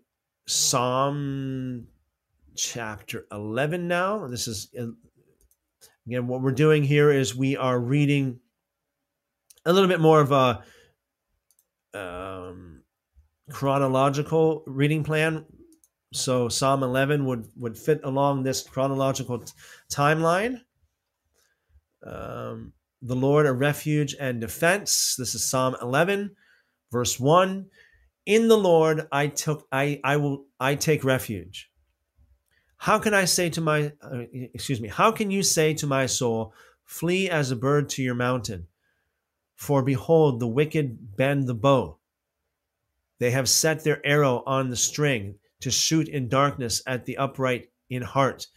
Psalm 0.46 1.86
chapter 2.54 3.26
11 3.32 3.88
now. 3.88 4.26
This 4.26 4.46
is 4.46 4.68
Again, 6.06 6.26
what 6.26 6.42
we're 6.42 6.52
doing 6.52 6.82
here 6.82 7.10
is 7.10 7.34
we 7.34 7.56
are 7.56 7.78
reading 7.78 8.40
a 9.64 9.72
little 9.72 9.88
bit 9.88 10.00
more 10.00 10.20
of 10.20 10.32
a 10.32 10.64
um, 11.94 12.82
chronological 13.50 14.64
reading 14.66 15.04
plan. 15.04 15.44
So 16.12 16.48
Psalm 16.48 16.82
11 16.82 17.24
would 17.26 17.48
would 17.56 17.78
fit 17.78 18.00
along 18.04 18.42
this 18.42 18.62
chronological 18.62 19.38
t- 19.38 19.52
timeline. 19.90 20.60
Um, 22.04 22.72
the 23.00 23.16
Lord 23.16 23.46
a 23.46 23.52
refuge 23.52 24.14
and 24.18 24.40
defense. 24.40 25.14
This 25.16 25.34
is 25.34 25.48
Psalm 25.48 25.76
11, 25.80 26.36
verse 26.90 27.18
1. 27.18 27.66
In 28.26 28.48
the 28.48 28.58
Lord 28.58 29.08
I 29.10 29.28
took 29.28 29.66
I 29.72 30.00
I 30.04 30.16
will 30.16 30.46
I 30.60 30.74
take 30.74 31.04
refuge. 31.04 31.71
How 32.82 32.98
can 32.98 33.14
I 33.14 33.26
say 33.26 33.48
to 33.50 33.60
my 33.60 33.92
uh, 34.02 34.24
excuse 34.32 34.80
me, 34.80 34.88
how 34.88 35.12
can 35.12 35.30
you 35.30 35.44
say 35.44 35.72
to 35.74 35.86
my 35.86 36.06
soul, 36.06 36.52
flee 36.82 37.30
as 37.30 37.52
a 37.52 37.56
bird 37.56 37.88
to 37.90 38.02
your 38.02 38.16
mountain? 38.16 38.66
For 39.54 39.84
behold, 39.84 40.40
the 40.40 40.48
wicked 40.48 41.16
bend 41.16 41.46
the 41.46 41.54
bow. 41.54 41.98
They 43.20 43.30
have 43.30 43.48
set 43.48 43.84
their 43.84 44.04
arrow 44.04 44.42
on 44.46 44.68
the 44.68 44.74
string 44.74 45.36
to 45.60 45.70
shoot 45.70 46.08
in 46.08 46.28
darkness 46.28 46.82
at 46.84 47.04
the 47.04 47.18
upright 47.18 47.68
in 47.88 48.02
heart. 48.02 48.48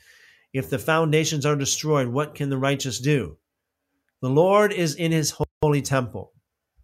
If 0.54 0.72
the 0.72 0.80
foundations 0.80 1.46
are 1.46 1.56
destroyed, 1.56 2.08
what 2.08 2.34
can 2.34 2.50
the 2.50 2.58
righteous 2.58 3.00
do? 3.00 3.38
The 4.24 4.30
Lord 4.32 4.74
is 4.74 4.96
in 4.96 5.12
his 5.12 5.36
holy 5.62 5.84
temple. 5.84 6.34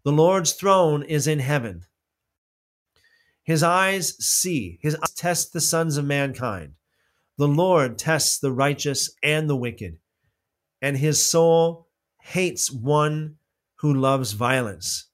The 0.04 0.12
Lord's 0.12 0.54
throne 0.54 1.02
is 1.02 1.26
in 1.26 1.40
heaven. 1.40 1.86
His 3.42 3.64
eyes 3.64 4.16
see, 4.24 4.78
his 4.84 4.94
eyes 4.94 5.16
test 5.16 5.54
the 5.54 5.62
sons 5.62 5.98
of 5.98 6.06
mankind. 6.06 6.76
The 7.42 7.48
Lord 7.48 7.98
tests 7.98 8.38
the 8.38 8.52
righteous 8.52 9.16
and 9.24 9.50
the 9.50 9.56
wicked, 9.56 9.98
and 10.80 10.96
his 10.96 11.26
soul 11.26 11.88
hates 12.20 12.70
one 12.70 13.38
who 13.78 13.96
loves 13.96 14.34
violence. 14.34 15.08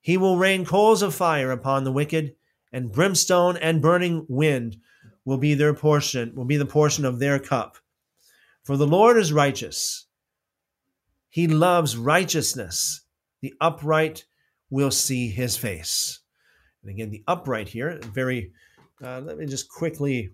He 0.00 0.16
will 0.16 0.38
rain 0.38 0.64
coals 0.64 1.02
of 1.02 1.14
fire 1.14 1.50
upon 1.50 1.84
the 1.84 1.92
wicked, 1.92 2.36
and 2.72 2.90
brimstone 2.90 3.58
and 3.58 3.82
burning 3.82 4.24
wind 4.30 4.78
will 5.26 5.36
be 5.36 5.52
their 5.52 5.74
portion, 5.74 6.34
will 6.34 6.46
be 6.46 6.56
the 6.56 6.64
portion 6.64 7.04
of 7.04 7.18
their 7.18 7.38
cup. 7.38 7.76
For 8.64 8.78
the 8.78 8.86
Lord 8.86 9.18
is 9.18 9.30
righteous. 9.30 10.06
He 11.28 11.46
loves 11.48 11.98
righteousness. 11.98 13.02
The 13.42 13.52
upright 13.60 14.24
will 14.70 14.90
see 14.90 15.28
his 15.28 15.58
face. 15.58 16.20
And 16.80 16.90
again, 16.90 17.10
the 17.10 17.24
upright 17.28 17.68
here, 17.68 18.00
very, 18.00 18.52
uh, 19.04 19.20
let 19.20 19.36
me 19.36 19.44
just 19.44 19.68
quickly, 19.68 20.30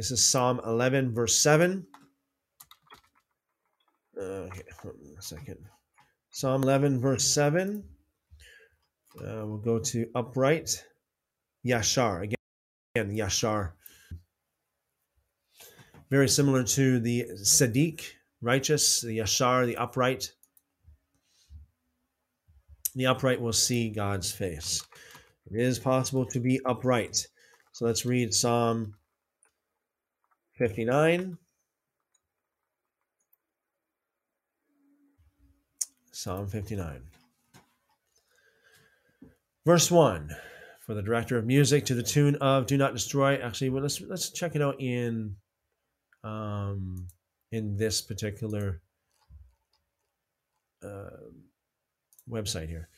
this 0.00 0.10
is 0.10 0.26
Psalm 0.26 0.62
11, 0.64 1.12
verse 1.12 1.38
7. 1.42 1.86
Uh, 4.18 4.22
okay, 4.22 4.62
a 5.18 5.20
second. 5.20 5.58
Psalm 6.30 6.62
11, 6.62 6.98
verse 7.02 7.22
7. 7.22 7.84
Uh, 9.20 9.44
we'll 9.44 9.58
go 9.58 9.78
to 9.78 10.06
upright. 10.14 10.82
Yashar. 11.66 12.22
Again, 12.22 12.38
again, 12.94 13.14
Yashar. 13.14 13.72
Very 16.08 16.30
similar 16.30 16.64
to 16.64 16.98
the 16.98 17.26
Sadiq, 17.34 18.02
righteous, 18.40 19.02
the 19.02 19.18
Yashar, 19.18 19.66
the 19.66 19.76
upright. 19.76 20.32
The 22.94 23.04
upright 23.04 23.42
will 23.42 23.52
see 23.52 23.90
God's 23.90 24.32
face. 24.32 24.82
It 25.50 25.60
is 25.60 25.78
possible 25.78 26.24
to 26.24 26.40
be 26.40 26.58
upright. 26.64 27.26
So 27.72 27.84
let's 27.84 28.06
read 28.06 28.32
Psalm 28.32 28.94
59. 30.60 31.38
Psalm 36.12 36.46
59. 36.48 37.00
Verse 39.64 39.90
1 39.90 40.36
for 40.80 40.92
the 40.92 41.00
director 41.00 41.38
of 41.38 41.46
music 41.46 41.86
to 41.86 41.94
the 41.94 42.02
tune 42.02 42.34
of 42.42 42.66
Do 42.66 42.76
Not 42.76 42.92
Destroy. 42.92 43.36
Actually, 43.36 43.70
well, 43.70 43.82
let's 43.82 44.02
let's 44.02 44.28
check 44.28 44.54
it 44.54 44.60
out 44.60 44.78
in 44.78 45.34
um 46.24 47.06
in 47.52 47.78
this 47.78 48.02
particular 48.02 48.82
uh, 50.84 51.30
website 52.28 52.68
here. 52.68 52.90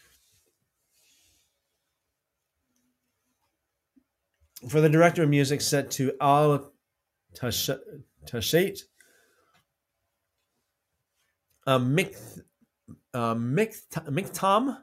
For 4.68 4.80
the 4.80 4.88
director 4.88 5.22
of 5.22 5.28
music 5.28 5.60
set 5.60 5.92
to 5.92 6.12
Al 6.20 6.71
Tashet, 7.34 8.82
a 11.66 11.78
Miktam 13.34 14.78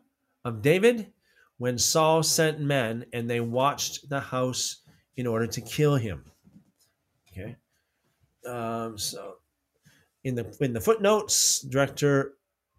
of 0.45 0.61
David, 0.61 1.11
when 1.57 1.77
Saul 1.77 2.23
sent 2.23 2.59
men 2.59 3.05
and 3.11 3.29
they 3.29 3.41
watched 3.41 4.09
the 4.09 4.19
house 4.19 4.83
in 5.17 5.27
order 5.27 5.47
to 5.47 5.61
kill 5.61 5.95
him. 5.95 6.23
Okay. 7.31 7.55
Um, 8.45 8.97
so 8.97 9.35
in 10.23 10.35
the 10.35 10.55
in 10.61 10.73
the 10.73 10.81
footnotes, 10.81 11.61
director 11.61 12.35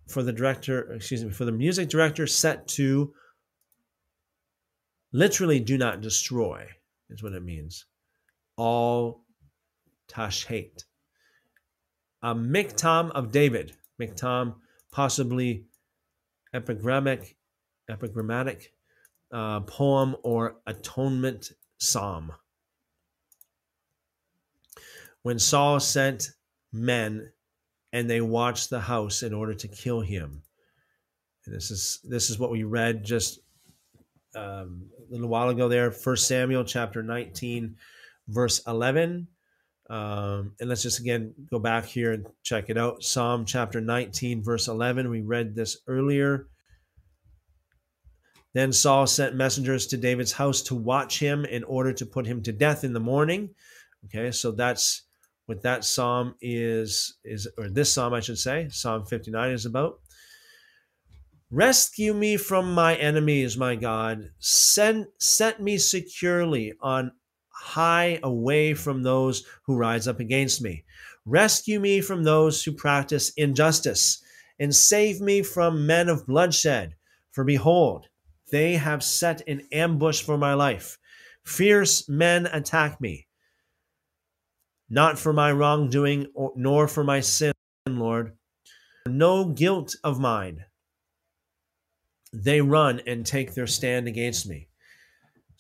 for 0.09 0.23
the 0.23 0.33
director, 0.33 0.93
excuse 0.93 1.25
me, 1.25 1.31
for 1.31 1.45
the 1.45 1.53
music 1.53 1.89
director 1.89 2.27
set 2.27 2.67
to 2.69 3.13
literally 5.13 5.61
do 5.61 5.79
not 5.79 6.01
destroy 6.01 6.67
is 7.11 7.23
what 7.23 7.33
it 7.33 7.43
means. 7.43 7.87
All 8.57 9.25
tashet. 10.11 10.85
A 12.23 12.35
miktam 12.35 13.11
of 13.13 13.33
David. 13.33 13.77
Miktam, 14.01 14.55
possibly 14.91 15.67
epigrammic 16.55 17.35
epigrammatic 17.89 18.73
uh, 19.33 19.61
poem 19.61 20.17
or 20.23 20.57
atonement 20.67 21.53
psalm. 21.79 22.33
When 25.23 25.39
Saul 25.39 25.81
sent 25.81 26.31
men 26.73 27.33
and 27.93 28.09
they 28.09 28.21
watched 28.21 28.71
the 28.71 28.81
house 28.81 29.23
in 29.23 29.35
order 29.35 29.55
to 29.55 29.69
kill 29.69 30.01
him. 30.01 30.43
And 31.45 31.55
this 31.55 31.71
is 31.71 32.01
this 32.05 32.31
is 32.31 32.39
what 32.39 32.51
we 32.51 32.65
read 32.65 33.05
just 33.05 33.41
um, 34.35 34.87
a 35.09 35.13
little 35.13 35.29
while 35.29 35.49
ago 35.49 35.69
there, 35.69 35.91
First 35.91 36.29
Samuel 36.29 36.65
chapter 36.65 37.03
19, 37.03 37.77
verse 38.29 38.63
11. 38.67 39.27
Um, 39.91 40.53
and 40.61 40.69
let's 40.69 40.85
just 40.85 41.01
again 41.01 41.35
go 41.51 41.59
back 41.59 41.85
here 41.85 42.13
and 42.13 42.25
check 42.45 42.71
it 42.71 42.79
out. 42.79 43.03
Psalm 43.03 43.45
chapter 43.45 43.81
19, 43.81 44.43
verse 44.43 44.69
11. 44.69 45.11
We 45.11 45.21
read 45.23 45.57
this 45.57 45.79
earlier. 45.89 46.47
Then 48.55 48.73
Saul 48.73 49.07
sent 49.09 49.35
messengers 49.35 49.89
to 49.89 49.97
David's 49.97 50.33
house 50.33 50.63
to 50.63 50.77
watch 50.77 51.19
him 51.19 51.45
in 51.45 51.65
order 51.65 51.93
to 51.93 52.07
put 52.07 52.27
him 52.27 52.41
to 52.45 52.53
death 52.53 52.85
in 52.85 52.93
the 52.93 53.01
morning. 53.01 53.51
Okay, 54.07 54.31
so 54.31 54.53
that's 54.53 55.03
what 55.47 55.63
that 55.63 55.85
psalm 55.85 56.37
is 56.41 57.19
is 57.25 57.49
or 57.59 57.69
this 57.69 57.93
psalm 57.93 58.15
I 58.15 58.21
should 58.21 58.39
say, 58.39 58.69
Psalm 58.71 59.05
59 59.05 59.51
is 59.51 59.67
about. 59.67 59.99
Rescue 61.51 62.15
me 62.15 62.37
from 62.37 62.75
my 62.75 62.95
enemies, 62.95 63.57
my 63.57 63.75
God. 63.75 64.31
Send 64.39 65.09
set 65.19 65.61
me 65.61 65.79
securely 65.79 66.75
on 66.81 67.11
high 67.61 68.19
away 68.23 68.73
from 68.73 69.03
those 69.03 69.45
who 69.65 69.77
rise 69.77 70.09
up 70.09 70.19
against 70.19 70.63
me. 70.63 70.83
Rescue 71.27 71.79
me 71.79 72.01
from 72.01 72.25
those 72.25 72.65
who 72.65 72.73
practice 72.73 73.31
injustice, 73.37 74.23
and 74.59 74.75
save 74.75 75.21
me 75.21 75.43
from 75.43 75.87
men 75.87 76.09
of 76.09 76.27
bloodshed. 76.27 76.95
For 77.33 77.45
behold, 77.45 78.09
they 78.51 78.75
have 78.75 79.05
set 79.05 79.47
an 79.47 79.69
ambush 79.73 80.23
for 80.23 80.39
my 80.39 80.55
life. 80.55 80.99
Fierce 81.45 82.09
men 82.09 82.47
attack 82.47 83.01
me. 83.01 83.27
Not 84.89 85.19
for 85.19 85.33
my 85.33 85.53
wrongdoing, 85.53 86.29
nor 86.57 86.89
for 86.89 87.05
my 87.05 87.21
sin, 87.21 87.53
Lord. 87.87 88.37
No 89.07 89.45
guilt 89.45 89.95
of 90.03 90.19
mine. 90.19 90.65
They 92.33 92.61
run 92.61 93.01
and 93.07 93.25
take 93.27 93.55
their 93.55 93.67
stand 93.67 94.09
against 94.09 94.49
me. 94.49 94.70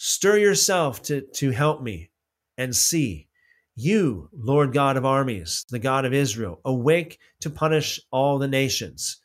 Stir 0.03 0.39
yourself 0.39 1.03
to, 1.03 1.21
to 1.21 1.51
help 1.51 1.83
me 1.83 2.11
and 2.57 2.75
see. 2.75 3.29
You, 3.77 4.31
Lord 4.33 4.73
God 4.73 4.97
of 4.97 5.05
armies, 5.05 5.67
the 5.69 5.79
God 5.79 6.07
of 6.07 6.15
Israel, 6.15 6.59
awake 6.65 7.19
to 7.41 7.51
punish 7.51 8.01
all 8.11 8.39
the 8.39 8.49
nations. 8.49 9.19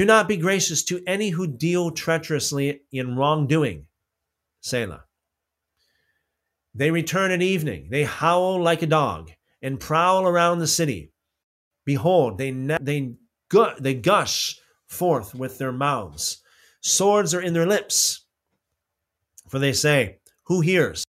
Do 0.00 0.04
not 0.04 0.26
be 0.26 0.38
gracious 0.38 0.82
to 0.86 1.04
any 1.06 1.30
who 1.30 1.46
deal 1.46 1.92
treacherously 1.92 2.80
in 2.90 3.14
wrongdoing. 3.14 3.86
Selah. 4.60 5.04
They 6.74 6.90
return 6.90 7.30
at 7.30 7.40
evening. 7.40 7.86
They 7.88 8.02
howl 8.02 8.60
like 8.60 8.82
a 8.82 8.88
dog 8.88 9.30
and 9.62 9.78
prowl 9.78 10.26
around 10.26 10.58
the 10.58 10.66
city. 10.66 11.12
Behold, 11.84 12.38
they, 12.38 12.50
ne- 12.50 12.78
they, 12.80 13.12
gu- 13.50 13.78
they 13.78 13.94
gush 13.94 14.58
forth 14.88 15.32
with 15.32 15.58
their 15.58 15.72
mouths. 15.72 16.42
Swords 16.80 17.34
are 17.34 17.40
in 17.40 17.54
their 17.54 17.66
lips. 17.66 18.25
For 19.56 19.60
they 19.60 19.72
say, 19.72 20.18
Who 20.48 20.60
hears? 20.60 21.02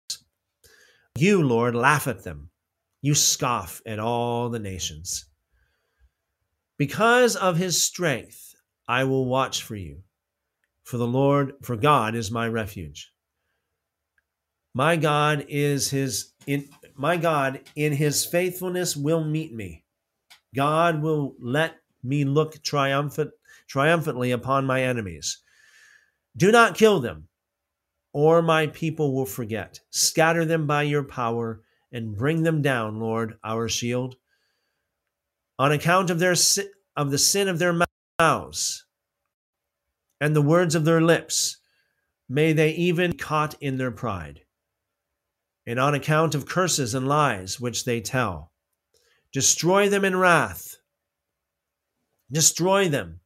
You, 1.17 1.43
Lord, 1.43 1.75
laugh 1.75 2.07
at 2.07 2.23
them. 2.23 2.49
You 3.01 3.13
scoff 3.13 3.81
at 3.85 3.99
all 3.99 4.47
the 4.47 4.57
nations. 4.57 5.25
Because 6.77 7.35
of 7.35 7.57
his 7.57 7.83
strength, 7.83 8.55
I 8.87 9.03
will 9.03 9.25
watch 9.25 9.63
for 9.63 9.75
you. 9.75 10.03
For 10.85 10.95
the 10.95 11.05
Lord, 11.05 11.55
for 11.61 11.75
God 11.75 12.15
is 12.15 12.31
my 12.31 12.47
refuge. 12.47 13.11
My 14.73 14.95
God 14.95 15.45
is 15.49 15.89
his 15.89 16.31
in 16.45 16.69
my 16.95 17.17
God 17.17 17.59
in 17.75 17.91
his 17.91 18.23
faithfulness 18.23 18.95
will 18.95 19.25
meet 19.25 19.53
me. 19.53 19.83
God 20.55 21.01
will 21.01 21.35
let 21.41 21.75
me 22.01 22.23
look 22.23 22.63
triumphant 22.63 23.31
triumphantly 23.67 24.31
upon 24.31 24.65
my 24.65 24.83
enemies. 24.83 25.39
Do 26.37 26.49
not 26.49 26.75
kill 26.75 27.01
them, 27.01 27.26
or 28.13 28.41
my 28.41 28.67
people 28.67 29.13
will 29.13 29.25
forget. 29.25 29.79
Scatter 29.89 30.45
them 30.45 30.65
by 30.65 30.83
your 30.83 31.03
power 31.03 31.61
and 31.91 32.17
bring 32.17 32.43
them 32.43 32.61
down, 32.61 32.99
Lord, 32.99 33.37
our 33.43 33.69
shield. 33.69 34.15
On 35.59 35.71
account 35.71 36.09
of 36.09 36.19
their 36.19 36.35
of 36.95 37.11
the 37.11 37.17
sin 37.17 37.47
of 37.47 37.59
their 37.59 37.79
mouths 38.19 38.85
and 40.19 40.35
the 40.35 40.41
words 40.41 40.75
of 40.75 40.85
their 40.85 41.01
lips, 41.01 41.57
may 42.27 42.53
they 42.53 42.71
even 42.71 43.11
be 43.11 43.17
caught 43.17 43.55
in 43.61 43.77
their 43.77 43.91
pride. 43.91 44.41
And 45.65 45.79
on 45.79 45.93
account 45.93 46.33
of 46.33 46.47
curses 46.47 46.93
and 46.93 47.07
lies 47.07 47.59
which 47.59 47.85
they 47.85 48.01
tell, 48.01 48.51
destroy 49.33 49.89
them 49.89 50.05
in 50.05 50.15
wrath. 50.15 50.77
Destroy 52.31 52.89
them 52.89 53.19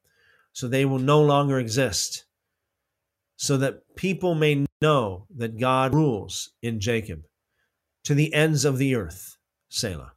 so 0.53 0.67
they 0.67 0.85
will 0.85 0.99
no 0.99 1.21
longer 1.21 1.59
exist, 1.59 2.25
so 3.41 3.57
that 3.57 3.95
people 3.95 4.35
may 4.35 4.67
know 4.83 5.25
that 5.35 5.59
God 5.59 5.95
rules 5.95 6.51
in 6.61 6.79
Jacob 6.79 7.25
to 8.03 8.13
the 8.13 8.31
ends 8.35 8.65
of 8.65 8.77
the 8.77 8.93
earth. 8.93 9.35
Selah. 9.67 10.13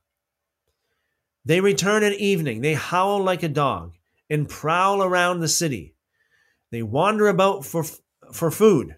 They 1.42 1.62
return 1.62 2.02
at 2.02 2.12
evening, 2.12 2.60
they 2.60 2.74
howl 2.74 3.22
like 3.22 3.42
a 3.42 3.48
dog 3.48 3.94
and 4.28 4.46
prowl 4.46 5.02
around 5.02 5.40
the 5.40 5.48
city. 5.48 5.94
They 6.70 6.82
wander 6.82 7.28
about 7.28 7.64
for, 7.64 7.86
for 8.30 8.50
food 8.50 8.96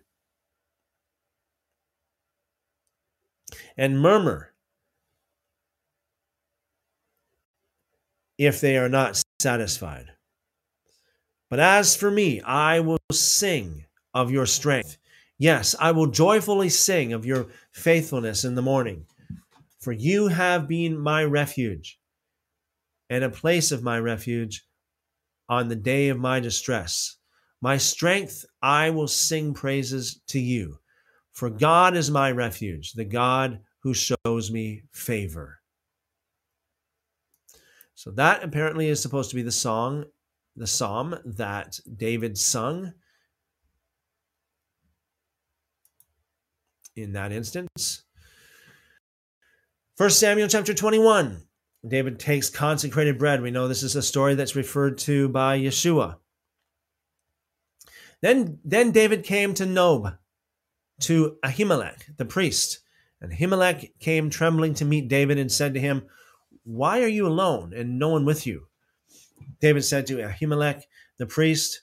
and 3.76 4.00
murmur 4.00 4.52
if 8.38 8.60
they 8.60 8.76
are 8.76 8.88
not 8.88 9.22
satisfied. 9.38 10.08
But 11.48 11.60
as 11.60 11.94
for 11.94 12.10
me, 12.10 12.40
I 12.40 12.80
will 12.80 12.98
sing 13.12 13.85
of 14.16 14.30
your 14.30 14.46
strength. 14.46 14.96
Yes, 15.36 15.76
I 15.78 15.92
will 15.92 16.06
joyfully 16.06 16.70
sing 16.70 17.12
of 17.12 17.26
your 17.26 17.48
faithfulness 17.72 18.44
in 18.44 18.54
the 18.54 18.62
morning. 18.62 19.04
For 19.78 19.92
you 19.92 20.28
have 20.28 20.66
been 20.66 20.98
my 20.98 21.22
refuge 21.22 22.00
and 23.10 23.22
a 23.22 23.28
place 23.28 23.72
of 23.72 23.82
my 23.82 24.00
refuge 24.00 24.64
on 25.50 25.68
the 25.68 25.76
day 25.76 26.08
of 26.08 26.18
my 26.18 26.40
distress. 26.40 27.18
My 27.60 27.76
strength, 27.76 28.46
I 28.62 28.88
will 28.88 29.06
sing 29.06 29.52
praises 29.52 30.22
to 30.28 30.40
you. 30.40 30.78
For 31.32 31.50
God 31.50 31.94
is 31.94 32.10
my 32.10 32.32
refuge, 32.32 32.94
the 32.94 33.04
God 33.04 33.60
who 33.80 33.92
shows 33.92 34.50
me 34.50 34.84
favor. 34.92 35.58
So 37.94 38.10
that 38.12 38.42
apparently 38.42 38.88
is 38.88 39.02
supposed 39.02 39.28
to 39.28 39.36
be 39.36 39.42
the 39.42 39.52
song 39.52 40.06
the 40.58 40.66
psalm 40.66 41.18
that 41.26 41.78
David 41.98 42.38
sung 42.38 42.94
in 46.96 47.12
that 47.12 47.32
instance. 47.32 48.02
First 49.96 50.18
Samuel 50.18 50.48
chapter 50.48 50.74
21. 50.74 51.42
David 51.86 52.18
takes 52.18 52.50
consecrated 52.50 53.18
bread. 53.18 53.40
We 53.40 53.50
know 53.50 53.68
this 53.68 53.82
is 53.82 53.94
a 53.94 54.02
story 54.02 54.34
that's 54.34 54.56
referred 54.56 54.98
to 54.98 55.28
by 55.28 55.58
Yeshua. 55.58 56.16
Then, 58.22 58.58
then 58.64 58.90
David 58.90 59.24
came 59.24 59.54
to 59.54 59.66
Nob, 59.66 60.14
to 61.00 61.36
Ahimelech, 61.44 62.16
the 62.16 62.24
priest. 62.24 62.80
And 63.20 63.32
Ahimelech 63.32 63.90
came 64.00 64.30
trembling 64.30 64.74
to 64.74 64.84
meet 64.84 65.08
David 65.08 65.38
and 65.38 65.52
said 65.52 65.74
to 65.74 65.80
him, 65.80 66.06
Why 66.64 67.02
are 67.02 67.08
you 67.08 67.26
alone 67.26 67.72
and 67.74 67.98
no 67.98 68.08
one 68.08 68.24
with 68.24 68.46
you? 68.46 68.66
David 69.60 69.84
said 69.84 70.06
to 70.06 70.16
Ahimelech, 70.16 70.82
the 71.18 71.26
priest, 71.26 71.82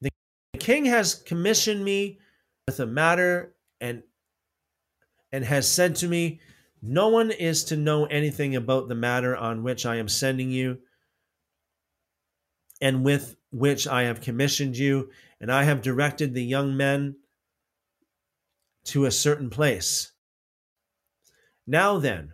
The 0.00 0.10
king 0.58 0.86
has 0.86 1.14
commissioned 1.14 1.84
me 1.84 2.18
a 2.80 2.86
matter 2.86 3.54
and 3.80 4.02
and 5.32 5.44
has 5.44 5.68
said 5.68 5.96
to 5.96 6.08
me, 6.08 6.40
No 6.82 7.08
one 7.08 7.30
is 7.30 7.64
to 7.64 7.76
know 7.76 8.06
anything 8.06 8.56
about 8.56 8.88
the 8.88 8.94
matter 8.94 9.36
on 9.36 9.62
which 9.62 9.84
I 9.84 9.96
am 9.96 10.08
sending 10.08 10.50
you 10.50 10.78
and 12.80 13.04
with 13.04 13.36
which 13.50 13.86
I 13.86 14.04
have 14.04 14.20
commissioned 14.20 14.76
you, 14.76 15.10
and 15.40 15.50
I 15.50 15.64
have 15.64 15.82
directed 15.82 16.34
the 16.34 16.44
young 16.44 16.76
men 16.76 17.16
to 18.84 19.04
a 19.04 19.10
certain 19.10 19.50
place. 19.50 20.12
Now 21.66 21.98
then, 21.98 22.32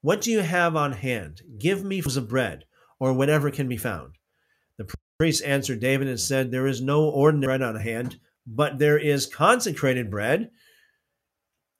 what 0.00 0.20
do 0.20 0.30
you 0.30 0.40
have 0.40 0.76
on 0.76 0.92
hand? 0.92 1.42
Give 1.58 1.84
me 1.84 2.00
of 2.00 2.28
bread, 2.28 2.64
or 2.98 3.12
whatever 3.12 3.50
can 3.50 3.68
be 3.68 3.76
found. 3.76 4.14
The 4.78 4.92
priest 5.18 5.42
answered 5.44 5.80
David 5.80 6.08
and 6.08 6.20
said, 6.20 6.50
There 6.50 6.66
is 6.66 6.80
no 6.80 7.04
ordinary 7.04 7.58
bread 7.58 7.62
on 7.62 7.76
hand, 7.76 8.18
but 8.46 8.78
there 8.78 8.98
is 8.98 9.26
consecrated 9.26 10.10
bread. 10.10 10.50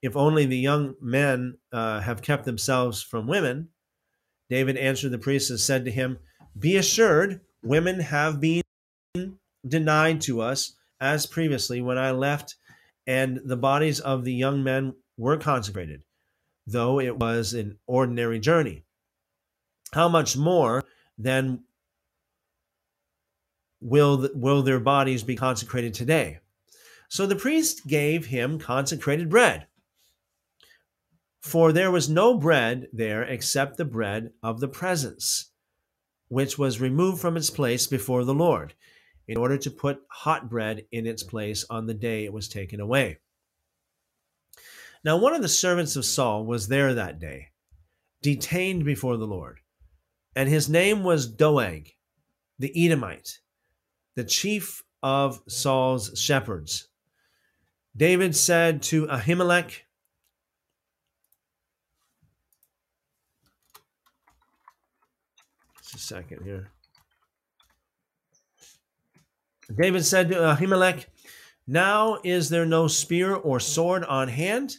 If 0.02 0.16
only 0.16 0.46
the 0.46 0.58
young 0.58 0.94
men 1.00 1.58
uh, 1.72 2.00
have 2.00 2.22
kept 2.22 2.44
themselves 2.44 3.02
from 3.02 3.26
women. 3.26 3.68
David 4.50 4.76
answered 4.76 5.10
the 5.10 5.18
priest 5.18 5.50
and 5.50 5.58
said 5.58 5.84
to 5.84 5.90
him, 5.90 6.18
Be 6.58 6.76
assured, 6.76 7.40
women 7.62 8.00
have 8.00 8.40
been 8.40 8.62
denied 9.66 10.20
to 10.22 10.42
us 10.42 10.74
as 11.00 11.26
previously 11.26 11.80
when 11.80 11.98
I 11.98 12.10
left, 12.10 12.56
and 13.06 13.40
the 13.44 13.56
bodies 13.56 14.00
of 14.00 14.24
the 14.24 14.34
young 14.34 14.62
men 14.62 14.94
were 15.16 15.38
consecrated 15.38 16.02
though 16.66 17.00
it 17.00 17.18
was 17.18 17.54
an 17.54 17.78
ordinary 17.86 18.38
journey. 18.38 18.84
How 19.92 20.08
much 20.08 20.36
more 20.36 20.82
then 21.18 21.64
will, 23.80 24.28
will 24.34 24.62
their 24.62 24.80
bodies 24.80 25.22
be 25.22 25.36
consecrated 25.36 25.94
today? 25.94 26.40
So 27.14 27.26
the 27.26 27.36
priest 27.36 27.86
gave 27.86 28.26
him 28.26 28.58
consecrated 28.58 29.30
bread. 29.30 29.68
For 31.40 31.70
there 31.70 31.92
was 31.92 32.10
no 32.10 32.36
bread 32.36 32.88
there 32.92 33.22
except 33.22 33.76
the 33.76 33.84
bread 33.84 34.32
of 34.42 34.58
the 34.58 34.66
presence, 34.66 35.52
which 36.26 36.58
was 36.58 36.80
removed 36.80 37.20
from 37.20 37.36
its 37.36 37.50
place 37.50 37.86
before 37.86 38.24
the 38.24 38.34
Lord, 38.34 38.74
in 39.28 39.36
order 39.36 39.56
to 39.58 39.70
put 39.70 40.02
hot 40.08 40.50
bread 40.50 40.86
in 40.90 41.06
its 41.06 41.22
place 41.22 41.64
on 41.70 41.86
the 41.86 41.94
day 41.94 42.24
it 42.24 42.32
was 42.32 42.48
taken 42.48 42.80
away. 42.80 43.18
Now, 45.04 45.16
one 45.16 45.34
of 45.34 45.42
the 45.42 45.48
servants 45.48 45.94
of 45.94 46.04
Saul 46.04 46.44
was 46.44 46.66
there 46.66 46.94
that 46.94 47.20
day, 47.20 47.50
detained 48.22 48.84
before 48.84 49.18
the 49.18 49.28
Lord, 49.28 49.60
and 50.34 50.48
his 50.48 50.68
name 50.68 51.04
was 51.04 51.28
Doeg, 51.28 51.92
the 52.58 52.72
Edomite, 52.74 53.38
the 54.16 54.24
chief 54.24 54.82
of 55.00 55.40
Saul's 55.46 56.18
shepherds. 56.18 56.88
David 57.96 58.34
said 58.34 58.82
to 58.82 59.06
Ahimelech, 59.06 59.82
Just 65.78 65.94
a 65.94 65.98
second 65.98 66.42
here. 66.44 66.70
David 69.72 70.04
said 70.04 70.28
to 70.28 70.34
Ahimelech, 70.34 71.06
Now 71.66 72.18
is 72.24 72.50
there 72.50 72.66
no 72.66 72.88
spear 72.88 73.34
or 73.34 73.60
sword 73.60 74.04
on 74.04 74.28
hand? 74.28 74.76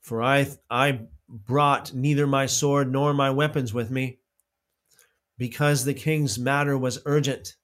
For 0.00 0.22
I, 0.22 0.48
I 0.70 1.00
brought 1.28 1.92
neither 1.94 2.26
my 2.26 2.46
sword 2.46 2.92
nor 2.92 3.12
my 3.12 3.30
weapons 3.30 3.74
with 3.74 3.90
me, 3.90 4.20
because 5.36 5.84
the 5.84 5.94
king's 5.94 6.38
matter 6.38 6.78
was 6.78 7.02
urgent. 7.06 7.56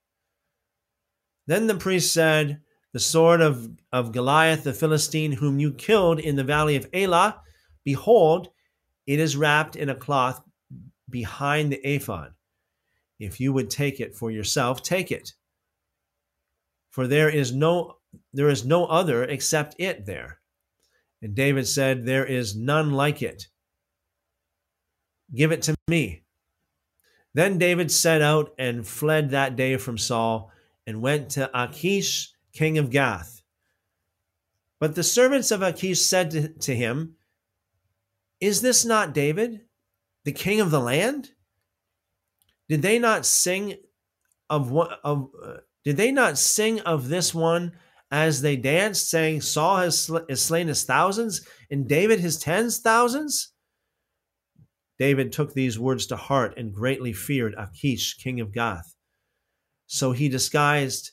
Then 1.46 1.68
the 1.68 1.76
priest 1.76 2.12
said, 2.12 2.60
The 2.92 3.00
sword 3.00 3.40
of, 3.40 3.68
of 3.92 4.12
Goliath 4.12 4.64
the 4.64 4.72
Philistine, 4.72 5.32
whom 5.32 5.58
you 5.58 5.72
killed 5.72 6.20
in 6.20 6.36
the 6.36 6.44
valley 6.44 6.76
of 6.76 6.88
Elah, 6.92 7.40
behold, 7.84 8.48
it 9.06 9.20
is 9.20 9.36
wrapped 9.36 9.76
in 9.76 9.88
a 9.88 9.94
cloth 9.94 10.42
behind 11.08 11.72
the 11.72 11.80
ephod. 11.86 12.32
If 13.18 13.40
you 13.40 13.52
would 13.52 13.70
take 13.70 14.00
it 14.00 14.14
for 14.14 14.30
yourself, 14.30 14.82
take 14.82 15.10
it. 15.10 15.34
For 16.90 17.06
there 17.06 17.28
is 17.28 17.52
no 17.54 17.96
there 18.32 18.48
is 18.48 18.64
no 18.64 18.86
other 18.86 19.24
except 19.24 19.74
it 19.78 20.06
there. 20.06 20.40
And 21.20 21.34
David 21.34 21.66
said, 21.66 22.04
There 22.04 22.24
is 22.24 22.56
none 22.56 22.92
like 22.92 23.22
it. 23.22 23.48
Give 25.34 25.52
it 25.52 25.62
to 25.62 25.74
me. 25.88 26.22
Then 27.34 27.58
David 27.58 27.90
set 27.90 28.22
out 28.22 28.54
and 28.58 28.86
fled 28.86 29.30
that 29.30 29.56
day 29.56 29.76
from 29.76 29.98
Saul 29.98 30.50
and 30.86 31.02
went 31.02 31.30
to 31.30 31.50
Achish, 31.54 32.32
king 32.52 32.78
of 32.78 32.90
Gath. 32.90 33.42
But 34.80 34.94
the 34.94 35.02
servants 35.02 35.50
of 35.50 35.62
Achish 35.62 36.00
said 36.00 36.60
to, 36.60 36.74
him, 36.74 37.16
Is 38.40 38.60
this 38.60 38.84
not 38.84 39.12
David, 39.12 39.62
the 40.24 40.32
king 40.32 40.60
of 40.60 40.70
the 40.70 40.80
land? 40.80 41.30
Did 42.68 42.82
they 42.82 42.98
not 42.98 43.26
sing 43.26 43.76
of 44.50 44.70
what 44.70 45.00
of 45.04 45.30
uh, 45.44 45.56
did 45.84 45.96
they 45.96 46.12
not 46.12 46.38
sing 46.38 46.80
of 46.80 47.08
this 47.08 47.34
one 47.34 47.72
as 48.10 48.40
they 48.42 48.56
danced, 48.56 49.08
saying, 49.08 49.40
Saul 49.40 49.78
has, 49.78 50.00
sl- 50.00 50.18
has 50.28 50.42
slain 50.42 50.68
his 50.68 50.84
thousands 50.84 51.46
and 51.70 51.88
David 51.88 52.20
his 52.20 52.38
tens 52.38 52.78
thousands? 52.78 53.52
David 54.98 55.32
took 55.32 55.54
these 55.54 55.78
words 55.78 56.06
to 56.06 56.16
heart 56.16 56.54
and 56.56 56.74
greatly 56.74 57.12
feared 57.12 57.54
Achish, 57.56 58.16
king 58.16 58.40
of 58.40 58.52
Gath. 58.52 58.94
So 59.86 60.12
he 60.12 60.28
disguised 60.28 61.12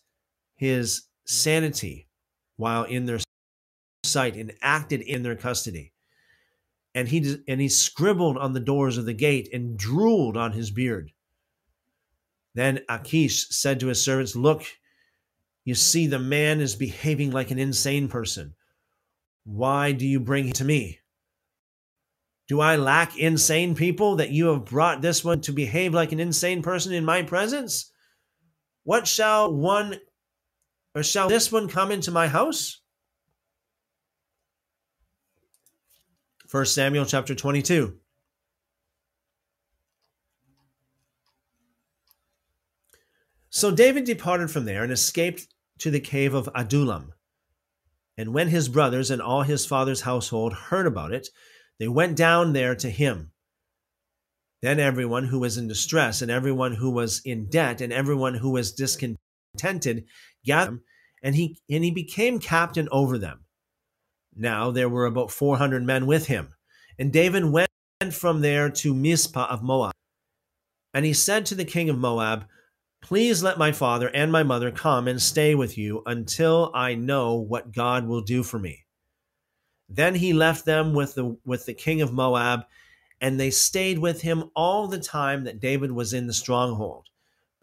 his 0.56 1.04
sanity 1.26 2.08
while 2.58 2.84
in 2.84 3.06
their 3.06 3.20
sight 4.04 4.36
and 4.36 4.54
acted 4.62 5.02
in 5.02 5.24
their 5.24 5.36
custody. 5.36 5.92
And 6.94 7.08
he, 7.08 7.38
and 7.48 7.60
he 7.60 7.68
scribbled 7.68 8.38
on 8.38 8.54
the 8.54 8.60
doors 8.60 8.98
of 8.98 9.06
the 9.06 9.14
gate 9.14 9.50
and 9.52 9.78
drooled 9.78 10.38
on 10.38 10.54
his 10.54 10.72
beard. 10.72 11.12
Then 12.54 12.80
Achish 12.88 13.50
said 13.50 13.82
to 13.82 13.88
his 13.88 14.02
servants, 14.02 14.36
Look, 14.36 14.64
you 15.66 15.76
see, 15.76 16.08
the 16.08 16.20
man 16.20 16.62
is 16.62 16.76
behaving 16.76 17.32
like 17.32 17.52
an 17.52 17.60
insane 17.60 18.08
person. 18.08 18.54
Why 19.44 19.92
do 19.92 20.08
you 20.08 20.20
bring 20.20 20.46
him 20.46 20.54
to 20.54 20.64
me? 20.64 21.00
Do 22.48 22.62
I 22.62 22.76
lack 22.76 23.18
insane 23.18 23.76
people 23.76 24.18
that 24.18 24.30
you 24.30 24.48
have 24.48 24.66
brought 24.66 25.02
this 25.02 25.24
one 25.24 25.42
to 25.42 25.52
behave 25.52 25.94
like 25.94 26.12
an 26.12 26.20
insane 26.20 26.62
person 26.62 26.94
in 26.94 27.04
my 27.04 27.24
presence? 27.24 27.92
What 28.84 29.08
shall 29.08 29.52
one 29.52 30.00
or 30.96 31.04
shall 31.04 31.28
this 31.28 31.52
one 31.52 31.68
come 31.68 31.92
into 31.92 32.10
my 32.10 32.30
house? 32.30 32.80
1 36.50 36.66
Samuel 36.66 37.06
chapter 37.06 37.36
22. 37.36 37.98
So 43.50 43.72
David 43.72 44.06
departed 44.06 44.50
from 44.50 44.66
there 44.66 44.84
and 44.84 44.92
escaped 44.92 45.48
to 45.80 45.92
the 45.92 46.00
cave 46.00 46.34
of 46.34 46.50
Adullam. 46.56 47.12
And 48.18 48.34
when 48.34 48.48
his 48.48 48.70
brothers 48.70 49.12
and 49.12 49.22
all 49.22 49.44
his 49.44 49.66
father's 49.66 50.02
household 50.02 50.54
heard 50.54 50.88
about 50.88 51.12
it, 51.12 51.28
they 51.78 51.90
went 51.90 52.16
down 52.16 52.54
there 52.54 52.76
to 52.76 52.90
him. 52.90 53.32
Then 54.62 54.80
everyone 54.80 55.26
who 55.26 55.40
was 55.40 55.58
in 55.58 55.68
distress, 55.68 56.22
and 56.22 56.32
everyone 56.32 56.74
who 56.74 56.90
was 56.90 57.22
in 57.26 57.50
debt, 57.50 57.82
and 57.82 57.92
everyone 57.92 58.36
who 58.36 58.52
was 58.52 58.72
discontented 58.72 59.20
gathered, 60.46 60.80
and 61.24 61.36
he 61.36 61.60
and 61.70 61.84
he 61.84 61.92
became 61.92 62.40
captain 62.40 62.88
over 62.92 63.18
them. 63.18 63.46
Now 64.36 64.72
there 64.72 64.90
were 64.90 65.06
about 65.06 65.32
four 65.32 65.58
hundred 65.58 65.84
men 65.84 66.06
with 66.06 66.28
him, 66.28 66.54
and 67.00 67.12
David 67.12 67.46
went 67.46 67.70
from 68.12 68.42
there 68.42 68.70
to 68.70 68.94
Mizpah 68.94 69.48
of 69.50 69.64
Moab. 69.64 69.94
And 70.94 71.06
he 71.06 71.14
said 71.14 71.46
to 71.48 71.56
the 71.56 71.66
king 71.66 71.90
of 71.90 71.98
Moab, 71.98 72.46
Please 73.02 73.44
let 73.44 73.58
my 73.58 73.72
father 73.72 74.10
and 74.10 74.32
my 74.32 74.44
mother 74.44 74.72
come 74.72 75.08
and 75.08 75.22
stay 75.22 75.54
with 75.54 75.78
you 75.78 76.02
until 76.06 76.72
I 76.74 76.96
know 76.96 77.36
what 77.36 77.72
God 77.72 78.08
will 78.08 78.22
do 78.22 78.42
for 78.42 78.58
me. 78.58 78.86
Then 79.88 80.16
he 80.16 80.34
left 80.34 80.66
them 80.66 80.94
with 80.94 81.14
the 81.14 81.38
with 81.46 81.66
the 81.66 81.74
king 81.74 82.02
of 82.02 82.12
Moab, 82.12 82.66
and 83.22 83.40
they 83.40 83.52
stayed 83.52 84.00
with 84.00 84.22
him 84.22 84.50
all 84.56 84.88
the 84.88 85.00
time 85.00 85.44
that 85.44 85.60
David 85.60 85.92
was 85.92 86.14
in 86.14 86.28
the 86.28 86.34
stronghold. 86.34 87.08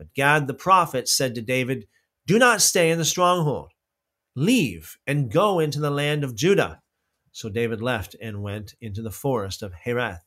But 0.03 0.15
Gad 0.15 0.49
the 0.49 0.55
prophet 0.55 1.09
said 1.09 1.37
to 1.37 1.43
David, 1.43 1.87
Do 2.27 2.37
not 2.37 2.61
stay 2.61 2.91
in 2.91 2.99
the 2.99 3.05
stronghold. 3.05 3.71
Leave 4.35 4.97
and 5.07 5.31
go 5.31 5.61
into 5.61 5.79
the 5.79 5.93
land 5.93 6.25
of 6.25 6.35
Judah. 6.35 6.83
So 7.31 7.49
David 7.49 7.81
left 7.81 8.17
and 8.21 8.43
went 8.43 8.75
into 8.81 9.01
the 9.01 9.13
forest 9.13 9.63
of 9.63 9.73
Hereth. 9.73 10.25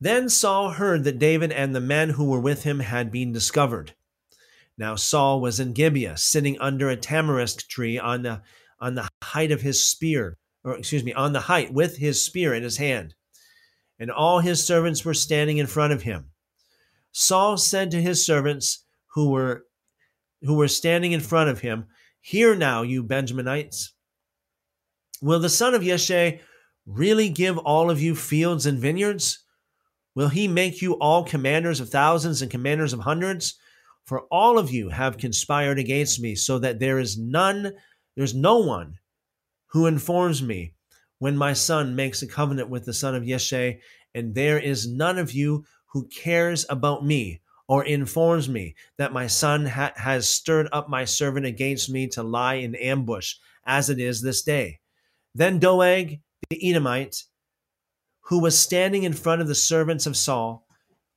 Then 0.00 0.30
Saul 0.30 0.70
heard 0.70 1.04
that 1.04 1.18
David 1.18 1.52
and 1.52 1.74
the 1.74 1.80
men 1.80 2.10
who 2.10 2.24
were 2.24 2.40
with 2.40 2.62
him 2.62 2.80
had 2.80 3.12
been 3.12 3.32
discovered. 3.32 3.92
Now 4.78 4.96
Saul 4.96 5.38
was 5.42 5.60
in 5.60 5.74
Gibeah, 5.74 6.16
sitting 6.16 6.58
under 6.58 6.88
a 6.88 6.96
tamarisk 6.96 7.68
tree 7.68 7.98
on 7.98 8.22
the 8.22 8.40
on 8.80 8.94
the 8.94 9.10
height 9.22 9.52
of 9.52 9.60
his 9.60 9.86
spear, 9.86 10.38
or 10.64 10.78
excuse 10.78 11.04
me, 11.04 11.12
on 11.12 11.34
the 11.34 11.40
height 11.40 11.70
with 11.70 11.98
his 11.98 12.24
spear 12.24 12.54
in 12.54 12.62
his 12.62 12.78
hand. 12.78 13.14
And 13.98 14.10
all 14.10 14.40
his 14.40 14.64
servants 14.64 15.04
were 15.04 15.12
standing 15.12 15.58
in 15.58 15.66
front 15.66 15.92
of 15.92 16.02
him. 16.02 16.31
Saul 17.12 17.56
said 17.56 17.90
to 17.90 18.02
his 18.02 18.24
servants 18.24 18.84
who 19.14 19.30
were 19.30 19.66
who 20.42 20.54
were 20.54 20.68
standing 20.68 21.12
in 21.12 21.20
front 21.20 21.50
of 21.50 21.60
him, 21.60 21.86
Hear 22.20 22.56
now, 22.56 22.82
you 22.82 23.04
Benjaminites. 23.04 23.90
Will 25.20 25.38
the 25.38 25.48
son 25.48 25.74
of 25.74 25.82
Yeshai 25.82 26.40
really 26.84 27.28
give 27.28 27.58
all 27.58 27.90
of 27.90 28.00
you 28.00 28.16
fields 28.16 28.66
and 28.66 28.78
vineyards? 28.78 29.44
Will 30.14 30.28
he 30.28 30.48
make 30.48 30.82
you 30.82 30.94
all 30.94 31.24
commanders 31.24 31.80
of 31.80 31.88
thousands 31.88 32.42
and 32.42 32.50
commanders 32.50 32.92
of 32.92 33.00
hundreds? 33.00 33.54
For 34.04 34.22
all 34.32 34.58
of 34.58 34.70
you 34.70 34.88
have 34.88 35.16
conspired 35.16 35.78
against 35.78 36.20
me, 36.20 36.34
so 36.34 36.58
that 36.58 36.80
there 36.80 36.98
is 36.98 37.16
none, 37.16 37.72
there's 38.16 38.34
no 38.34 38.58
one 38.58 38.98
who 39.68 39.86
informs 39.86 40.42
me 40.42 40.74
when 41.18 41.36
my 41.36 41.52
son 41.52 41.94
makes 41.94 42.20
a 42.20 42.26
covenant 42.26 42.68
with 42.68 42.84
the 42.84 42.92
son 42.92 43.14
of 43.14 43.22
Yeshai, 43.22 43.78
and 44.14 44.34
there 44.34 44.58
is 44.58 44.88
none 44.88 45.18
of 45.18 45.32
you 45.32 45.64
who 45.92 46.06
cares 46.08 46.66
about 46.68 47.04
me 47.04 47.40
or 47.68 47.84
informs 47.84 48.48
me 48.48 48.74
that 48.98 49.12
my 49.12 49.26
son 49.26 49.66
ha- 49.66 49.92
has 49.96 50.28
stirred 50.28 50.68
up 50.72 50.88
my 50.88 51.04
servant 51.04 51.46
against 51.46 51.90
me 51.90 52.08
to 52.08 52.22
lie 52.22 52.54
in 52.54 52.74
ambush, 52.74 53.36
as 53.64 53.88
it 53.88 53.98
is 53.98 54.20
this 54.20 54.42
day. 54.42 54.80
Then 55.34 55.58
Doeg 55.58 56.20
the 56.50 56.70
Edomite 56.70 57.24
who 58.22 58.40
was 58.40 58.58
standing 58.58 59.02
in 59.02 59.12
front 59.12 59.42
of 59.42 59.48
the 59.48 59.54
servants 59.54 60.06
of 60.06 60.16
Saul, 60.16 60.66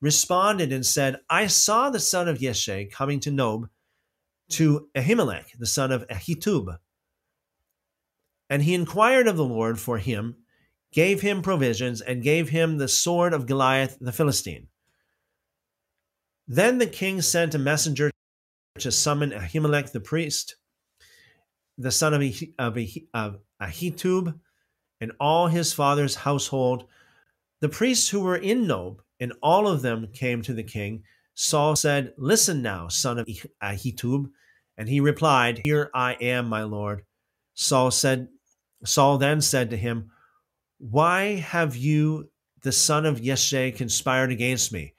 responded 0.01 0.73
and 0.73 0.85
said, 0.85 1.17
I 1.29 1.47
saw 1.47 1.89
the 1.89 1.99
son 1.99 2.27
of 2.27 2.39
Yeshai 2.39 2.91
coming 2.91 3.19
to 3.21 3.31
Nob 3.31 3.69
to 4.49 4.89
Ahimelech, 4.95 5.57
the 5.57 5.65
son 5.65 5.91
of 5.91 6.07
Ahitub. 6.07 6.77
And 8.49 8.63
he 8.63 8.73
inquired 8.73 9.27
of 9.27 9.37
the 9.37 9.45
Lord 9.45 9.79
for 9.79 9.97
him, 9.97 10.35
gave 10.95 11.22
him 11.22 11.43
provisions, 11.43 12.01
and 12.01 12.24
gave 12.24 12.49
him 12.49 12.77
the 12.77 12.88
sword 12.88 13.33
of 13.33 13.45
Goliath 13.45 13.98
the 14.01 14.11
Philistine. 14.11 14.67
Then 16.48 16.80
the 16.80 16.88
king 16.88 17.22
sent 17.22 17.53
a 17.53 17.59
messenger 17.59 18.09
to 18.80 18.91
summon 18.91 19.32
Ahimelech 19.32 19.91
the 19.91 19.99
priest, 19.99 20.56
the 21.77 21.91
son 21.91 22.14
of, 22.14 22.22
Ahitub, 23.61 24.40
and 25.01 25.11
all 25.19 25.48
his 25.48 25.74
father's 25.74 26.15
household 26.15 26.88
the 27.61 27.69
priests 27.69 28.09
who 28.09 28.19
were 28.19 28.35
in 28.35 28.67
Nob, 28.67 29.01
and 29.19 29.33
all 29.41 29.67
of 29.67 29.82
them 29.82 30.07
came 30.14 30.41
to 30.43 30.53
the 30.53 30.64
king. 30.64 31.03
Saul 31.33 31.75
said, 31.75 32.14
Listen 32.17 32.61
now, 32.61 32.90
son 32.90 33.17
of 33.17 33.27
Ahitub. 33.64 34.30
And 34.77 34.90
he 34.90 34.99
replied, 34.99 35.61
Here 35.65 35.90
I 35.93 36.14
am, 36.22 36.48
my 36.48 36.64
lord. 36.64 37.03
Saul 37.53 37.91
said, 37.91 38.27
Saul 38.83 39.17
then 39.17 39.41
said 39.41 39.69
to 39.69 39.77
him, 39.77 40.11
Why 40.77 41.35
have 41.35 41.75
you, 41.75 42.29
the 42.61 42.71
son 42.71 43.05
of 43.05 43.21
Yeshai, 43.21 43.75
conspired 43.75 44.31
against 44.31 44.71
me, 44.71 44.93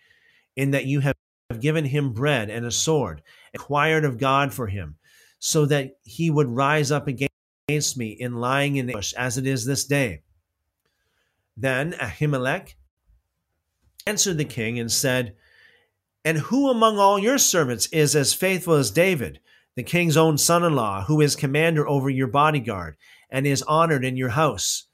in 0.56 0.70
that 0.70 0.86
you 0.86 1.00
have 1.00 1.14
given 1.60 1.84
him 1.84 2.12
bread 2.12 2.50
and 2.50 2.64
a 2.64 2.70
sword, 2.70 3.22
acquired 3.54 4.04
of 4.04 4.18
God 4.18 4.54
for 4.54 4.66
him, 4.66 4.96
so 5.38 5.66
that 5.66 5.98
he 6.02 6.30
would 6.30 6.48
rise 6.48 6.90
up 6.90 7.06
against 7.06 7.96
me 7.96 8.08
in 8.08 8.36
lying 8.36 8.76
in 8.76 8.88
ambush, 8.88 9.12
as 9.14 9.38
it 9.38 9.46
is 9.46 9.64
this 9.64 9.84
day? 9.84 10.22
Then 11.56 11.92
Ahimelech 11.94 12.74
answered 14.06 14.38
the 14.38 14.44
king 14.44 14.78
and 14.78 14.90
said, 14.90 15.34
And 16.24 16.38
who 16.38 16.70
among 16.70 16.98
all 16.98 17.18
your 17.18 17.38
servants 17.38 17.86
is 17.92 18.14
as 18.14 18.34
faithful 18.34 18.74
as 18.74 18.90
David, 18.90 19.40
the 19.74 19.82
king's 19.82 20.16
own 20.16 20.38
son 20.38 20.64
in 20.64 20.74
law, 20.74 21.04
who 21.04 21.20
is 21.20 21.36
commander 21.36 21.86
over 21.86 22.08
your 22.08 22.28
bodyguard 22.28 22.96
and 23.30 23.46
is 23.46 23.62
honored 23.62 24.04
in 24.04 24.16
your 24.16 24.30
house? 24.30 24.84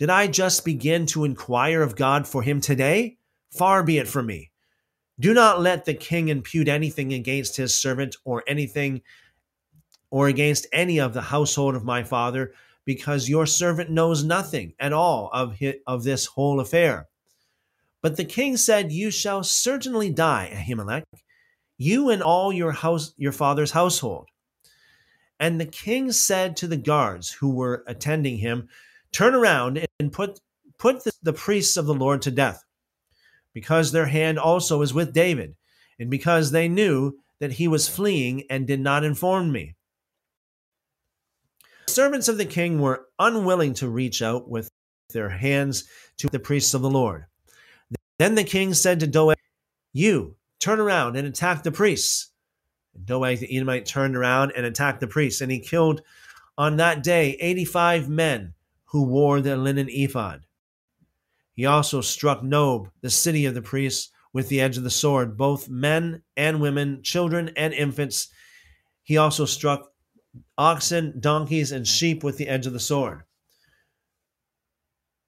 Did 0.00 0.08
I 0.08 0.28
just 0.28 0.64
begin 0.64 1.04
to 1.08 1.26
inquire 1.26 1.82
of 1.82 1.94
God 1.94 2.26
for 2.26 2.42
him 2.42 2.62
today? 2.62 3.18
Far 3.50 3.84
be 3.84 3.98
it 3.98 4.08
from 4.08 4.24
me. 4.24 4.50
Do 5.20 5.34
not 5.34 5.60
let 5.60 5.84
the 5.84 5.92
king 5.92 6.28
impute 6.28 6.68
anything 6.68 7.12
against 7.12 7.58
his 7.58 7.74
servant 7.74 8.16
or 8.24 8.42
anything 8.46 9.02
or 10.10 10.26
against 10.28 10.66
any 10.72 10.98
of 10.98 11.12
the 11.12 11.20
household 11.20 11.74
of 11.74 11.84
my 11.84 12.02
father, 12.02 12.54
because 12.86 13.28
your 13.28 13.44
servant 13.44 13.90
knows 13.90 14.24
nothing 14.24 14.72
at 14.80 14.94
all 14.94 15.28
of, 15.34 15.56
his, 15.56 15.74
of 15.86 16.02
this 16.02 16.24
whole 16.24 16.60
affair. 16.60 17.06
But 18.00 18.16
the 18.16 18.24
king 18.24 18.56
said, 18.56 18.92
You 18.92 19.10
shall 19.10 19.44
certainly 19.44 20.08
die, 20.08 20.50
Ahimelech, 20.50 21.02
you 21.76 22.08
and 22.08 22.22
all 22.22 22.54
your 22.54 22.72
house, 22.72 23.12
your 23.18 23.32
father's 23.32 23.72
household. 23.72 24.30
And 25.38 25.60
the 25.60 25.66
king 25.66 26.10
said 26.10 26.56
to 26.56 26.66
the 26.66 26.78
guards 26.78 27.30
who 27.30 27.50
were 27.50 27.84
attending 27.86 28.38
him, 28.38 28.70
Turn 29.12 29.34
around 29.34 29.86
and 29.98 30.12
put, 30.12 30.40
put 30.78 31.04
the, 31.04 31.12
the 31.22 31.32
priests 31.32 31.76
of 31.76 31.86
the 31.86 31.94
Lord 31.94 32.22
to 32.22 32.30
death, 32.30 32.62
because 33.52 33.92
their 33.92 34.06
hand 34.06 34.38
also 34.38 34.82
is 34.82 34.94
with 34.94 35.12
David, 35.12 35.56
and 35.98 36.10
because 36.10 36.50
they 36.50 36.68
knew 36.68 37.18
that 37.40 37.52
he 37.52 37.68
was 37.68 37.88
fleeing 37.88 38.44
and 38.50 38.66
did 38.66 38.80
not 38.80 39.04
inform 39.04 39.50
me 39.50 39.76
servants 41.90 42.28
of 42.28 42.38
the 42.38 42.46
king 42.46 42.80
were 42.80 43.06
unwilling 43.18 43.74
to 43.74 43.88
reach 43.88 44.22
out 44.22 44.48
with 44.48 44.70
their 45.12 45.28
hands 45.28 45.84
to 46.16 46.28
the 46.28 46.38
priests 46.38 46.72
of 46.72 46.82
the 46.82 46.90
Lord. 46.90 47.26
Then 48.18 48.36
the 48.36 48.44
king 48.44 48.74
said 48.74 49.00
to 49.00 49.06
Doeg, 49.06 49.36
You 49.92 50.36
turn 50.60 50.78
around 50.78 51.16
and 51.16 51.26
attack 51.26 51.62
the 51.62 51.72
priests. 51.72 52.30
And 52.94 53.04
Doeg 53.06 53.40
the 53.40 53.54
Edomite 53.54 53.86
turned 53.86 54.16
around 54.16 54.52
and 54.56 54.64
attacked 54.64 55.00
the 55.00 55.06
priests, 55.06 55.40
and 55.40 55.50
he 55.50 55.58
killed 55.58 56.02
on 56.56 56.76
that 56.76 57.02
day 57.02 57.36
85 57.40 58.08
men 58.08 58.54
who 58.90 59.04
wore 59.04 59.40
the 59.40 59.56
linen 59.56 59.88
ephod. 59.88 60.46
He 61.52 61.66
also 61.66 62.00
struck 62.00 62.42
Nob, 62.42 62.90
the 63.00 63.10
city 63.10 63.46
of 63.46 63.54
the 63.54 63.62
priests, 63.62 64.10
with 64.32 64.48
the 64.48 64.60
edge 64.60 64.76
of 64.76 64.84
the 64.84 64.90
sword, 64.90 65.36
both 65.36 65.68
men 65.68 66.22
and 66.36 66.60
women, 66.60 67.02
children 67.02 67.50
and 67.56 67.74
infants. 67.74 68.28
He 69.02 69.16
also 69.16 69.44
struck 69.44 69.90
oxen, 70.56 71.18
donkeys, 71.18 71.72
and 71.72 71.86
sheep 71.86 72.22
with 72.22 72.36
the 72.36 72.48
edge 72.48 72.66
of 72.66 72.72
the 72.72 72.80
sword. 72.80 73.22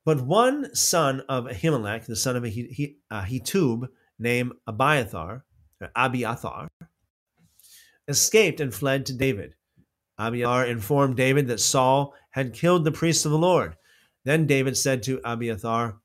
But 0.04 0.20
one 0.20 0.74
son 0.74 1.22
of 1.28 1.46
Ahimelech, 1.46 2.06
the 2.06 2.16
son 2.16 2.36
of 2.36 2.44
Ahitub, 2.44 3.88
named 4.18 4.52
Abiathar, 4.66 5.44
Abiathar, 5.96 6.70
escaped 8.08 8.60
and 8.60 8.74
fled 8.74 9.06
to 9.06 9.14
David. 9.14 9.54
Abiathar 10.18 10.66
informed 10.66 11.16
David 11.16 11.48
that 11.48 11.60
Saul 11.60 12.14
had 12.32 12.52
killed 12.52 12.84
the 12.84 12.92
priests 12.92 13.24
of 13.24 13.32
the 13.32 13.38
Lord. 13.38 13.76
Then 14.24 14.46
David 14.46 14.76
said 14.76 15.02
to 15.04 15.20
Abiathar, 15.24 15.98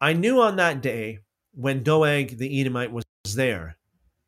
I 0.00 0.12
knew 0.14 0.40
on 0.40 0.56
that 0.56 0.80
day 0.80 1.20
when 1.52 1.82
Doeg 1.82 2.38
the 2.38 2.60
Edomite 2.60 2.92
was 2.92 3.04
there 3.34 3.76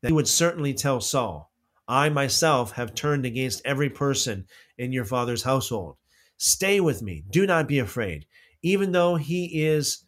that 0.01 0.09
he 0.09 0.15
would 0.15 0.29
certainly 0.29 0.75
tell 0.75 1.01
Saul, 1.01 1.51
I 1.89 2.09
myself 2.09 2.73
have 2.73 2.95
turned 2.95 3.25
against 3.25 3.63
every 3.65 3.91
person 3.91 4.47
in 4.79 4.93
your 4.93 5.05
father's 5.05 5.43
household. 5.43 5.97
Stay 6.37 6.81
with 6.81 7.03
me. 7.03 7.25
Do 7.31 7.47
not 7.47 7.69
be 7.69 7.79
afraid. 7.79 8.27
Even 8.63 8.93
though 8.93 9.17
he 9.17 9.65
is 9.65 10.05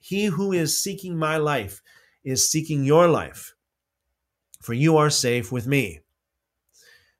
he 0.00 0.26
who 0.26 0.52
is 0.52 0.82
seeking 0.82 1.16
my 1.16 1.36
life 1.36 1.82
is 2.24 2.50
seeking 2.50 2.84
your 2.84 3.08
life, 3.08 3.54
for 4.62 4.72
you 4.72 4.96
are 4.96 5.10
safe 5.10 5.52
with 5.52 5.66
me. 5.66 6.00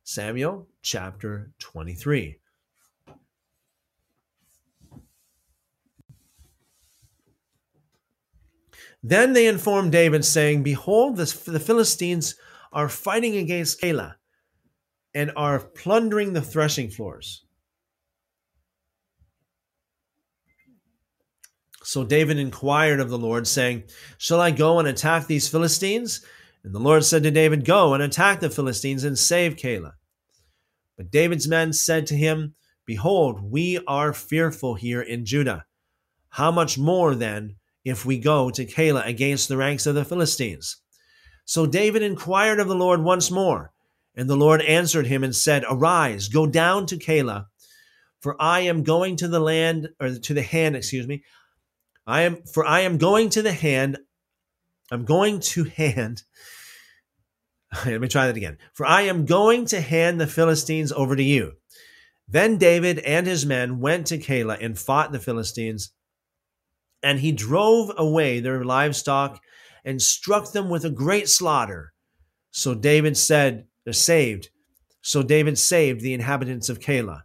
Samuel 0.02 0.66
chapter 0.82 1.52
23. 1.58 2.39
Then 9.02 9.32
they 9.32 9.46
informed 9.46 9.92
David, 9.92 10.24
saying, 10.24 10.62
Behold, 10.62 11.16
the, 11.16 11.26
Philistines 11.26 12.34
are 12.72 12.88
fighting 12.88 13.36
against 13.36 13.80
Keilah 13.80 14.14
and 15.14 15.32
are 15.36 15.58
plundering 15.58 16.32
the 16.32 16.42
threshing 16.42 16.90
floors. 16.90 17.44
So 21.82 22.04
David 22.04 22.38
inquired 22.38 23.00
of 23.00 23.08
the 23.08 23.18
Lord, 23.18 23.46
saying, 23.46 23.84
Shall 24.18 24.40
I 24.40 24.50
go 24.50 24.78
and 24.78 24.86
attack 24.86 25.26
these 25.26 25.48
Philistines? 25.48 26.24
And 26.62 26.74
the 26.74 26.78
Lord 26.78 27.04
said 27.04 27.22
to 27.22 27.30
David, 27.30 27.64
Go 27.64 27.94
and 27.94 28.02
attack 28.02 28.40
the 28.40 28.50
Philistines 28.50 29.02
and 29.02 29.18
save 29.18 29.56
Keilah. 29.56 29.94
But 30.96 31.10
David's 31.10 31.48
men 31.48 31.72
said 31.72 32.06
to 32.08 32.16
him, 32.16 32.54
Behold, 32.84 33.40
we 33.42 33.80
are 33.86 34.12
fearful 34.12 34.74
here 34.74 35.00
in 35.00 35.24
Judah. 35.24 35.64
How 36.28 36.50
much 36.50 36.76
more 36.76 37.14
then 37.14 37.56
if 37.84 38.04
we 38.04 38.18
go 38.18 38.50
to 38.50 38.66
Keilah 38.66 39.06
against 39.06 39.48
the 39.48 39.56
ranks 39.56 39.86
of 39.86 39.94
the 39.94 40.04
Philistines? 40.04 40.76
So 41.44 41.66
David 41.66 42.02
inquired 42.02 42.60
of 42.60 42.68
the 42.68 42.74
Lord 42.74 43.02
once 43.02 43.30
more, 43.30 43.72
and 44.14 44.28
the 44.28 44.36
Lord 44.36 44.62
answered 44.62 45.06
him 45.06 45.24
and 45.24 45.34
said, 45.34 45.64
Arise, 45.68 46.28
go 46.28 46.46
down 46.46 46.86
to 46.86 46.96
Keilah, 46.96 47.46
for 48.20 48.40
I 48.40 48.60
am 48.60 48.82
going 48.82 49.16
to 49.16 49.28
the 49.28 49.40
land, 49.40 49.88
or 50.00 50.10
to 50.10 50.34
the 50.34 50.42
hand, 50.42 50.76
excuse 50.76 51.06
me. 51.06 51.24
I 52.06 52.22
am, 52.22 52.42
for 52.42 52.64
I 52.64 52.80
am 52.80 52.98
going 52.98 53.30
to 53.30 53.42
the 53.42 53.52
hand, 53.52 53.98
I'm 54.90 55.04
going 55.04 55.40
to 55.40 55.64
hand, 55.64 56.22
let 57.86 58.00
me 58.00 58.08
try 58.08 58.26
that 58.26 58.36
again. 58.36 58.58
For 58.72 58.84
I 58.84 59.02
am 59.02 59.26
going 59.26 59.66
to 59.66 59.80
hand 59.80 60.20
the 60.20 60.26
Philistines 60.26 60.92
over 60.92 61.14
to 61.14 61.22
you. 61.22 61.52
Then 62.28 62.58
David 62.58 63.00
and 63.00 63.26
his 63.26 63.44
men 63.44 63.80
went 63.80 64.06
to 64.08 64.18
Keilah 64.18 64.64
and 64.64 64.78
fought 64.78 65.12
the 65.12 65.18
Philistines 65.18 65.90
and 67.02 67.20
he 67.20 67.32
drove 67.32 67.90
away 67.96 68.40
their 68.40 68.64
livestock 68.64 69.40
and 69.84 70.02
struck 70.02 70.52
them 70.52 70.68
with 70.68 70.84
a 70.84 70.90
great 70.90 71.28
slaughter. 71.28 71.92
So 72.50 72.74
David 72.74 73.16
said, 73.16 73.66
They're 73.84 73.92
saved. 73.92 74.50
So 75.02 75.22
David 75.22 75.58
saved 75.58 76.00
the 76.00 76.14
inhabitants 76.14 76.68
of 76.68 76.80
Keilah. 76.80 77.22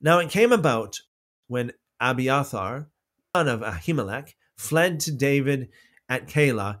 Now 0.00 0.18
it 0.18 0.30
came 0.30 0.52
about 0.52 0.98
when 1.46 1.72
Abiathar, 2.00 2.88
son 3.34 3.48
of 3.48 3.60
Ahimelech, 3.60 4.34
fled 4.56 5.00
to 5.00 5.12
David 5.12 5.68
at 6.08 6.28
Keilah, 6.28 6.80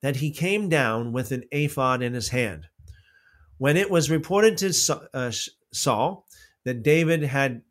that 0.00 0.16
he 0.16 0.30
came 0.30 0.68
down 0.68 1.12
with 1.12 1.32
an 1.32 1.44
ephod 1.52 2.02
in 2.02 2.14
his 2.14 2.30
hand. 2.30 2.66
When 3.58 3.76
it 3.76 3.90
was 3.90 4.10
reported 4.10 4.56
to 4.58 5.08
uh, 5.14 5.30
Saul 5.72 6.26
that 6.64 6.82
David 6.82 7.22
had 7.22 7.62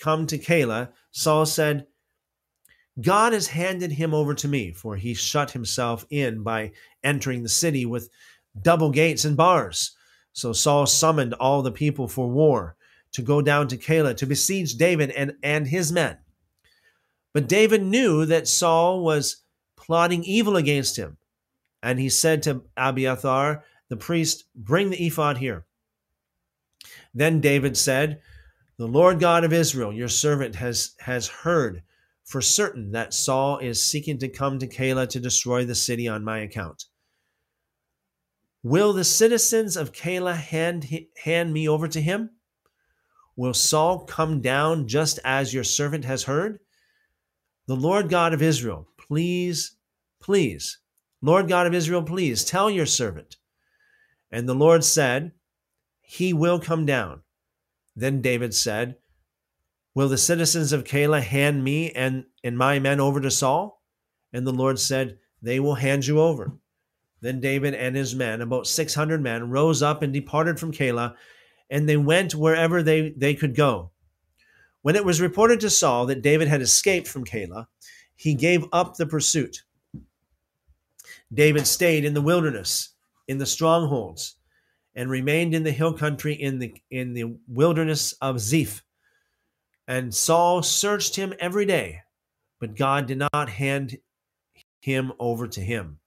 come 0.00 0.26
to 0.28 0.38
Keilah, 0.38 0.90
Saul 1.10 1.44
said, 1.44 1.86
God 3.00 3.32
has 3.32 3.48
handed 3.48 3.92
him 3.92 4.14
over 4.14 4.34
to 4.34 4.48
me, 4.48 4.72
for 4.72 4.96
he 4.96 5.12
shut 5.12 5.50
himself 5.50 6.06
in 6.08 6.42
by 6.42 6.72
entering 7.04 7.42
the 7.42 7.48
city 7.48 7.84
with 7.84 8.08
double 8.62 8.90
gates 8.90 9.24
and 9.24 9.36
bars. 9.36 9.92
So 10.32 10.52
Saul 10.52 10.86
summoned 10.86 11.34
all 11.34 11.62
the 11.62 11.72
people 11.72 12.08
for 12.08 12.28
war 12.28 12.76
to 13.12 13.22
go 13.22 13.42
down 13.42 13.68
to 13.68 13.76
Keilah 13.76 14.16
to 14.18 14.26
besiege 14.26 14.74
David 14.74 15.10
and, 15.10 15.34
and 15.42 15.66
his 15.66 15.92
men. 15.92 16.18
But 17.32 17.48
David 17.48 17.82
knew 17.82 18.24
that 18.26 18.48
Saul 18.48 19.02
was 19.02 19.42
plotting 19.76 20.24
evil 20.24 20.56
against 20.56 20.96
him. 20.96 21.18
And 21.82 21.98
he 21.98 22.08
said 22.08 22.42
to 22.44 22.64
Abiathar, 22.76 23.62
the 23.88 23.96
priest, 23.96 24.44
Bring 24.54 24.90
the 24.90 25.06
ephod 25.06 25.38
here. 25.38 25.64
Then 27.14 27.40
David 27.40 27.76
said, 27.76 28.20
The 28.78 28.88
Lord 28.88 29.20
God 29.20 29.44
of 29.44 29.52
Israel, 29.52 29.92
your 29.92 30.08
servant, 30.08 30.54
has, 30.56 30.92
has 30.98 31.28
heard 31.28 31.82
for 32.26 32.42
certain 32.42 32.90
that 32.90 33.14
Saul 33.14 33.58
is 33.58 33.82
seeking 33.82 34.18
to 34.18 34.28
come 34.28 34.58
to 34.58 34.66
Keilah 34.66 35.08
to 35.10 35.20
destroy 35.20 35.64
the 35.64 35.76
city 35.76 36.08
on 36.08 36.24
my 36.24 36.40
account. 36.40 36.84
Will 38.64 38.92
the 38.92 39.04
citizens 39.04 39.76
of 39.76 39.92
Keilah 39.92 40.34
hand, 40.36 40.88
hand 41.22 41.52
me 41.52 41.68
over 41.68 41.86
to 41.86 42.00
him? 42.00 42.30
Will 43.36 43.54
Saul 43.54 44.00
come 44.00 44.40
down 44.40 44.88
just 44.88 45.20
as 45.24 45.54
your 45.54 45.62
servant 45.62 46.04
has 46.04 46.24
heard? 46.24 46.58
The 47.68 47.76
Lord 47.76 48.08
God 48.08 48.34
of 48.34 48.42
Israel, 48.42 48.88
please, 48.98 49.76
please, 50.20 50.78
Lord 51.22 51.46
God 51.46 51.68
of 51.68 51.74
Israel, 51.74 52.02
please 52.02 52.44
tell 52.44 52.68
your 52.68 52.86
servant. 52.86 53.36
And 54.32 54.48
the 54.48 54.54
Lord 54.54 54.82
said, 54.82 55.30
He 56.00 56.32
will 56.32 56.58
come 56.58 56.86
down. 56.86 57.22
Then 57.94 58.20
David 58.20 58.52
said, 58.52 58.96
Will 59.96 60.10
the 60.10 60.18
citizens 60.18 60.74
of 60.74 60.84
Keilah 60.84 61.22
hand 61.22 61.64
me 61.64 61.90
and, 61.92 62.26
and 62.44 62.58
my 62.58 62.78
men 62.78 63.00
over 63.00 63.18
to 63.18 63.30
Saul? 63.30 63.82
And 64.30 64.46
the 64.46 64.52
Lord 64.52 64.78
said, 64.78 65.16
They 65.40 65.58
will 65.58 65.76
hand 65.76 66.06
you 66.06 66.20
over. 66.20 66.52
Then 67.22 67.40
David 67.40 67.72
and 67.72 67.96
his 67.96 68.14
men, 68.14 68.42
about 68.42 68.66
600 68.66 69.22
men, 69.22 69.48
rose 69.48 69.80
up 69.80 70.02
and 70.02 70.12
departed 70.12 70.60
from 70.60 70.70
Keilah, 70.70 71.14
and 71.70 71.88
they 71.88 71.96
went 71.96 72.34
wherever 72.34 72.82
they, 72.82 73.14
they 73.16 73.32
could 73.32 73.56
go. 73.56 73.90
When 74.82 74.96
it 74.96 75.04
was 75.06 75.22
reported 75.22 75.60
to 75.60 75.70
Saul 75.70 76.04
that 76.06 76.20
David 76.20 76.48
had 76.48 76.60
escaped 76.60 77.08
from 77.08 77.24
Keilah, 77.24 77.66
he 78.14 78.34
gave 78.34 78.66
up 78.74 78.96
the 78.96 79.06
pursuit. 79.06 79.62
David 81.32 81.66
stayed 81.66 82.04
in 82.04 82.12
the 82.12 82.20
wilderness, 82.20 82.90
in 83.28 83.38
the 83.38 83.46
strongholds, 83.46 84.36
and 84.94 85.08
remained 85.08 85.54
in 85.54 85.62
the 85.62 85.72
hill 85.72 85.94
country 85.94 86.34
in 86.34 86.58
the, 86.58 86.74
in 86.90 87.14
the 87.14 87.38
wilderness 87.48 88.12
of 88.20 88.40
Ziph. 88.40 88.82
And 89.88 90.14
Saul 90.14 90.62
searched 90.62 91.16
him 91.16 91.32
every 91.38 91.64
day, 91.64 92.02
but 92.60 92.76
God 92.76 93.06
did 93.06 93.22
not 93.32 93.48
hand 93.48 93.98
him 94.80 95.12
over 95.18 95.46
to 95.46 95.60
him. 95.60 95.98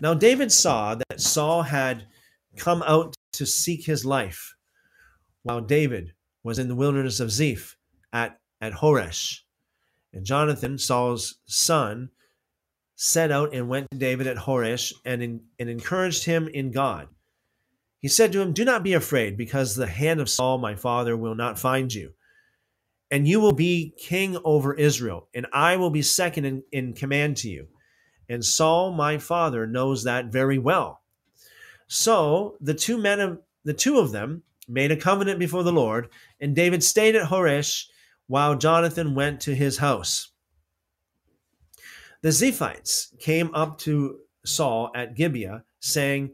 Now, 0.00 0.14
David 0.14 0.52
saw 0.52 0.94
that 0.94 1.20
Saul 1.20 1.62
had 1.62 2.06
come 2.56 2.82
out 2.82 3.14
to 3.34 3.46
seek 3.46 3.84
his 3.84 4.04
life, 4.04 4.54
while 5.42 5.60
David 5.60 6.12
was 6.44 6.58
in 6.58 6.68
the 6.68 6.74
wilderness 6.74 7.20
of 7.20 7.30
Ziph 7.30 7.76
at, 8.12 8.38
at 8.60 8.72
Horesh. 8.72 9.40
And 10.12 10.24
Jonathan, 10.24 10.78
Saul's 10.78 11.38
son, 11.46 12.10
set 12.96 13.30
out 13.30 13.54
and 13.54 13.68
went 13.68 13.90
to 13.90 13.98
David 13.98 14.26
at 14.26 14.36
Horesh 14.36 14.92
and, 15.04 15.22
in, 15.22 15.40
and 15.58 15.68
encouraged 15.68 16.24
him 16.24 16.48
in 16.48 16.70
God. 16.70 17.08
He 17.98 18.08
said 18.08 18.32
to 18.32 18.40
him, 18.40 18.52
Do 18.52 18.64
not 18.64 18.82
be 18.82 18.94
afraid, 18.94 19.36
because 19.36 19.74
the 19.74 19.86
hand 19.86 20.20
of 20.20 20.28
Saul 20.28 20.58
my 20.58 20.74
father 20.74 21.16
will 21.16 21.34
not 21.34 21.58
find 21.58 21.92
you 21.92 22.12
and 23.12 23.28
you 23.28 23.40
will 23.40 23.52
be 23.52 23.94
king 23.98 24.38
over 24.42 24.72
Israel, 24.72 25.28
and 25.34 25.46
I 25.52 25.76
will 25.76 25.90
be 25.90 26.00
second 26.00 26.46
in, 26.46 26.62
in 26.72 26.94
command 26.94 27.36
to 27.38 27.50
you. 27.50 27.68
And 28.30 28.42
Saul, 28.42 28.90
my 28.90 29.18
father, 29.18 29.66
knows 29.66 30.02
that 30.04 30.32
very 30.32 30.58
well. 30.58 31.02
So 31.88 32.56
the 32.62 32.72
two 32.72 32.96
men 32.96 33.20
of 33.20 33.38
the 33.64 33.74
two 33.74 33.98
of 33.98 34.12
them 34.12 34.42
made 34.66 34.90
a 34.90 34.96
covenant 34.96 35.38
before 35.38 35.62
the 35.62 35.72
Lord, 35.72 36.08
and 36.40 36.56
David 36.56 36.82
stayed 36.82 37.14
at 37.14 37.28
Horesh 37.28 37.84
while 38.28 38.56
Jonathan 38.56 39.14
went 39.14 39.42
to 39.42 39.54
his 39.54 39.76
house. 39.76 40.30
The 42.22 42.30
Ziphites 42.30 43.16
came 43.18 43.54
up 43.54 43.76
to 43.80 44.20
Saul 44.46 44.90
at 44.94 45.16
Gibeah, 45.16 45.64
saying, 45.80 46.30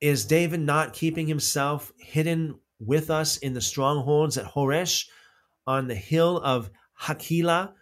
Is 0.00 0.24
David 0.24 0.60
not 0.60 0.94
keeping 0.94 1.26
himself 1.26 1.92
hidden 1.98 2.58
with 2.80 3.10
us 3.10 3.36
in 3.36 3.52
the 3.52 3.60
strongholds 3.60 4.38
at 4.38 4.46
Horesh 4.46 5.04
on 5.66 5.88
the 5.88 5.94
hill 5.94 6.40
of 6.42 6.70
Hakilah, 7.00 7.74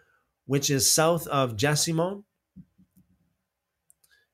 which 0.46 0.70
is 0.70 0.90
south 0.90 1.26
of 1.28 1.56
Jesimon? 1.56 2.24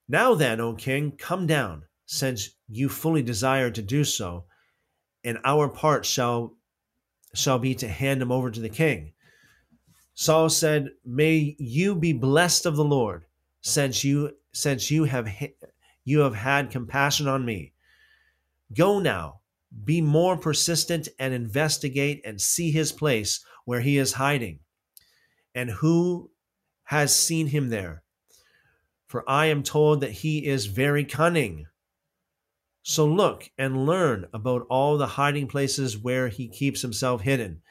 Now 0.08 0.34
then, 0.34 0.60
O 0.60 0.74
king, 0.74 1.12
come 1.12 1.46
down, 1.46 1.84
since 2.06 2.50
you 2.68 2.88
fully 2.88 3.22
desire 3.22 3.70
to 3.70 3.82
do 3.82 4.04
so, 4.04 4.44
and 5.22 5.38
our 5.44 5.68
part 5.68 6.06
shall 6.06 6.54
shall 7.34 7.58
be 7.58 7.74
to 7.74 7.88
hand 7.88 8.22
him 8.22 8.32
over 8.32 8.50
to 8.50 8.60
the 8.60 8.70
king. 8.70 9.12
Saul 10.14 10.48
said, 10.48 10.90
May 11.04 11.54
you 11.58 11.94
be 11.94 12.12
blessed 12.12 12.66
of 12.66 12.76
the 12.76 12.84
Lord, 12.84 13.26
since 13.60 14.02
you 14.02 14.36
since 14.52 14.90
you 14.90 15.04
have 15.04 15.28
you 16.04 16.20
have 16.20 16.34
had 16.34 16.70
compassion 16.70 17.28
on 17.28 17.44
me. 17.44 17.72
Go 18.74 18.98
now, 18.98 19.40
be 19.84 20.00
more 20.00 20.36
persistent 20.36 21.08
and 21.18 21.34
investigate 21.34 22.22
and 22.24 22.40
see 22.40 22.70
his 22.70 22.92
place 22.92 23.44
where 23.64 23.80
he 23.80 23.98
is 23.98 24.14
hiding, 24.14 24.60
and 25.54 25.70
who 25.70 26.30
has 26.84 27.14
seen 27.14 27.48
him 27.48 27.68
there. 27.68 28.02
For 29.06 29.28
I 29.28 29.46
am 29.46 29.62
told 29.62 30.00
that 30.00 30.10
he 30.10 30.46
is 30.46 30.66
very 30.66 31.04
cunning. 31.04 31.66
So 32.82 33.06
look 33.06 33.50
and 33.58 33.86
learn 33.86 34.26
about 34.32 34.66
all 34.70 34.96
the 34.96 35.06
hiding 35.06 35.48
places 35.48 35.98
where 35.98 36.28
he 36.28 36.48
keeps 36.48 36.80
himself 36.80 37.22
hidden, 37.22 37.62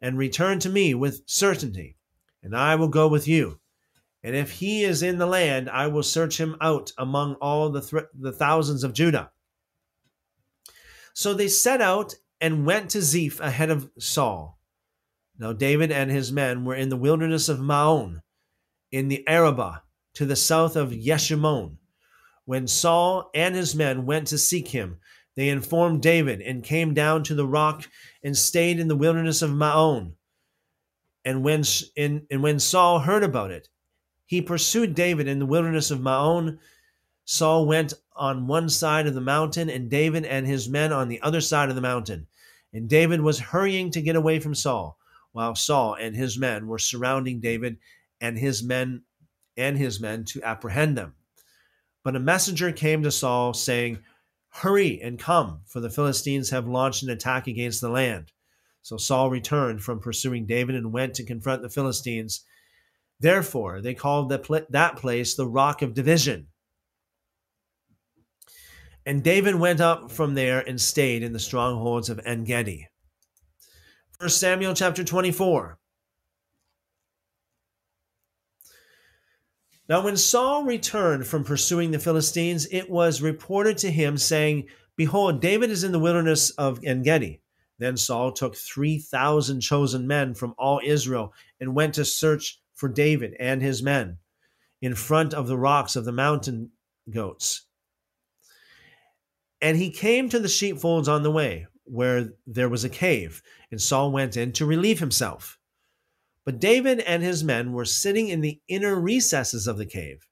and 0.00 0.16
return 0.16 0.60
to 0.60 0.68
me 0.68 0.94
with 0.94 1.22
certainty, 1.26 1.96
and 2.42 2.56
I 2.56 2.76
will 2.76 2.88
go 2.88 3.08
with 3.08 3.26
you. 3.26 3.58
And 4.22 4.36
if 4.36 4.52
he 4.52 4.84
is 4.84 5.02
in 5.02 5.18
the 5.18 5.26
land, 5.26 5.68
I 5.70 5.86
will 5.86 6.02
search 6.02 6.38
him 6.38 6.56
out 6.60 6.92
among 6.98 7.34
all 7.36 7.70
the, 7.70 7.80
th- 7.80 8.04
the 8.18 8.32
thousands 8.32 8.84
of 8.84 8.92
Judah. 8.92 9.30
So 11.14 11.34
they 11.34 11.48
set 11.48 11.80
out 11.80 12.14
and 12.40 12.66
went 12.66 12.90
to 12.90 13.02
Ziph 13.02 13.40
ahead 13.40 13.70
of 13.70 13.90
Saul. 13.98 14.58
Now 15.38 15.52
David 15.52 15.90
and 15.90 16.10
his 16.10 16.30
men 16.32 16.64
were 16.64 16.74
in 16.74 16.88
the 16.88 16.96
wilderness 16.96 17.48
of 17.48 17.60
Maon, 17.60 18.22
in 18.92 19.08
the 19.08 19.26
Arabah, 19.26 19.82
to 20.14 20.26
the 20.26 20.36
south 20.36 20.76
of 20.76 20.90
Yeshimon. 20.90 21.76
When 22.44 22.66
Saul 22.66 23.30
and 23.34 23.54
his 23.54 23.74
men 23.74 24.06
went 24.06 24.28
to 24.28 24.38
seek 24.38 24.68
him, 24.68 24.98
they 25.36 25.48
informed 25.48 26.02
David 26.02 26.40
and 26.40 26.64
came 26.64 26.94
down 26.94 27.22
to 27.24 27.34
the 27.34 27.46
rock 27.46 27.88
and 28.22 28.36
stayed 28.36 28.78
in 28.78 28.88
the 28.88 28.96
wilderness 28.96 29.42
of 29.42 29.50
Maon. 29.50 30.14
And 31.24 31.44
when, 31.44 31.62
in, 31.96 32.26
and 32.30 32.42
when 32.42 32.58
Saul 32.58 32.98
heard 32.98 33.22
about 33.22 33.50
it, 33.50 33.68
he 34.26 34.42
pursued 34.42 34.94
David 34.94 35.28
in 35.28 35.38
the 35.38 35.46
wilderness 35.46 35.90
of 35.90 36.00
Maon. 36.00 36.58
Saul 37.24 37.66
went 37.66 37.94
on 38.20 38.46
one 38.46 38.68
side 38.68 39.06
of 39.06 39.14
the 39.14 39.20
mountain, 39.20 39.70
and 39.70 39.90
David 39.90 40.24
and 40.26 40.46
his 40.46 40.68
men 40.68 40.92
on 40.92 41.08
the 41.08 41.20
other 41.22 41.40
side 41.40 41.70
of 41.70 41.74
the 41.74 41.80
mountain. 41.80 42.26
And 42.72 42.88
David 42.88 43.22
was 43.22 43.40
hurrying 43.40 43.90
to 43.92 44.02
get 44.02 44.14
away 44.14 44.38
from 44.38 44.54
Saul, 44.54 44.98
while 45.32 45.54
Saul 45.56 45.94
and 45.94 46.14
his 46.14 46.38
men 46.38 46.68
were 46.68 46.78
surrounding 46.78 47.40
David 47.40 47.78
and 48.20 48.38
his 48.38 48.62
men 48.62 49.02
and 49.56 49.78
his 49.78 50.00
men 50.00 50.24
to 50.26 50.42
apprehend 50.42 50.96
them. 50.96 51.14
But 52.04 52.14
a 52.14 52.20
messenger 52.20 52.70
came 52.72 53.02
to 53.02 53.10
Saul, 53.10 53.54
saying, 53.54 53.98
Hurry 54.50 55.00
and 55.02 55.18
come, 55.18 55.62
for 55.66 55.80
the 55.80 55.90
Philistines 55.90 56.50
have 56.50 56.68
launched 56.68 57.02
an 57.02 57.10
attack 57.10 57.46
against 57.46 57.80
the 57.80 57.88
land. 57.88 58.32
So 58.82 58.96
Saul 58.96 59.30
returned 59.30 59.82
from 59.82 60.00
pursuing 60.00 60.46
David 60.46 60.74
and 60.74 60.92
went 60.92 61.14
to 61.14 61.24
confront 61.24 61.62
the 61.62 61.68
Philistines. 61.68 62.44
Therefore, 63.18 63.80
they 63.80 63.94
called 63.94 64.28
that 64.30 64.96
place 64.96 65.34
the 65.34 65.46
Rock 65.46 65.82
of 65.82 65.94
Division. 65.94 66.48
And 69.06 69.22
David 69.22 69.54
went 69.54 69.80
up 69.80 70.10
from 70.10 70.34
there 70.34 70.60
and 70.60 70.80
stayed 70.80 71.22
in 71.22 71.32
the 71.32 71.38
strongholds 71.38 72.10
of 72.10 72.20
En 72.24 72.44
Gedi. 72.44 72.86
1 74.18 74.28
Samuel 74.28 74.74
chapter 74.74 75.02
24. 75.02 75.78
Now, 79.88 80.04
when 80.04 80.16
Saul 80.16 80.64
returned 80.64 81.26
from 81.26 81.42
pursuing 81.42 81.90
the 81.90 81.98
Philistines, 81.98 82.68
it 82.70 82.88
was 82.88 83.22
reported 83.22 83.78
to 83.78 83.90
him, 83.90 84.18
saying, 84.18 84.68
Behold, 84.94 85.40
David 85.40 85.70
is 85.70 85.82
in 85.82 85.90
the 85.90 85.98
wilderness 85.98 86.50
of 86.50 86.84
En 86.84 87.02
Gedi. 87.02 87.40
Then 87.78 87.96
Saul 87.96 88.30
took 88.30 88.54
3,000 88.54 89.60
chosen 89.60 90.06
men 90.06 90.34
from 90.34 90.54
all 90.58 90.80
Israel 90.84 91.32
and 91.58 91.74
went 91.74 91.94
to 91.94 92.04
search 92.04 92.60
for 92.74 92.88
David 92.88 93.34
and 93.40 93.62
his 93.62 93.82
men 93.82 94.18
in 94.82 94.94
front 94.94 95.32
of 95.32 95.46
the 95.46 95.58
rocks 95.58 95.96
of 95.96 96.04
the 96.04 96.12
mountain 96.12 96.70
goats. 97.10 97.66
And 99.60 99.76
he 99.76 99.90
came 99.90 100.28
to 100.28 100.38
the 100.38 100.48
sheepfolds 100.48 101.08
on 101.08 101.22
the 101.22 101.30
way, 101.30 101.66
where 101.84 102.30
there 102.46 102.68
was 102.68 102.84
a 102.84 102.88
cave, 102.88 103.42
and 103.70 103.80
Saul 103.80 104.10
went 104.10 104.36
in 104.36 104.52
to 104.52 104.66
relieve 104.66 105.00
himself. 105.00 105.58
But 106.44 106.60
David 106.60 107.00
and 107.00 107.22
his 107.22 107.44
men 107.44 107.72
were 107.72 107.84
sitting 107.84 108.28
in 108.28 108.40
the 108.40 108.60
inner 108.68 108.98
recesses 108.98 109.66
of 109.66 109.76
the 109.76 109.86
cave. 109.86 110.26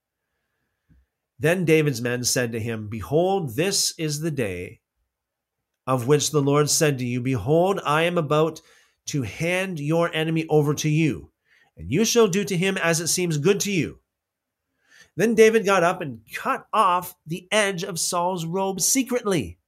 Then 1.39 1.65
David's 1.65 2.01
men 2.01 2.25
said 2.25 2.53
to 2.53 2.61
him, 2.61 2.89
Behold, 2.89 3.55
this 3.55 3.95
is 3.99 4.21
the 4.21 4.31
day 4.31 4.81
of 5.87 6.07
which 6.07 6.31
the 6.31 6.43
Lord 6.43 6.69
said 6.69 6.99
to 6.99 7.05
you, 7.05 7.21
Behold, 7.21 7.81
I 7.85 8.03
am 8.03 8.19
about 8.19 8.61
to 9.07 9.23
hand 9.23 9.79
your 9.79 10.15
enemy 10.15 10.47
over 10.49 10.75
to 10.75 10.89
you, 10.89 11.31
and 11.77 11.91
you 11.91 12.05
shall 12.05 12.29
do 12.29 12.45
to 12.45 12.57
him 12.57 12.77
as 12.77 13.01
it 13.01 13.09
seems 13.09 13.39
good 13.39 13.61
to 13.61 13.73
you. 13.73 14.01
Then 15.19 15.35
David 15.35 15.65
got 15.65 15.83
up 15.83 16.01
and 16.01 16.21
cut 16.33 16.69
off 16.73 17.17
the 17.27 17.49
edge 17.51 17.83
of 17.83 17.99
Saul's 17.99 18.47
robe 18.47 18.81
secretly. 18.81 19.59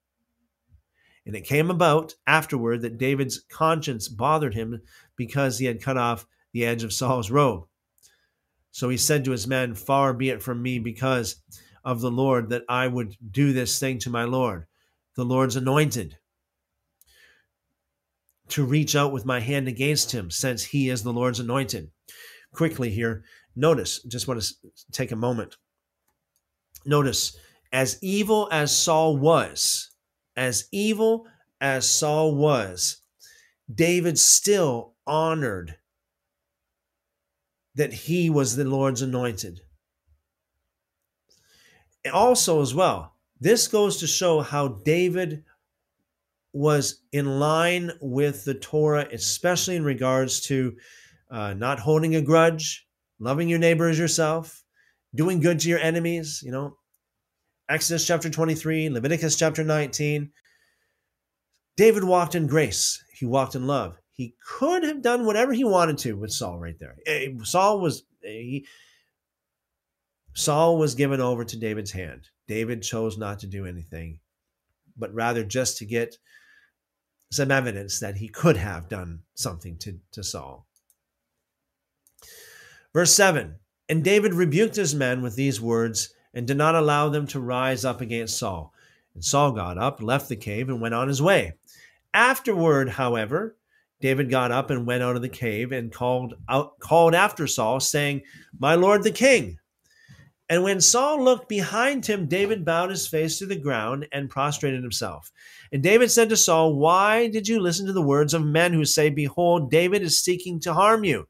And 1.26 1.34
it 1.34 1.40
came 1.40 1.72
about 1.72 2.14
afterward 2.24 2.82
that 2.82 2.98
David's 2.98 3.40
conscience 3.50 4.06
bothered 4.06 4.54
him 4.54 4.80
because 5.16 5.58
he 5.58 5.66
had 5.66 5.82
cut 5.82 5.96
off 5.96 6.24
the 6.52 6.64
edge 6.64 6.84
of 6.84 6.92
Saul's 6.92 7.32
robe. 7.32 7.64
So 8.70 8.90
he 8.90 8.96
said 8.96 9.24
to 9.24 9.32
his 9.32 9.48
men, 9.48 9.74
Far 9.74 10.14
be 10.14 10.30
it 10.30 10.40
from 10.40 10.62
me 10.62 10.78
because 10.78 11.42
of 11.84 12.00
the 12.00 12.12
Lord 12.12 12.50
that 12.50 12.62
I 12.68 12.86
would 12.86 13.16
do 13.32 13.52
this 13.52 13.80
thing 13.80 13.98
to 14.00 14.10
my 14.10 14.22
Lord, 14.22 14.66
the 15.16 15.24
Lord's 15.24 15.56
anointed, 15.56 16.16
to 18.50 18.64
reach 18.64 18.94
out 18.94 19.12
with 19.12 19.26
my 19.26 19.40
hand 19.40 19.66
against 19.66 20.12
him, 20.12 20.30
since 20.30 20.62
he 20.62 20.90
is 20.90 21.02
the 21.02 21.12
Lord's 21.12 21.40
anointed. 21.40 21.90
Quickly 22.52 22.90
here, 22.90 23.24
notice, 23.56 24.02
just 24.04 24.28
want 24.28 24.40
to 24.42 24.54
take 24.92 25.12
a 25.12 25.16
moment. 25.16 25.56
Notice, 26.86 27.36
as 27.72 27.98
evil 28.02 28.48
as 28.50 28.76
Saul 28.76 29.16
was, 29.16 29.90
as 30.36 30.68
evil 30.72 31.26
as 31.60 31.88
Saul 31.88 32.34
was, 32.34 33.02
David 33.72 34.18
still 34.18 34.94
honored 35.06 35.76
that 37.74 37.92
he 37.92 38.30
was 38.30 38.56
the 38.56 38.64
Lord's 38.64 39.02
anointed. 39.02 39.60
Also, 42.12 42.62
as 42.62 42.74
well, 42.74 43.14
this 43.40 43.68
goes 43.68 43.98
to 43.98 44.06
show 44.06 44.40
how 44.40 44.68
David 44.68 45.44
was 46.52 47.02
in 47.12 47.38
line 47.38 47.92
with 48.00 48.44
the 48.44 48.54
Torah, 48.54 49.06
especially 49.12 49.76
in 49.76 49.84
regards 49.84 50.40
to 50.42 50.76
uh, 51.30 51.54
not 51.54 51.78
holding 51.78 52.16
a 52.16 52.22
grudge, 52.22 52.86
loving 53.20 53.48
your 53.48 53.58
neighbor 53.58 53.88
as 53.88 53.98
yourself, 53.98 54.64
doing 55.14 55.40
good 55.40 55.60
to 55.60 55.68
your 55.68 55.78
enemies. 55.78 56.42
You 56.44 56.50
know, 56.50 56.76
Exodus 57.68 58.06
chapter 58.06 58.30
23, 58.30 58.88
Leviticus 58.90 59.36
chapter 59.36 59.62
19. 59.62 60.32
David 61.76 62.04
walked 62.04 62.34
in 62.34 62.46
grace, 62.46 63.02
he 63.12 63.26
walked 63.26 63.54
in 63.54 63.66
love. 63.66 63.96
He 64.12 64.34
could 64.44 64.82
have 64.82 65.00
done 65.00 65.24
whatever 65.24 65.52
he 65.52 65.64
wanted 65.64 65.96
to 65.98 66.14
with 66.14 66.32
Saul 66.32 66.58
right 66.58 66.78
there. 66.78 66.96
Eh, 67.06 67.28
Saul 67.42 67.80
was 67.80 68.02
eh, 68.24 68.28
he, 68.28 68.66
Saul 70.34 70.76
was 70.78 70.94
given 70.94 71.20
over 71.20 71.44
to 71.44 71.58
David's 71.58 71.92
hand. 71.92 72.28
David 72.46 72.82
chose 72.82 73.16
not 73.16 73.38
to 73.40 73.46
do 73.46 73.66
anything, 73.66 74.20
but 74.96 75.14
rather 75.14 75.44
just 75.44 75.78
to 75.78 75.86
get 75.86 76.18
some 77.32 77.50
evidence 77.50 78.00
that 78.00 78.16
he 78.16 78.28
could 78.28 78.56
have 78.56 78.88
done 78.88 79.20
something 79.34 79.78
to, 79.78 79.98
to 80.12 80.22
Saul. 80.22 80.66
Verse 82.92 83.12
7 83.12 83.56
And 83.88 84.04
David 84.04 84.34
rebuked 84.34 84.76
his 84.76 84.94
men 84.94 85.22
with 85.22 85.36
these 85.36 85.60
words 85.60 86.14
and 86.34 86.46
did 86.46 86.56
not 86.56 86.74
allow 86.74 87.08
them 87.08 87.26
to 87.28 87.40
rise 87.40 87.84
up 87.84 88.00
against 88.00 88.38
Saul. 88.38 88.72
And 89.14 89.24
Saul 89.24 89.52
got 89.52 89.78
up, 89.78 90.02
left 90.02 90.28
the 90.28 90.36
cave, 90.36 90.68
and 90.68 90.80
went 90.80 90.94
on 90.94 91.08
his 91.08 91.22
way. 91.22 91.54
Afterward, 92.14 92.88
however, 92.88 93.56
David 94.00 94.30
got 94.30 94.50
up 94.50 94.70
and 94.70 94.86
went 94.86 95.02
out 95.02 95.16
of 95.16 95.22
the 95.22 95.28
cave 95.28 95.72
and 95.72 95.92
called 95.92 96.34
out 96.48 96.78
called 96.80 97.14
after 97.14 97.46
Saul, 97.46 97.80
saying, 97.80 98.22
My 98.58 98.74
lord 98.74 99.02
the 99.02 99.10
king. 99.10 99.58
And 100.48 100.64
when 100.64 100.80
Saul 100.80 101.22
looked 101.22 101.48
behind 101.48 102.06
him, 102.06 102.26
David 102.26 102.64
bowed 102.64 102.90
his 102.90 103.06
face 103.06 103.38
to 103.38 103.46
the 103.46 103.54
ground 103.54 104.08
and 104.10 104.28
prostrated 104.28 104.82
himself. 104.82 105.30
And 105.70 105.80
David 105.80 106.10
said 106.10 106.28
to 106.30 106.36
Saul, 106.36 106.74
Why 106.74 107.28
did 107.28 107.46
you 107.46 107.60
listen 107.60 107.86
to 107.86 107.92
the 107.92 108.02
words 108.02 108.34
of 108.34 108.44
men 108.44 108.72
who 108.72 108.84
say, 108.84 109.10
Behold, 109.10 109.70
David 109.70 110.02
is 110.02 110.18
seeking 110.18 110.58
to 110.60 110.74
harm 110.74 111.04
you? 111.04 111.28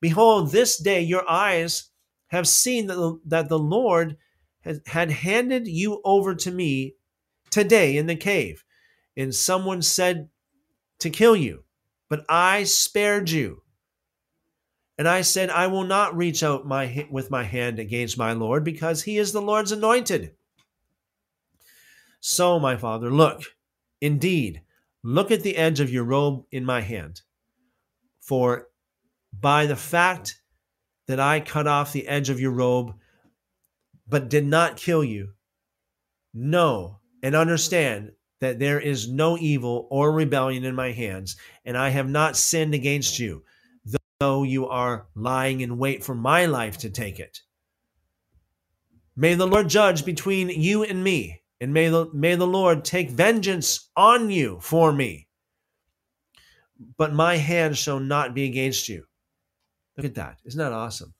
Behold, 0.00 0.50
this 0.50 0.78
day 0.78 1.00
your 1.00 1.28
eyes 1.28 1.90
have 2.28 2.48
seen 2.48 2.86
that 2.86 2.94
the, 2.94 3.20
that 3.26 3.48
the 3.48 3.58
Lord 3.58 4.16
had, 4.62 4.80
had 4.86 5.10
handed 5.10 5.66
you 5.66 6.00
over 6.04 6.34
to 6.34 6.50
me 6.50 6.94
today 7.50 7.96
in 7.96 8.06
the 8.06 8.16
cave, 8.16 8.64
and 9.16 9.34
someone 9.34 9.82
said 9.82 10.28
to 11.00 11.10
kill 11.10 11.34
you, 11.34 11.64
but 12.08 12.24
I 12.28 12.64
spared 12.64 13.30
you. 13.30 13.62
And 14.96 15.08
I 15.08 15.22
said, 15.22 15.48
I 15.48 15.66
will 15.66 15.84
not 15.84 16.16
reach 16.16 16.42
out 16.42 16.66
my 16.66 17.08
with 17.10 17.30
my 17.30 17.42
hand 17.42 17.78
against 17.78 18.18
my 18.18 18.32
Lord, 18.32 18.64
because 18.64 19.02
he 19.02 19.16
is 19.16 19.32
the 19.32 19.40
Lord's 19.40 19.72
anointed. 19.72 20.34
So, 22.20 22.60
my 22.60 22.76
father, 22.76 23.10
look, 23.10 23.42
indeed, 24.02 24.60
look 25.02 25.30
at 25.30 25.42
the 25.42 25.56
edge 25.56 25.80
of 25.80 25.90
your 25.90 26.04
robe 26.04 26.44
in 26.52 26.66
my 26.66 26.82
hand. 26.82 27.22
For 28.20 28.68
by 29.32 29.66
the 29.66 29.76
fact 29.76 30.40
that 31.06 31.20
I 31.20 31.40
cut 31.40 31.66
off 31.66 31.92
the 31.92 32.06
edge 32.08 32.30
of 32.30 32.40
your 32.40 32.52
robe, 32.52 32.94
but 34.08 34.28
did 34.28 34.46
not 34.46 34.76
kill 34.76 35.04
you, 35.04 35.30
know 36.34 36.98
and 37.22 37.34
understand 37.34 38.12
that 38.40 38.58
there 38.58 38.80
is 38.80 39.08
no 39.08 39.36
evil 39.38 39.86
or 39.90 40.12
rebellion 40.12 40.64
in 40.64 40.74
my 40.74 40.92
hands, 40.92 41.36
and 41.64 41.76
I 41.76 41.90
have 41.90 42.08
not 42.08 42.36
sinned 42.36 42.74
against 42.74 43.18
you 43.18 43.42
though 44.20 44.42
you 44.42 44.68
are 44.68 45.06
lying 45.14 45.62
in 45.62 45.78
wait 45.78 46.04
for 46.04 46.14
my 46.14 46.44
life 46.44 46.76
to 46.76 46.90
take 46.90 47.18
it. 47.18 47.40
May 49.16 49.34
the 49.34 49.46
Lord 49.46 49.68
judge 49.68 50.04
between 50.04 50.50
you 50.50 50.84
and 50.84 51.02
me, 51.02 51.40
and 51.58 51.72
may 51.72 51.88
the, 51.88 52.10
may 52.12 52.34
the 52.34 52.46
Lord 52.46 52.84
take 52.84 53.10
vengeance 53.10 53.88
on 53.96 54.30
you 54.30 54.58
for 54.60 54.92
me. 54.92 55.26
But 56.98 57.14
my 57.14 57.36
hand 57.36 57.78
shall 57.78 57.98
not 57.98 58.34
be 58.34 58.44
against 58.44 58.90
you. 58.90 59.04
Look 60.02 60.10
at 60.10 60.14
that. 60.16 60.38
Isn't 60.44 60.58
that 60.58 60.72
awesome? 60.72 61.14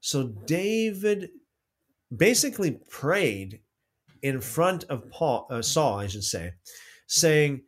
So 0.00 0.28
David 0.46 1.30
basically 2.14 2.78
prayed 2.88 3.60
in 4.22 4.40
front 4.40 4.84
of 4.84 5.10
Paul, 5.10 5.46
uh, 5.50 5.62
Saul, 5.62 5.98
I 5.98 6.06
should 6.06 6.24
say, 6.24 6.52
saying, 7.06 7.62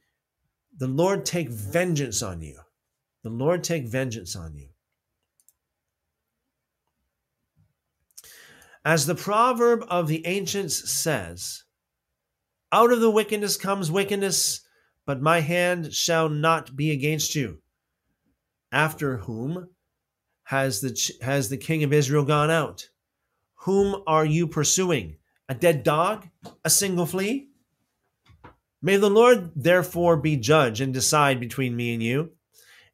The 0.78 0.89
Lord 0.89 1.26
take 1.26 1.51
vengeance 1.51 2.23
on 2.23 2.41
you. 2.41 2.59
The 3.23 3.31
Lord 3.31 3.62
take 3.65 3.86
vengeance 3.86 4.36
on 4.36 4.55
you. 4.55 4.68
As 8.85 9.05
the 9.05 9.15
proverb 9.15 9.85
of 9.89 10.09
the 10.09 10.25
ancients 10.26 10.91
says, 10.91 11.65
Out 12.73 12.93
of 12.93 13.01
the 13.01 13.10
wickedness 13.10 13.57
comes 13.57 13.91
wickedness, 13.91 14.60
but 15.05 15.20
my 15.20 15.41
hand 15.41 15.93
shall 15.93 16.28
not 16.28 16.76
be 16.76 16.91
against 16.91 17.35
you. 17.35 17.60
After 18.73 19.18
whom 19.18 19.68
has 20.47 20.81
the, 20.81 21.12
has 21.23 21.49
the 21.49 21.57
king 21.57 21.84
of 21.84 21.92
Israel 21.92 22.25
gone 22.25 22.50
out? 22.50 22.89
Whom 23.60 24.02
are 24.07 24.25
you 24.25 24.47
pursuing? 24.47 25.16
A 25.49 25.55
dead 25.55 25.83
dog? 25.83 26.28
A 26.65 26.70
single 26.70 27.07
flea? 27.07 27.49
May 28.81 28.97
the 28.97 29.10
Lord 29.10 29.50
therefore 29.57 30.16
be 30.16 30.36
judge 30.36 30.81
and 30.81 30.94
decide 30.94 31.41
between 31.41 31.76
me 31.76 31.92
and 31.92 32.02
you 32.02 32.31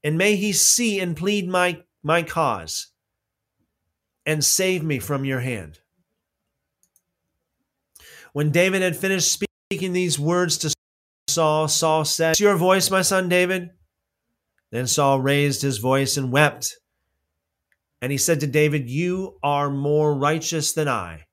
and 0.05 0.19
may 0.19 0.37
he 0.37 0.53
see 0.53 1.01
and 1.01 1.17
plead 1.17 1.49
my, 1.49 1.83
my 2.03 2.23
cause 2.23 2.89
and 4.27 4.45
save 4.45 4.83
me 4.83 4.99
from 4.99 5.25
your 5.25 5.41
hand. 5.41 5.79
When 8.33 8.51
David 8.51 8.83
had 8.83 8.97
finished 8.97 9.31
speaking 9.71 9.93
these 9.93 10.19
words 10.19 10.59
to 10.59 10.75
Saul, 11.29 11.69
Saul 11.69 12.05
said, 12.05 12.41
Your 12.41 12.57
voice, 12.57 12.91
my 12.91 13.03
son 13.03 13.29
David? 13.29 13.71
Then 14.71 14.87
Saul 14.87 15.21
raised 15.21 15.63
his 15.63 15.79
voice 15.79 16.17
and 16.17 16.33
wept. 16.33 16.79
And 18.03 18.11
he 18.11 18.19
said 18.19 18.41
to 18.41 18.49
David, 18.49 18.91
You 18.91 19.39
are 19.45 19.71
more 19.71 20.13
righteous 20.13 20.73
than 20.73 20.89
I, 20.89 21.27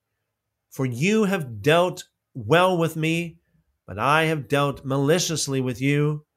for 0.69 0.85
you 0.85 1.23
have 1.23 1.63
dealt 1.63 2.03
well 2.35 2.77
with 2.77 2.95
me, 2.95 3.39
but 3.87 3.97
I 3.97 4.25
have 4.25 4.47
dealt 4.47 4.85
maliciously 4.85 5.61
with 5.61 5.81
you. 5.81 6.27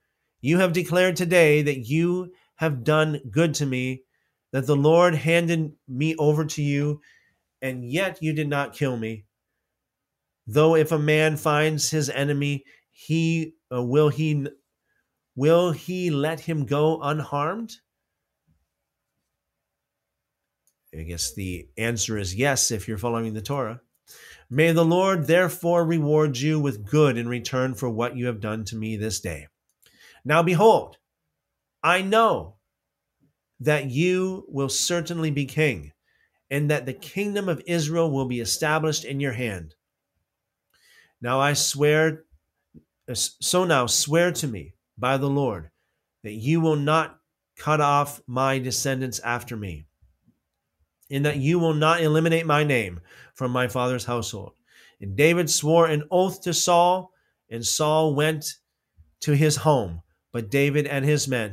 You 0.41 0.59
have 0.59 0.73
declared 0.73 1.17
today 1.17 1.61
that 1.61 1.87
you 1.87 2.33
have 2.57 2.83
done 2.83 3.21
good 3.31 3.53
to 3.57 3.67
me, 3.67 4.05
that 4.53 4.67
the 4.67 4.75
Lord 4.75 5.15
handed 5.15 5.73
me 5.87 6.17
over 6.17 6.47
to 6.47 6.63
you, 6.63 7.03
and 7.61 7.85
yet 7.85 8.23
you 8.23 8.33
did 8.33 8.49
not 8.49 8.73
kill 8.73 8.97
me. 8.97 9.27
Though 10.47 10.77
if 10.77 10.93
a 10.93 10.99
man 10.99 11.37
finds 11.37 11.91
his 11.91 12.09
enemy, 12.09 12.65
he 12.91 13.53
uh, 13.71 13.83
will 13.83 14.09
he 14.09 14.47
will 15.37 15.73
he 15.73 16.11
let 16.11 16.41
him 16.41 16.65
go 16.65 17.03
unharmed? 17.03 17.77
I 20.95 21.03
guess 21.03 21.33
the 21.33 21.69
answer 21.79 22.19
is 22.19 22.35
yes 22.35 22.71
if 22.71 22.87
you're 22.87 22.99
following 22.99 23.35
the 23.35 23.43
Torah. 23.43 23.81
May 24.51 24.73
the 24.73 24.85
Lord 24.85 25.27
therefore 25.27 25.85
reward 25.85 26.37
you 26.37 26.61
with 26.61 26.85
good 26.85 27.17
in 27.17 27.29
return 27.29 27.75
for 27.75 27.89
what 27.89 28.17
you 28.17 28.27
have 28.27 28.41
done 28.41 28.65
to 28.67 28.77
me 28.77 28.97
this 28.97 29.21
day. 29.21 29.49
Now 30.25 30.43
behold, 30.43 30.99
I 31.83 32.03
know 32.03 32.57
that 33.61 33.91
you 33.91 34.45
will 34.49 34.69
certainly 34.69 35.31
be 35.31 35.47
king, 35.47 35.93
and 36.51 36.71
that 36.71 36.85
the 36.85 36.93
kingdom 36.93 37.49
of 37.49 37.63
Israel 37.67 38.11
will 38.11 38.27
be 38.27 38.41
established 38.41 39.05
in 39.05 39.21
your 39.21 39.33
hand. 39.33 39.75
Now 41.21 41.41
I 41.41 41.55
swear, 41.55 42.25
uh, 43.09 43.15
so 43.15 43.65
now 43.65 43.87
swear 43.87 44.33
to 44.33 44.49
me 44.49 44.75
by 44.99 45.17
the 45.17 45.31
Lord 45.31 45.71
that 46.25 46.33
you 46.33 46.61
will 46.61 46.77
not 46.77 47.19
cut 47.57 47.81
off 47.81 48.21
my 48.27 48.59
descendants 48.59 49.19
after 49.21 49.57
me, 49.57 49.87
and 51.13 51.25
that 51.27 51.37
you 51.37 51.59
will 51.59 51.75
not 51.75 52.01
eliminate 52.01 52.47
my 52.47 52.65
name 52.65 53.01
from 53.35 53.51
my 53.51 53.69
father's 53.69 54.05
household. 54.05 54.55
And 55.01 55.17
David 55.17 55.51
swore 55.51 55.87
an 55.87 56.05
oath 56.11 56.43
to 56.43 56.55
Saul, 56.55 57.13
and 57.51 57.65
Saul 57.65 58.15
went 58.15 58.47
to 59.21 59.33
his 59.37 59.57
home 59.57 60.03
but 60.33 60.51
David 60.51 60.87
and 60.87 61.05
his 61.05 61.29
men 61.29 61.53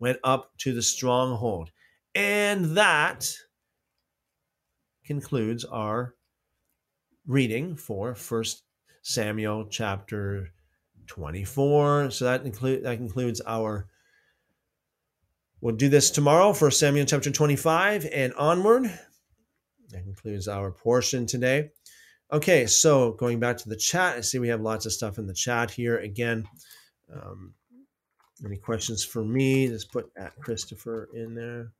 went 0.00 0.18
up 0.24 0.50
to 0.58 0.72
the 0.72 0.82
stronghold. 0.82 1.70
And 2.14 2.76
that 2.76 3.30
concludes 5.04 5.64
our 5.64 6.14
reading 7.26 7.76
for 7.76 8.14
First 8.14 8.62
Samuel 9.02 9.66
chapter 9.66 10.48
24. 11.06 12.10
So 12.10 12.24
that 12.24 12.44
include 12.44 12.84
that 12.84 12.96
concludes 12.96 13.40
our 13.46 13.86
we'll 15.64 15.74
do 15.74 15.88
this 15.88 16.10
tomorrow 16.10 16.52
for 16.52 16.70
Samuel 16.70 17.06
chapter 17.06 17.30
25 17.30 18.06
and 18.12 18.34
onward. 18.34 18.84
That 19.88 20.04
concludes 20.04 20.46
our 20.46 20.70
portion 20.70 21.24
today. 21.24 21.70
Okay, 22.30 22.66
so 22.66 23.12
going 23.12 23.40
back 23.40 23.56
to 23.58 23.70
the 23.70 23.76
chat, 23.76 24.18
I 24.18 24.20
see 24.20 24.38
we 24.38 24.48
have 24.48 24.60
lots 24.60 24.84
of 24.84 24.92
stuff 24.92 25.16
in 25.16 25.26
the 25.26 25.32
chat 25.32 25.70
here. 25.70 25.96
Again, 25.96 26.46
um, 27.10 27.54
any 28.44 28.58
questions 28.58 29.02
for 29.04 29.24
me? 29.24 29.68
Just 29.68 29.90
put 29.90 30.10
at 30.18 30.36
Christopher 30.38 31.08
in 31.14 31.34
there. 31.34 31.72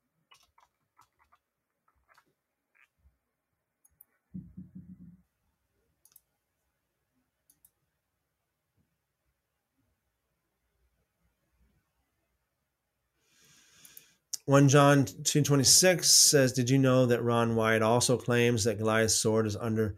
One 14.47 14.69
John 14.69 15.07
two 15.25 15.43
twenty 15.43 15.65
six 15.65 16.11
says, 16.11 16.53
"Did 16.53 16.69
you 16.69 16.79
know 16.79 17.07
that 17.07 17.23
Ron 17.23 17.57
Wyatt 17.57 17.83
also 17.83 18.19
claims 18.19 18.65
that 18.65 18.79
Goliath's 18.79 19.15
sword 19.15 19.47
is 19.47 19.57
under 19.57 19.97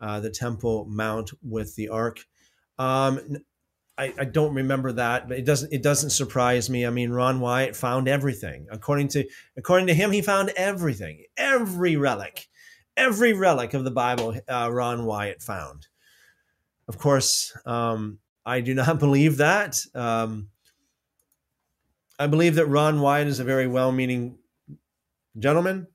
uh, 0.00 0.20
the 0.20 0.30
Temple 0.30 0.86
Mount 0.88 1.30
with 1.42 1.76
the 1.76 1.88
Ark?" 1.88 2.24
Um, 2.78 3.38
I, 3.96 4.12
I, 4.18 4.24
don't 4.24 4.54
remember 4.54 4.90
that, 4.92 5.28
but 5.28 5.38
it 5.38 5.44
doesn't 5.44 5.72
it 5.72 5.82
doesn't 5.82 6.10
surprise 6.10 6.68
me. 6.68 6.84
I 6.84 6.90
mean, 6.90 7.10
Ron 7.12 7.38
Wyatt 7.38 7.76
found 7.76 8.08
everything. 8.08 8.66
According 8.70 9.08
to 9.08 9.24
according 9.56 9.86
to 9.86 9.94
him, 9.94 10.10
he 10.10 10.22
found 10.22 10.50
everything, 10.56 11.24
every 11.36 11.96
relic, 11.96 12.48
every 12.96 13.32
relic 13.32 13.74
of 13.74 13.84
the 13.84 13.92
Bible. 13.92 14.36
Uh, 14.48 14.70
Ron 14.72 15.04
Wyatt 15.04 15.40
found. 15.40 15.86
Of 16.88 16.98
course, 16.98 17.56
um, 17.64 18.18
I 18.44 18.60
do 18.60 18.74
not 18.74 18.98
believe 18.98 19.36
that. 19.36 19.80
Um, 19.94 20.48
I 22.18 22.26
believe 22.26 22.54
that 22.56 22.66
Ron 22.66 23.00
Wyatt 23.00 23.26
is 23.26 23.40
a 23.40 23.44
very 23.44 23.66
well-meaning 23.66 24.38
gentleman. 25.38 25.88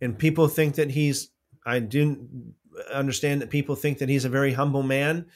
and 0.00 0.18
people 0.18 0.48
think 0.48 0.74
that 0.76 0.90
he's 0.90 1.30
i 1.64 1.78
do 1.78 2.28
understand 2.92 3.40
that 3.40 3.50
people 3.50 3.74
think 3.74 3.98
that 3.98 4.08
he's 4.08 4.24
a 4.24 4.28
very 4.28 4.52
humble 4.52 4.82
man 4.82 5.26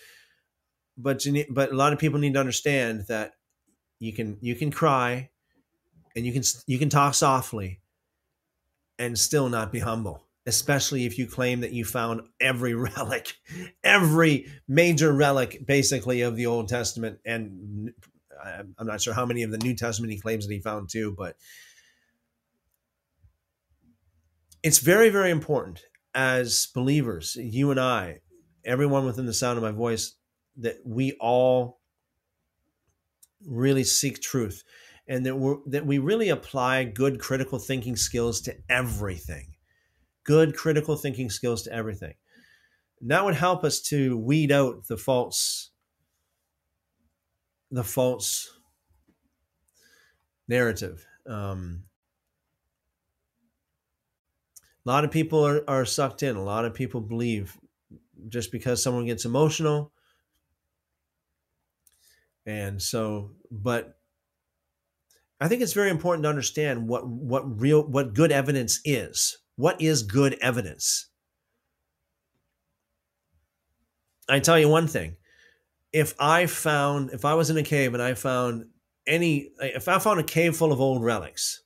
but 0.96 1.24
but 1.50 1.70
a 1.72 1.76
lot 1.76 1.92
of 1.92 1.98
people 1.98 2.18
need 2.18 2.34
to 2.34 2.40
understand 2.40 3.04
that 3.08 3.32
you 3.98 4.12
can 4.12 4.38
you 4.40 4.54
can 4.54 4.70
cry 4.70 5.30
and 6.16 6.26
you 6.26 6.32
can 6.32 6.42
you 6.66 6.78
can 6.78 6.88
talk 6.88 7.14
softly 7.14 7.80
and 8.98 9.18
still 9.18 9.48
not 9.48 9.72
be 9.72 9.78
humble 9.78 10.22
especially 10.50 11.06
if 11.06 11.16
you 11.16 11.26
claim 11.26 11.60
that 11.60 11.72
you 11.72 11.84
found 11.84 12.20
every 12.40 12.74
relic 12.96 13.34
every 13.82 14.46
major 14.68 15.12
relic 15.12 15.64
basically 15.66 16.20
of 16.20 16.36
the 16.36 16.46
old 16.46 16.68
testament 16.68 17.18
and 17.24 17.92
I'm 18.78 18.86
not 18.86 19.00
sure 19.00 19.14
how 19.14 19.26
many 19.26 19.42
of 19.42 19.50
the 19.50 19.58
New 19.58 19.74
Testament 19.74 20.12
he 20.12 20.18
claims 20.18 20.46
that 20.46 20.52
he 20.52 20.60
found 20.60 20.88
too, 20.88 21.14
but 21.16 21.36
it's 24.62 24.78
very, 24.78 25.10
very 25.10 25.30
important 25.30 25.82
as 26.14 26.68
believers, 26.74 27.36
you 27.36 27.70
and 27.70 27.80
I, 27.80 28.20
everyone 28.64 29.06
within 29.06 29.26
the 29.26 29.34
sound 29.34 29.56
of 29.56 29.62
my 29.62 29.70
voice, 29.70 30.14
that 30.56 30.76
we 30.84 31.12
all 31.20 31.80
really 33.46 33.84
seek 33.84 34.20
truth 34.20 34.62
and 35.06 35.24
that 35.24 35.36
we 35.36 35.54
that 35.66 35.86
we 35.86 35.98
really 35.98 36.28
apply 36.28 36.84
good 36.84 37.18
critical 37.18 37.58
thinking 37.58 37.96
skills 37.96 38.40
to 38.42 38.56
everything. 38.68 39.49
Good 40.24 40.54
critical 40.54 40.96
thinking 40.96 41.30
skills 41.30 41.62
to 41.62 41.72
everything. 41.72 42.14
And 43.00 43.10
that 43.10 43.24
would 43.24 43.34
help 43.34 43.64
us 43.64 43.80
to 43.82 44.16
weed 44.16 44.52
out 44.52 44.86
the 44.86 44.96
false 44.96 45.70
the 47.70 47.84
false 47.84 48.50
narrative. 50.48 51.06
Um, 51.26 51.84
a 54.84 54.88
lot 54.88 55.04
of 55.04 55.10
people 55.10 55.46
are, 55.46 55.62
are 55.68 55.84
sucked 55.84 56.22
in. 56.22 56.36
A 56.36 56.42
lot 56.42 56.64
of 56.64 56.74
people 56.74 57.00
believe 57.00 57.56
just 58.28 58.50
because 58.50 58.82
someone 58.82 59.06
gets 59.06 59.24
emotional. 59.24 59.92
And 62.46 62.82
so, 62.82 63.30
but 63.50 63.98
I 65.40 65.48
think 65.48 65.62
it's 65.62 65.72
very 65.72 65.90
important 65.90 66.24
to 66.24 66.28
understand 66.28 66.88
what 66.88 67.06
what 67.06 67.60
real 67.60 67.82
what 67.82 68.14
good 68.14 68.32
evidence 68.32 68.80
is. 68.84 69.38
What 69.60 69.82
is 69.82 70.04
good 70.04 70.38
evidence? 70.40 71.10
I 74.26 74.40
tell 74.40 74.58
you 74.58 74.70
one 74.70 74.86
thing. 74.86 75.16
If 75.92 76.14
I 76.18 76.46
found 76.46 77.10
if 77.10 77.26
I 77.26 77.34
was 77.34 77.50
in 77.50 77.58
a 77.58 77.62
cave 77.62 77.92
and 77.92 78.02
I 78.02 78.14
found 78.14 78.68
any 79.06 79.50
if 79.60 79.86
I 79.86 79.98
found 79.98 80.18
a 80.18 80.24
cave 80.24 80.56
full 80.56 80.72
of 80.72 80.80
old 80.80 81.04
relics, 81.04 81.62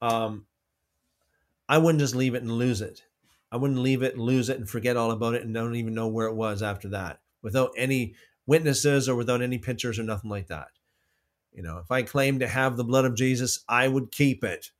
um, 0.00 0.46
I 1.68 1.78
wouldn't 1.78 1.98
just 1.98 2.14
leave 2.14 2.36
it 2.36 2.42
and 2.42 2.52
lose 2.52 2.80
it. 2.80 3.02
I 3.50 3.56
wouldn't 3.56 3.80
leave 3.80 4.04
it 4.04 4.14
and 4.14 4.22
lose 4.22 4.48
it 4.48 4.58
and 4.58 4.70
forget 4.70 4.96
all 4.96 5.10
about 5.10 5.34
it 5.34 5.42
and 5.42 5.52
don't 5.52 5.74
even 5.74 5.94
know 5.94 6.06
where 6.06 6.28
it 6.28 6.36
was 6.36 6.62
after 6.62 6.90
that 6.90 7.18
without 7.42 7.72
any 7.76 8.14
witnesses 8.46 9.08
or 9.08 9.16
without 9.16 9.42
any 9.42 9.58
pictures 9.58 9.98
or 9.98 10.04
nothing 10.04 10.30
like 10.30 10.46
that. 10.46 10.68
You 11.52 11.64
know, 11.64 11.78
if 11.78 11.90
I 11.90 12.04
claimed 12.04 12.38
to 12.38 12.46
have 12.46 12.76
the 12.76 12.84
blood 12.84 13.04
of 13.04 13.16
Jesus, 13.16 13.64
I 13.68 13.88
would 13.88 14.12
keep 14.12 14.44
it. 14.44 14.70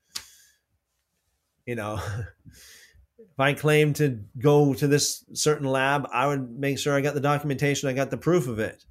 You 1.71 1.77
know, 1.77 2.01
if 3.21 3.39
I 3.39 3.55
claimed 3.55 3.95
to 3.97 4.19
go 4.37 4.75
to 4.75 4.89
this 4.89 5.25
certain 5.35 5.69
lab, 5.69 6.09
I 6.13 6.27
would 6.27 6.51
make 6.59 6.81
sure 6.81 6.97
I 6.97 7.01
got 7.01 7.15
the 7.15 7.21
documentation, 7.21 7.89
I 7.89 7.93
got 7.93 8.11
the 8.11 8.17
proof 8.17 8.49
of 8.49 8.59
it. 8.59 8.85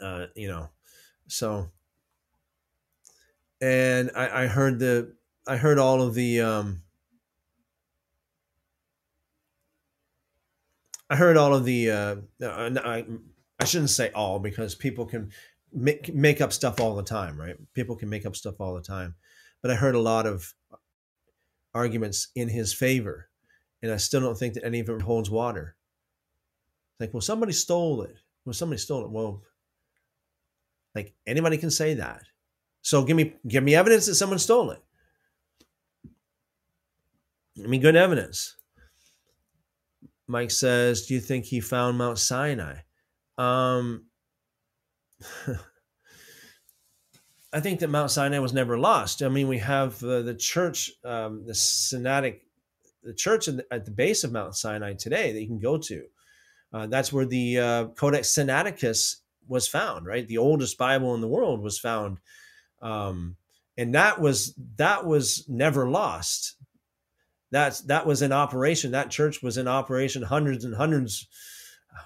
Uh, 0.00 0.26
you 0.34 0.48
know, 0.48 0.68
so 1.28 1.70
and 3.60 4.10
I, 4.16 4.42
I 4.42 4.46
heard 4.48 4.80
the 4.80 5.14
I 5.46 5.58
heard 5.58 5.78
all 5.78 6.02
of 6.02 6.14
the 6.14 6.40
um, 6.40 6.82
I 11.08 11.14
heard 11.14 11.36
all 11.36 11.54
of 11.54 11.64
the 11.64 11.88
uh, 11.88 12.16
I, 12.42 13.06
I 13.60 13.64
shouldn't 13.64 13.90
say 13.90 14.10
all 14.10 14.40
because 14.40 14.74
people 14.74 15.06
can 15.06 15.30
make 15.72 16.12
make 16.12 16.40
up 16.40 16.52
stuff 16.52 16.80
all 16.80 16.96
the 16.96 17.04
time, 17.04 17.40
right? 17.40 17.54
People 17.74 17.94
can 17.94 18.08
make 18.08 18.26
up 18.26 18.34
stuff 18.34 18.56
all 18.58 18.74
the 18.74 18.82
time, 18.82 19.14
but 19.62 19.70
I 19.70 19.74
heard 19.74 19.94
a 19.94 20.00
lot 20.00 20.26
of 20.26 20.52
arguments 21.74 22.28
in 22.34 22.48
his 22.48 22.74
favor, 22.74 23.28
and 23.80 23.90
I 23.92 23.96
still 23.96 24.20
don't 24.20 24.38
think 24.38 24.54
that 24.54 24.64
any 24.64 24.80
of 24.80 24.88
it 24.88 25.02
holds 25.02 25.30
water. 25.30 25.76
Like, 27.00 27.14
well, 27.14 27.20
somebody 27.20 27.52
stole 27.52 28.02
it. 28.02 28.16
Well, 28.44 28.52
somebody 28.52 28.78
stole 28.78 29.04
it. 29.04 29.10
Well, 29.10 29.42
like 30.94 31.14
anybody 31.26 31.56
can 31.56 31.70
say 31.70 31.94
that. 31.94 32.22
So 32.82 33.04
give 33.04 33.16
me 33.16 33.34
give 33.46 33.62
me 33.62 33.74
evidence 33.74 34.06
that 34.06 34.16
someone 34.16 34.38
stole 34.38 34.72
it. 34.72 34.82
Give 37.56 37.68
me 37.68 37.78
good 37.78 37.96
evidence. 37.96 38.56
Mike 40.26 40.50
says, 40.50 41.06
"Do 41.06 41.14
you 41.14 41.20
think 41.20 41.44
he 41.44 41.60
found 41.60 41.98
Mount 41.98 42.18
Sinai?" 42.18 42.78
Um, 43.38 44.06
I 47.52 47.60
think 47.60 47.80
that 47.80 47.90
Mount 47.90 48.10
Sinai 48.10 48.38
was 48.38 48.52
never 48.52 48.78
lost. 48.78 49.22
I 49.22 49.28
mean, 49.28 49.48
we 49.48 49.58
have 49.58 50.02
uh, 50.02 50.22
the 50.22 50.34
church, 50.34 50.90
um, 51.04 51.44
the 51.46 51.52
Sinaitic, 51.52 52.40
the 53.02 53.12
church 53.12 53.48
at 53.48 53.58
the, 53.58 53.66
at 53.70 53.84
the, 53.84 53.90
base 53.90 54.24
of 54.24 54.32
Mount 54.32 54.56
Sinai 54.56 54.94
today 54.94 55.32
that 55.32 55.40
you 55.40 55.48
can 55.48 55.58
go 55.58 55.76
to. 55.76 56.04
Uh, 56.72 56.86
that's 56.86 57.12
where 57.12 57.26
the 57.26 57.58
uh, 57.58 57.84
Codex 57.88 58.34
Sinaiticus 58.34 59.16
was 59.46 59.68
found, 59.68 60.06
right? 60.06 60.26
The 60.26 60.38
oldest 60.38 60.78
Bible 60.78 61.14
in 61.14 61.20
the 61.20 61.28
world 61.28 61.60
was 61.60 61.78
found 61.78 62.18
um, 62.82 63.36
and 63.78 63.94
that 63.94 64.20
was 64.20 64.54
that 64.76 65.06
was 65.06 65.48
never 65.48 65.88
lost. 65.88 66.56
That's 67.50 67.80
that 67.82 68.06
was 68.06 68.20
in 68.20 68.32
operation. 68.32 68.90
That 68.90 69.10
church 69.10 69.42
was 69.42 69.56
in 69.56 69.68
operation 69.68 70.22
hundreds 70.22 70.64
and 70.64 70.74
hundreds, 70.74 71.28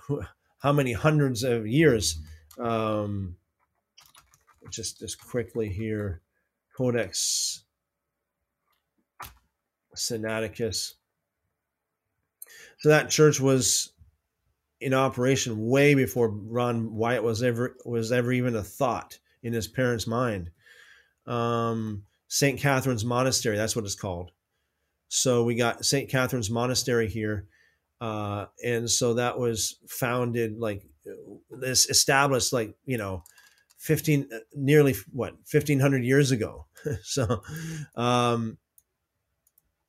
how 0.58 0.72
many 0.72 0.92
hundreds 0.92 1.42
of 1.42 1.66
years? 1.66 2.20
Um, 2.58 3.36
just 4.70 5.00
just 5.00 5.20
quickly 5.24 5.68
here, 5.68 6.22
Codex 6.76 7.64
Sinaiticus. 9.94 10.94
So 12.78 12.90
that 12.90 13.10
church 13.10 13.40
was 13.40 13.92
in 14.80 14.92
operation 14.92 15.66
way 15.66 15.94
before 15.94 16.28
Ron 16.28 16.94
Wyatt 16.94 17.22
was 17.22 17.42
ever 17.42 17.76
was 17.84 18.12
ever 18.12 18.32
even 18.32 18.56
a 18.56 18.62
thought 18.62 19.18
in 19.42 19.52
his 19.52 19.68
parents' 19.68 20.06
mind 20.06 20.50
um, 21.26 22.04
St. 22.28 22.58
Catherine's 22.58 23.04
Monastery. 23.04 23.56
That's 23.56 23.76
what 23.76 23.84
it's 23.84 23.94
called. 23.94 24.30
So 25.08 25.44
we 25.44 25.54
got 25.54 25.84
St. 25.84 26.10
Catherine's 26.10 26.50
Monastery 26.50 27.08
here. 27.08 27.46
Uh, 28.00 28.46
and 28.64 28.90
so 28.90 29.14
that 29.14 29.38
was 29.38 29.78
founded 29.88 30.58
like 30.58 30.82
this 31.50 31.88
established 31.88 32.52
like, 32.52 32.74
you 32.84 32.98
know, 32.98 33.22
15, 33.86 34.28
nearly 34.54 34.94
what, 35.12 35.32
1500 35.50 36.04
years 36.04 36.32
ago. 36.32 36.66
so, 37.02 37.42
um, 37.94 38.58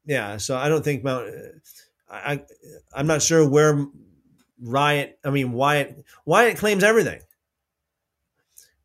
yeah, 0.05 0.37
so 0.37 0.55
I 0.55 0.69
don't 0.69 0.83
think 0.83 1.03
Mount, 1.03 1.29
I, 2.09 2.43
I'm 2.93 3.07
not 3.07 3.21
sure 3.21 3.47
where 3.47 3.85
Riot, 4.61 5.19
I 5.25 5.31
mean, 5.31 5.51
Wyatt, 5.51 6.05
Wyatt 6.25 6.57
claims 6.57 6.83
everything 6.83 7.21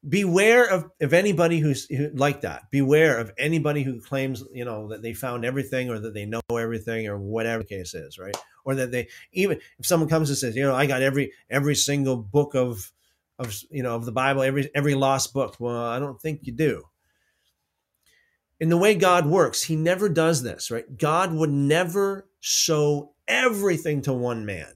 beware 0.07 0.69
of, 0.69 0.91
of 1.01 1.13
anybody 1.13 1.59
who's 1.59 1.87
who, 1.87 2.11
like 2.15 2.41
that. 2.43 2.71
Beware 2.71 3.19
of 3.19 3.33
anybody 3.39 3.83
who 3.83 4.01
claims, 4.01 4.43
you 4.53 4.65
know, 4.65 4.89
that 4.89 5.03
they 5.03 5.15
found 5.15 5.45
everything 5.45 5.91
or 5.91 5.99
that 5.99 6.15
they 6.15 6.27
know 6.27 6.41
everything 6.51 7.07
or 7.07 7.19
whatever 7.19 7.63
the 7.63 7.69
case 7.69 7.95
is, 7.95 8.19
right? 8.19 8.37
Or 8.65 8.75
that 8.75 8.91
they 8.91 9.09
even 9.33 9.61
if 9.79 9.87
someone 9.87 10.09
comes 10.09 10.29
and 10.29 10.39
says, 10.39 10.57
you 10.57 10.63
know, 10.63 10.75
I 10.75 10.87
got 10.87 11.03
every 11.03 11.33
every 11.51 11.75
single 11.75 12.17
book 12.17 12.55
of 12.55 12.93
of 13.39 13.55
you 13.71 13.83
know 13.83 13.95
of 13.95 14.05
the 14.05 14.13
Bible, 14.13 14.43
every 14.43 14.71
every 14.75 14.95
lost 14.95 15.33
book. 15.33 15.57
Well, 15.59 15.85
I 15.85 15.99
don't 15.99 16.21
think 16.21 16.41
you 16.43 16.53
do. 16.53 16.85
In 18.61 18.69
the 18.69 18.77
way 18.77 18.95
God 18.95 19.27
works, 19.27 19.63
He 19.63 19.77
never 19.77 20.09
does 20.09 20.43
this, 20.43 20.71
right? 20.71 20.85
God 20.97 21.33
would 21.33 21.51
never 21.51 22.29
show 22.41 23.15
everything 23.27 24.03
to 24.03 24.13
one 24.13 24.45
man. 24.47 24.73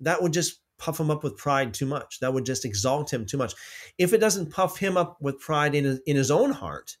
That 0.00 0.22
would 0.22 0.32
just 0.32 0.60
puff 0.78 1.00
him 1.00 1.10
up 1.10 1.24
with 1.24 1.36
pride 1.36 1.72
too 1.72 1.86
much. 1.86 2.20
That 2.20 2.34
would 2.34 2.44
just 2.44 2.64
exalt 2.64 3.12
him 3.12 3.24
too 3.26 3.38
much. 3.38 3.54
If 3.98 4.12
it 4.12 4.18
doesn't 4.18 4.52
puff 4.52 4.78
him 4.78 4.96
up 4.96 5.16
with 5.20 5.40
pride 5.40 5.74
in 5.74 5.84
his, 5.84 6.00
in 6.06 6.16
his 6.16 6.30
own 6.30 6.50
heart, 6.50 6.96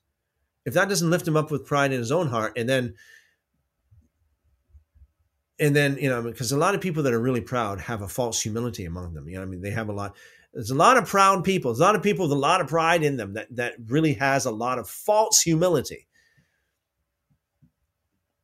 if 0.64 0.74
that 0.74 0.88
doesn't 0.88 1.10
lift 1.10 1.28
him 1.28 1.36
up 1.36 1.50
with 1.50 1.66
pride 1.66 1.92
in 1.92 1.98
his 1.98 2.12
own 2.12 2.28
heart, 2.28 2.56
and 2.56 2.68
then 2.68 2.94
and 5.58 5.74
then 5.74 5.96
you 5.98 6.08
know 6.08 6.22
because 6.22 6.52
a 6.52 6.58
lot 6.58 6.74
of 6.74 6.80
people 6.80 7.02
that 7.02 7.14
are 7.14 7.20
really 7.20 7.40
proud 7.40 7.80
have 7.80 8.02
a 8.02 8.08
false 8.08 8.42
humility 8.42 8.84
among 8.84 9.14
them. 9.14 9.28
You 9.28 9.36
know, 9.36 9.42
I 9.42 9.46
mean, 9.46 9.62
they 9.62 9.70
have 9.70 9.88
a 9.88 9.92
lot. 9.92 10.16
There's 10.52 10.70
a 10.70 10.74
lot 10.74 10.96
of 10.96 11.06
proud 11.06 11.44
people. 11.44 11.72
There's 11.72 11.80
a 11.80 11.84
lot 11.84 11.96
of 11.96 12.02
people 12.02 12.26
with 12.26 12.32
a 12.32 12.40
lot 12.40 12.60
of 12.60 12.68
pride 12.68 13.02
in 13.02 13.16
them 13.16 13.34
that 13.34 13.54
that 13.56 13.74
really 13.86 14.14
has 14.14 14.46
a 14.46 14.50
lot 14.50 14.78
of 14.78 14.88
false 14.88 15.40
humility. 15.40 16.06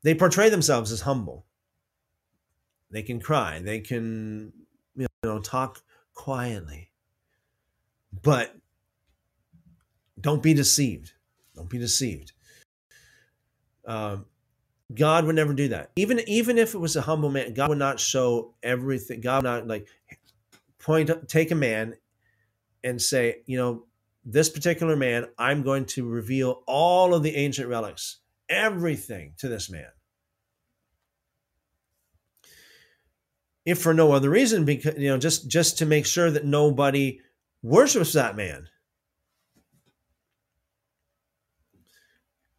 They 0.02 0.15
portray 0.15 0.49
themselves 0.49 0.91
as 0.91 1.02
humble. 1.02 1.47
They 2.91 3.02
can 3.02 3.20
cry. 3.20 3.60
They 3.60 3.81
can 3.81 4.52
you 4.94 5.07
know, 5.23 5.39
talk 5.39 5.82
quietly. 6.15 6.91
But 8.23 8.55
don't 10.20 10.42
be 10.42 10.55
deceived. 10.55 11.12
Don't 11.55 11.70
be 11.70 11.78
deceived. 11.78 12.32
Um, 13.86 14.26
God 14.94 15.24
would 15.24 15.36
never 15.36 15.54
do 15.54 15.68
that. 15.68 15.90
Even 15.96 16.20
even 16.28 16.58
if 16.58 16.74
it 16.74 16.78
was 16.78 16.96
a 16.96 17.02
humble 17.02 17.30
man, 17.30 17.54
God 17.54 17.70
would 17.70 17.78
not 17.78 18.00
show 18.00 18.54
everything. 18.62 19.20
God 19.20 19.42
would 19.42 19.48
not 19.48 19.66
like 19.66 19.88
point 20.78 21.10
take 21.28 21.50
a 21.50 21.56
man 21.56 21.94
and 22.84 23.00
say, 23.00 23.42
you 23.46 23.56
know, 23.56 23.84
this 24.24 24.48
particular 24.48 24.96
man, 24.96 25.26
I'm 25.38 25.62
going 25.62 25.86
to 25.86 26.08
reveal 26.08 26.62
all 26.66 27.14
of 27.14 27.22
the 27.22 27.36
ancient 27.36 27.68
relics, 27.68 28.18
everything 28.48 29.34
to 29.38 29.48
this 29.48 29.70
man. 29.70 29.88
if 33.64 33.80
for 33.80 33.94
no 33.94 34.12
other 34.12 34.30
reason, 34.30 34.64
because 34.64 34.96
you 34.98 35.08
know, 35.08 35.18
just 35.18 35.48
just 35.48 35.78
to 35.78 35.86
make 35.86 36.06
sure 36.06 36.30
that 36.30 36.44
nobody 36.44 37.20
worships 37.62 38.12
that 38.14 38.36
man. 38.36 38.68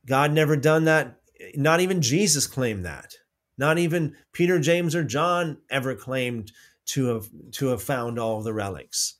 God 0.06 0.32
never 0.32 0.56
done 0.56 0.86
that. 0.86 1.20
Not 1.56 1.80
even 1.80 2.02
Jesus 2.02 2.48
claimed 2.48 2.86
that. 2.86 3.16
Not 3.58 3.78
even 3.78 4.16
Peter, 4.32 4.60
James, 4.60 4.96
or 4.96 5.04
John 5.04 5.58
ever 5.70 5.96
claimed 5.96 6.52
to 6.86 7.06
have 7.08 7.28
to 7.52 7.68
have 7.68 7.82
found 7.82 8.20
all 8.20 8.42
the 8.42 8.54
relics. 8.54 9.16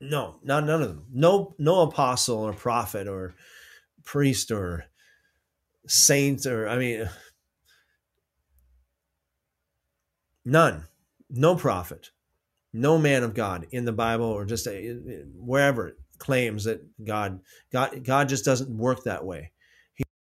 No, 0.00 0.36
not 0.44 0.64
none 0.64 0.82
of 0.82 0.88
them. 0.88 1.06
No, 1.12 1.54
no 1.58 1.80
apostle 1.80 2.38
or 2.38 2.52
prophet 2.52 3.08
or 3.08 3.34
priest 4.04 4.50
or 4.50 4.84
saint 5.86 6.46
or 6.46 6.68
I 6.68 6.78
mean 6.78 7.08
none. 10.44 10.84
No 11.30 11.56
prophet, 11.56 12.10
no 12.72 12.96
man 12.96 13.22
of 13.22 13.34
God 13.34 13.66
in 13.70 13.84
the 13.84 13.92
Bible 13.92 14.26
or 14.26 14.44
just 14.44 14.66
a, 14.66 14.92
wherever 15.34 15.96
claims 16.18 16.64
that 16.64 16.82
God 17.04 17.40
God 17.72 18.04
God 18.04 18.28
just 18.28 18.44
doesn't 18.44 18.70
work 18.70 19.04
that 19.04 19.24
way. 19.24 19.50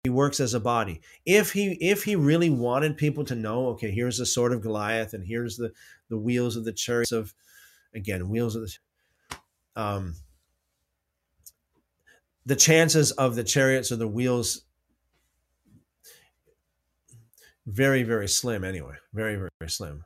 He, 0.03 0.09
works 0.09 0.39
as 0.39 0.53
a 0.53 0.59
body. 0.59 1.01
If 1.25 1.51
he 1.51 1.73
if 1.81 2.03
he 2.03 2.15
really 2.15 2.49
wanted 2.49 2.97
people 2.97 3.25
to 3.25 3.35
know, 3.35 3.67
okay, 3.67 3.91
here's 3.91 4.17
the 4.17 4.25
sword 4.25 4.53
of 4.53 4.61
Goliath 4.61 5.13
and 5.13 5.25
here's 5.25 5.57
the 5.57 5.71
the 6.09 6.17
wheels 6.17 6.55
of 6.55 6.65
the 6.65 6.71
chariots 6.73 7.11
of 7.11 7.33
again, 7.93 8.29
wheels 8.29 8.55
of 8.55 8.63
the 8.63 9.39
um 9.75 10.15
the 12.45 12.55
chances 12.55 13.11
of 13.11 13.35
the 13.35 13.43
chariots 13.43 13.91
or 13.91 13.97
the 13.97 14.07
wheels 14.07 14.63
very 17.67 18.01
very 18.01 18.27
slim 18.27 18.63
anyway 18.63 18.95
very 19.13 19.35
very, 19.35 19.49
very 19.59 19.69
slim 19.69 20.03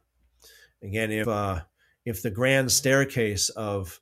again 0.82 1.12
if 1.12 1.28
uh 1.30 1.62
if 2.06 2.22
the 2.22 2.30
grand 2.30 2.70
staircase 2.70 3.48
of 3.50 4.02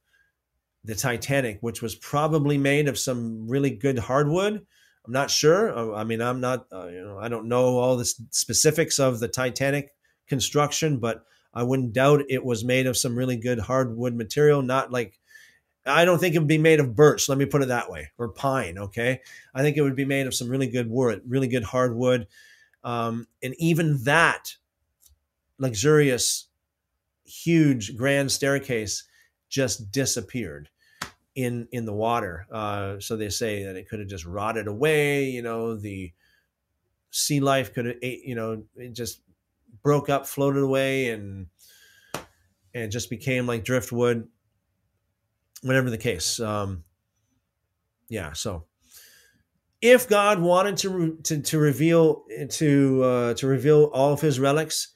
the 0.83 0.95
Titanic, 0.95 1.59
which 1.61 1.81
was 1.81 1.95
probably 1.95 2.57
made 2.57 2.87
of 2.87 2.97
some 2.97 3.47
really 3.47 3.69
good 3.69 3.99
hardwood. 3.99 4.65
I'm 5.05 5.13
not 5.13 5.31
sure. 5.31 5.75
Uh, 5.75 5.95
I 5.95 6.03
mean, 6.03 6.21
I'm 6.21 6.39
not, 6.41 6.67
uh, 6.71 6.87
you 6.87 7.01
know, 7.03 7.17
I 7.17 7.27
don't 7.27 7.47
know 7.47 7.77
all 7.77 7.97
the 7.97 8.05
specifics 8.05 8.99
of 8.99 9.19
the 9.19 9.27
Titanic 9.27 9.93
construction, 10.27 10.99
but 10.99 11.25
I 11.53 11.63
wouldn't 11.63 11.93
doubt 11.93 12.23
it 12.29 12.45
was 12.45 12.63
made 12.63 12.87
of 12.87 12.97
some 12.97 13.15
really 13.15 13.37
good 13.37 13.59
hardwood 13.59 14.13
material. 14.13 14.61
Not 14.61 14.91
like, 14.91 15.19
I 15.85 16.05
don't 16.05 16.19
think 16.19 16.35
it 16.35 16.39
would 16.39 16.47
be 16.47 16.59
made 16.59 16.79
of 16.79 16.95
birch. 16.95 17.27
Let 17.27 17.39
me 17.39 17.45
put 17.45 17.63
it 17.63 17.69
that 17.69 17.89
way, 17.89 18.11
or 18.17 18.29
pine. 18.29 18.77
Okay, 18.77 19.21
I 19.55 19.63
think 19.63 19.77
it 19.77 19.81
would 19.81 19.95
be 19.95 20.05
made 20.05 20.27
of 20.27 20.35
some 20.35 20.47
really 20.49 20.67
good 20.67 20.89
wood, 20.89 21.23
really 21.27 21.47
good 21.47 21.63
hardwood, 21.63 22.27
um, 22.83 23.27
and 23.41 23.55
even 23.57 24.03
that 24.03 24.55
luxurious, 25.57 26.47
huge, 27.25 27.97
grand 27.97 28.31
staircase 28.31 29.05
just 29.49 29.91
disappeared 29.91 30.69
in 31.35 31.67
in 31.71 31.85
the 31.85 31.93
water. 31.93 32.47
Uh, 32.51 32.99
so 32.99 33.15
they 33.15 33.29
say 33.29 33.63
that 33.63 33.75
it 33.75 33.87
could 33.89 33.99
have 33.99 34.09
just 34.09 34.25
rotted 34.25 34.67
away. 34.67 35.29
You 35.29 35.41
know, 35.41 35.75
the 35.75 36.11
sea 37.11 37.39
life 37.39 37.73
could 37.73 37.85
have, 37.85 37.97
you 38.01 38.35
know, 38.35 38.63
it 38.75 38.93
just 38.93 39.21
broke 39.83 40.09
up, 40.09 40.25
floated 40.27 40.63
away, 40.63 41.09
and 41.09 41.47
and 42.73 42.91
just 42.91 43.09
became 43.09 43.47
like 43.47 43.63
driftwood. 43.63 44.27
Whatever 45.63 45.89
the 45.89 45.97
case, 45.97 46.39
um, 46.39 46.83
yeah. 48.09 48.33
So 48.33 48.65
if 49.81 50.09
God 50.09 50.39
wanted 50.39 50.77
to 50.77 51.17
to, 51.23 51.41
to 51.41 51.59
reveal 51.59 52.23
to 52.49 53.03
uh, 53.03 53.33
to 53.35 53.47
reveal 53.47 53.85
all 53.93 54.13
of 54.13 54.21
His 54.21 54.39
relics, 54.39 54.93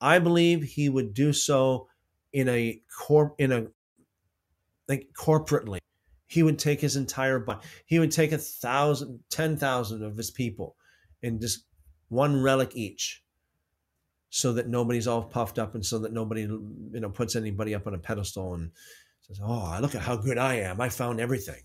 I 0.00 0.18
believe 0.18 0.62
He 0.62 0.88
would 0.88 1.14
do 1.14 1.32
so 1.32 1.88
in 2.32 2.48
a 2.48 2.82
corp 2.98 3.34
in 3.38 3.52
a 3.52 3.66
like 4.92 5.08
corporately. 5.18 5.78
He 6.26 6.42
would 6.42 6.58
take 6.58 6.80
his 6.80 6.96
entire 6.96 7.38
body. 7.38 7.60
He 7.86 7.98
would 7.98 8.10
take 8.10 8.32
a 8.32 8.38
thousand, 8.38 9.20
ten 9.30 9.56
thousand 9.56 10.02
of 10.02 10.16
his 10.16 10.30
people 10.30 10.76
and 11.22 11.40
just 11.40 11.64
one 12.08 12.42
relic 12.42 12.72
each 12.74 13.22
so 14.28 14.52
that 14.54 14.68
nobody's 14.68 15.06
all 15.06 15.22
puffed 15.22 15.58
up 15.58 15.74
and 15.74 15.84
so 15.84 15.98
that 15.98 16.12
nobody 16.12 16.42
you 16.42 17.00
know 17.00 17.10
puts 17.10 17.36
anybody 17.36 17.74
up 17.74 17.86
on 17.86 17.94
a 17.94 17.98
pedestal 17.98 18.54
and 18.54 18.70
says 19.20 19.40
oh 19.42 19.64
I 19.66 19.78
look 19.80 19.94
at 19.94 20.02
how 20.02 20.16
good 20.16 20.38
i 20.38 20.54
am 20.54 20.80
i 20.80 20.88
found 20.88 21.20
everything 21.20 21.62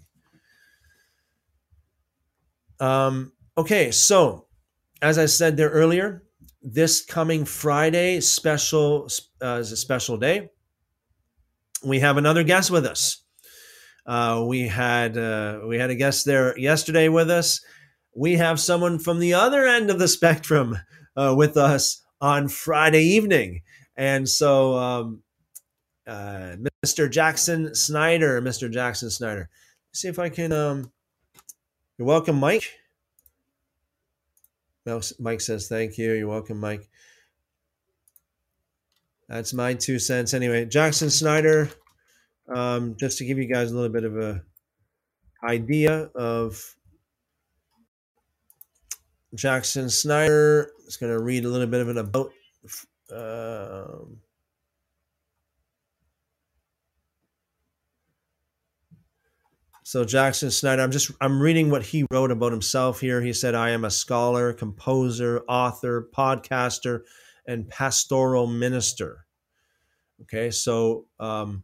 um, 2.80 3.32
okay 3.58 3.92
so 3.92 4.48
as 5.02 5.18
i 5.18 5.26
said 5.26 5.56
there 5.56 5.70
earlier 5.70 6.24
this 6.62 7.04
coming 7.06 7.46
friday 7.46 8.20
special 8.20 9.08
uh, 9.42 9.60
is 9.62 9.72
a 9.72 9.78
special 9.78 10.18
day 10.18 10.50
we 11.84 12.00
have 12.00 12.18
another 12.18 12.44
guest 12.44 12.72
with 12.72 12.86
us. 12.86 13.24
Uh, 14.06 14.46
we 14.48 14.68
had 14.68 15.18
uh, 15.18 15.60
we 15.68 15.78
had 15.78 15.90
a 15.90 15.96
guest 15.96 16.26
there 16.26 16.58
yesterday 16.58 17.10
with 17.10 17.30
us. 17.30 17.62
We 18.16 18.34
have 18.36 18.60
someone 18.60 19.00
from 19.00 19.20
the 19.20 19.34
other 19.34 19.66
end 19.66 19.90
of 19.90 20.00
the 20.00 20.08
spectrum 20.08 20.78
uh, 21.16 21.34
with 21.38 21.58
us 21.58 22.02
on 22.22 22.48
Friday 22.48 23.04
evening, 23.04 23.62
and 23.96 24.28
so 24.28 24.76
um, 24.78 25.24
uh, 26.08 26.56
Mr. 26.86 27.12
Jackson 27.12 27.76
Snyder, 27.76 28.42
Mr. 28.42 28.72
Jackson 28.72 29.10
Snyder. 29.10 29.50
See 29.92 30.08
if 30.08 30.20
I 30.20 30.30
can. 30.30 30.54
Um, 30.54 30.92
you're 31.98 32.08
welcome, 32.08 32.40
Mike. 32.40 32.72
Mike 35.20 35.42
says 35.42 35.68
thank 35.68 35.98
you. 35.98 36.14
You're 36.14 36.30
welcome, 36.30 36.60
Mike. 36.60 36.88
That's 39.30 39.54
my 39.54 39.74
two 39.74 40.00
cents. 40.00 40.34
Anyway, 40.34 40.66
Jackson 40.66 41.10
Snyder, 41.10 41.70
um, 42.54 42.96
just 42.98 43.18
to 43.18 43.26
give 43.26 43.38
you 43.38 43.46
guys 43.46 43.72
a 43.72 43.76
little 43.76 43.92
bit 43.92 44.06
of 44.06 44.18
a 44.18 44.42
idea 45.44 46.10
of 46.16 46.76
Jackson 49.36 49.90
Snyder. 49.90 50.72
Just 50.86 51.00
going 51.00 51.12
to 51.12 51.20
read 51.20 51.44
a 51.44 51.50
little 51.50 51.68
bit 51.68 51.82
of 51.82 51.90
an 51.90 51.98
about. 51.98 52.32
Um, 53.14 54.18
so 59.84 60.06
Jackson 60.06 60.52
Snyder, 60.52 60.82
I'm 60.82 60.92
just 60.92 61.12
I'm 61.20 61.42
reading 61.42 61.70
what 61.70 61.84
he 61.84 62.06
wrote 62.12 62.32
about 62.32 62.54
himself 62.54 63.02
here. 63.02 63.22
He 63.22 63.34
said, 63.34 63.56
"I 63.56 63.72
am 63.72 63.84
a 63.84 63.92
scholar, 63.92 64.54
composer, 64.54 65.44
author, 65.50 66.08
podcaster." 66.16 67.02
And 67.48 67.70
pastoral 67.70 68.48
minister. 68.48 69.26
Okay, 70.24 70.52
so 70.52 71.06
um, 71.20 71.64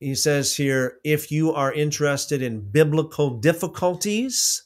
he 0.00 0.14
says 0.14 0.54
here 0.54 0.98
if 1.04 1.32
you 1.32 1.52
are 1.52 1.72
interested 1.72 2.42
in 2.42 2.60
biblical 2.60 3.30
difficulties 3.30 4.64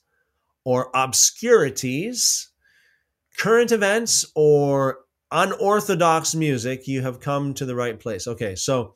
or 0.65 0.91
obscurities, 0.95 2.51
current 3.39 3.73
events, 3.73 4.25
or 4.35 4.99
unorthodox 5.31 6.35
music, 6.35 6.87
you 6.87 7.03
have 7.03 7.21
come 7.21 7.55
to 7.55 7.65
the 7.65 7.75
right 7.75 7.99
place. 7.99 8.27
Okay, 8.27 8.55
so 8.55 8.95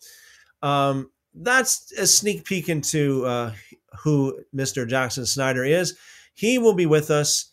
um, 0.62 1.10
that's 1.34 1.92
a 1.92 2.06
sneak 2.06 2.44
peek 2.44 2.68
into 2.68 3.24
uh, 3.26 3.52
who 4.00 4.40
Mr. 4.54 4.88
Jackson 4.88 5.26
Snyder 5.26 5.64
is. 5.64 5.96
He 6.34 6.58
will 6.58 6.74
be 6.74 6.86
with 6.86 7.10
us 7.10 7.52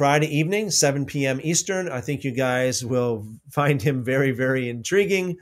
Friday 0.00 0.34
evening, 0.34 0.70
7 0.70 1.04
p.m. 1.04 1.40
Eastern. 1.42 1.90
I 1.90 2.00
think 2.00 2.24
you 2.24 2.30
guys 2.30 2.82
will 2.82 3.26
find 3.50 3.82
him 3.82 4.02
very, 4.02 4.30
very 4.30 4.70
intriguing. 4.70 5.36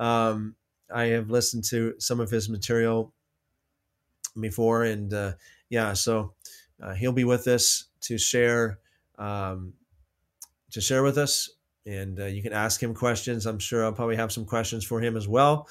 Um, 0.00 0.56
I 0.92 1.04
have 1.14 1.30
listened 1.30 1.62
to 1.66 1.94
some 2.00 2.18
of 2.18 2.28
his 2.28 2.48
material 2.48 3.12
before, 4.40 4.82
and 4.82 5.14
uh, 5.14 5.34
yeah, 5.68 5.92
so 5.92 6.34
uh, 6.82 6.92
he'll 6.94 7.12
be 7.12 7.22
with 7.22 7.46
us 7.46 7.84
to 8.00 8.18
share 8.18 8.80
um, 9.16 9.74
to 10.72 10.80
share 10.80 11.04
with 11.04 11.16
us, 11.16 11.48
and 11.86 12.18
uh, 12.18 12.26
you 12.26 12.42
can 12.42 12.52
ask 12.52 12.82
him 12.82 12.94
questions. 12.94 13.46
I'm 13.46 13.60
sure 13.60 13.84
I'll 13.84 13.92
probably 13.92 14.16
have 14.16 14.32
some 14.32 14.44
questions 14.44 14.84
for 14.84 15.00
him 15.00 15.16
as 15.16 15.28
well, 15.28 15.68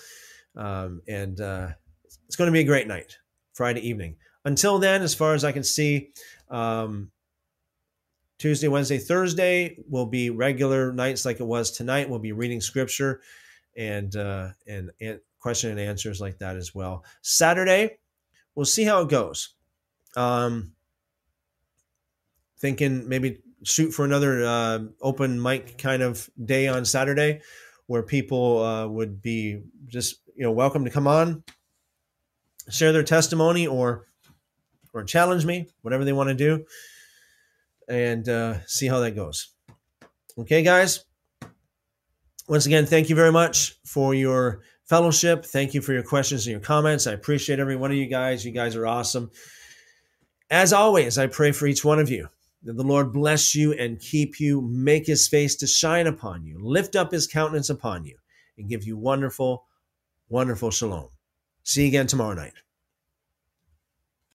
um, 0.56 1.02
and 1.10 1.42
uh, 1.42 1.68
it's 2.26 2.38
going 2.38 2.48
to 2.48 2.54
be 2.54 2.62
a 2.62 2.64
great 2.64 2.88
night, 2.88 3.18
Friday 3.52 3.86
evening. 3.86 4.16
Until 4.46 4.80
then, 4.80 5.02
as 5.02 5.14
far 5.14 5.34
as 5.34 5.44
I 5.44 5.52
can 5.52 5.66
see. 5.66 6.12
Um, 6.50 7.12
Tuesday, 8.40 8.70
Wednesday, 8.70 8.98
Thursday 8.98 9.76
will 9.90 10.06
be 10.06 10.30
regular 10.30 10.94
nights 10.94 11.26
like 11.26 11.42
it 11.42 11.46
was 11.46 11.72
tonight. 11.72 12.10
We'll 12.10 12.20
be 12.20 12.32
reading 12.32 12.62
scripture 12.62 13.22
and 13.76 14.16
uh, 14.16 14.50
and, 14.66 14.92
and 15.02 15.20
question 15.40 15.72
and 15.72 15.80
answers 15.80 16.22
like 16.22 16.40
that 16.40 16.56
as 16.56 16.74
well. 16.74 17.04
Saturday, 17.22 17.98
we'll 18.56 18.66
see 18.66 18.86
how 18.86 19.02
it 19.02 19.10
goes. 19.10 19.56
Um, 20.16 20.72
thinking 22.60 23.10
maybe 23.10 23.40
shoot 23.64 23.92
for 23.92 24.06
another 24.06 24.46
uh, 24.46 24.80
open 25.02 25.42
mic 25.42 25.78
kind 25.78 26.02
of 26.02 26.30
day 26.44 26.70
on 26.70 26.86
Saturday, 26.86 27.42
where 27.88 28.04
people 28.04 28.64
uh, 28.64 28.88
would 28.88 29.22
be 29.22 29.64
just 29.88 30.22
you 30.34 30.44
know 30.44 30.52
welcome 30.52 30.86
to 30.86 30.92
come 30.92 31.08
on, 31.08 31.44
share 32.70 32.94
their 32.94 33.04
testimony 33.04 33.68
or 33.68 34.06
or 34.94 35.04
challenge 35.04 35.46
me, 35.46 35.68
whatever 35.82 36.06
they 36.06 36.14
want 36.14 36.30
to 36.30 36.36
do 36.36 36.66
and 37.90 38.30
uh, 38.30 38.66
see 38.68 38.88
how 38.88 39.00
that 39.00 39.16
goes. 39.16 39.50
Okay, 40.38 40.64
guys. 40.64 41.04
Once 42.48 42.66
again, 42.66 42.86
thank 42.86 43.10
you 43.10 43.16
very 43.16 43.32
much 43.32 43.78
for 43.86 44.14
your 44.14 44.62
fellowship. 44.86 45.46
Thank 45.46 45.74
you 45.74 45.82
for 45.82 45.94
your 45.94 46.04
questions 46.04 46.48
and 46.48 46.52
your 46.52 46.62
comments. 46.62 47.06
I 47.08 47.12
appreciate 47.12 47.60
every 47.60 47.76
one 47.76 47.92
of 47.92 47.98
you 47.98 48.08
guys. 48.08 48.46
You 48.46 48.52
guys 48.52 48.76
are 48.76 48.88
awesome. 48.88 49.30
As 50.50 50.74
always, 50.74 51.18
I 51.18 51.28
pray 51.28 51.52
for 51.52 51.68
each 51.68 51.86
one 51.86 52.00
of 52.00 52.10
you 52.10 52.28
that 52.64 52.74
the 52.74 52.84
Lord 52.84 53.14
bless 53.14 53.54
you 53.54 53.74
and 53.74 54.00
keep 54.00 54.40
you, 54.40 54.62
make 54.62 55.06
his 55.06 55.28
face 55.28 55.56
to 55.58 55.68
shine 55.68 56.08
upon 56.08 56.44
you, 56.44 56.58
lift 56.60 56.96
up 56.96 57.12
his 57.12 57.28
countenance 57.28 57.70
upon 57.70 58.04
you, 58.06 58.18
and 58.58 58.68
give 58.68 58.84
you 58.84 58.98
wonderful, 58.98 59.66
wonderful 60.28 60.72
shalom. 60.72 61.10
See 61.64 61.84
you 61.84 61.88
again 61.90 62.08
tomorrow 62.08 62.34
night. 62.34 62.54